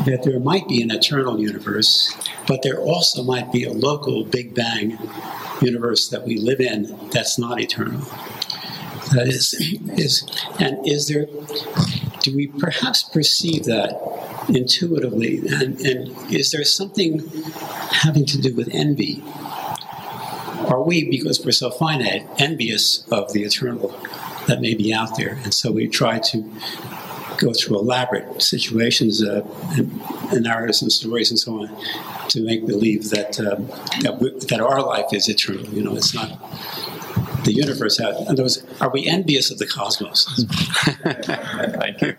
that 0.07 0.23
there 0.23 0.39
might 0.41 0.67
be 0.69 0.81
an 0.81 0.91
eternal 0.91 1.39
universe, 1.39 2.17
but 2.47 2.63
there 2.63 2.79
also 2.79 3.23
might 3.23 3.53
be 3.53 3.65
a 3.65 3.73
local 3.73 4.25
Big 4.25 4.55
Bang 4.55 4.99
universe 5.61 6.09
that 6.09 6.25
we 6.25 6.37
live 6.39 6.61
in 6.61 6.97
that's 7.11 7.39
not 7.39 7.61
eternal. 7.61 8.01
That 9.13 9.27
is, 9.29 9.55
is 9.99 10.27
and 10.59 10.87
is 10.87 11.09
there? 11.09 11.27
Do 12.21 12.35
we 12.35 12.47
perhaps 12.47 13.03
perceive 13.03 13.65
that 13.65 14.47
intuitively? 14.49 15.39
And, 15.39 15.81
and 15.81 16.33
is 16.33 16.51
there 16.51 16.65
something 16.65 17.21
having 17.91 18.27
to 18.27 18.41
do 18.41 18.55
with 18.55 18.69
envy? 18.73 19.23
Are 20.69 20.83
we, 20.83 21.09
because 21.09 21.45
we're 21.45 21.53
so 21.53 21.71
finite, 21.71 22.27
envious 22.39 23.07
of 23.13 23.33
the 23.33 23.45
eternal 23.45 23.97
that 24.49 24.61
may 24.61 24.75
be 24.75 24.93
out 24.93 25.17
there? 25.17 25.39
And 25.45 25.55
so 25.55 25.71
we 25.71 25.87
try 25.87 26.19
to 26.19 26.51
go 27.39 27.53
through 27.53 27.79
elaborate 27.79 28.43
situations 28.43 29.23
uh, 29.23 29.43
and, 29.77 30.01
and, 30.33 30.45
narratives 30.45 30.83
and 30.83 30.93
stories 30.93 31.31
and 31.31 31.39
so 31.39 31.63
on 31.63 32.29
to 32.29 32.41
make 32.41 32.67
believe 32.67 33.11
that 33.11 33.39
um, 33.41 33.67
that, 34.03 34.19
we, 34.21 34.31
that 34.47 34.61
our 34.61 34.83
life 34.83 35.07
is 35.13 35.29
eternal. 35.29 35.65
You 35.69 35.83
know, 35.83 35.97
it's 35.97 36.15
not 36.15 36.39
the 37.45 37.53
universe. 37.53 37.99
Has, 37.99 38.21
in 38.21 38.29
other 38.29 38.43
words, 38.43 38.65
are 38.81 38.91
we 38.91 39.07
envious 39.07 39.51
of 39.51 39.59
the 39.59 39.67
cosmos? 39.67 40.45
Thank 41.79 42.03
you. 42.03 42.17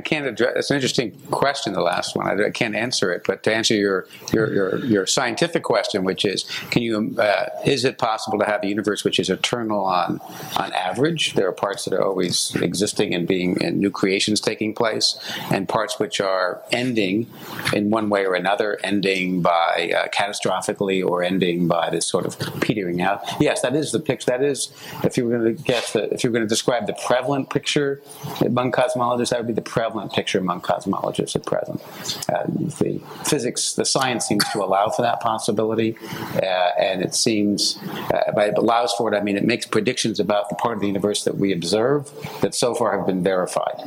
I 0.00 0.02
can't 0.02 0.26
address. 0.26 0.52
It's 0.56 0.70
an 0.70 0.76
interesting 0.76 1.12
question, 1.30 1.74
the 1.74 1.82
last 1.82 2.16
one. 2.16 2.26
I, 2.26 2.46
I, 2.46 2.50
can't 2.50 2.74
answer 2.74 3.12
it, 3.12 3.24
but 3.26 3.42
to 3.42 3.54
answer 3.54 3.74
your 3.74 4.06
your 4.32 4.50
your, 4.50 4.84
your 4.86 5.06
scientific 5.06 5.62
question, 5.62 6.04
which 6.04 6.24
is, 6.24 6.44
can 6.70 6.80
you 6.80 7.14
uh, 7.18 7.50
is 7.66 7.84
it 7.84 7.98
possible 7.98 8.38
to 8.38 8.46
have 8.46 8.64
a 8.64 8.66
universe 8.66 9.04
which 9.04 9.18
is 9.18 9.28
eternal 9.28 9.84
on 9.84 10.18
on 10.56 10.72
average? 10.72 11.34
There 11.34 11.46
are 11.46 11.52
parts 11.52 11.84
that 11.84 11.92
are 11.92 12.02
always 12.02 12.56
existing 12.62 13.14
and 13.14 13.28
being 13.28 13.62
and 13.62 13.78
new 13.78 13.90
creations 13.90 14.40
taking 14.40 14.74
place, 14.74 15.18
and 15.52 15.68
parts 15.68 15.98
which 15.98 16.18
are 16.18 16.62
ending 16.72 17.26
in 17.74 17.90
one 17.90 18.08
way 18.08 18.24
or 18.24 18.34
another, 18.34 18.78
ending 18.82 19.42
by 19.42 19.92
uh, 19.94 20.08
catastrophically 20.08 21.04
or 21.04 21.22
ending 21.22 21.68
by 21.68 21.90
this 21.90 22.06
sort 22.06 22.24
of 22.24 22.38
petering 22.62 23.02
out. 23.02 23.22
Yes, 23.38 23.60
that 23.60 23.76
is 23.76 23.92
the 23.92 24.00
picture. 24.00 24.30
That 24.30 24.42
is, 24.42 24.72
if 25.04 25.18
you 25.18 25.26
were 25.26 25.38
going 25.38 25.56
to 25.56 25.62
guess 25.62 25.92
the, 25.92 26.10
if 26.10 26.24
you 26.24 26.30
were 26.30 26.38
going 26.38 26.48
to 26.48 26.48
describe 26.48 26.86
the 26.86 26.96
prevalent 27.06 27.50
picture 27.50 28.00
among 28.40 28.72
cosmologists, 28.72 29.28
that 29.28 29.40
would 29.40 29.46
be 29.46 29.52
the 29.52 29.60
prevalent 29.60 29.89
picture 30.12 30.38
among 30.38 30.60
cosmologists 30.60 31.36
at 31.36 31.44
present. 31.46 31.82
Uh, 32.28 32.44
the 32.46 33.00
physics, 33.24 33.74
the 33.74 33.84
science 33.84 34.26
seems 34.26 34.44
to 34.52 34.62
allow 34.62 34.88
for 34.88 35.02
that 35.02 35.20
possibility, 35.20 35.96
uh, 36.36 36.70
and 36.78 37.02
it 37.02 37.14
seems, 37.14 37.78
uh, 38.12 38.32
by 38.32 38.46
it 38.46 38.58
allows 38.58 38.92
for 38.94 39.12
it, 39.12 39.16
I 39.16 39.22
mean 39.22 39.36
it 39.36 39.44
makes 39.44 39.66
predictions 39.66 40.20
about 40.20 40.48
the 40.48 40.54
part 40.56 40.74
of 40.74 40.80
the 40.80 40.86
universe 40.86 41.24
that 41.24 41.36
we 41.36 41.52
observe 41.52 42.10
that 42.40 42.54
so 42.54 42.74
far 42.74 42.96
have 42.96 43.06
been 43.06 43.22
verified. 43.22 43.80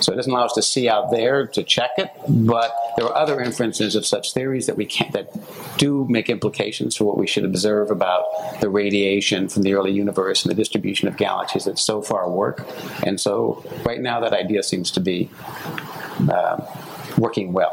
So 0.00 0.12
it 0.12 0.16
doesn't 0.16 0.32
allow 0.32 0.44
us 0.44 0.54
to 0.54 0.62
see 0.62 0.88
out 0.88 1.10
there 1.10 1.46
to 1.46 1.62
check 1.62 1.90
it, 1.98 2.10
but 2.28 2.74
there 2.96 3.06
are 3.06 3.16
other 3.16 3.40
inferences 3.40 3.94
of 3.94 4.06
such 4.06 4.32
theories 4.32 4.66
that 4.66 4.76
we 4.76 4.86
can't 4.86 5.12
that 5.12 5.32
do 5.78 6.06
make 6.08 6.28
implications 6.28 6.96
for 6.96 7.04
what 7.04 7.18
we 7.18 7.26
should 7.26 7.44
observe 7.44 7.90
about 7.90 8.60
the 8.60 8.68
radiation 8.68 9.48
from 9.48 9.62
the 9.62 9.74
early 9.74 9.92
universe 9.92 10.44
and 10.44 10.50
the 10.50 10.54
distribution 10.54 11.08
of 11.08 11.16
galaxies 11.16 11.64
that 11.64 11.78
so 11.78 12.02
far 12.02 12.30
work. 12.30 12.66
And 13.04 13.20
so 13.20 13.64
right 13.84 14.00
now 14.00 14.20
that 14.20 14.32
idea 14.32 14.62
seems 14.62 14.90
to 14.92 15.00
be 15.00 15.29
uh, 16.28 16.64
working 17.18 17.52
well. 17.52 17.72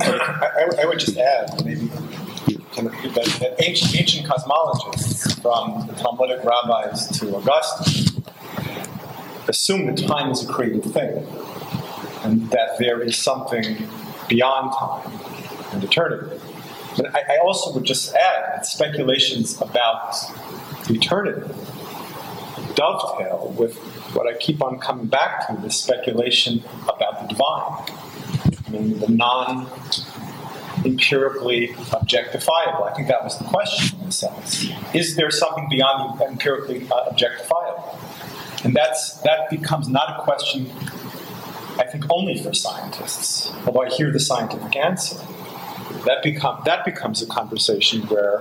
I, 0.00 0.68
I, 0.82 0.84
would 0.84 0.98
just 0.98 1.16
add, 1.16 1.64
maybe, 1.64 1.86
that, 1.86 3.36
that 3.40 3.54
ancient, 3.66 3.98
ancient, 3.98 4.26
cosmologists, 4.26 5.40
from 5.40 5.86
the 5.86 5.94
Talmudic 5.94 6.44
rabbis 6.44 7.08
to 7.18 7.34
Augustine, 7.36 8.22
assume 9.48 9.86
that 9.86 10.06
time 10.06 10.30
is 10.30 10.42
a 10.48 10.52
created 10.52 10.84
thing, 10.84 11.26
and 12.24 12.50
that 12.50 12.78
there 12.78 13.00
is 13.00 13.16
something 13.16 13.88
beyond 14.28 14.72
time 14.78 15.12
and 15.72 15.84
eternity. 15.84 16.40
But 16.96 17.14
I, 17.14 17.34
I 17.34 17.38
also 17.38 17.72
would 17.74 17.84
just 17.84 18.14
add 18.14 18.44
that 18.52 18.66
speculations 18.66 19.60
about 19.60 20.14
eternity 20.88 21.52
dovetail 22.74 23.54
with 23.56 23.78
what 24.16 24.26
I 24.26 24.36
keep 24.38 24.62
on 24.62 24.78
coming 24.78 25.06
back 25.06 25.46
to 25.46 25.56
this 25.62 25.76
speculation 25.76 26.64
about 26.84 27.20
the 27.20 27.28
divine. 27.28 28.56
I 28.66 28.70
mean, 28.70 28.98
the 28.98 29.08
non 29.08 29.68
empirically 30.84 31.68
objectifiable. 31.68 32.90
I 32.90 32.94
think 32.94 33.08
that 33.08 33.22
was 33.22 33.38
the 33.38 33.44
question 33.44 33.98
in 34.00 34.08
a 34.08 34.12
sense. 34.12 34.66
Is 34.94 35.16
there 35.16 35.30
something 35.30 35.68
beyond 35.68 36.18
the 36.18 36.26
empirically 36.26 36.86
uh, 36.90 37.10
objectifiable? 37.10 37.98
And 38.64 38.74
that's 38.74 39.18
that 39.18 39.50
becomes 39.50 39.88
not 39.88 40.18
a 40.18 40.22
question, 40.22 40.70
I 41.78 41.84
think, 41.90 42.04
only 42.10 42.42
for 42.42 42.54
scientists. 42.54 43.52
Although 43.66 43.82
I 43.82 43.90
hear 43.90 44.10
the 44.10 44.20
scientific 44.20 44.74
answer, 44.76 45.18
that 46.04 46.22
become 46.22 46.62
that 46.64 46.84
becomes 46.84 47.22
a 47.22 47.26
conversation 47.26 48.02
where 48.02 48.40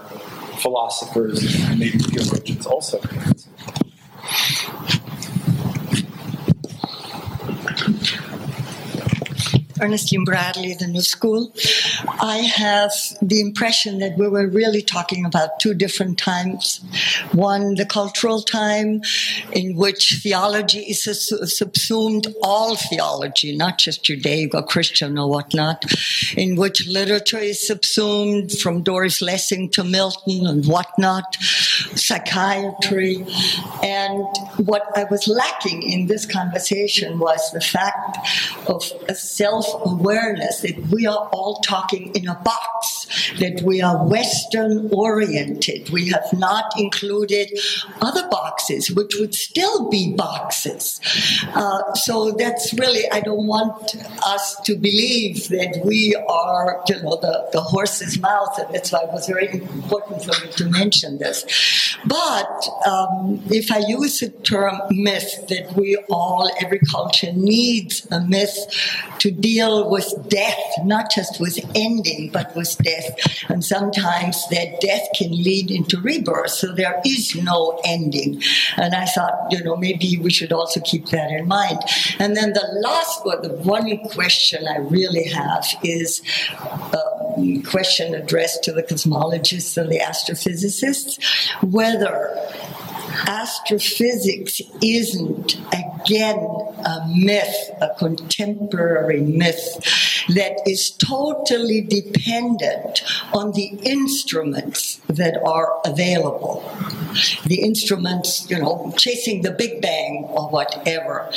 philosophers 0.59 1.43
and 1.65 1.79
maybe 1.79 1.97
theologians 1.97 2.65
also 2.65 2.99
Ernestine 9.81 10.23
Bradley, 10.23 10.73
the 10.73 10.87
New 10.87 11.01
School. 11.01 11.51
I 12.07 12.37
have 12.37 12.91
the 13.21 13.41
impression 13.41 13.99
that 13.99 14.17
we 14.17 14.27
were 14.27 14.47
really 14.47 14.81
talking 14.81 15.25
about 15.25 15.59
two 15.59 15.73
different 15.73 16.17
times. 16.17 16.81
One, 17.31 17.75
the 17.75 17.85
cultural 17.85 18.41
time, 18.41 19.01
in 19.51 19.75
which 19.75 20.19
theology 20.21 20.79
is 20.79 21.03
subsumed 21.57 22.27
all 22.41 22.75
theology, 22.75 23.55
not 23.55 23.77
just 23.77 24.03
Judaico 24.03 24.65
Christian 24.67 25.17
or 25.17 25.29
whatnot, 25.29 25.85
in 26.37 26.55
which 26.55 26.87
literature 26.87 27.39
is 27.39 27.65
subsumed 27.65 28.51
from 28.51 28.83
Doris 28.83 29.21
Lessing 29.21 29.69
to 29.71 29.83
Milton 29.83 30.45
and 30.45 30.65
whatnot, 30.65 31.35
psychiatry. 31.35 33.25
And 33.83 34.25
what 34.65 34.83
I 34.95 35.05
was 35.05 35.27
lacking 35.27 35.83
in 35.83 36.07
this 36.07 36.25
conversation 36.25 37.19
was 37.19 37.51
the 37.51 37.61
fact 37.61 38.17
of 38.67 38.91
a 39.07 39.15
self 39.15 39.65
awareness 39.85 40.61
that 40.61 40.77
we 40.91 41.05
are 41.05 41.29
all 41.31 41.55
talking 41.61 41.94
in 41.95 42.27
a 42.27 42.35
box, 42.35 43.07
that 43.39 43.61
we 43.63 43.81
are 43.81 44.05
Western 44.07 44.89
oriented. 44.91 45.89
We 45.89 46.09
have 46.09 46.27
not 46.33 46.73
included 46.77 47.51
other 48.01 48.27
boxes, 48.29 48.91
which 48.91 49.15
would 49.19 49.33
still 49.35 49.89
be 49.89 50.13
boxes. 50.15 50.99
Uh, 51.53 51.93
so 51.93 52.31
that's 52.31 52.73
really, 52.73 53.09
I 53.11 53.21
don't 53.21 53.47
want 53.47 53.95
us 54.23 54.55
to 54.61 54.75
believe 54.75 55.47
that 55.49 55.81
we 55.85 56.15
are, 56.27 56.83
you 56.87 57.01
know, 57.01 57.17
the, 57.21 57.49
the 57.51 57.61
horse's 57.61 58.19
mouth, 58.19 58.57
and 58.59 58.73
that's 58.73 58.91
why 58.91 59.03
it 59.03 59.11
was 59.11 59.27
very 59.27 59.49
important 59.53 60.23
for 60.23 60.45
me 60.45 60.51
to 60.53 60.69
mention 60.69 61.17
this. 61.17 61.97
But 62.05 62.67
um, 62.87 63.41
if 63.49 63.71
I 63.71 63.79
use 63.79 64.19
the 64.19 64.29
term 64.29 64.79
myth, 64.91 65.47
that 65.49 65.73
we 65.75 65.97
all, 66.09 66.49
every 66.61 66.79
culture 66.91 67.31
needs 67.33 68.07
a 68.11 68.21
myth 68.21 68.57
to 69.19 69.31
deal 69.31 69.89
with 69.89 70.13
death, 70.29 70.59
not 70.83 71.11
just 71.11 71.39
with 71.39 71.57
ending, 71.75 72.29
but 72.31 72.55
with 72.55 72.77
death. 72.79 73.49
And 73.49 73.63
sometimes 73.63 74.47
that 74.49 74.81
death 74.81 75.07
can 75.15 75.31
lead 75.31 75.69
into 75.69 75.99
rebirth, 75.99 76.51
so 76.51 76.73
there 76.73 77.01
is 77.05 77.35
no 77.35 77.79
ending. 77.83 78.41
And 78.77 78.95
I 78.95 79.05
thought, 79.05 79.47
you 79.51 79.63
know, 79.63 79.75
maybe 79.75 80.17
we 80.17 80.31
should 80.31 80.51
also 80.51 80.79
keep 80.79 81.07
that 81.07 81.29
in 81.31 81.47
mind. 81.47 81.79
And 82.19 82.35
then 82.35 82.53
the 82.53 82.67
last 82.81 83.25
one, 83.25 83.41
the 83.41 83.49
one 83.49 83.97
question 84.09 84.67
I 84.67 84.77
really 84.77 85.25
have 85.25 85.65
is 85.83 86.21
a 86.93 86.97
um, 87.37 87.61
question 87.63 88.15
addressed 88.15 88.63
to 88.63 88.71
the 88.71 88.83
cosmologists 88.83 89.77
and 89.77 89.91
the 89.91 89.99
astrophysicists 89.99 91.19
whether 91.61 92.31
astrophysics 93.27 94.61
isn't 94.81 95.57
again 95.73 96.37
a 96.37 97.07
myth, 97.15 97.71
a 97.81 97.89
contemporary 97.97 99.21
myth 99.21 100.14
that 100.29 100.61
is 100.65 100.91
totally 100.91 101.81
dependent 101.81 103.03
on 103.33 103.51
the 103.51 103.77
instruments 103.83 104.99
that 105.07 105.37
are 105.45 105.79
available. 105.85 106.63
The 107.45 107.61
instruments, 107.61 108.49
you 108.49 108.59
know, 108.59 108.93
chasing 108.97 109.41
the 109.41 109.51
Big 109.51 109.81
Bang 109.81 110.25
or 110.29 110.49
whatever. 110.49 111.31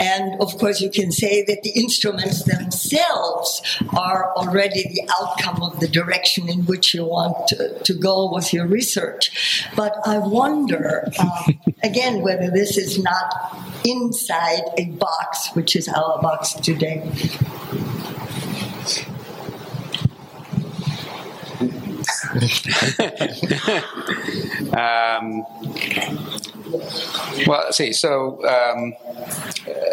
And 0.00 0.40
of 0.40 0.58
course, 0.58 0.80
you 0.80 0.90
can 0.90 1.12
say 1.12 1.44
that 1.44 1.62
the 1.62 1.70
instruments 1.70 2.44
themselves 2.44 3.62
are 3.96 4.34
already 4.36 4.82
the 4.82 5.08
outcome 5.20 5.62
of 5.62 5.80
the 5.80 5.88
direction 5.88 6.48
in 6.48 6.64
which 6.66 6.94
you 6.94 7.04
want 7.04 7.48
to, 7.48 7.78
to 7.78 7.94
go 7.94 8.32
with 8.32 8.52
your 8.52 8.66
research. 8.66 9.66
But 9.76 9.96
I 10.06 10.18
wonder, 10.18 11.08
uh, 11.18 11.52
again, 11.82 12.22
whether 12.22 12.50
this 12.50 12.76
is 12.76 12.98
not 12.98 13.58
inside 13.84 14.62
a 14.78 14.86
box, 14.86 15.50
which 15.54 15.76
is 15.76 15.88
our 15.88 16.20
box 16.20 16.54
today. 16.54 17.10
um, 24.72 25.44
well, 27.46 27.72
see, 27.72 27.92
so 27.92 28.44
um, 28.46 28.94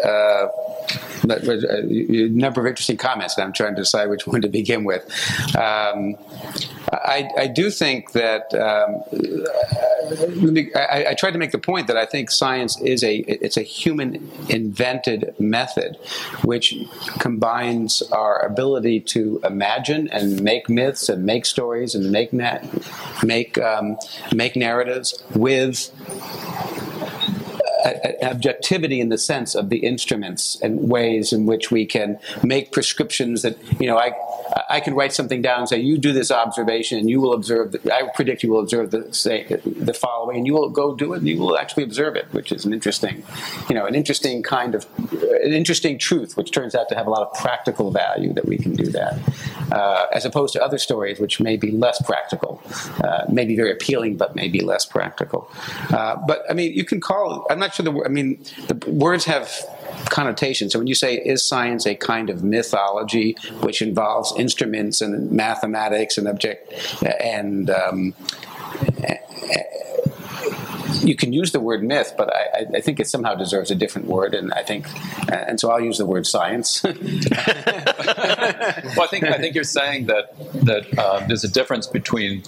uh, 0.04 0.48
a 1.28 2.28
number 2.28 2.60
of 2.60 2.66
interesting 2.66 2.96
comments, 2.96 3.36
and 3.36 3.44
I'm 3.44 3.52
trying 3.52 3.74
to 3.74 3.80
decide 3.80 4.08
which 4.08 4.26
one 4.26 4.42
to 4.42 4.48
begin 4.48 4.84
with. 4.84 5.04
Um, 5.56 6.16
I, 6.92 7.28
I, 7.38 7.46
do 7.46 7.70
think 7.70 8.12
that 8.12 8.52
um, 8.54 9.02
I, 10.74 11.10
I, 11.10 11.14
tried 11.14 11.32
to 11.32 11.38
make 11.38 11.52
the 11.52 11.58
point 11.58 11.86
that 11.86 11.96
I 11.96 12.04
think 12.04 12.30
science 12.30 12.80
is 12.80 13.04
a 13.04 13.18
it's 13.18 13.56
a 13.56 13.62
human 13.62 14.30
invented 14.48 15.34
method, 15.38 15.96
which 16.42 16.74
combines 17.18 18.02
our 18.10 18.40
ability 18.40 19.00
to 19.00 19.40
imagine 19.44 20.08
and 20.08 20.42
make 20.42 20.68
myths 20.68 21.08
and 21.08 21.24
make 21.24 21.46
stories 21.46 21.94
and 21.94 22.10
make 22.10 22.32
na- 22.32 22.60
make 23.22 23.56
um, 23.58 23.96
make 24.34 24.56
narratives 24.56 25.22
with 25.34 25.90
objectivity 28.22 29.00
in 29.00 29.08
the 29.08 29.18
sense 29.18 29.54
of 29.54 29.68
the 29.68 29.78
instruments 29.78 30.60
and 30.62 30.88
ways 30.88 31.32
in 31.32 31.46
which 31.46 31.70
we 31.70 31.86
can 31.86 32.18
make 32.42 32.72
prescriptions 32.72 33.42
that 33.42 33.56
you 33.80 33.86
know 33.86 33.98
I 33.98 34.12
I 34.68 34.80
can 34.80 34.94
write 34.94 35.12
something 35.12 35.42
down 35.42 35.60
and 35.60 35.68
say 35.68 35.78
you 35.78 35.98
do 35.98 36.12
this 36.12 36.30
observation 36.30 36.98
and 36.98 37.08
you 37.08 37.20
will 37.20 37.32
observe 37.32 37.72
the, 37.72 37.94
I 37.94 38.08
predict 38.14 38.42
you 38.42 38.50
will 38.50 38.60
observe 38.60 38.90
the 38.90 39.12
say 39.14 39.44
the 39.64 39.94
following 39.94 40.38
and 40.38 40.46
you 40.46 40.54
will 40.54 40.70
go 40.70 40.94
do 40.94 41.14
it 41.14 41.18
and 41.18 41.28
you 41.28 41.38
will 41.38 41.56
actually 41.58 41.84
observe 41.84 42.16
it 42.16 42.26
which 42.32 42.52
is 42.52 42.64
an 42.64 42.72
interesting 42.72 43.22
you 43.68 43.74
know 43.74 43.86
an 43.86 43.94
interesting 43.94 44.42
kind 44.42 44.74
of 44.74 44.86
an 45.12 45.52
interesting 45.52 45.98
truth 45.98 46.36
which 46.36 46.50
turns 46.50 46.74
out 46.74 46.88
to 46.88 46.94
have 46.94 47.06
a 47.06 47.10
lot 47.10 47.22
of 47.22 47.32
practical 47.34 47.90
value 47.90 48.32
that 48.32 48.46
we 48.46 48.58
can 48.58 48.74
do 48.74 48.86
that 48.86 49.18
uh, 49.72 50.06
as 50.12 50.24
opposed 50.24 50.52
to 50.52 50.62
other 50.62 50.78
stories 50.78 51.20
which 51.20 51.40
may 51.40 51.56
be 51.56 51.70
less 51.70 52.00
practical 52.02 52.62
uh, 53.04 53.24
may 53.30 53.44
be 53.44 53.56
very 53.56 53.70
appealing 53.70 54.16
but 54.16 54.34
may 54.34 54.48
be 54.48 54.60
less 54.60 54.84
practical. 54.84 55.50
Uh, 55.90 56.16
but 56.26 56.42
I 56.50 56.54
mean 56.54 56.72
you 56.72 56.84
can 56.84 57.00
call 57.00 57.46
I'm 57.50 57.58
not 57.58 57.69
the. 57.78 58.02
I 58.04 58.08
mean, 58.08 58.42
the 58.68 58.90
words 58.90 59.24
have 59.24 59.50
connotations. 60.10 60.72
So 60.72 60.78
when 60.78 60.86
you 60.86 60.94
say, 60.94 61.16
"Is 61.16 61.46
science 61.46 61.86
a 61.86 61.94
kind 61.94 62.30
of 62.30 62.42
mythology 62.42 63.36
which 63.60 63.82
involves 63.82 64.32
instruments 64.38 65.00
and 65.00 65.30
mathematics 65.30 66.18
and 66.18 66.28
object 66.28 66.72
and 67.20 67.70
um, 67.70 68.14
you 71.02 71.16
can 71.16 71.32
use 71.32 71.52
the 71.52 71.60
word 71.60 71.82
myth, 71.82 72.14
but 72.16 72.34
I, 72.34 72.66
I, 72.76 72.80
think 72.80 73.00
it 73.00 73.08
somehow 73.08 73.34
deserves 73.34 73.70
a 73.70 73.74
different 73.74 74.08
word, 74.08 74.34
and 74.34 74.52
I 74.52 74.62
think, 74.62 74.86
and 75.30 75.58
so 75.58 75.70
I'll 75.70 75.80
use 75.80 75.98
the 75.98 76.06
word 76.06 76.26
science. 76.26 76.82
well, 76.84 76.94
I 76.94 79.06
think 79.08 79.24
I 79.24 79.38
think 79.38 79.54
you're 79.54 79.64
saying 79.64 80.06
that 80.06 80.36
that 80.64 80.98
uh, 80.98 81.26
there's 81.26 81.44
a 81.44 81.48
difference 81.48 81.86
between 81.86 82.42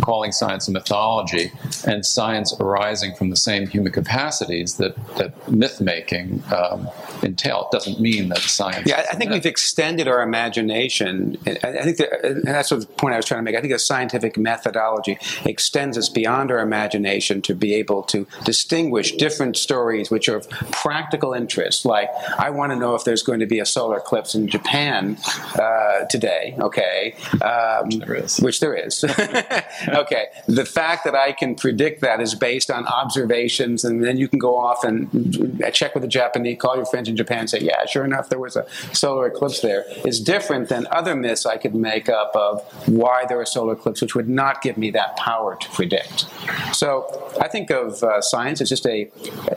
calling 0.00 0.32
science 0.32 0.68
a 0.68 0.72
mythology 0.72 1.52
and 1.86 2.04
science 2.04 2.54
arising 2.58 3.14
from 3.14 3.30
the 3.30 3.36
same 3.36 3.66
human 3.66 3.92
capacities 3.92 4.76
that 4.76 4.94
that 5.16 5.50
myth 5.50 5.80
making 5.80 6.42
um, 6.54 6.88
entail. 7.22 7.68
It 7.70 7.76
doesn't 7.76 8.00
mean 8.00 8.28
that 8.30 8.38
science. 8.38 8.88
Yeah, 8.88 9.06
I 9.10 9.16
think 9.16 9.30
we've 9.30 9.46
extended 9.46 10.08
our 10.08 10.22
imagination. 10.22 11.36
I 11.46 11.82
think 11.82 11.98
that, 11.98 12.24
and 12.24 12.44
that's 12.44 12.70
the 12.70 12.86
point 12.86 13.14
I 13.14 13.16
was 13.16 13.26
trying 13.26 13.38
to 13.38 13.42
make. 13.42 13.56
I 13.56 13.60
think 13.60 13.72
a 13.72 13.78
scientific 13.78 14.36
methodology 14.36 15.18
extends 15.44 15.98
us 15.98 16.08
beyond 16.08 16.50
our 16.50 16.60
imagination 16.60 17.42
to 17.42 17.54
be 17.54 17.74
able 17.74 17.91
able 17.92 18.02
to 18.04 18.26
distinguish 18.44 19.12
different 19.12 19.56
stories 19.56 20.10
which 20.10 20.28
are 20.28 20.36
of 20.36 20.48
practical 20.70 21.32
interest. 21.32 21.84
Like, 21.84 22.08
I 22.38 22.50
want 22.50 22.72
to 22.72 22.76
know 22.76 22.94
if 22.94 23.04
there's 23.04 23.22
going 23.22 23.40
to 23.40 23.46
be 23.46 23.58
a 23.58 23.66
solar 23.66 23.98
eclipse 23.98 24.34
in 24.34 24.48
Japan 24.48 25.18
uh, 25.54 26.04
today, 26.08 26.56
okay? 26.58 27.14
Um, 27.42 27.90
there 27.90 28.22
which 28.40 28.60
there 28.60 28.74
is. 28.74 29.04
okay. 29.88 30.26
The 30.46 30.64
fact 30.64 31.04
that 31.04 31.14
I 31.14 31.32
can 31.32 31.54
predict 31.54 32.00
that 32.00 32.20
is 32.20 32.34
based 32.34 32.70
on 32.70 32.86
observations, 32.86 33.84
and 33.84 34.02
then 34.02 34.16
you 34.16 34.28
can 34.28 34.38
go 34.38 34.56
off 34.56 34.84
and 34.84 35.62
check 35.72 35.94
with 35.94 36.02
the 36.02 36.08
Japanese, 36.08 36.58
call 36.58 36.76
your 36.76 36.86
friends 36.86 37.08
in 37.08 37.16
Japan 37.16 37.40
and 37.40 37.50
say, 37.50 37.60
yeah, 37.60 37.84
sure 37.86 38.04
enough, 38.04 38.28
there 38.28 38.38
was 38.38 38.56
a 38.56 38.66
solar 38.92 39.26
eclipse 39.26 39.60
there, 39.60 39.84
is 40.04 40.20
different 40.20 40.68
than 40.68 40.86
other 40.90 41.14
myths 41.14 41.44
I 41.46 41.56
could 41.56 41.74
make 41.74 42.08
up 42.08 42.32
of 42.34 42.62
why 42.88 43.26
there 43.28 43.40
are 43.40 43.46
solar 43.46 43.74
eclipses, 43.74 44.02
which 44.02 44.14
would 44.14 44.28
not 44.28 44.62
give 44.62 44.76
me 44.78 44.90
that 44.92 45.16
power 45.16 45.56
to 45.56 45.68
predict. 45.70 46.26
So 46.72 47.32
I 47.40 47.48
think 47.48 47.68
of 47.82 48.02
uh, 48.02 48.20
science 48.20 48.60
as 48.60 48.68
just 48.68 48.86
a 48.86 49.10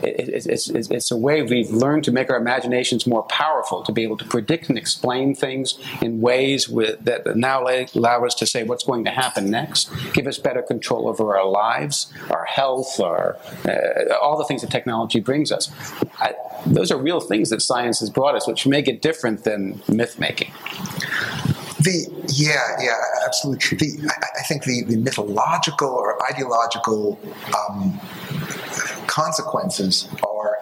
it's, 0.04 0.46
it's, 0.46 0.90
it's, 0.90 1.12
a 1.12 1.18
way 1.18 1.42
we've 1.42 1.70
learned 1.72 2.04
to 2.04 2.12
make 2.12 2.30
our 2.30 2.38
imaginations 2.38 3.06
more 3.06 3.24
powerful 3.24 3.84
to 3.84 3.92
be 3.92 4.04
able 4.04 4.18
to 4.18 4.26
predict 4.26 4.70
and 4.70 4.78
explain 4.78 5.36
things 5.36 5.78
in 6.02 6.22
ways 6.22 6.68
with, 6.68 7.04
that 7.04 7.36
now 7.36 7.66
allow 7.66 8.26
us 8.26 8.36
to 8.36 8.46
say 8.46 8.64
what's 8.64 8.84
going 8.84 9.06
to 9.06 9.12
happen 9.12 9.50
next, 9.50 9.90
give 10.14 10.28
us 10.28 10.38
better 10.38 10.62
control 10.62 11.08
over 11.08 11.38
our 11.38 11.48
lives, 11.48 12.12
our 12.30 12.46
health, 12.46 13.00
our 13.00 13.38
uh, 13.66 14.14
all 14.22 14.38
the 14.38 14.46
things 14.46 14.62
that 14.62 14.72
technology 14.72 15.20
brings 15.20 15.52
us. 15.52 15.72
I, 16.20 16.34
those 16.66 16.92
are 16.92 16.98
real 16.98 17.20
things 17.20 17.50
that 17.52 17.62
science 17.62 18.00
has 18.00 18.10
brought 18.10 18.36
us, 18.36 18.48
which 18.48 18.66
make 18.66 18.88
it 18.88 19.02
different 19.02 19.44
than 19.44 19.82
myth 19.88 20.20
making. 20.20 20.52
The 21.86 22.12
yeah 22.30 22.78
yeah 22.82 22.94
absolutely. 23.28 23.78
The, 23.78 24.12
I, 24.40 24.42
think 24.44 24.64
the, 24.64 24.84
the 24.86 24.98
mythological 24.98 25.90
or 25.90 26.18
ideological 26.32 27.20
um, 27.56 28.00
consequences 29.06 30.08
are 30.24 30.58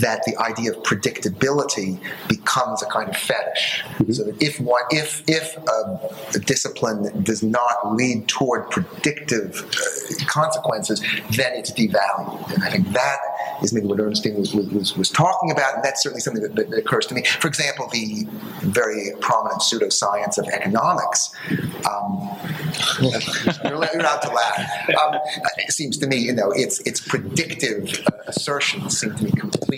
that 0.00 0.22
the 0.24 0.36
idea 0.38 0.72
of 0.72 0.82
predictability 0.82 2.00
becomes 2.28 2.82
a 2.82 2.86
kind 2.86 3.08
of 3.08 3.16
fetish. 3.16 3.82
Mm-hmm. 3.84 4.12
So 4.12 4.24
that 4.24 4.42
if 4.42 4.60
one, 4.60 4.82
if 4.90 5.22
if 5.26 5.56
a, 5.56 6.36
a, 6.36 6.40
discipline 6.40 7.22
does 7.22 7.42
not 7.42 7.94
lead 7.94 8.28
toward 8.28 8.70
predictive 8.70 9.64
uh, 9.64 10.24
consequences, 10.26 11.00
then 11.36 11.52
it's 11.54 11.70
devalued. 11.72 12.52
And 12.54 12.62
I 12.64 12.70
think 12.70 12.92
that 12.92 13.18
is 13.62 13.72
maybe 13.72 13.86
what 13.86 14.00
Ernestine 14.00 14.36
was, 14.36 14.54
was, 14.54 14.96
was 14.96 15.10
talking 15.10 15.50
about, 15.50 15.74
and 15.74 15.84
that's 15.84 16.02
certainly 16.02 16.20
something 16.20 16.42
that, 16.42 16.56
that, 16.56 16.78
occurs 16.78 17.06
to 17.06 17.14
me. 17.14 17.24
For 17.24 17.48
example, 17.48 17.88
the 17.88 18.26
very 18.60 19.10
prominent 19.20 19.60
pseudoscience 19.60 20.38
of 20.38 20.46
economics. 20.48 21.30
Um, 21.90 22.30
you're 23.64 23.74
allowed 23.74 24.20
to 24.20 24.32
laugh. 24.32 24.88
Um, 24.90 25.20
it 25.58 25.72
seems 25.72 25.98
to 25.98 26.06
me, 26.06 26.16
you 26.16 26.32
know, 26.32 26.50
it's 26.52 26.80
it's 26.80 27.00
predictive 27.00 28.02
uh, 28.06 28.16
assertions 28.26 28.98
seem 28.98 29.14
to 29.14 29.24
me 29.24 29.30
completely 29.30 29.69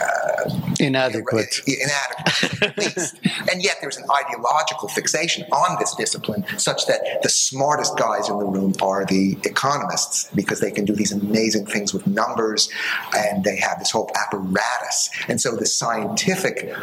uh, 0.00 0.50
Inadequate. 0.80 1.60
inadequate, 1.66 2.62
at 2.62 2.78
least. 2.78 3.16
And 3.52 3.62
yet, 3.62 3.76
there's 3.80 3.96
an 3.96 4.04
ideological 4.10 4.88
fixation 4.88 5.44
on 5.52 5.78
this 5.78 5.94
discipline, 5.94 6.44
such 6.58 6.86
that 6.86 7.22
the 7.22 7.28
smartest 7.28 7.96
guys 7.98 8.28
in 8.28 8.38
the 8.38 8.44
room 8.44 8.72
are 8.80 9.04
the 9.04 9.36
economists 9.44 10.28
because 10.34 10.60
they 10.60 10.70
can 10.70 10.84
do 10.84 10.94
these 10.94 11.12
amazing 11.12 11.66
things 11.66 11.92
with 11.92 12.06
numbers, 12.06 12.68
and 13.14 13.44
they 13.44 13.56
have 13.56 13.78
this 13.78 13.90
whole 13.90 14.10
apparatus. 14.14 15.10
And 15.28 15.40
so, 15.40 15.54
the 15.56 15.66
scientific 15.66 16.74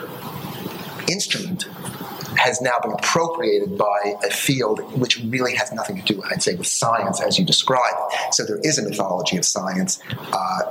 instrument 1.08 1.68
has 2.40 2.62
now 2.62 2.80
been 2.82 2.94
appropriated 2.94 3.78
by 3.78 4.16
a 4.24 4.30
field 4.30 4.80
which 5.00 5.20
really 5.26 5.54
has 5.56 5.72
nothing 5.74 6.02
to 6.02 6.14
do, 6.14 6.24
I'd 6.32 6.42
say, 6.42 6.56
with 6.56 6.68
science 6.68 7.22
as 7.22 7.38
you 7.38 7.46
describe 7.46 7.94
it. 7.96 8.34
So 8.34 8.46
there 8.46 8.60
is 8.64 8.78
a 8.78 8.84
mythology 8.88 9.36
of 9.38 9.46
science. 9.46 10.00
Uh, 10.32 10.62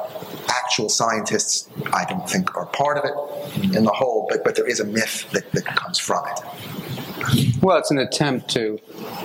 actual 0.48 0.88
scientists, 0.88 1.68
I 1.92 2.04
don't 2.06 2.28
think, 2.28 2.56
are 2.56 2.66
part 2.66 2.96
of 2.96 3.04
it 3.04 3.76
in 3.76 3.84
the 3.84 3.92
whole, 3.92 4.26
but, 4.30 4.44
but 4.44 4.56
there 4.56 4.66
is 4.66 4.80
a 4.80 4.84
myth 4.84 5.30
that, 5.32 5.52
that 5.52 5.66
comes 5.66 5.98
from 5.98 6.24
it. 6.26 7.62
Well, 7.62 7.76
it's 7.76 7.90
an 7.90 7.98
attempt 7.98 8.48
to, 8.50 8.78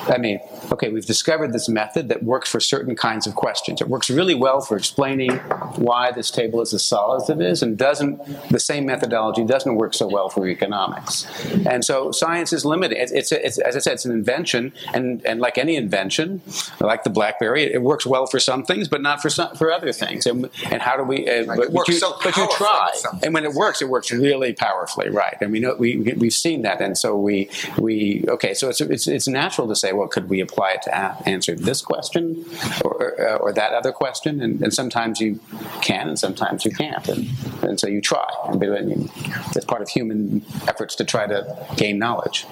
I 0.07 0.18
mean, 0.18 0.39
okay, 0.72 0.89
we've 0.89 1.05
discovered 1.05 1.53
this 1.53 1.69
method 1.69 2.10
that 2.10 2.23
works 2.23 2.49
for 2.49 2.60
certain 2.60 2.95
kinds 2.95 3.27
of 3.27 3.35
questions. 3.35 3.81
It 3.81 3.88
works 3.88 4.10
really 4.10 4.35
well 4.35 4.61
for 4.61 4.76
explaining 4.76 5.31
why 5.77 6.11
this 6.11 6.31
table 6.31 6.61
is 6.61 6.73
as 6.73 6.84
solid 6.84 7.23
as 7.23 7.30
it 7.30 7.41
is, 7.41 7.61
and 7.64 7.77
doesn't, 7.77 8.49
the 8.49 8.60
same 8.60 8.85
methodology 8.85 9.43
doesn't 9.45 9.76
work 9.76 9.93
so 9.93 10.07
well 10.07 10.30
for 10.30 10.47
economics. 10.47 11.26
And 11.65 11.85
so 11.85 12.11
science 12.11 12.51
is 12.53 12.65
limited. 12.65 12.97
It's, 12.97 13.11
it's, 13.11 13.31
it's 13.31 13.57
as 13.60 13.76
I 13.76 13.80
said, 13.80 13.93
it's 13.93 14.05
an 14.05 14.11
invention, 14.11 14.73
and, 14.93 15.26
and 15.26 15.39
like 15.39 15.57
any 15.57 15.76
invention, 15.76 16.41
like 16.80 17.03
the 17.03 17.10
BlackBerry, 17.10 17.73
it, 17.73 17.84
works 17.84 18.05
well 18.05 18.26
for 18.26 18.39
some 18.39 18.64
things, 18.64 18.88
but 18.88 19.01
not 19.01 19.22
for 19.22 19.30
some, 19.30 19.53
for 19.55 19.72
other 19.72 19.91
things. 19.91 20.26
And, 20.26 20.49
and 20.72 20.81
how 20.81 20.95
do 20.97 21.03
we, 21.03 21.30
uh, 21.30 21.43
Right. 21.45 21.57
but, 21.57 21.65
It 21.68 21.72
works 21.73 21.89
you, 21.89 21.95
so 21.95 22.18
but 22.23 22.38
you 22.38 22.47
try. 22.51 22.89
And 23.23 23.34
when 23.34 23.43
it 23.43 23.53
works, 23.53 23.81
it 23.81 23.89
works 23.89 24.11
really 24.11 24.53
powerfully, 24.53 25.10
right? 25.10 25.35
And 25.41 25.51
we 25.51 25.60
know, 25.60 25.76
we, 25.77 25.97
we've 26.18 26.34
seen 26.34 26.61
that. 26.61 26.80
And 26.80 26.97
so 26.97 27.18
we, 27.18 27.49
we 27.77 28.23
okay, 28.30 28.53
so 28.53 28.69
it's, 28.69 28.80
it's, 28.80 29.07
it's 29.07 29.27
natural 29.27 29.68
to 29.73 29.79
say, 29.79 29.93
well, 29.93 30.07
could 30.07 30.29
we 30.29 30.39
apply 30.39 30.71
it 30.73 30.81
to 30.83 30.91
a- 30.91 31.29
answer 31.29 31.55
this 31.55 31.81
question 31.81 32.45
or, 32.83 33.13
or, 33.17 33.37
or 33.37 33.53
that 33.53 33.73
other 33.73 33.91
question? 33.91 34.41
And, 34.41 34.61
and 34.61 34.73
sometimes 34.73 35.19
you 35.19 35.39
can, 35.81 36.07
and 36.09 36.19
sometimes 36.19 36.65
you 36.65 36.71
can't. 36.71 37.07
And, 37.07 37.29
and 37.63 37.79
so 37.79 37.87
you 37.87 38.01
try. 38.01 38.27
And 38.45 38.63
I 38.63 38.81
mean, 38.81 39.09
it's 39.55 39.65
part 39.65 39.81
of 39.81 39.89
human 39.89 40.45
efforts 40.67 40.95
to 40.95 41.05
try 41.05 41.27
to 41.27 41.67
gain 41.75 41.99
knowledge. 41.99 42.45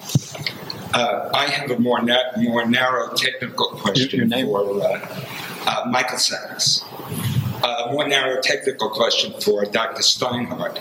Uh, 0.93 1.29
I 1.33 1.47
have 1.47 1.71
a 1.71 1.79
more 1.79 2.01
na- 2.01 2.31
more 2.37 2.65
narrow 2.65 3.13
technical 3.13 3.67
question 3.67 4.19
your 4.19 4.27
name? 4.27 4.45
for 4.47 4.81
uh, 4.81 5.23
uh, 5.65 5.85
Michael 5.89 6.17
Sachs. 6.17 6.83
Uh, 7.63 7.85
a 7.87 7.91
more 7.91 8.07
narrow 8.07 8.41
technical 8.41 8.89
question 8.89 9.33
for 9.41 9.65
Dr. 9.65 10.01
Steinhardt. 10.01 10.77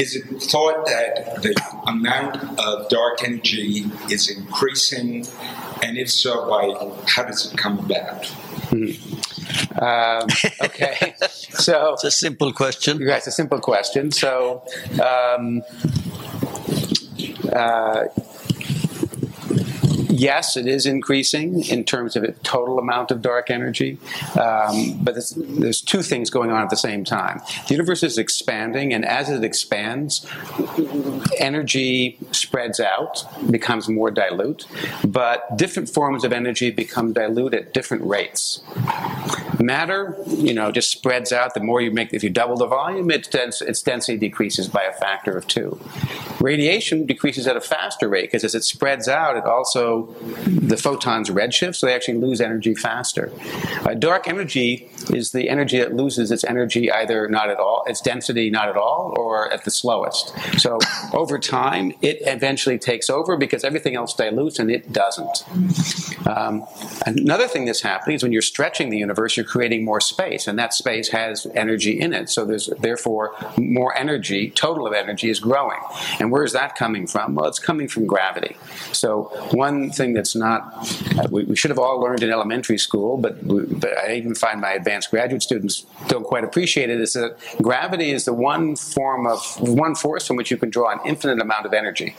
Is 0.00 0.16
it 0.16 0.24
thought 0.42 0.86
that 0.86 1.42
the 1.42 1.54
amount 1.86 2.58
of 2.58 2.88
dark 2.88 3.22
energy 3.24 3.84
is 4.10 4.28
increasing, 4.28 5.26
and 5.82 5.96
if 5.98 6.10
so, 6.10 6.48
why? 6.48 6.94
How 7.06 7.24
does 7.24 7.50
it 7.52 7.56
come 7.58 7.78
about? 7.78 8.30
Um, 9.80 10.28
okay, 10.62 11.14
so 11.20 11.92
It's 11.94 12.04
a 12.04 12.10
simple 12.10 12.52
question. 12.52 13.00
Yeah, 13.00 13.16
it's 13.16 13.26
a 13.26 13.32
simple 13.32 13.60
question. 13.60 14.10
So, 14.10 14.64
um, 15.02 15.62
uh, 17.52 18.04
yes, 20.12 20.56
it 20.56 20.66
is 20.66 20.86
increasing 20.86 21.64
in 21.64 21.84
terms 21.84 22.16
of 22.16 22.42
total 22.42 22.78
amount 22.78 23.10
of 23.10 23.22
dark 23.22 23.50
energy, 23.50 23.98
um, 24.38 24.98
but 25.02 25.14
there's, 25.14 25.30
there's 25.30 25.80
two 25.80 26.02
things 26.02 26.30
going 26.30 26.50
on 26.50 26.62
at 26.62 26.70
the 26.70 26.76
same 26.76 27.04
time. 27.04 27.40
The 27.68 27.74
universe 27.74 28.02
is 28.02 28.18
expanding, 28.18 28.92
and 28.92 29.04
as 29.04 29.30
it 29.30 29.42
expands, 29.42 30.26
energy 31.38 32.18
spreads 32.30 32.78
out, 32.78 33.24
becomes 33.50 33.88
more 33.88 34.10
dilute, 34.10 34.66
but 35.06 35.56
different 35.56 35.88
forms 35.88 36.24
of 36.24 36.32
energy 36.32 36.70
become 36.70 37.12
dilute 37.12 37.54
at 37.54 37.72
different 37.72 38.04
rates. 38.04 38.60
Matter, 39.58 40.16
you 40.26 40.52
know, 40.52 40.72
just 40.72 40.90
spreads 40.90 41.32
out. 41.32 41.54
The 41.54 41.60
more 41.60 41.80
you 41.80 41.90
make, 41.90 42.12
if 42.12 42.22
you 42.22 42.30
double 42.30 42.56
the 42.56 42.66
volume, 42.66 43.10
its, 43.10 43.28
dens- 43.28 43.62
its 43.62 43.82
density 43.82 44.18
decreases 44.18 44.68
by 44.68 44.82
a 44.82 44.92
factor 44.92 45.36
of 45.36 45.46
two. 45.46 45.80
Radiation 46.40 47.06
decreases 47.06 47.46
at 47.46 47.56
a 47.56 47.60
faster 47.60 48.08
rate 48.08 48.22
because 48.22 48.44
as 48.44 48.54
it 48.54 48.64
spreads 48.64 49.08
out, 49.08 49.36
it 49.36 49.44
also 49.44 50.01
the 50.46 50.76
photons 50.76 51.30
redshift, 51.30 51.76
so 51.76 51.86
they 51.86 51.94
actually 51.94 52.18
lose 52.18 52.40
energy 52.40 52.74
faster. 52.74 53.32
Uh, 53.84 53.94
dark 53.94 54.28
energy 54.28 54.90
is 55.10 55.32
the 55.32 55.48
energy 55.48 55.78
that 55.78 55.94
loses 55.94 56.30
its 56.30 56.44
energy 56.44 56.90
either 56.90 57.28
not 57.28 57.50
at 57.50 57.58
all, 57.58 57.84
its 57.86 58.00
density 58.00 58.50
not 58.50 58.68
at 58.68 58.76
all, 58.76 59.14
or 59.16 59.50
at 59.52 59.64
the 59.64 59.70
slowest. 59.70 60.32
So 60.58 60.78
over 61.12 61.38
time, 61.38 61.92
it 62.02 62.18
eventually 62.22 62.78
takes 62.78 63.10
over 63.10 63.36
because 63.36 63.64
everything 63.64 63.96
else 63.96 64.14
dilutes 64.14 64.58
and 64.58 64.70
it 64.70 64.92
doesn't. 64.92 65.44
Um, 66.26 66.64
another 67.06 67.48
thing 67.48 67.64
that's 67.64 67.82
happening 67.82 68.16
is 68.16 68.22
when 68.22 68.32
you're 68.32 68.42
stretching 68.42 68.90
the 68.90 68.98
universe, 68.98 69.36
you're 69.36 69.46
creating 69.46 69.84
more 69.84 70.00
space, 70.00 70.46
and 70.46 70.58
that 70.58 70.74
space 70.74 71.08
has 71.08 71.46
energy 71.54 71.98
in 71.98 72.12
it. 72.12 72.30
So 72.30 72.44
there's 72.44 72.68
therefore 72.78 73.34
more 73.56 73.96
energy, 73.96 74.50
total 74.50 74.86
of 74.86 74.92
energy 74.92 75.30
is 75.30 75.40
growing. 75.40 75.78
And 76.20 76.30
where's 76.30 76.52
that 76.52 76.74
coming 76.76 77.06
from? 77.06 77.34
Well, 77.34 77.46
it's 77.46 77.58
coming 77.58 77.88
from 77.88 78.06
gravity. 78.06 78.56
So 78.92 79.24
one 79.52 79.91
thing 79.92 80.14
that's 80.14 80.34
not, 80.34 80.60
uh, 81.18 81.28
we, 81.30 81.44
we 81.44 81.56
should 81.56 81.70
have 81.70 81.78
all 81.78 82.00
learned 82.00 82.22
in 82.22 82.30
elementary 82.30 82.78
school, 82.78 83.16
but, 83.16 83.46
but 83.46 83.96
I 83.98 84.14
even 84.14 84.34
find 84.34 84.60
my 84.60 84.72
advanced 84.72 85.10
graduate 85.10 85.42
students 85.42 85.86
don't 86.08 86.24
quite 86.24 86.44
appreciate 86.44 86.90
it, 86.90 87.00
is 87.00 87.12
that 87.12 87.36
gravity 87.60 88.10
is 88.10 88.24
the 88.24 88.32
one 88.32 88.76
form 88.76 89.26
of, 89.26 89.40
one 89.60 89.94
force 89.94 90.26
from 90.26 90.36
which 90.36 90.50
you 90.50 90.56
can 90.56 90.70
draw 90.70 90.90
an 90.92 91.00
infinite 91.04 91.40
amount 91.40 91.66
of 91.66 91.72
energy. 91.72 92.14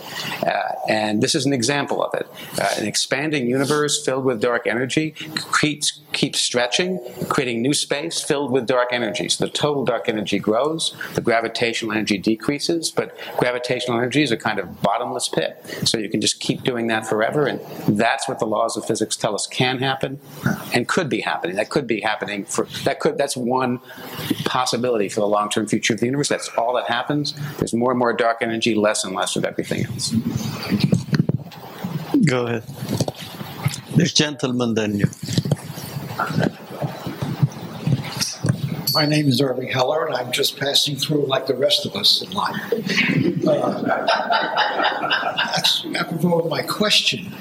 Uh, 0.45 0.74
and 0.88 1.22
this 1.22 1.36
is 1.36 1.45
an 1.45 1.54
example 1.54 2.04
of 2.04 2.14
it. 2.14 2.28
Uh, 2.60 2.70
an 2.78 2.88
expanding 2.88 3.48
universe 3.48 4.04
filled 4.06 4.26
with 4.26 4.41
dark 4.41 4.68
energy 4.68 5.16
keeps, 5.60 6.00
keeps 6.12 6.40
stretching, 6.40 7.00
creating 7.30 7.62
new 7.62 7.74
space 7.74 8.22
filled 8.22 8.52
with 8.52 8.66
dark 8.68 8.90
energy. 8.91 9.30
So 9.30 9.45
the 9.45 9.52
total 9.52 9.84
dark 9.86 10.10
energy 10.10 10.40
grows, 10.40 10.95
the 11.16 11.22
gravitational 11.22 11.94
energy 11.94 12.18
decreases, 12.18 12.91
but 12.91 13.18
gravitational 13.38 13.98
energy 13.98 14.24
is 14.24 14.32
a 14.32 14.38
kind 14.38 14.60
of 14.60 14.82
bottomless 14.82 15.30
pit. 15.30 15.60
So 15.86 15.98
you 15.98 16.10
can 16.10 16.22
just 16.22 16.40
keep 16.40 16.64
doing 16.64 16.88
that 16.88 17.06
forever, 17.06 17.48
and 17.48 17.60
that's 17.88 18.27
what 18.27 18.40
the 18.40 18.45
laws 18.45 18.77
of 18.77 18.85
physics 18.85 19.15
tell 19.15 19.35
us 19.35 19.48
can 19.48 19.80
happen 19.80 20.19
and 20.73 20.88
could 20.88 21.10
be 21.10 21.22
happening. 21.22 21.56
That 21.56 21.69
could 21.69 21.88
be 21.88 22.02
happening 22.02 22.45
for 22.45 22.65
that 22.84 22.99
could 22.99 23.18
that's 23.18 23.35
one 23.35 23.80
possibility 24.45 25.10
for 25.10 25.19
the 25.19 25.27
long-term 25.27 25.68
future 25.68 25.94
of 25.94 25.99
the 25.99 26.06
universe. 26.06 26.30
That's 26.30 26.49
all 26.57 26.73
that 26.76 26.88
happens. 26.88 27.34
There's 27.57 27.73
more 27.73 27.91
and 27.91 27.99
more 27.99 28.14
dark 28.14 28.38
energy, 28.41 28.76
less 28.76 29.03
and 29.03 29.15
less 29.15 29.35
of 29.35 29.45
everything 29.45 29.85
else. 29.85 30.14
Go 32.26 32.45
ahead. 32.48 32.64
This 33.95 34.14
gentleman, 34.14 34.73
then 34.73 34.95
you. 34.95 35.06
My 38.94 39.07
name 39.07 39.28
is 39.28 39.41
Irving 39.41 39.70
Heller, 39.70 40.06
and 40.06 40.15
I'm 40.15 40.32
just 40.32 40.60
passing 40.60 40.95
through 40.95 41.26
like 41.26 41.48
the 41.48 41.56
rest 41.56 41.86
of 41.86 41.95
us 41.95 42.22
in 42.22 42.32
life. 42.32 42.74
Uh, 43.48 43.82
that's 45.53 45.86
apropos 45.95 46.40
of 46.41 46.49
my 46.49 46.61
question. 46.61 47.34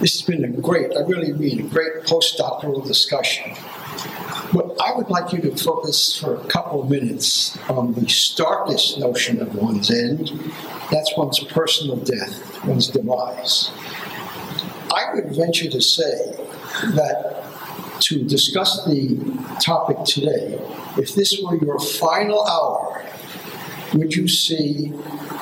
This 0.00 0.18
has 0.18 0.22
been 0.22 0.44
a 0.44 0.48
great, 0.48 0.96
I 0.96 1.00
really 1.02 1.32
mean, 1.32 1.60
a 1.60 1.68
great 1.68 2.04
postdoctoral 2.04 2.86
discussion. 2.86 3.54
But 4.52 4.76
I 4.80 4.96
would 4.96 5.10
like 5.10 5.32
you 5.32 5.40
to 5.42 5.54
focus 5.56 6.18
for 6.18 6.36
a 6.36 6.44
couple 6.46 6.82
of 6.82 6.90
minutes 6.90 7.56
on 7.68 7.92
the 7.94 8.08
starkest 8.08 8.98
notion 8.98 9.42
of 9.42 9.54
one's 9.54 9.90
end. 9.90 10.32
That's 10.90 11.14
one's 11.16 11.38
personal 11.40 11.96
death, 11.96 12.64
one's 12.64 12.88
demise. 12.88 13.70
I 14.92 15.14
would 15.14 15.36
venture 15.36 15.68
to 15.68 15.80
say 15.82 16.34
that 16.94 17.43
to 18.00 18.24
discuss 18.24 18.84
the 18.84 19.16
topic 19.60 20.04
today, 20.04 20.58
if 20.96 21.14
this 21.14 21.40
were 21.42 21.56
your 21.56 21.78
final 21.78 22.46
hour, 22.46 23.04
would 23.94 24.14
you 24.14 24.26
see 24.28 24.92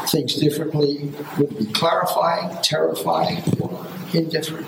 things 0.08 0.34
differently? 0.34 1.10
Would 1.38 1.52
it 1.52 1.58
be 1.58 1.66
clarifying, 1.72 2.56
terrifying, 2.62 3.42
or 3.60 3.86
indifferent? 4.12 4.66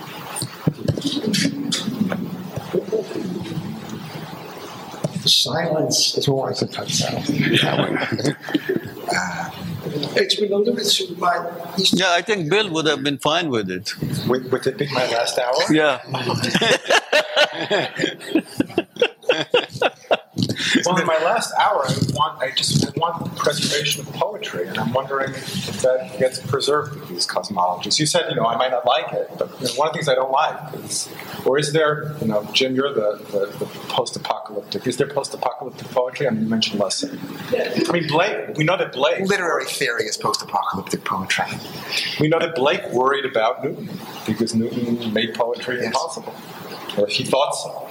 Silence 5.29 6.17
is 6.17 6.29
all 6.29 6.45
I 6.45 6.53
could 6.55 6.73
touch 6.73 7.03
out. 7.05 7.25
It's 10.17 10.35
been 10.37 10.53
alluded 10.53 10.85
to 10.85 11.15
by 11.17 11.73
these 11.77 11.93
Yeah, 11.93 12.13
I 12.13 12.23
think 12.23 12.51
Bill 12.51 12.71
would 12.71 12.87
have 12.87 13.03
been 13.03 13.19
fine 13.19 13.51
with 13.51 13.71
it. 13.71 13.93
Would, 14.29 14.51
would 14.51 14.67
it 14.67 14.79
be 14.79 14.87
my 14.93 15.07
last 15.11 15.39
hour? 15.39 15.55
Yeah. 15.71 16.01
It's 20.75 20.87
only 20.87 21.05
my 21.05 21.19
last 21.19 21.53
hour, 21.61 21.85
I 21.87 21.95
want 22.15 22.43
I 22.43 22.51
just 22.51 22.97
want 22.97 23.37
preservation 23.37 24.07
of 24.07 24.13
poetry, 24.15 24.67
and 24.69 24.79
I'm 24.79 24.93
wondering 24.93 25.31
if 25.35 25.83
that 25.83 26.19
gets 26.19 26.41
preserved 26.41 26.99
with 26.99 27.09
these 27.09 27.27
cosmologies. 27.27 27.99
You 27.99 28.07
said, 28.07 28.29
you 28.31 28.37
know, 28.37 28.47
I 28.47 28.57
might 28.57 28.71
not 28.71 28.87
like 28.87 29.13
it, 29.13 29.31
but 29.39 29.49
you 29.61 29.69
know, 29.69 29.75
one 29.75 29.89
of 29.89 29.93
the 29.93 29.99
things 29.99 30.09
I 30.09 30.15
don't 30.15 30.31
like 30.31 30.75
is, 30.85 31.09
or 31.45 31.59
is 31.59 31.73
there, 31.73 32.15
you 32.21 32.29
know, 32.29 32.49
Jim, 32.53 32.75
you're 32.75 32.93
the, 32.93 33.19
the, 33.31 33.47
the 33.59 33.67
post-apocalyptic. 33.89 34.87
Is 34.87 34.97
there 34.97 35.07
post-apocalyptic 35.07 35.89
poetry? 35.89 36.27
I 36.27 36.31
mean, 36.31 36.45
you 36.45 36.49
mentioned 36.49 36.81
Lessing. 36.81 37.19
I 37.53 37.93
mean, 37.93 38.07
Blake. 38.09 38.57
We 38.57 38.65
know 38.65 38.77
that 38.77 38.93
Blake. 38.93 39.21
Literary 39.21 39.67
theory 39.67 40.05
is 40.05 40.17
post-apocalyptic 40.17 41.05
poetry. 41.05 41.47
We 42.21 42.29
know 42.29 42.39
that 42.39 42.55
Blake 42.55 42.85
worried 42.93 43.25
about 43.25 43.65
Newton 43.65 43.89
because 44.27 44.55
Newton 44.55 45.13
made 45.13 45.35
poetry 45.35 45.77
yes. 45.77 45.87
impossible, 45.87 46.35
or 46.99 47.07
he 47.07 47.25
thought 47.25 47.53
so 47.53 47.84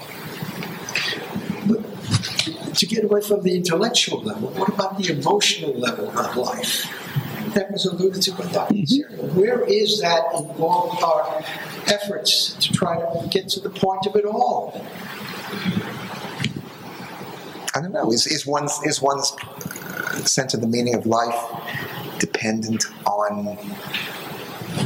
to 2.76 2.86
get 2.86 3.04
away 3.04 3.22
from 3.22 3.41
the 3.44 3.56
intellectual 3.56 4.22
level, 4.22 4.50
what 4.52 4.70
about 4.70 4.98
the 4.98 5.12
emotional 5.12 5.74
level 5.74 6.10
of 6.18 6.36
life? 6.36 6.86
That 7.54 7.72
was 7.72 7.86
alluded 7.86 8.22
to 8.24 8.32
by 8.32 8.52
Dr. 8.52 8.74
Mm-hmm. 8.74 9.40
Where 9.40 9.64
is 9.64 10.02
that 10.02 10.24
in 10.34 10.50
all 10.60 10.98
our 11.04 11.44
efforts 11.88 12.54
to 12.56 12.74
try 12.74 12.98
to 12.98 13.28
get 13.30 13.48
to 13.50 13.60
the 13.60 13.70
point 13.70 14.08
of 14.08 14.16
it 14.16 14.26
all? 14.26 14.74
I 17.76 17.82
don't 17.82 17.91
know. 17.91 18.12
Is, 18.12 18.26
is 18.28 18.45
one's 18.45 18.80
is 18.84 19.02
one's 19.02 19.34
sense 20.26 20.54
of 20.54 20.62
the 20.62 20.68
meaning 20.68 20.95
of 20.95 21.06
life 21.06 21.36
dependent 22.20 22.86
on 23.06 23.58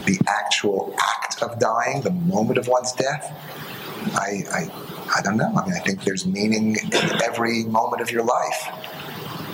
the 0.05 0.19
actual 0.27 0.95
act 0.99 1.41
of 1.41 1.59
dying, 1.59 2.01
the 2.01 2.11
moment 2.11 2.57
of 2.57 2.68
one's 2.68 2.91
death? 2.93 3.34
I, 4.15 4.43
I 4.51 4.97
I 5.15 5.21
don't 5.21 5.38
know. 5.38 5.51
I 5.55 5.65
mean, 5.65 5.75
I 5.75 5.79
think 5.79 6.03
there's 6.03 6.25
meaning 6.25 6.75
in 6.75 7.21
every 7.23 7.63
moment 7.65 8.01
of 8.01 8.11
your 8.11 8.23
life. 8.23 8.67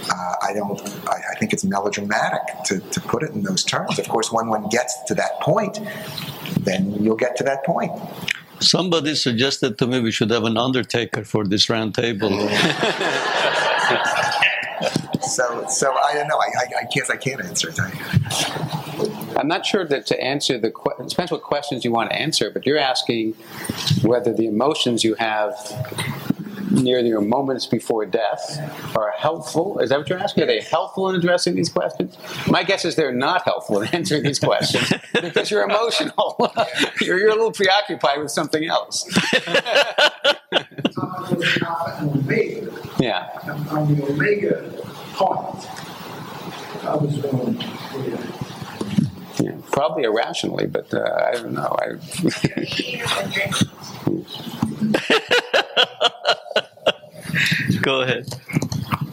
Uh, 0.09 0.35
I 0.41 0.53
don't. 0.53 0.79
I, 1.07 1.21
I, 1.31 1.35
think 1.39 1.53
it's 1.53 1.63
melodramatic 1.63 2.41
to, 2.65 2.79
to 2.79 2.99
put 3.01 3.23
it 3.23 3.31
in 3.31 3.43
those 3.43 3.63
terms. 3.63 3.97
Of 3.99 4.09
course, 4.09 4.31
when 4.31 4.47
one 4.49 4.67
gets 4.69 5.01
to 5.03 5.15
that 5.15 5.39
point, 5.39 5.79
then 6.59 6.93
you'll 7.01 7.15
get 7.15 7.37
to 7.37 7.43
that 7.45 7.63
point. 7.63 7.91
Somebody 8.59 9.15
suggested 9.15 9.77
to 9.77 9.87
me 9.87 10.01
we 10.01 10.11
should 10.11 10.29
have 10.31 10.43
an 10.43 10.57
undertaker 10.57 11.23
for 11.23 11.45
this 11.45 11.69
round 11.69 11.95
table. 11.95 12.29
so, 15.21 15.65
so 15.69 15.93
I 15.93 16.13
don't 16.13 16.27
know. 16.27 16.37
I, 16.37 16.47
I, 16.57 16.65
I 16.81 16.85
guess 16.93 17.09
I 17.09 17.15
can't 17.15 17.41
answer 17.43 17.69
it. 17.69 17.79
I'm 19.43 19.49
not 19.49 19.65
sure 19.65 19.83
that 19.83 20.05
to 20.05 20.23
answer 20.23 20.57
the 20.57 20.69
it 20.69 21.09
depends 21.09 21.29
what 21.29 21.41
questions 21.41 21.83
you 21.83 21.91
want 21.91 22.11
to 22.11 22.15
answer, 22.15 22.49
but 22.49 22.65
you're 22.65 22.77
asking 22.77 23.33
whether 24.01 24.31
the 24.31 24.47
emotions 24.47 25.03
you 25.03 25.15
have 25.15 25.53
near 26.71 26.99
your 26.99 27.19
moments 27.19 27.65
before 27.65 28.05
death 28.05 28.57
are 28.95 29.11
helpful. 29.17 29.79
Is 29.79 29.89
that 29.89 29.99
what 29.99 30.07
you're 30.07 30.17
asking? 30.17 30.45
Are 30.45 30.47
they 30.47 30.61
helpful 30.61 31.09
in 31.09 31.15
addressing 31.15 31.55
these 31.55 31.67
questions? 31.67 32.17
My 32.47 32.63
guess 32.63 32.85
is 32.85 32.95
they're 32.95 33.11
not 33.11 33.41
helpful 33.43 33.81
in 33.81 33.89
answering 33.93 34.23
these 34.23 34.39
questions 34.39 34.93
because 35.21 35.51
you're 35.51 35.63
emotional. 35.63 36.37
you're, 37.01 37.19
you're 37.19 37.31
a 37.31 37.35
little 37.35 37.51
preoccupied 37.51 38.21
with 38.21 38.31
something 38.31 38.65
else. 38.65 39.05
yeah. 42.97 43.27
On 43.71 43.93
the 43.93 44.05
omega 44.09 44.71
point, 45.15 45.67
I 46.85 46.95
was 46.95 47.17
going. 47.17 48.42
Yeah, 49.39 49.55
probably 49.71 50.03
irrationally, 50.03 50.67
but 50.67 50.93
uh, 50.93 51.01
I 51.27 51.31
don't 51.33 51.53
know. 51.53 51.75
I, 51.79 51.97
Go 57.81 58.01
ahead. 58.01 58.27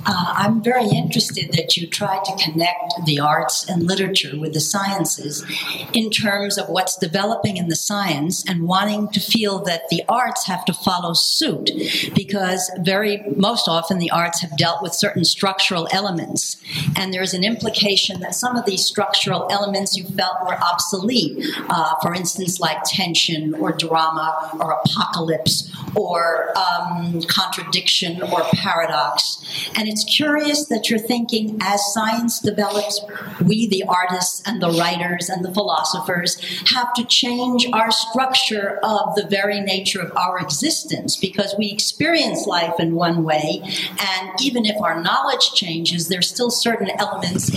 Uh, 0.06 0.34
I'm 0.36 0.62
very 0.62 0.88
interested 0.88 1.52
that 1.52 1.76
you 1.76 1.86
try 1.86 2.20
to 2.24 2.36
connect 2.42 2.94
the 3.04 3.20
arts 3.20 3.68
and 3.68 3.82
literature 3.82 4.38
with 4.38 4.54
the 4.54 4.60
sciences 4.60 5.44
in 5.92 6.10
terms 6.10 6.58
of 6.58 6.68
what's 6.68 6.96
developing 6.96 7.56
in 7.56 7.68
the 7.68 7.76
science 7.76 8.44
and 8.48 8.66
wanting 8.66 9.08
to 9.08 9.20
feel 9.20 9.62
that 9.64 9.88
the 9.90 10.02
arts 10.08 10.46
have 10.46 10.64
to 10.64 10.72
follow 10.72 11.12
suit 11.12 11.70
because 12.14 12.70
very 12.80 13.22
most 13.36 13.68
often 13.68 13.98
the 13.98 14.10
arts 14.10 14.40
have 14.40 14.56
dealt 14.56 14.82
with 14.82 14.94
certain 14.94 15.24
structural 15.24 15.88
elements. 15.92 16.56
And 16.96 17.12
there's 17.12 17.34
an 17.34 17.44
implication 17.44 18.20
that 18.20 18.34
some 18.34 18.56
of 18.56 18.64
these 18.64 18.84
structural 18.84 19.48
elements 19.50 19.96
you 19.96 20.04
felt 20.04 20.36
were 20.46 20.54
obsolete 20.54 21.44
uh, 21.68 21.94
for 22.02 22.14
instance 22.14 22.60
like 22.60 22.78
tension 22.84 23.54
or 23.54 23.72
drama 23.72 24.50
or 24.60 24.72
apocalypse 24.72 25.70
or 25.94 26.52
um, 26.58 27.22
contradiction 27.22 28.22
or 28.22 28.42
paradox 28.52 29.40
and 29.76 29.88
it's 29.88 30.04
curious 30.04 30.66
that 30.66 30.90
you're 30.90 30.98
thinking 30.98 31.58
as 31.60 31.92
science 31.92 32.40
develops, 32.40 33.00
we, 33.44 33.66
the 33.66 33.84
artists 33.88 34.42
and 34.46 34.62
the 34.62 34.70
writers 34.70 35.28
and 35.28 35.44
the 35.44 35.52
philosophers, 35.52 36.40
have 36.70 36.92
to 36.94 37.04
change 37.04 37.66
our 37.72 37.90
structure 37.90 38.78
of 38.82 39.14
the 39.14 39.26
very 39.28 39.60
nature 39.60 40.00
of 40.00 40.16
our 40.16 40.38
existence 40.38 41.16
because 41.16 41.54
we 41.58 41.70
experience 41.70 42.46
life 42.46 42.74
in 42.78 42.94
one 42.94 43.24
way. 43.24 43.62
And 43.98 44.30
even 44.40 44.66
if 44.66 44.80
our 44.80 45.00
knowledge 45.02 45.52
changes, 45.54 46.08
there's 46.08 46.28
still 46.28 46.50
certain 46.50 46.90
elements 46.98 47.50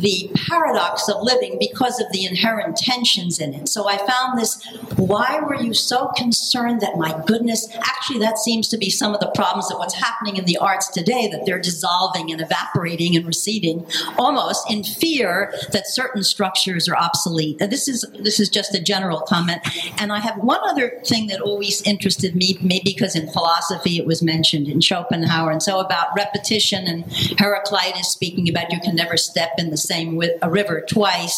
the 0.00 0.30
paradox 0.48 1.08
of 1.08 1.22
living 1.22 1.56
because 1.58 2.00
of 2.00 2.10
the 2.12 2.24
inherent 2.24 2.76
tensions 2.76 3.38
in 3.38 3.54
it. 3.54 3.68
So 3.68 3.88
I 3.88 3.98
found 3.98 4.38
this 4.38 4.62
why 4.96 5.40
were 5.40 5.60
you 5.60 5.74
so 5.74 6.08
concerned 6.16 6.80
that, 6.80 6.96
my 6.96 7.20
goodness, 7.26 7.68
actually, 7.80 8.20
that 8.20 8.38
seems 8.38 8.68
to 8.68 8.78
be 8.78 8.90
some 8.90 9.14
of 9.14 9.20
the 9.20 9.30
problems 9.34 9.70
of 9.70 9.78
what's 9.78 9.94
happening 9.94 10.36
in 10.36 10.44
the 10.44 10.56
arts 10.58 10.88
today, 10.88 11.28
that 11.28 11.46
they're 11.46 11.60
dissolving 11.60 12.30
and 12.30 12.40
evaporating 12.40 13.16
and 13.16 13.26
receding 13.26 13.86
almost 14.18 14.70
in 14.70 14.84
fear 14.84 15.52
that 15.72 15.86
certain 15.86 16.22
structures 16.22 16.88
are 16.88 16.96
obsolete. 16.96 17.56
And 17.60 17.70
this 17.70 17.88
is, 17.88 18.04
this 18.18 18.40
is 18.40 18.48
just 18.48 18.74
a 18.74 18.80
general 18.80 19.20
comment. 19.20 19.60
And 20.00 20.12
I 20.12 20.20
have 20.20 20.36
one 20.38 20.60
other 20.64 21.00
thing 21.04 21.26
that 21.28 21.40
always 21.40 21.82
interested 21.82 22.34
me, 22.34 22.58
maybe 22.60 22.92
because 22.92 23.16
in 23.16 23.30
philosophy 23.32 23.98
it 23.98 24.06
was 24.06 24.22
mentioned 24.22 24.68
in 24.68 24.80
Schopenhauer, 24.80 25.50
and 25.50 25.62
so 25.62 25.80
about 25.80 26.08
repetition 26.16 26.86
and 26.86 27.04
Heraclitus 27.38 28.08
speaking 28.08 28.48
about 28.48 28.72
you 28.72 28.80
can 28.80 28.94
never 28.94 29.16
step 29.16 29.50
in 29.58 29.70
the 29.70 29.76
same 29.90 30.16
with 30.16 30.32
a 30.42 30.50
river 30.50 30.84
twice. 30.88 31.36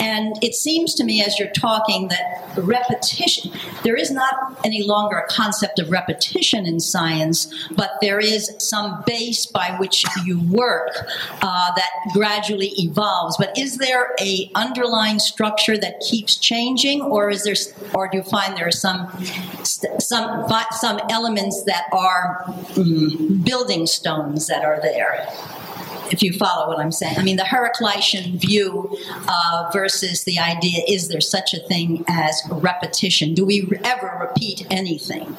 And 0.00 0.36
it 0.42 0.54
seems 0.54 0.94
to 0.96 1.04
me 1.04 1.22
as 1.22 1.38
you're 1.38 1.56
talking 1.68 2.08
that 2.08 2.52
repetition, 2.58 3.52
there 3.84 3.96
is 3.96 4.10
not 4.10 4.34
any 4.64 4.82
longer 4.82 5.16
a 5.18 5.26
concept 5.28 5.78
of 5.78 5.90
repetition 5.90 6.66
in 6.66 6.78
science, 6.80 7.38
but 7.80 7.90
there 8.00 8.20
is 8.20 8.54
some 8.58 9.02
base 9.06 9.46
by 9.46 9.76
which 9.80 10.04
you 10.24 10.40
work 10.50 10.90
uh, 11.42 11.70
that 11.74 11.90
gradually 12.12 12.72
evolves. 12.76 13.36
But 13.36 13.56
is 13.56 13.78
there 13.78 14.14
a 14.20 14.50
underlying 14.54 15.18
structure 15.18 15.78
that 15.78 16.00
keeps 16.00 16.36
changing, 16.36 17.00
or 17.02 17.30
is 17.30 17.44
there, 17.44 17.56
or 17.94 18.08
do 18.08 18.18
you 18.18 18.24
find 18.24 18.56
there 18.56 18.68
are 18.68 18.80
some 18.86 19.08
some 19.64 20.46
some 20.82 21.00
elements 21.10 21.64
that 21.64 21.84
are 21.92 22.44
mm, 22.74 23.44
building 23.44 23.86
stones 23.86 24.46
that 24.48 24.64
are 24.64 24.80
there? 24.82 25.28
If 26.10 26.22
you 26.22 26.32
follow 26.32 26.68
what 26.68 26.78
I'm 26.78 26.92
saying. 26.92 27.18
I 27.18 27.22
mean, 27.22 27.36
the 27.36 27.42
Heraclitean 27.42 28.40
view 28.40 28.96
uh, 29.28 29.70
versus 29.72 30.24
the 30.24 30.38
idea 30.38 30.82
is 30.88 31.08
there 31.08 31.20
such 31.20 31.54
a 31.54 31.60
thing 31.60 32.04
as 32.08 32.42
repetition? 32.50 33.34
Do 33.34 33.44
we 33.44 33.68
ever 33.84 34.18
repeat 34.20 34.66
anything? 34.70 35.36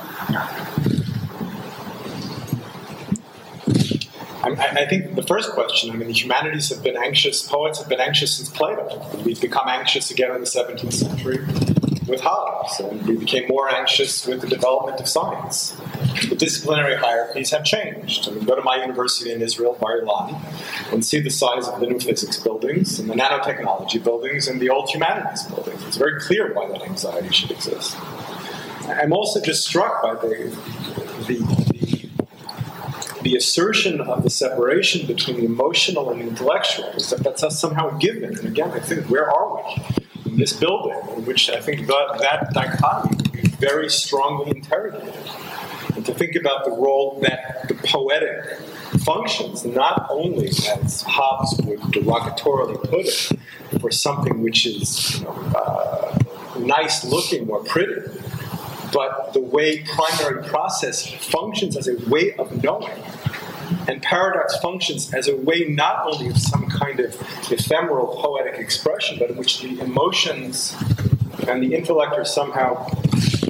I, 4.44 4.52
I, 4.52 4.86
think 4.86 5.16
the 5.16 5.24
first 5.24 5.52
question, 5.52 5.92
I 5.92 5.96
mean, 5.96 6.08
the 6.08 6.14
humanities 6.14 6.70
have 6.70 6.82
been 6.82 6.96
anxious, 6.96 7.42
poets 7.42 7.80
have 7.80 7.90
been 7.90 8.00
anxious 8.00 8.38
since 8.38 8.50
Plato. 8.50 9.06
We've 9.26 9.42
become 9.42 9.68
anxious 9.68 10.10
again 10.10 10.32
in 10.34 10.40
the 10.40 10.48
17th 10.48 10.94
century 10.94 11.40
with 12.08 12.22
Hobbes, 12.22 12.80
and 12.80 13.06
we 13.06 13.18
became 13.18 13.48
more 13.48 13.70
anxious 13.70 14.26
with 14.26 14.42
the 14.42 14.48
development 14.48 15.00
of 15.00 15.08
science. 15.08 15.76
The 16.30 16.36
disciplinary 16.36 16.96
hierarchies 16.96 17.52
have 17.52 17.64
changed. 17.64 18.28
I 18.28 18.32
mean, 18.32 18.46
go 18.46 18.56
to 18.56 18.62
my 18.62 18.78
university 18.78 19.32
in 19.32 19.42
Israel, 19.42 19.78
Bar 19.80 20.02
Ilan, 20.02 20.40
and 20.94 21.06
see 21.06 21.20
the 21.20 21.30
size 21.30 21.68
of 21.68 21.80
the 21.80 21.88
new 21.88 22.00
physics 22.00 22.38
buildings 22.38 23.00
and 23.00 23.10
the 23.10 23.14
nanotechnology 23.14 24.04
buildings 24.04 24.48
and 24.48 24.62
the 24.62 24.70
old 24.70 24.90
humanities 24.90 25.44
buildings. 25.44 25.84
It's 25.86 25.98
very 25.98 26.20
clear 26.22 26.54
why 26.54 26.70
that 26.70 26.82
anxiety 26.82 27.30
should 27.30 27.52
exist. 27.52 27.98
I'm 28.88 29.12
also 29.12 29.42
just 29.42 29.68
struck 29.68 30.02
by 30.02 30.14
the, 30.16 30.58
the, 31.28 32.10
the, 33.22 33.36
assertion 33.36 34.00
of 34.00 34.24
the 34.24 34.30
separation 34.30 35.06
between 35.06 35.38
the 35.38 35.46
emotional 35.46 36.10
and 36.10 36.22
the 36.22 36.28
intellectual, 36.28 36.86
is 36.92 37.10
that 37.10 37.22
that's 37.22 37.60
somehow 37.60 37.98
given. 37.98 38.38
And 38.38 38.48
again, 38.48 38.72
I 38.72 38.80
think, 38.80 39.10
where 39.10 39.30
are 39.30 39.58
we? 39.58 40.06
This 40.36 40.54
building, 40.54 40.98
in 41.16 41.26
which 41.26 41.50
I 41.50 41.60
think 41.60 41.88
that, 41.88 42.18
that 42.20 42.54
dichotomy 42.54 43.16
would 43.16 43.32
be 43.32 43.42
very 43.42 43.90
strongly 43.90 44.52
interrogated. 44.52 45.14
And 45.96 46.06
to 46.06 46.14
think 46.14 46.36
about 46.36 46.66
the 46.66 46.72
role 46.72 47.20
that 47.22 47.68
the 47.68 47.74
poetic 47.76 48.60
functions, 49.04 49.66
not 49.66 50.08
only 50.10 50.48
as 50.48 51.02
Hobbes 51.02 51.60
would 51.64 51.80
derogatorily 51.80 52.82
put 52.90 53.06
it, 53.06 53.80
for 53.82 53.92
something 53.92 54.42
which 54.42 54.66
is 54.66 55.20
you 55.20 55.26
know, 55.26 55.32
uh, 55.56 56.18
nice 56.60 57.04
looking 57.04 57.50
or 57.50 57.64
pretty, 57.64 58.02
but 58.94 59.34
the 59.34 59.42
way 59.42 59.84
primary 59.84 60.44
process 60.48 61.08
functions 61.08 61.76
as 61.76 61.88
a 61.88 61.98
way 62.10 62.34
of 62.34 62.64
knowing 62.64 63.02
And 63.88 64.02
paradox 64.02 64.58
functions 64.58 65.14
as 65.14 65.28
a 65.28 65.36
way 65.36 65.66
not 65.66 66.06
only 66.06 66.28
of 66.28 66.38
some 66.38 66.68
kind 66.68 67.00
of 67.00 67.16
ephemeral 67.52 68.22
poetic 68.22 68.60
expression, 68.60 69.18
but 69.20 69.30
in 69.32 69.38
which 69.38 69.62
the 69.62 69.80
emotions 69.80 70.76
and 71.48 71.62
the 71.64 71.74
intellect 71.76 72.14
are 72.14 72.26
somehow 72.26 72.88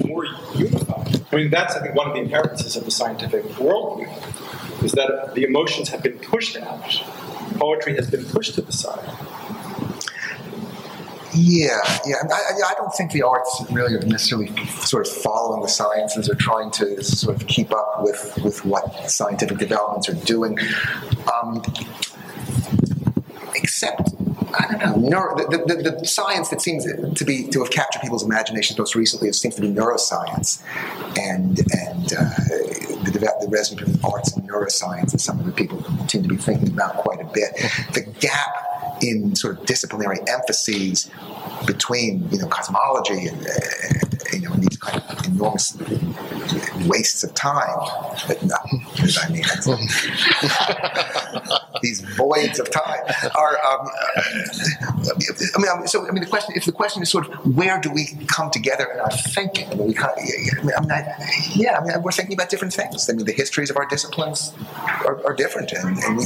more 0.04 0.26
unified. 0.54 1.22
I 1.30 1.36
mean, 1.36 1.50
that's, 1.50 1.74
I 1.74 1.82
think, 1.82 1.94
one 1.94 2.08
of 2.08 2.14
the 2.14 2.20
inheritances 2.20 2.76
of 2.76 2.84
the 2.84 2.90
scientific 2.90 3.44
worldview, 3.56 4.82
is 4.82 4.92
that 4.92 5.34
the 5.34 5.44
emotions 5.44 5.88
have 5.90 6.02
been 6.02 6.18
pushed 6.18 6.56
out. 6.56 7.02
Poetry 7.56 7.96
has 7.96 8.10
been 8.10 8.24
pushed 8.24 8.54
to 8.54 8.62
the 8.62 8.72
side. 8.72 9.08
Yeah, 11.40 11.78
yeah. 12.04 12.16
I, 12.30 12.70
I, 12.70 12.74
don't 12.76 12.92
think 12.94 13.12
the 13.12 13.22
arts 13.22 13.64
really 13.70 13.94
are 13.94 14.00
necessarily 14.00 14.48
sort 14.66 15.06
of 15.06 15.12
following 15.12 15.62
the 15.62 15.68
sciences 15.68 16.28
or 16.28 16.34
trying 16.34 16.72
to 16.72 17.02
sort 17.04 17.40
of 17.40 17.46
keep 17.46 17.72
up 17.72 18.02
with, 18.02 18.36
with 18.42 18.64
what 18.64 19.08
scientific 19.08 19.58
developments 19.58 20.08
are 20.08 20.24
doing. 20.24 20.58
Um, 21.32 21.62
except 23.54 24.10
I 24.58 24.66
don't 24.70 24.78
know. 24.80 25.08
Neuro, 25.08 25.36
the, 25.36 25.58
the, 25.58 25.90
the, 26.00 26.06
science 26.06 26.48
that 26.48 26.60
seems 26.60 26.84
to 26.84 27.24
be 27.24 27.46
to 27.48 27.62
have 27.62 27.70
captured 27.70 28.00
people's 28.00 28.24
imaginations 28.24 28.78
most 28.78 28.94
recently 28.94 29.28
it 29.28 29.34
seems 29.34 29.54
to 29.56 29.60
be 29.60 29.68
neuroscience, 29.68 30.62
and 31.18 31.58
and 31.58 32.12
uh, 32.14 32.30
the, 33.04 33.36
the 33.40 33.48
resident 33.48 33.88
of 33.88 34.04
arts 34.04 34.34
and 34.36 34.48
neuroscience 34.48 35.14
is 35.14 35.22
something 35.22 35.46
that 35.46 35.56
people 35.56 35.84
seem 36.08 36.22
to 36.22 36.28
be 36.28 36.36
thinking 36.36 36.68
about 36.68 36.96
quite 36.96 37.20
a 37.20 37.24
bit. 37.24 37.54
The 37.92 38.00
gap 38.20 38.77
in 39.02 39.34
sort 39.34 39.58
of 39.58 39.66
disciplinary 39.66 40.18
emphases 40.28 41.10
between 41.66 42.28
you 42.30 42.38
know 42.38 42.46
cosmology 42.48 43.26
and 43.26 43.46
uh, 43.46 43.50
you 44.32 44.48
know 44.48 44.54
these 44.56 44.76
kind 44.76 45.02
of 45.02 45.26
enormous 45.26 45.76
wastes 46.86 47.24
of 47.24 47.34
time. 47.34 47.78
But 48.26 48.42
no, 48.42 48.56
I 49.22 49.30
mean, 49.30 49.42
these 51.82 52.00
voids 52.16 52.58
of 52.58 52.70
time 52.70 53.04
are. 53.36 53.58
Um, 53.58 53.88
I 55.54 55.58
mean, 55.58 55.86
so 55.86 56.06
I 56.06 56.10
mean, 56.10 56.22
the 56.22 56.28
question 56.28 56.54
if 56.56 56.64
the 56.64 56.72
question 56.72 57.02
is 57.02 57.10
sort 57.10 57.28
of 57.28 57.56
where 57.56 57.78
do 57.80 57.90
we 57.90 58.06
come 58.26 58.50
together 58.50 58.88
in 58.92 59.00
our 59.00 59.10
thinking? 59.10 59.70
I 59.70 59.74
mean, 59.74 59.88
we 59.88 59.94
kind 59.94 60.12
of, 60.12 60.18
I 60.18 60.22
mean, 60.80 60.90
I, 60.90 61.14
yeah, 61.54 61.78
I 61.78 61.84
mean, 61.84 62.02
we're 62.02 62.12
thinking 62.12 62.34
about 62.34 62.50
different 62.50 62.74
things. 62.74 63.08
I 63.08 63.12
mean, 63.12 63.26
the 63.26 63.32
histories 63.32 63.70
of 63.70 63.76
our 63.76 63.86
disciplines 63.86 64.52
are, 65.04 65.24
are 65.26 65.34
different, 65.34 65.72
and, 65.72 65.98
and 65.98 66.16
we. 66.16 66.24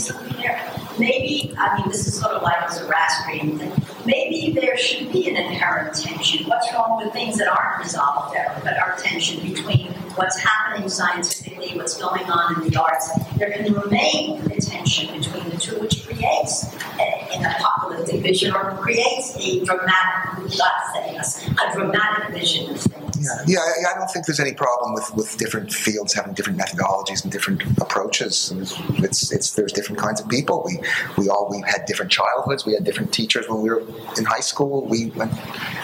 Maybe 0.98 1.54
I 1.58 1.78
mean 1.78 1.88
this 1.88 2.06
is 2.06 2.20
sort 2.20 2.32
of 2.32 2.42
like 2.42 2.70
a 2.70 2.86
raspberry. 2.86 3.72
Maybe 4.04 4.52
there 4.52 4.76
should 4.76 5.12
be 5.12 5.28
an 5.28 5.36
inherent 5.36 5.94
tension. 5.94 6.46
What's 6.46 6.72
wrong 6.72 7.02
with 7.02 7.12
things 7.12 7.38
that 7.38 7.48
aren't 7.48 7.84
resolved 7.84 8.34
there, 8.34 8.60
but 8.64 8.76
are 8.78 8.96
tension 8.96 9.40
between 9.46 9.92
what's 10.16 10.38
happening 10.38 10.88
scientifically, 10.88 11.76
what's 11.76 11.96
going 11.96 12.24
on 12.24 12.62
in 12.62 12.68
the 12.68 12.80
arts? 12.80 13.10
There 13.38 13.52
can 13.52 13.72
remain 13.72 14.42
a 14.50 14.60
tension 14.60 15.06
between 15.18 15.48
the 15.50 15.56
two, 15.56 15.78
which 15.78 16.04
creates 16.04 16.74
an 16.98 17.44
apocalyptic 17.44 18.22
vision 18.22 18.54
or 18.54 18.76
creates 18.78 19.36
a 19.36 19.64
dramatic, 19.64 20.50
a 20.50 21.72
dramatic 21.72 22.34
vision 22.34 22.70
of 22.70 22.80
things. 22.80 23.11
Yeah, 23.22 23.44
yeah. 23.46 23.58
I, 23.58 23.94
I, 23.94 23.98
don't 23.98 24.10
think 24.10 24.26
there's 24.26 24.40
any 24.40 24.52
problem 24.52 24.94
with, 24.94 25.14
with 25.14 25.36
different 25.36 25.72
fields 25.72 26.12
having 26.12 26.34
different 26.34 26.58
methodologies 26.58 27.22
and 27.22 27.30
different 27.30 27.62
approaches. 27.78 28.52
It's, 28.98 29.30
it's 29.30 29.52
there's 29.52 29.72
different 29.72 30.00
kinds 30.00 30.20
of 30.20 30.28
people. 30.28 30.62
We 30.64 30.78
we 31.16 31.28
all 31.28 31.48
we 31.50 31.62
had 31.66 31.84
different 31.86 32.10
childhoods. 32.10 32.66
We 32.66 32.74
had 32.74 32.84
different 32.84 33.12
teachers 33.12 33.48
when 33.48 33.62
we 33.62 33.70
were 33.70 33.80
in 34.18 34.24
high 34.24 34.40
school. 34.40 34.86
We 34.86 35.10
went 35.10 35.32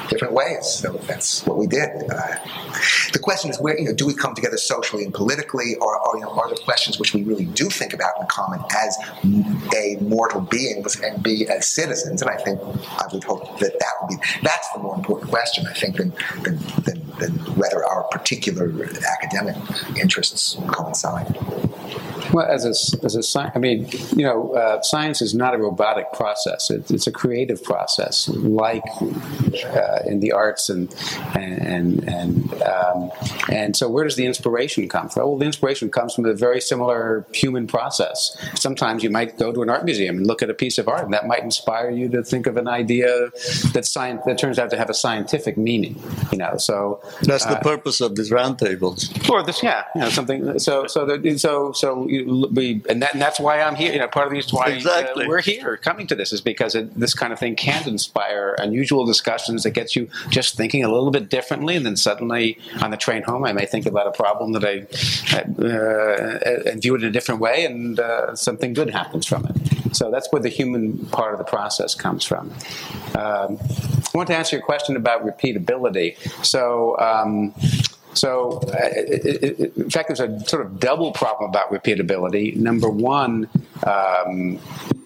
different 0.08 0.34
ways. 0.34 0.66
So 0.66 0.92
that's 1.06 1.46
what 1.46 1.58
we 1.58 1.66
did. 1.66 1.88
Uh, 2.10 2.36
the 3.12 3.20
question 3.20 3.50
is 3.50 3.60
where 3.60 3.78
you 3.78 3.86
know 3.86 3.94
do 3.94 4.06
we 4.06 4.14
come 4.14 4.34
together 4.34 4.56
socially 4.56 5.04
and 5.04 5.14
politically, 5.14 5.76
or, 5.76 5.98
or 6.06 6.16
you 6.16 6.22
know 6.22 6.30
are 6.30 6.48
there 6.48 6.56
questions 6.64 6.98
which 6.98 7.14
we 7.14 7.22
really 7.22 7.44
do 7.46 7.68
think 7.68 7.92
about 7.92 8.12
in 8.20 8.26
common 8.26 8.60
as 8.76 8.96
a 9.76 9.96
mortal 10.00 10.40
beings 10.40 10.98
and 11.00 11.22
be 11.22 11.48
as 11.48 11.68
citizens? 11.68 12.22
And 12.22 12.30
I 12.30 12.36
think 12.36 12.60
I 12.60 13.06
would 13.12 13.24
hope 13.24 13.58
that 13.60 13.78
that 13.78 13.92
would 14.00 14.08
be 14.08 14.26
that's 14.42 14.68
the 14.72 14.80
more 14.80 14.96
important 14.96 15.30
question. 15.30 15.66
I 15.66 15.74
think 15.74 15.96
than 15.96 16.12
than, 16.42 16.58
than 16.84 16.98
than 17.18 17.27
whether 17.56 17.84
our 17.84 18.04
particular 18.04 18.72
academic 19.20 19.56
interests 19.96 20.56
coincide. 20.68 21.36
Well, 22.32 22.46
as 22.46 22.64
a, 22.64 23.04
as 23.04 23.14
a 23.14 23.22
science, 23.22 23.52
I 23.54 23.58
mean, 23.58 23.88
you 24.14 24.24
know, 24.24 24.52
uh, 24.52 24.82
science 24.82 25.22
is 25.22 25.34
not 25.34 25.54
a 25.54 25.58
robotic 25.58 26.12
process. 26.12 26.70
It, 26.70 26.90
it's 26.90 27.06
a 27.06 27.12
creative 27.12 27.62
process, 27.64 28.28
like 28.28 28.82
uh, 29.00 30.00
in 30.06 30.20
the 30.20 30.32
arts 30.32 30.68
and 30.68 30.94
and 31.34 32.06
and 32.06 32.62
um, 32.62 33.10
and 33.50 33.76
so 33.76 33.88
where 33.88 34.04
does 34.04 34.16
the 34.16 34.26
inspiration 34.26 34.88
come 34.88 35.08
from? 35.08 35.26
Well, 35.26 35.38
the 35.38 35.46
inspiration 35.46 35.90
comes 35.90 36.14
from 36.14 36.26
a 36.26 36.34
very 36.34 36.60
similar 36.60 37.26
human 37.32 37.66
process. 37.66 38.36
Sometimes 38.54 39.02
you 39.02 39.10
might 39.10 39.38
go 39.38 39.52
to 39.52 39.62
an 39.62 39.70
art 39.70 39.84
museum 39.84 40.18
and 40.18 40.26
look 40.26 40.42
at 40.42 40.50
a 40.50 40.54
piece 40.54 40.76
of 40.76 40.86
art, 40.86 41.04
and 41.04 41.14
that 41.14 41.26
might 41.26 41.42
inspire 41.42 41.90
you 41.90 42.08
to 42.10 42.22
think 42.22 42.46
of 42.46 42.58
an 42.58 42.68
idea 42.68 43.30
that 43.72 43.86
science 43.86 44.22
that 44.26 44.36
turns 44.36 44.58
out 44.58 44.70
to 44.70 44.76
have 44.76 44.90
a 44.90 44.94
scientific 44.94 45.56
meaning. 45.56 46.00
You 46.30 46.38
know, 46.38 46.58
so 46.58 47.00
that's 47.22 47.44
the 47.44 47.58
uh, 47.58 47.62
purpose 47.62 48.00
of 48.00 48.16
these 48.16 48.30
roundtables. 48.30 49.28
Or 49.28 49.42
this, 49.42 49.62
yeah, 49.62 49.84
you 49.94 50.02
know, 50.02 50.08
something. 50.08 50.58
So 50.58 50.86
so 50.86 51.06
the, 51.06 51.38
so 51.38 51.72
so. 51.72 52.06
You, 52.08 52.48
we, 52.52 52.82
and, 52.88 53.02
that, 53.02 53.12
and, 53.14 53.22
that's 53.22 53.40
why 53.40 53.60
I'm 53.60 53.74
here. 53.74 53.92
You 53.92 53.98
know, 53.98 54.08
part 54.08 54.26
of 54.26 54.30
the 54.30 54.36
reason 54.36 54.56
why 54.56 54.66
uh, 54.66 54.74
exactly. 54.74 55.24
uh, 55.24 55.28
we're 55.28 55.42
here 55.42 55.76
coming 55.76 56.06
to 56.08 56.14
this 56.14 56.32
is 56.32 56.40
because 56.40 56.74
it, 56.74 56.94
this 56.98 57.14
kind 57.14 57.32
of 57.32 57.38
thing 57.38 57.56
can 57.56 57.86
inspire 57.88 58.54
unusual 58.58 59.04
discussions 59.04 59.62
that 59.64 59.70
gets 59.70 59.96
you 59.96 60.08
just 60.30 60.56
thinking 60.56 60.84
a 60.84 60.88
little 60.88 61.10
bit 61.10 61.28
differently, 61.28 61.76
and 61.76 61.84
then 61.84 61.96
suddenly 61.96 62.58
on 62.82 62.90
the 62.90 62.96
train 62.96 63.22
home, 63.22 63.44
I 63.44 63.52
may 63.52 63.66
think 63.66 63.86
about 63.86 64.06
a 64.06 64.12
problem 64.12 64.52
that 64.52 64.64
I 64.64 64.86
uh, 65.36 66.70
and 66.70 66.80
view 66.80 66.94
it 66.94 67.02
in 67.02 67.08
a 67.08 67.12
different 67.12 67.40
way, 67.40 67.64
and 67.64 67.98
uh, 67.98 68.34
something 68.34 68.72
good 68.72 68.90
happens 68.90 69.26
from 69.26 69.46
it. 69.46 69.87
So 69.92 70.10
that's 70.10 70.30
where 70.32 70.42
the 70.42 70.48
human 70.48 71.06
part 71.06 71.32
of 71.32 71.38
the 71.38 71.44
process 71.44 71.94
comes 71.94 72.24
from. 72.24 72.50
Um, 73.14 73.58
I 73.60 74.10
want 74.14 74.28
to 74.28 74.36
answer 74.36 74.56
your 74.56 74.64
question 74.64 74.96
about 74.96 75.24
repeatability. 75.24 76.16
So. 76.44 76.98
Um, 76.98 77.54
so, 78.14 78.58
uh, 78.66 78.76
it, 78.96 79.60
it, 79.60 79.76
in 79.76 79.90
fact, 79.90 80.08
there's 80.08 80.18
a 80.18 80.40
sort 80.40 80.66
of 80.66 80.80
double 80.80 81.12
problem 81.12 81.48
about 81.48 81.70
repeatability. 81.70 82.56
Number 82.56 82.88
one, 82.88 83.48
um, 83.86 84.58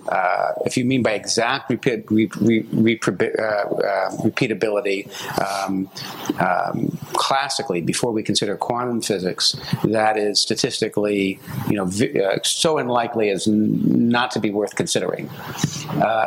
uh, 0.09 0.53
if 0.67 0.77
you 0.77 0.85
mean 0.85 1.03
by 1.03 1.13
exact 1.13 1.71
repeat, 1.71 2.11
re, 2.11 2.29
re, 2.41 3.01
uh, 3.07 3.13
uh, 3.13 4.11
repeatability, 4.23 5.09
um, 5.41 5.89
um, 6.41 6.99
classically, 7.15 7.81
before 7.81 8.13
we 8.13 8.23
consider 8.23 8.57
quantum 8.57 9.01
physics, 9.01 9.57
that 9.85 10.17
is 10.17 10.41
statistically, 10.41 11.39
you 11.69 11.77
know, 11.77 11.85
uh, 11.85 12.39
so 12.43 12.79
unlikely 12.79 13.31
as 13.31 13.47
not 13.47 14.31
to 14.31 14.41
be 14.41 14.51
worth 14.51 14.75
considering. 14.77 15.31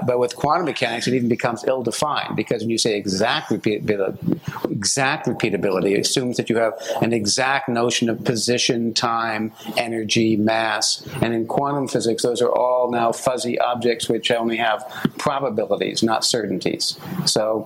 But 0.06 0.20
with 0.20 0.36
quantum 0.36 0.66
mechanics, 0.66 1.08
it 1.08 1.14
even 1.14 1.30
becomes 1.30 1.64
ill-defined 1.66 2.36
because 2.36 2.62
when 2.62 2.70
you 2.70 2.78
say 2.78 2.98
exact 2.98 3.50
repeatability, 3.50 4.40
exact 4.72 5.28
repeatability 5.28 5.96
it 5.96 6.00
assumes 6.00 6.38
that 6.38 6.50
you 6.50 6.58
have 6.58 6.74
an 7.02 7.14
exact 7.14 7.70
notion 7.70 8.10
of 8.10 8.24
position, 8.24 8.94
time, 8.94 9.52
energy, 9.78 10.36
mass, 10.36 11.06
and 11.22 11.34
in 11.34 11.46
quantum 11.48 11.88
physics, 11.88 12.24
those 12.24 12.42
are 12.42 12.52
all 12.52 12.92
now 12.92 13.12
fuzzy 13.12 13.58
objects 13.66 14.10
which 14.10 14.32
only 14.32 14.58
have 14.58 14.84
probabilities, 15.18 16.04
not 16.04 16.24
certainties. 16.24 16.98
So 17.26 17.66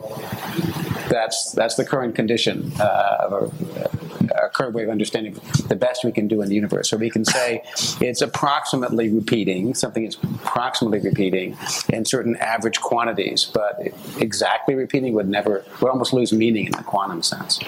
that's 1.09 1.51
that's 1.51 1.75
the 1.75 1.85
current 1.85 2.15
condition 2.15 2.71
uh, 2.79 3.17
of 3.21 3.33
a, 3.33 4.45
a, 4.45 4.49
current 4.49 4.75
way 4.75 4.83
of 4.83 4.89
understanding 4.89 5.33
the 5.67 5.75
best 5.75 6.03
we 6.03 6.11
can 6.11 6.27
do 6.27 6.41
in 6.41 6.49
the 6.49 6.55
universe. 6.55 6.89
So 6.89 6.97
we 6.97 7.09
can 7.09 7.25
say 7.25 7.63
it's 7.99 8.21
approximately 8.21 9.09
repeating 9.09 9.73
something 9.73 10.05
is 10.05 10.17
approximately 10.23 10.99
repeating 10.99 11.57
in 11.89 12.05
certain 12.05 12.35
average 12.37 12.79
quantities, 12.79 13.45
but 13.45 13.79
exactly 14.19 14.75
repeating 14.75 15.13
would 15.13 15.29
never 15.29 15.65
would 15.81 15.89
almost 15.89 16.13
lose 16.13 16.31
meaning 16.31 16.67
in 16.67 16.71
the 16.73 16.83
quantum 16.83 17.21
sense. 17.23 17.59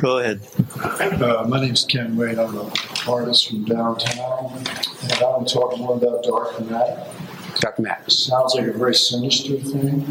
Go 0.00 0.18
ahead. 0.18 0.40
Uh, 0.82 1.44
my 1.46 1.60
name 1.60 1.74
is 1.74 1.84
Ken 1.84 2.16
Wade. 2.16 2.38
I'm 2.38 2.56
an 2.58 2.72
artist 3.06 3.48
from 3.48 3.64
downtown, 3.64 4.50
and 4.56 5.12
I 5.12 5.22
want 5.24 5.46
to 5.46 5.54
talk 5.54 5.76
more 5.78 5.96
about 5.96 6.22
dark 6.24 6.58
matter. 6.70 7.06
Dark 7.60 7.78
matter 7.78 8.08
sounds 8.08 8.54
like 8.54 8.66
a 8.66 8.72
very 8.72 8.94
sinister 8.94 9.58
thing. 9.58 10.06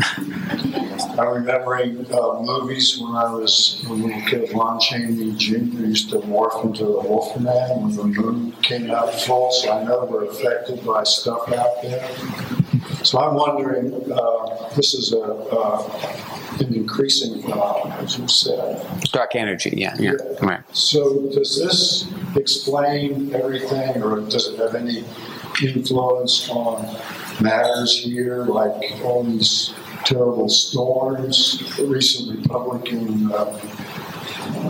I'm 1.18 1.28
remembering 1.28 2.06
uh, 2.14 2.40
movies 2.42 3.00
when 3.02 3.16
I 3.16 3.34
was 3.34 3.84
a 3.88 3.94
little 3.94 4.22
kid. 4.30 4.52
Lon 4.54 4.80
Chaney 4.80 5.36
Jr. 5.38 5.56
used 5.56 6.12
to 6.12 6.18
morph 6.18 6.64
into 6.64 6.86
the 6.86 6.92
Wolfman 6.92 7.82
when 7.82 7.96
the 7.96 8.04
moon 8.04 8.52
came 8.62 8.92
out 8.92 9.12
full, 9.22 9.52
so 9.52 9.72
I 9.72 9.84
know 9.84 10.06
we're 10.06 10.26
affected 10.26 10.86
by 10.86 11.04
stuff 11.04 11.52
out 11.52 11.82
there. 11.82 12.59
So 13.04 13.20
I'm 13.20 13.36
wondering, 13.36 13.94
uh, 14.12 14.70
this 14.76 14.94
is 14.94 15.14
a, 15.14 15.22
uh, 15.22 16.58
an 16.60 16.74
increasing 16.74 17.42
phenomenon, 17.42 17.92
as 18.04 18.18
you 18.18 18.28
said. 18.28 18.86
Dark 19.12 19.36
energy, 19.36 19.74
yeah, 19.76 19.96
yeah, 19.98 20.14
yeah. 20.14 20.46
Right. 20.46 20.76
So 20.76 21.30
does 21.32 21.58
this 21.58 22.08
explain 22.36 23.34
everything, 23.34 24.04
or 24.04 24.20
does 24.22 24.48
it 24.48 24.60
have 24.60 24.76
any 24.76 25.06
influence 25.64 26.50
on 26.50 26.86
matters 27.42 28.04
here, 28.04 28.44
like 28.46 29.00
all 29.04 29.24
these 29.24 29.74
terrible 30.04 30.50
storms, 30.50 31.76
the 31.78 31.86
recent 31.86 32.42
Republican 32.42 33.32
uh, 33.32 33.58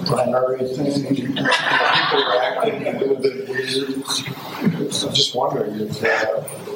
primary 0.06 0.68
thing? 0.68 1.16
People 1.16 1.46
are 1.48 2.42
acting 2.42 2.88
a 2.88 3.00
little 3.00 3.16
bit 3.16 3.50
weird. 3.50 4.04
I'm 4.62 5.14
just 5.14 5.34
wondering 5.34 5.80
if 5.80 6.04
uh, 6.04 6.69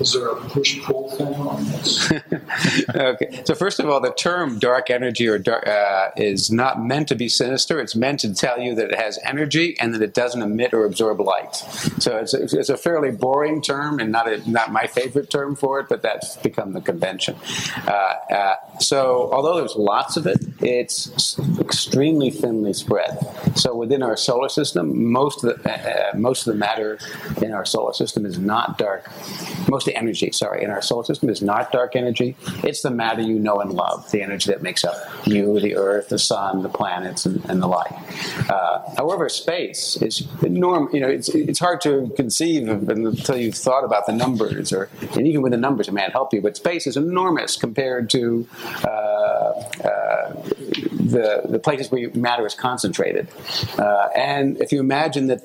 is 0.00 0.12
there 0.12 0.28
a 0.28 0.36
push 0.36 0.80
pull 0.82 1.10
thing 1.10 1.34
on 1.34 1.64
this? 1.64 2.12
okay. 2.94 3.42
So 3.44 3.54
first 3.54 3.80
of 3.80 3.88
all, 3.88 4.00
the 4.00 4.12
term 4.12 4.58
dark 4.58 4.90
energy 4.90 5.26
or 5.26 5.38
dark, 5.38 5.66
uh, 5.66 6.10
is 6.16 6.50
not 6.50 6.82
meant 6.82 7.08
to 7.08 7.14
be 7.14 7.28
sinister. 7.28 7.80
It's 7.80 7.96
meant 7.96 8.20
to 8.20 8.34
tell 8.34 8.60
you 8.60 8.74
that 8.74 8.90
it 8.90 8.98
has 8.98 9.18
energy 9.24 9.76
and 9.80 9.94
that 9.94 10.02
it 10.02 10.14
doesn't 10.14 10.40
emit 10.40 10.72
or 10.72 10.84
absorb 10.84 11.20
light. 11.20 11.56
So 11.56 12.16
it's 12.18 12.34
a, 12.34 12.42
it's 12.42 12.68
a 12.68 12.76
fairly 12.76 13.10
boring 13.10 13.62
term 13.62 13.98
and 13.98 14.12
not 14.12 14.28
a, 14.28 14.48
not 14.50 14.72
my 14.72 14.86
favorite 14.86 15.30
term 15.30 15.56
for 15.56 15.80
it, 15.80 15.88
but 15.88 16.02
that's 16.02 16.36
become 16.36 16.72
the 16.72 16.80
convention. 16.80 17.36
Uh, 17.86 17.90
uh, 17.90 18.54
so 18.78 19.30
although 19.32 19.56
there's 19.56 19.76
lots 19.76 20.16
of 20.16 20.26
it, 20.26 20.38
it's 20.60 21.38
extremely 21.58 22.30
thinly 22.30 22.72
spread. 22.72 23.18
So 23.56 23.74
within 23.74 24.02
our 24.02 24.16
solar 24.16 24.48
system, 24.48 25.10
most 25.10 25.44
of 25.44 25.62
the 25.62 25.70
uh, 25.70 25.88
uh, 25.88 26.16
most 26.16 26.46
of 26.46 26.52
the 26.52 26.58
matter 26.58 26.98
in 27.42 27.52
our 27.52 27.64
solar 27.64 27.92
system 27.92 28.24
is 28.26 28.38
not 28.38 28.78
dark. 28.78 29.08
Most 29.68 29.87
the 29.88 29.96
energy, 29.96 30.30
sorry, 30.32 30.62
in 30.62 30.70
our 30.70 30.82
solar 30.82 31.04
system 31.04 31.30
is 31.30 31.40
not 31.40 31.72
dark 31.72 31.96
energy. 31.96 32.36
It's 32.62 32.82
the 32.82 32.90
matter 32.90 33.22
you 33.22 33.38
know 33.38 33.60
and 33.60 33.72
love, 33.72 34.10
the 34.10 34.20
energy 34.22 34.50
that 34.52 34.62
makes 34.62 34.84
up 34.84 34.96
you, 35.26 35.58
the 35.60 35.76
Earth, 35.76 36.10
the 36.10 36.18
Sun, 36.18 36.62
the 36.62 36.68
planets, 36.68 37.24
and, 37.24 37.42
and 37.48 37.62
the 37.62 37.66
like. 37.66 37.90
Uh, 38.50 38.80
however, 38.96 39.30
space 39.30 39.96
is 40.02 40.28
enormous. 40.42 40.92
You 40.92 41.00
know, 41.00 41.08
it's, 41.08 41.30
it's 41.30 41.58
hard 41.58 41.80
to 41.82 42.12
conceive 42.16 42.68
of 42.68 42.86
until 42.88 43.38
you've 43.38 43.54
thought 43.54 43.84
about 43.84 44.04
the 44.06 44.12
numbers, 44.12 44.72
or 44.72 44.90
and 45.16 45.26
even 45.26 45.40
with 45.40 45.52
the 45.52 45.58
numbers, 45.58 45.88
it 45.88 45.92
may 45.92 46.06
help 46.12 46.34
you. 46.34 46.42
But 46.42 46.56
space 46.56 46.86
is 46.86 46.96
enormous 46.96 47.56
compared 47.56 48.10
to 48.10 48.46
uh, 48.84 48.88
uh, 48.88 50.32
the 51.14 51.42
the 51.48 51.58
places 51.58 51.90
where 51.90 52.10
matter 52.10 52.46
is 52.46 52.54
concentrated. 52.54 53.28
Uh, 53.78 54.08
and 54.14 54.60
if 54.60 54.70
you 54.70 54.80
imagine 54.80 55.28
that 55.28 55.40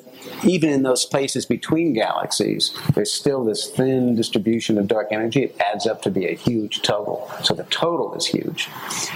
even 0.45 0.69
in 0.69 0.83
those 0.83 1.05
places 1.05 1.45
between 1.45 1.93
galaxies, 1.93 2.73
there's 2.93 3.11
still 3.11 3.43
this 3.43 3.69
thin 3.69 4.15
distribution 4.15 4.77
of 4.77 4.87
dark 4.87 5.07
energy. 5.11 5.43
It 5.43 5.59
adds 5.59 5.87
up 5.87 6.01
to 6.03 6.11
be 6.11 6.27
a 6.27 6.35
huge 6.35 6.81
total. 6.81 7.31
So 7.43 7.53
the 7.53 7.63
total 7.65 8.13
is 8.15 8.25
huge. 8.25 8.69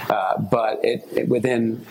Uh, 0.08 0.40
but 0.40 0.84
it, 0.84 1.06
it, 1.12 1.28
within 1.28 1.84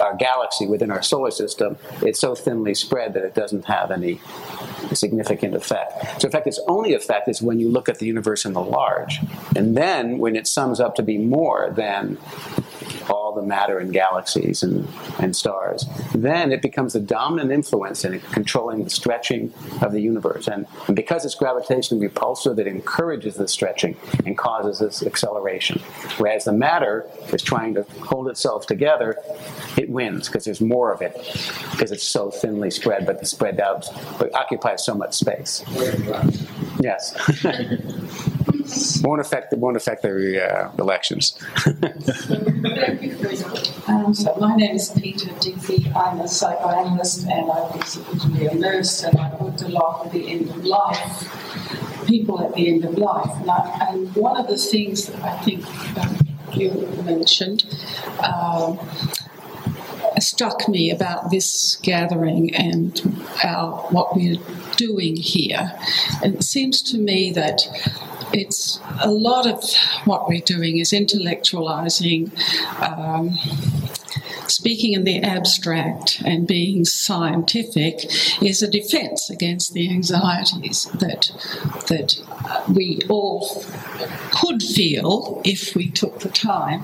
our 0.00 0.16
galaxy, 0.16 0.66
within 0.66 0.90
our 0.90 1.02
solar 1.02 1.30
system, 1.30 1.76
it's 2.02 2.20
so 2.20 2.34
thinly 2.34 2.74
spread 2.74 3.14
that 3.14 3.24
it 3.24 3.34
doesn't 3.34 3.64
have 3.66 3.90
any 3.90 4.20
significant 4.94 5.54
effect. 5.54 6.20
So, 6.20 6.26
in 6.26 6.32
fact, 6.32 6.46
its 6.46 6.60
only 6.66 6.94
effect 6.94 7.28
is 7.28 7.40
when 7.40 7.58
you 7.60 7.68
look 7.68 7.88
at 7.88 7.98
the 7.98 8.06
universe 8.06 8.44
in 8.44 8.52
the 8.52 8.62
large. 8.62 9.20
And 9.56 9.76
then 9.76 10.18
when 10.18 10.36
it 10.36 10.46
sums 10.46 10.80
up 10.80 10.94
to 10.96 11.02
be 11.02 11.18
more 11.18 11.70
than 11.70 12.18
all 13.08 13.32
the 13.34 13.42
matter 13.42 13.80
in 13.80 13.90
galaxies 13.90 14.62
and, 14.62 14.88
and 15.18 15.34
stars, 15.34 15.86
then 16.14 16.52
it 16.52 16.62
becomes 16.62 16.92
the 16.92 17.00
dominant 17.00 17.50
influence 17.50 18.04
in 18.04 18.20
controlling 18.20 18.71
the 18.80 18.90
stretching 18.90 19.52
of 19.80 19.92
the 19.92 20.00
universe. 20.00 20.48
And, 20.48 20.66
and 20.86 20.96
because 20.96 21.24
it's 21.24 21.36
gravitationally 21.36 22.00
repulsive, 22.00 22.58
it 22.58 22.66
encourages 22.66 23.36
the 23.36 23.48
stretching 23.48 23.96
and 24.24 24.36
causes 24.36 24.78
this 24.78 25.04
acceleration. 25.04 25.80
Whereas 26.18 26.44
the 26.44 26.52
matter 26.52 27.08
is 27.32 27.42
trying 27.42 27.74
to 27.74 27.82
hold 28.04 28.28
itself 28.28 28.66
together, 28.66 29.16
it 29.76 29.88
wins 29.88 30.28
because 30.28 30.44
there's 30.44 30.60
more 30.60 30.92
of 30.92 31.02
it 31.02 31.14
because 31.70 31.92
it's 31.92 32.06
so 32.06 32.30
thinly 32.30 32.70
spread, 32.70 33.06
but 33.06 33.26
spread 33.26 33.60
out, 33.60 33.86
but 34.18 34.34
occupies 34.34 34.84
so 34.84 34.94
much 34.94 35.14
space. 35.14 35.64
Yes. 36.80 37.14
won't 39.02 39.20
affect 39.20 39.52
won't 39.54 39.76
affect 39.76 40.02
the 40.02 40.42
uh, 40.42 40.70
elections. 40.78 41.38
um, 43.88 44.14
so 44.14 44.34
my 44.40 44.54
name 44.56 44.76
is 44.76 44.90
Peter 44.90 45.30
Digby. 45.40 45.90
I'm 45.94 46.20
a 46.20 46.28
psychoanalyst 46.28 47.26
and 47.26 47.50
I 47.50 47.60
was 47.76 47.98
originally 48.08 48.46
a 48.46 48.54
nurse 48.54 49.02
and 49.02 49.18
I 49.18 49.34
worked 49.36 49.62
a 49.62 49.68
lot 49.68 50.04
with 50.04 50.12
the 50.12 50.30
end 50.30 50.50
of 50.50 50.64
life, 50.64 52.06
people 52.06 52.42
at 52.42 52.54
the 52.54 52.68
end 52.68 52.84
of 52.84 52.96
life. 52.98 53.30
And, 53.40 53.50
I, 53.50 53.88
and 53.90 54.14
one 54.14 54.36
of 54.36 54.48
the 54.48 54.56
things 54.56 55.06
that 55.06 55.22
I 55.22 55.38
think 55.42 55.64
um, 55.98 56.16
you 56.52 56.70
mentioned. 57.04 57.64
Um, 58.22 58.78
struck 60.18 60.68
me 60.68 60.90
about 60.90 61.30
this 61.30 61.76
gathering 61.82 62.54
and 62.54 63.00
our, 63.42 63.72
what 63.90 64.14
we're 64.14 64.36
doing 64.76 65.16
here. 65.16 65.72
And 66.22 66.36
it 66.36 66.44
seems 66.44 66.82
to 66.82 66.98
me 66.98 67.32
that 67.32 67.62
it's 68.34 68.80
a 69.00 69.10
lot 69.10 69.46
of 69.46 69.62
what 70.04 70.28
we're 70.28 70.40
doing 70.40 70.78
is 70.78 70.92
intellectualizing. 70.92 72.30
Um, 72.80 73.38
speaking 74.52 74.92
in 74.92 75.04
the 75.04 75.20
abstract 75.22 76.22
and 76.24 76.46
being 76.46 76.84
scientific 76.84 78.04
is 78.42 78.62
a 78.62 78.70
defense 78.70 79.30
against 79.30 79.72
the 79.72 79.90
anxieties 79.90 80.84
that 80.94 81.30
that 81.88 82.16
we 82.68 83.00
all 83.08 83.64
could 84.30 84.62
feel 84.62 85.40
if 85.44 85.74
we 85.74 85.90
took 85.90 86.20
the 86.20 86.28
time 86.28 86.82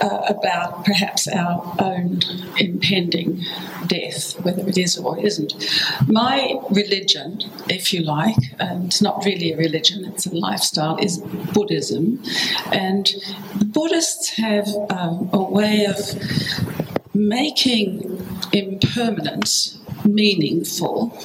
uh, 0.00 0.22
about 0.28 0.84
perhaps 0.84 1.26
our 1.28 1.74
own 1.78 2.20
impending 2.58 3.42
death, 3.86 4.40
whether 4.44 4.66
it 4.68 4.78
is 4.78 4.98
or 4.98 5.18
isn't. 5.18 5.54
My 6.06 6.58
religion, 6.70 7.40
if 7.68 7.92
you 7.92 8.02
like, 8.02 8.36
and 8.58 8.86
it's 8.86 9.02
not 9.02 9.24
really 9.24 9.52
a 9.52 9.56
religion, 9.56 10.04
it's 10.04 10.26
a 10.26 10.34
lifestyle, 10.34 10.96
is 10.98 11.18
Buddhism. 11.52 12.22
And 12.72 13.14
the 13.58 13.64
Buddhists 13.64 14.30
have 14.30 14.68
um, 14.90 15.30
a 15.32 15.42
way 15.42 15.86
of 15.86 15.96
making 17.14 18.26
impermanence 18.52 19.78
meaningful 20.04 21.16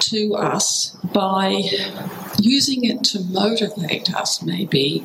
to 0.00 0.34
us 0.34 0.96
by 1.12 1.62
using 2.38 2.84
it 2.84 3.02
to 3.04 3.20
motivate 3.20 4.14
us, 4.14 4.42
maybe, 4.42 5.04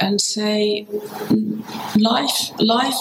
and 0.00 0.20
say, 0.20 0.86
life, 1.96 2.50
life, 2.58 2.94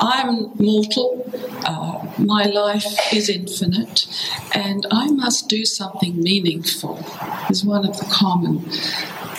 I'm 0.00 0.50
mortal, 0.56 1.30
uh, 1.64 2.06
my 2.18 2.44
life 2.44 3.12
is 3.12 3.28
infinite, 3.28 4.06
and 4.54 4.86
I 4.90 5.06
must 5.10 5.48
do 5.48 5.64
something 5.64 6.20
meaningful, 6.20 7.04
is 7.48 7.64
one 7.64 7.86
of 7.86 7.96
the 7.98 8.06
common 8.06 8.68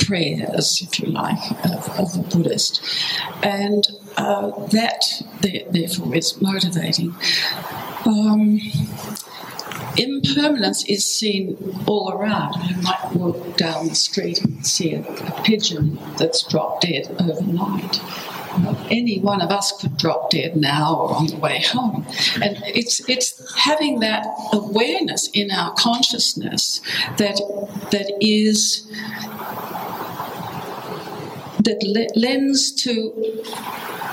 prayers, 0.05 0.81
if 0.81 0.99
you 0.99 1.07
like, 1.07 1.39
of, 1.65 1.99
of 1.99 2.15
a 2.15 2.23
Buddhist. 2.29 2.81
And 3.43 3.87
uh, 4.17 4.51
that, 4.67 5.03
therefore, 5.41 6.15
is 6.15 6.41
motivating. 6.41 7.13
Um, 8.05 8.59
impermanence 9.97 10.85
is 10.85 11.05
seen 11.05 11.57
all 11.87 12.11
around. 12.11 12.55
You 12.69 12.81
might 12.81 13.11
walk 13.13 13.57
down 13.57 13.87
the 13.87 13.95
street 13.95 14.43
and 14.43 14.65
see 14.65 14.93
a, 14.93 15.01
a 15.01 15.41
pigeon 15.43 15.99
that's 16.17 16.43
dropped 16.43 16.83
dead 16.83 17.07
overnight. 17.19 18.01
Any 18.89 19.19
one 19.19 19.41
of 19.41 19.51
us 19.51 19.73
could 19.81 19.97
drop 19.97 20.29
dead 20.29 20.55
now 20.55 20.95
or 20.95 21.15
on 21.15 21.27
the 21.27 21.35
way 21.37 21.61
home. 21.61 22.05
And 22.41 22.57
it's, 22.65 23.07
it's 23.09 23.53
having 23.57 23.99
that 23.99 24.25
awareness 24.53 25.29
in 25.33 25.51
our 25.51 25.73
consciousness 25.73 26.79
that, 27.17 27.35
that 27.91 28.09
is 28.21 28.87
that 31.65 32.11
lends 32.15 32.71
to 32.71 33.43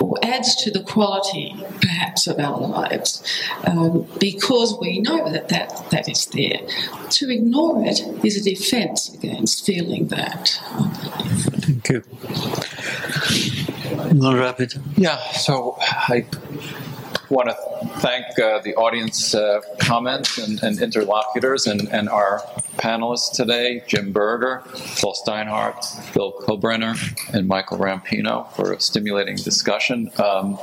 or 0.00 0.16
adds 0.22 0.56
to 0.64 0.70
the 0.70 0.82
quality, 0.82 1.54
perhaps, 1.80 2.26
of 2.26 2.38
our 2.38 2.58
lives 2.58 3.22
um, 3.66 4.06
because 4.18 4.76
we 4.80 5.00
know 5.00 5.30
that, 5.30 5.48
that 5.48 5.90
that 5.90 6.08
is 6.08 6.26
there. 6.26 6.60
To 7.10 7.30
ignore 7.30 7.84
it 7.84 8.00
is 8.24 8.36
a 8.36 8.42
defense 8.42 9.12
against 9.14 9.64
feeling 9.64 10.08
that. 10.08 10.60
Thank 11.60 11.88
you. 11.88 12.02
You 14.10 14.20
want 14.20 14.36
to 14.36 14.42
wrap 14.42 14.60
it? 14.60 14.74
Yeah, 14.96 15.18
so 15.32 15.76
I 15.78 16.26
want 17.28 17.48
to 17.48 17.88
thank 18.00 18.26
uh, 18.38 18.60
the 18.60 18.74
audience 18.74 19.34
uh, 19.34 19.60
comments 19.78 20.38
and, 20.38 20.62
and 20.62 20.80
interlocutors 20.80 21.66
and, 21.66 21.88
and, 21.88 22.08
our 22.08 22.42
panelists 22.76 23.32
today 23.32 23.82
Jim 23.86 24.12
Berger, 24.12 24.62
Paul 25.00 25.14
Steinhardt, 25.14 26.14
Bill 26.14 26.32
Kolbrener, 26.32 26.96
and 27.34 27.46
Michael 27.46 27.78
Rampino 27.78 28.50
for 28.52 28.72
a 28.72 28.80
stimulating 28.80 29.36
discussion. 29.36 30.10
Um, 30.18 30.58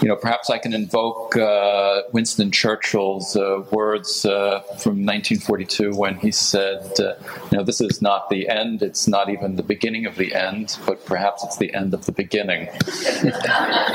you 0.00 0.08
know, 0.08 0.16
perhaps 0.16 0.50
I 0.50 0.58
can 0.58 0.74
invoke 0.74 1.36
uh, 1.36 2.02
Winston 2.12 2.50
Churchill's 2.50 3.36
uh, 3.36 3.64
words 3.70 4.24
uh, 4.24 4.60
from 4.78 5.04
1942 5.04 5.94
when 5.94 6.16
he 6.16 6.30
said, 6.30 6.98
uh, 7.00 7.14
you 7.50 7.58
know, 7.58 7.64
this 7.64 7.80
is 7.80 8.02
not 8.02 8.28
the 8.28 8.48
end, 8.48 8.82
it's 8.82 9.06
not 9.08 9.28
even 9.30 9.56
the 9.56 9.62
beginning 9.62 10.06
of 10.06 10.16
the 10.16 10.34
end, 10.34 10.78
but 10.86 11.04
perhaps 11.06 11.44
it's 11.44 11.56
the 11.58 11.72
end 11.74 11.94
of 11.94 12.06
the 12.06 12.12
beginning. 12.12 12.68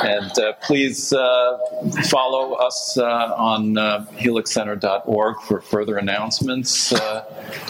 and 0.04 0.32
please 0.62 1.14
follow 2.10 2.54
us 2.54 2.98
uh, 2.98 3.34
on 3.38 3.78
uh, 3.78 4.06
helixcenter.org 4.14 5.42
for 5.42 5.62
further 5.62 5.98
announcements 5.98 6.92
uh, 6.94 7.24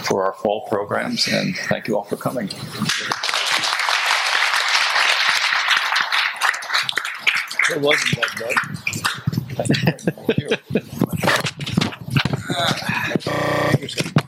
for 0.07 0.25
our 0.25 0.33
fall 0.33 0.61
programs. 0.67 1.27
And 1.27 1.55
thank 1.55 1.87
you 1.87 1.97
all 1.97 2.03
for 2.03 2.15
coming. 2.17 2.49
It 7.71 7.81
wasn't 7.81 8.15
that 8.15 8.31
bad. 8.39 8.55
Thank 10.25 10.37
you. 10.39 10.49
Ah. 12.51 14.19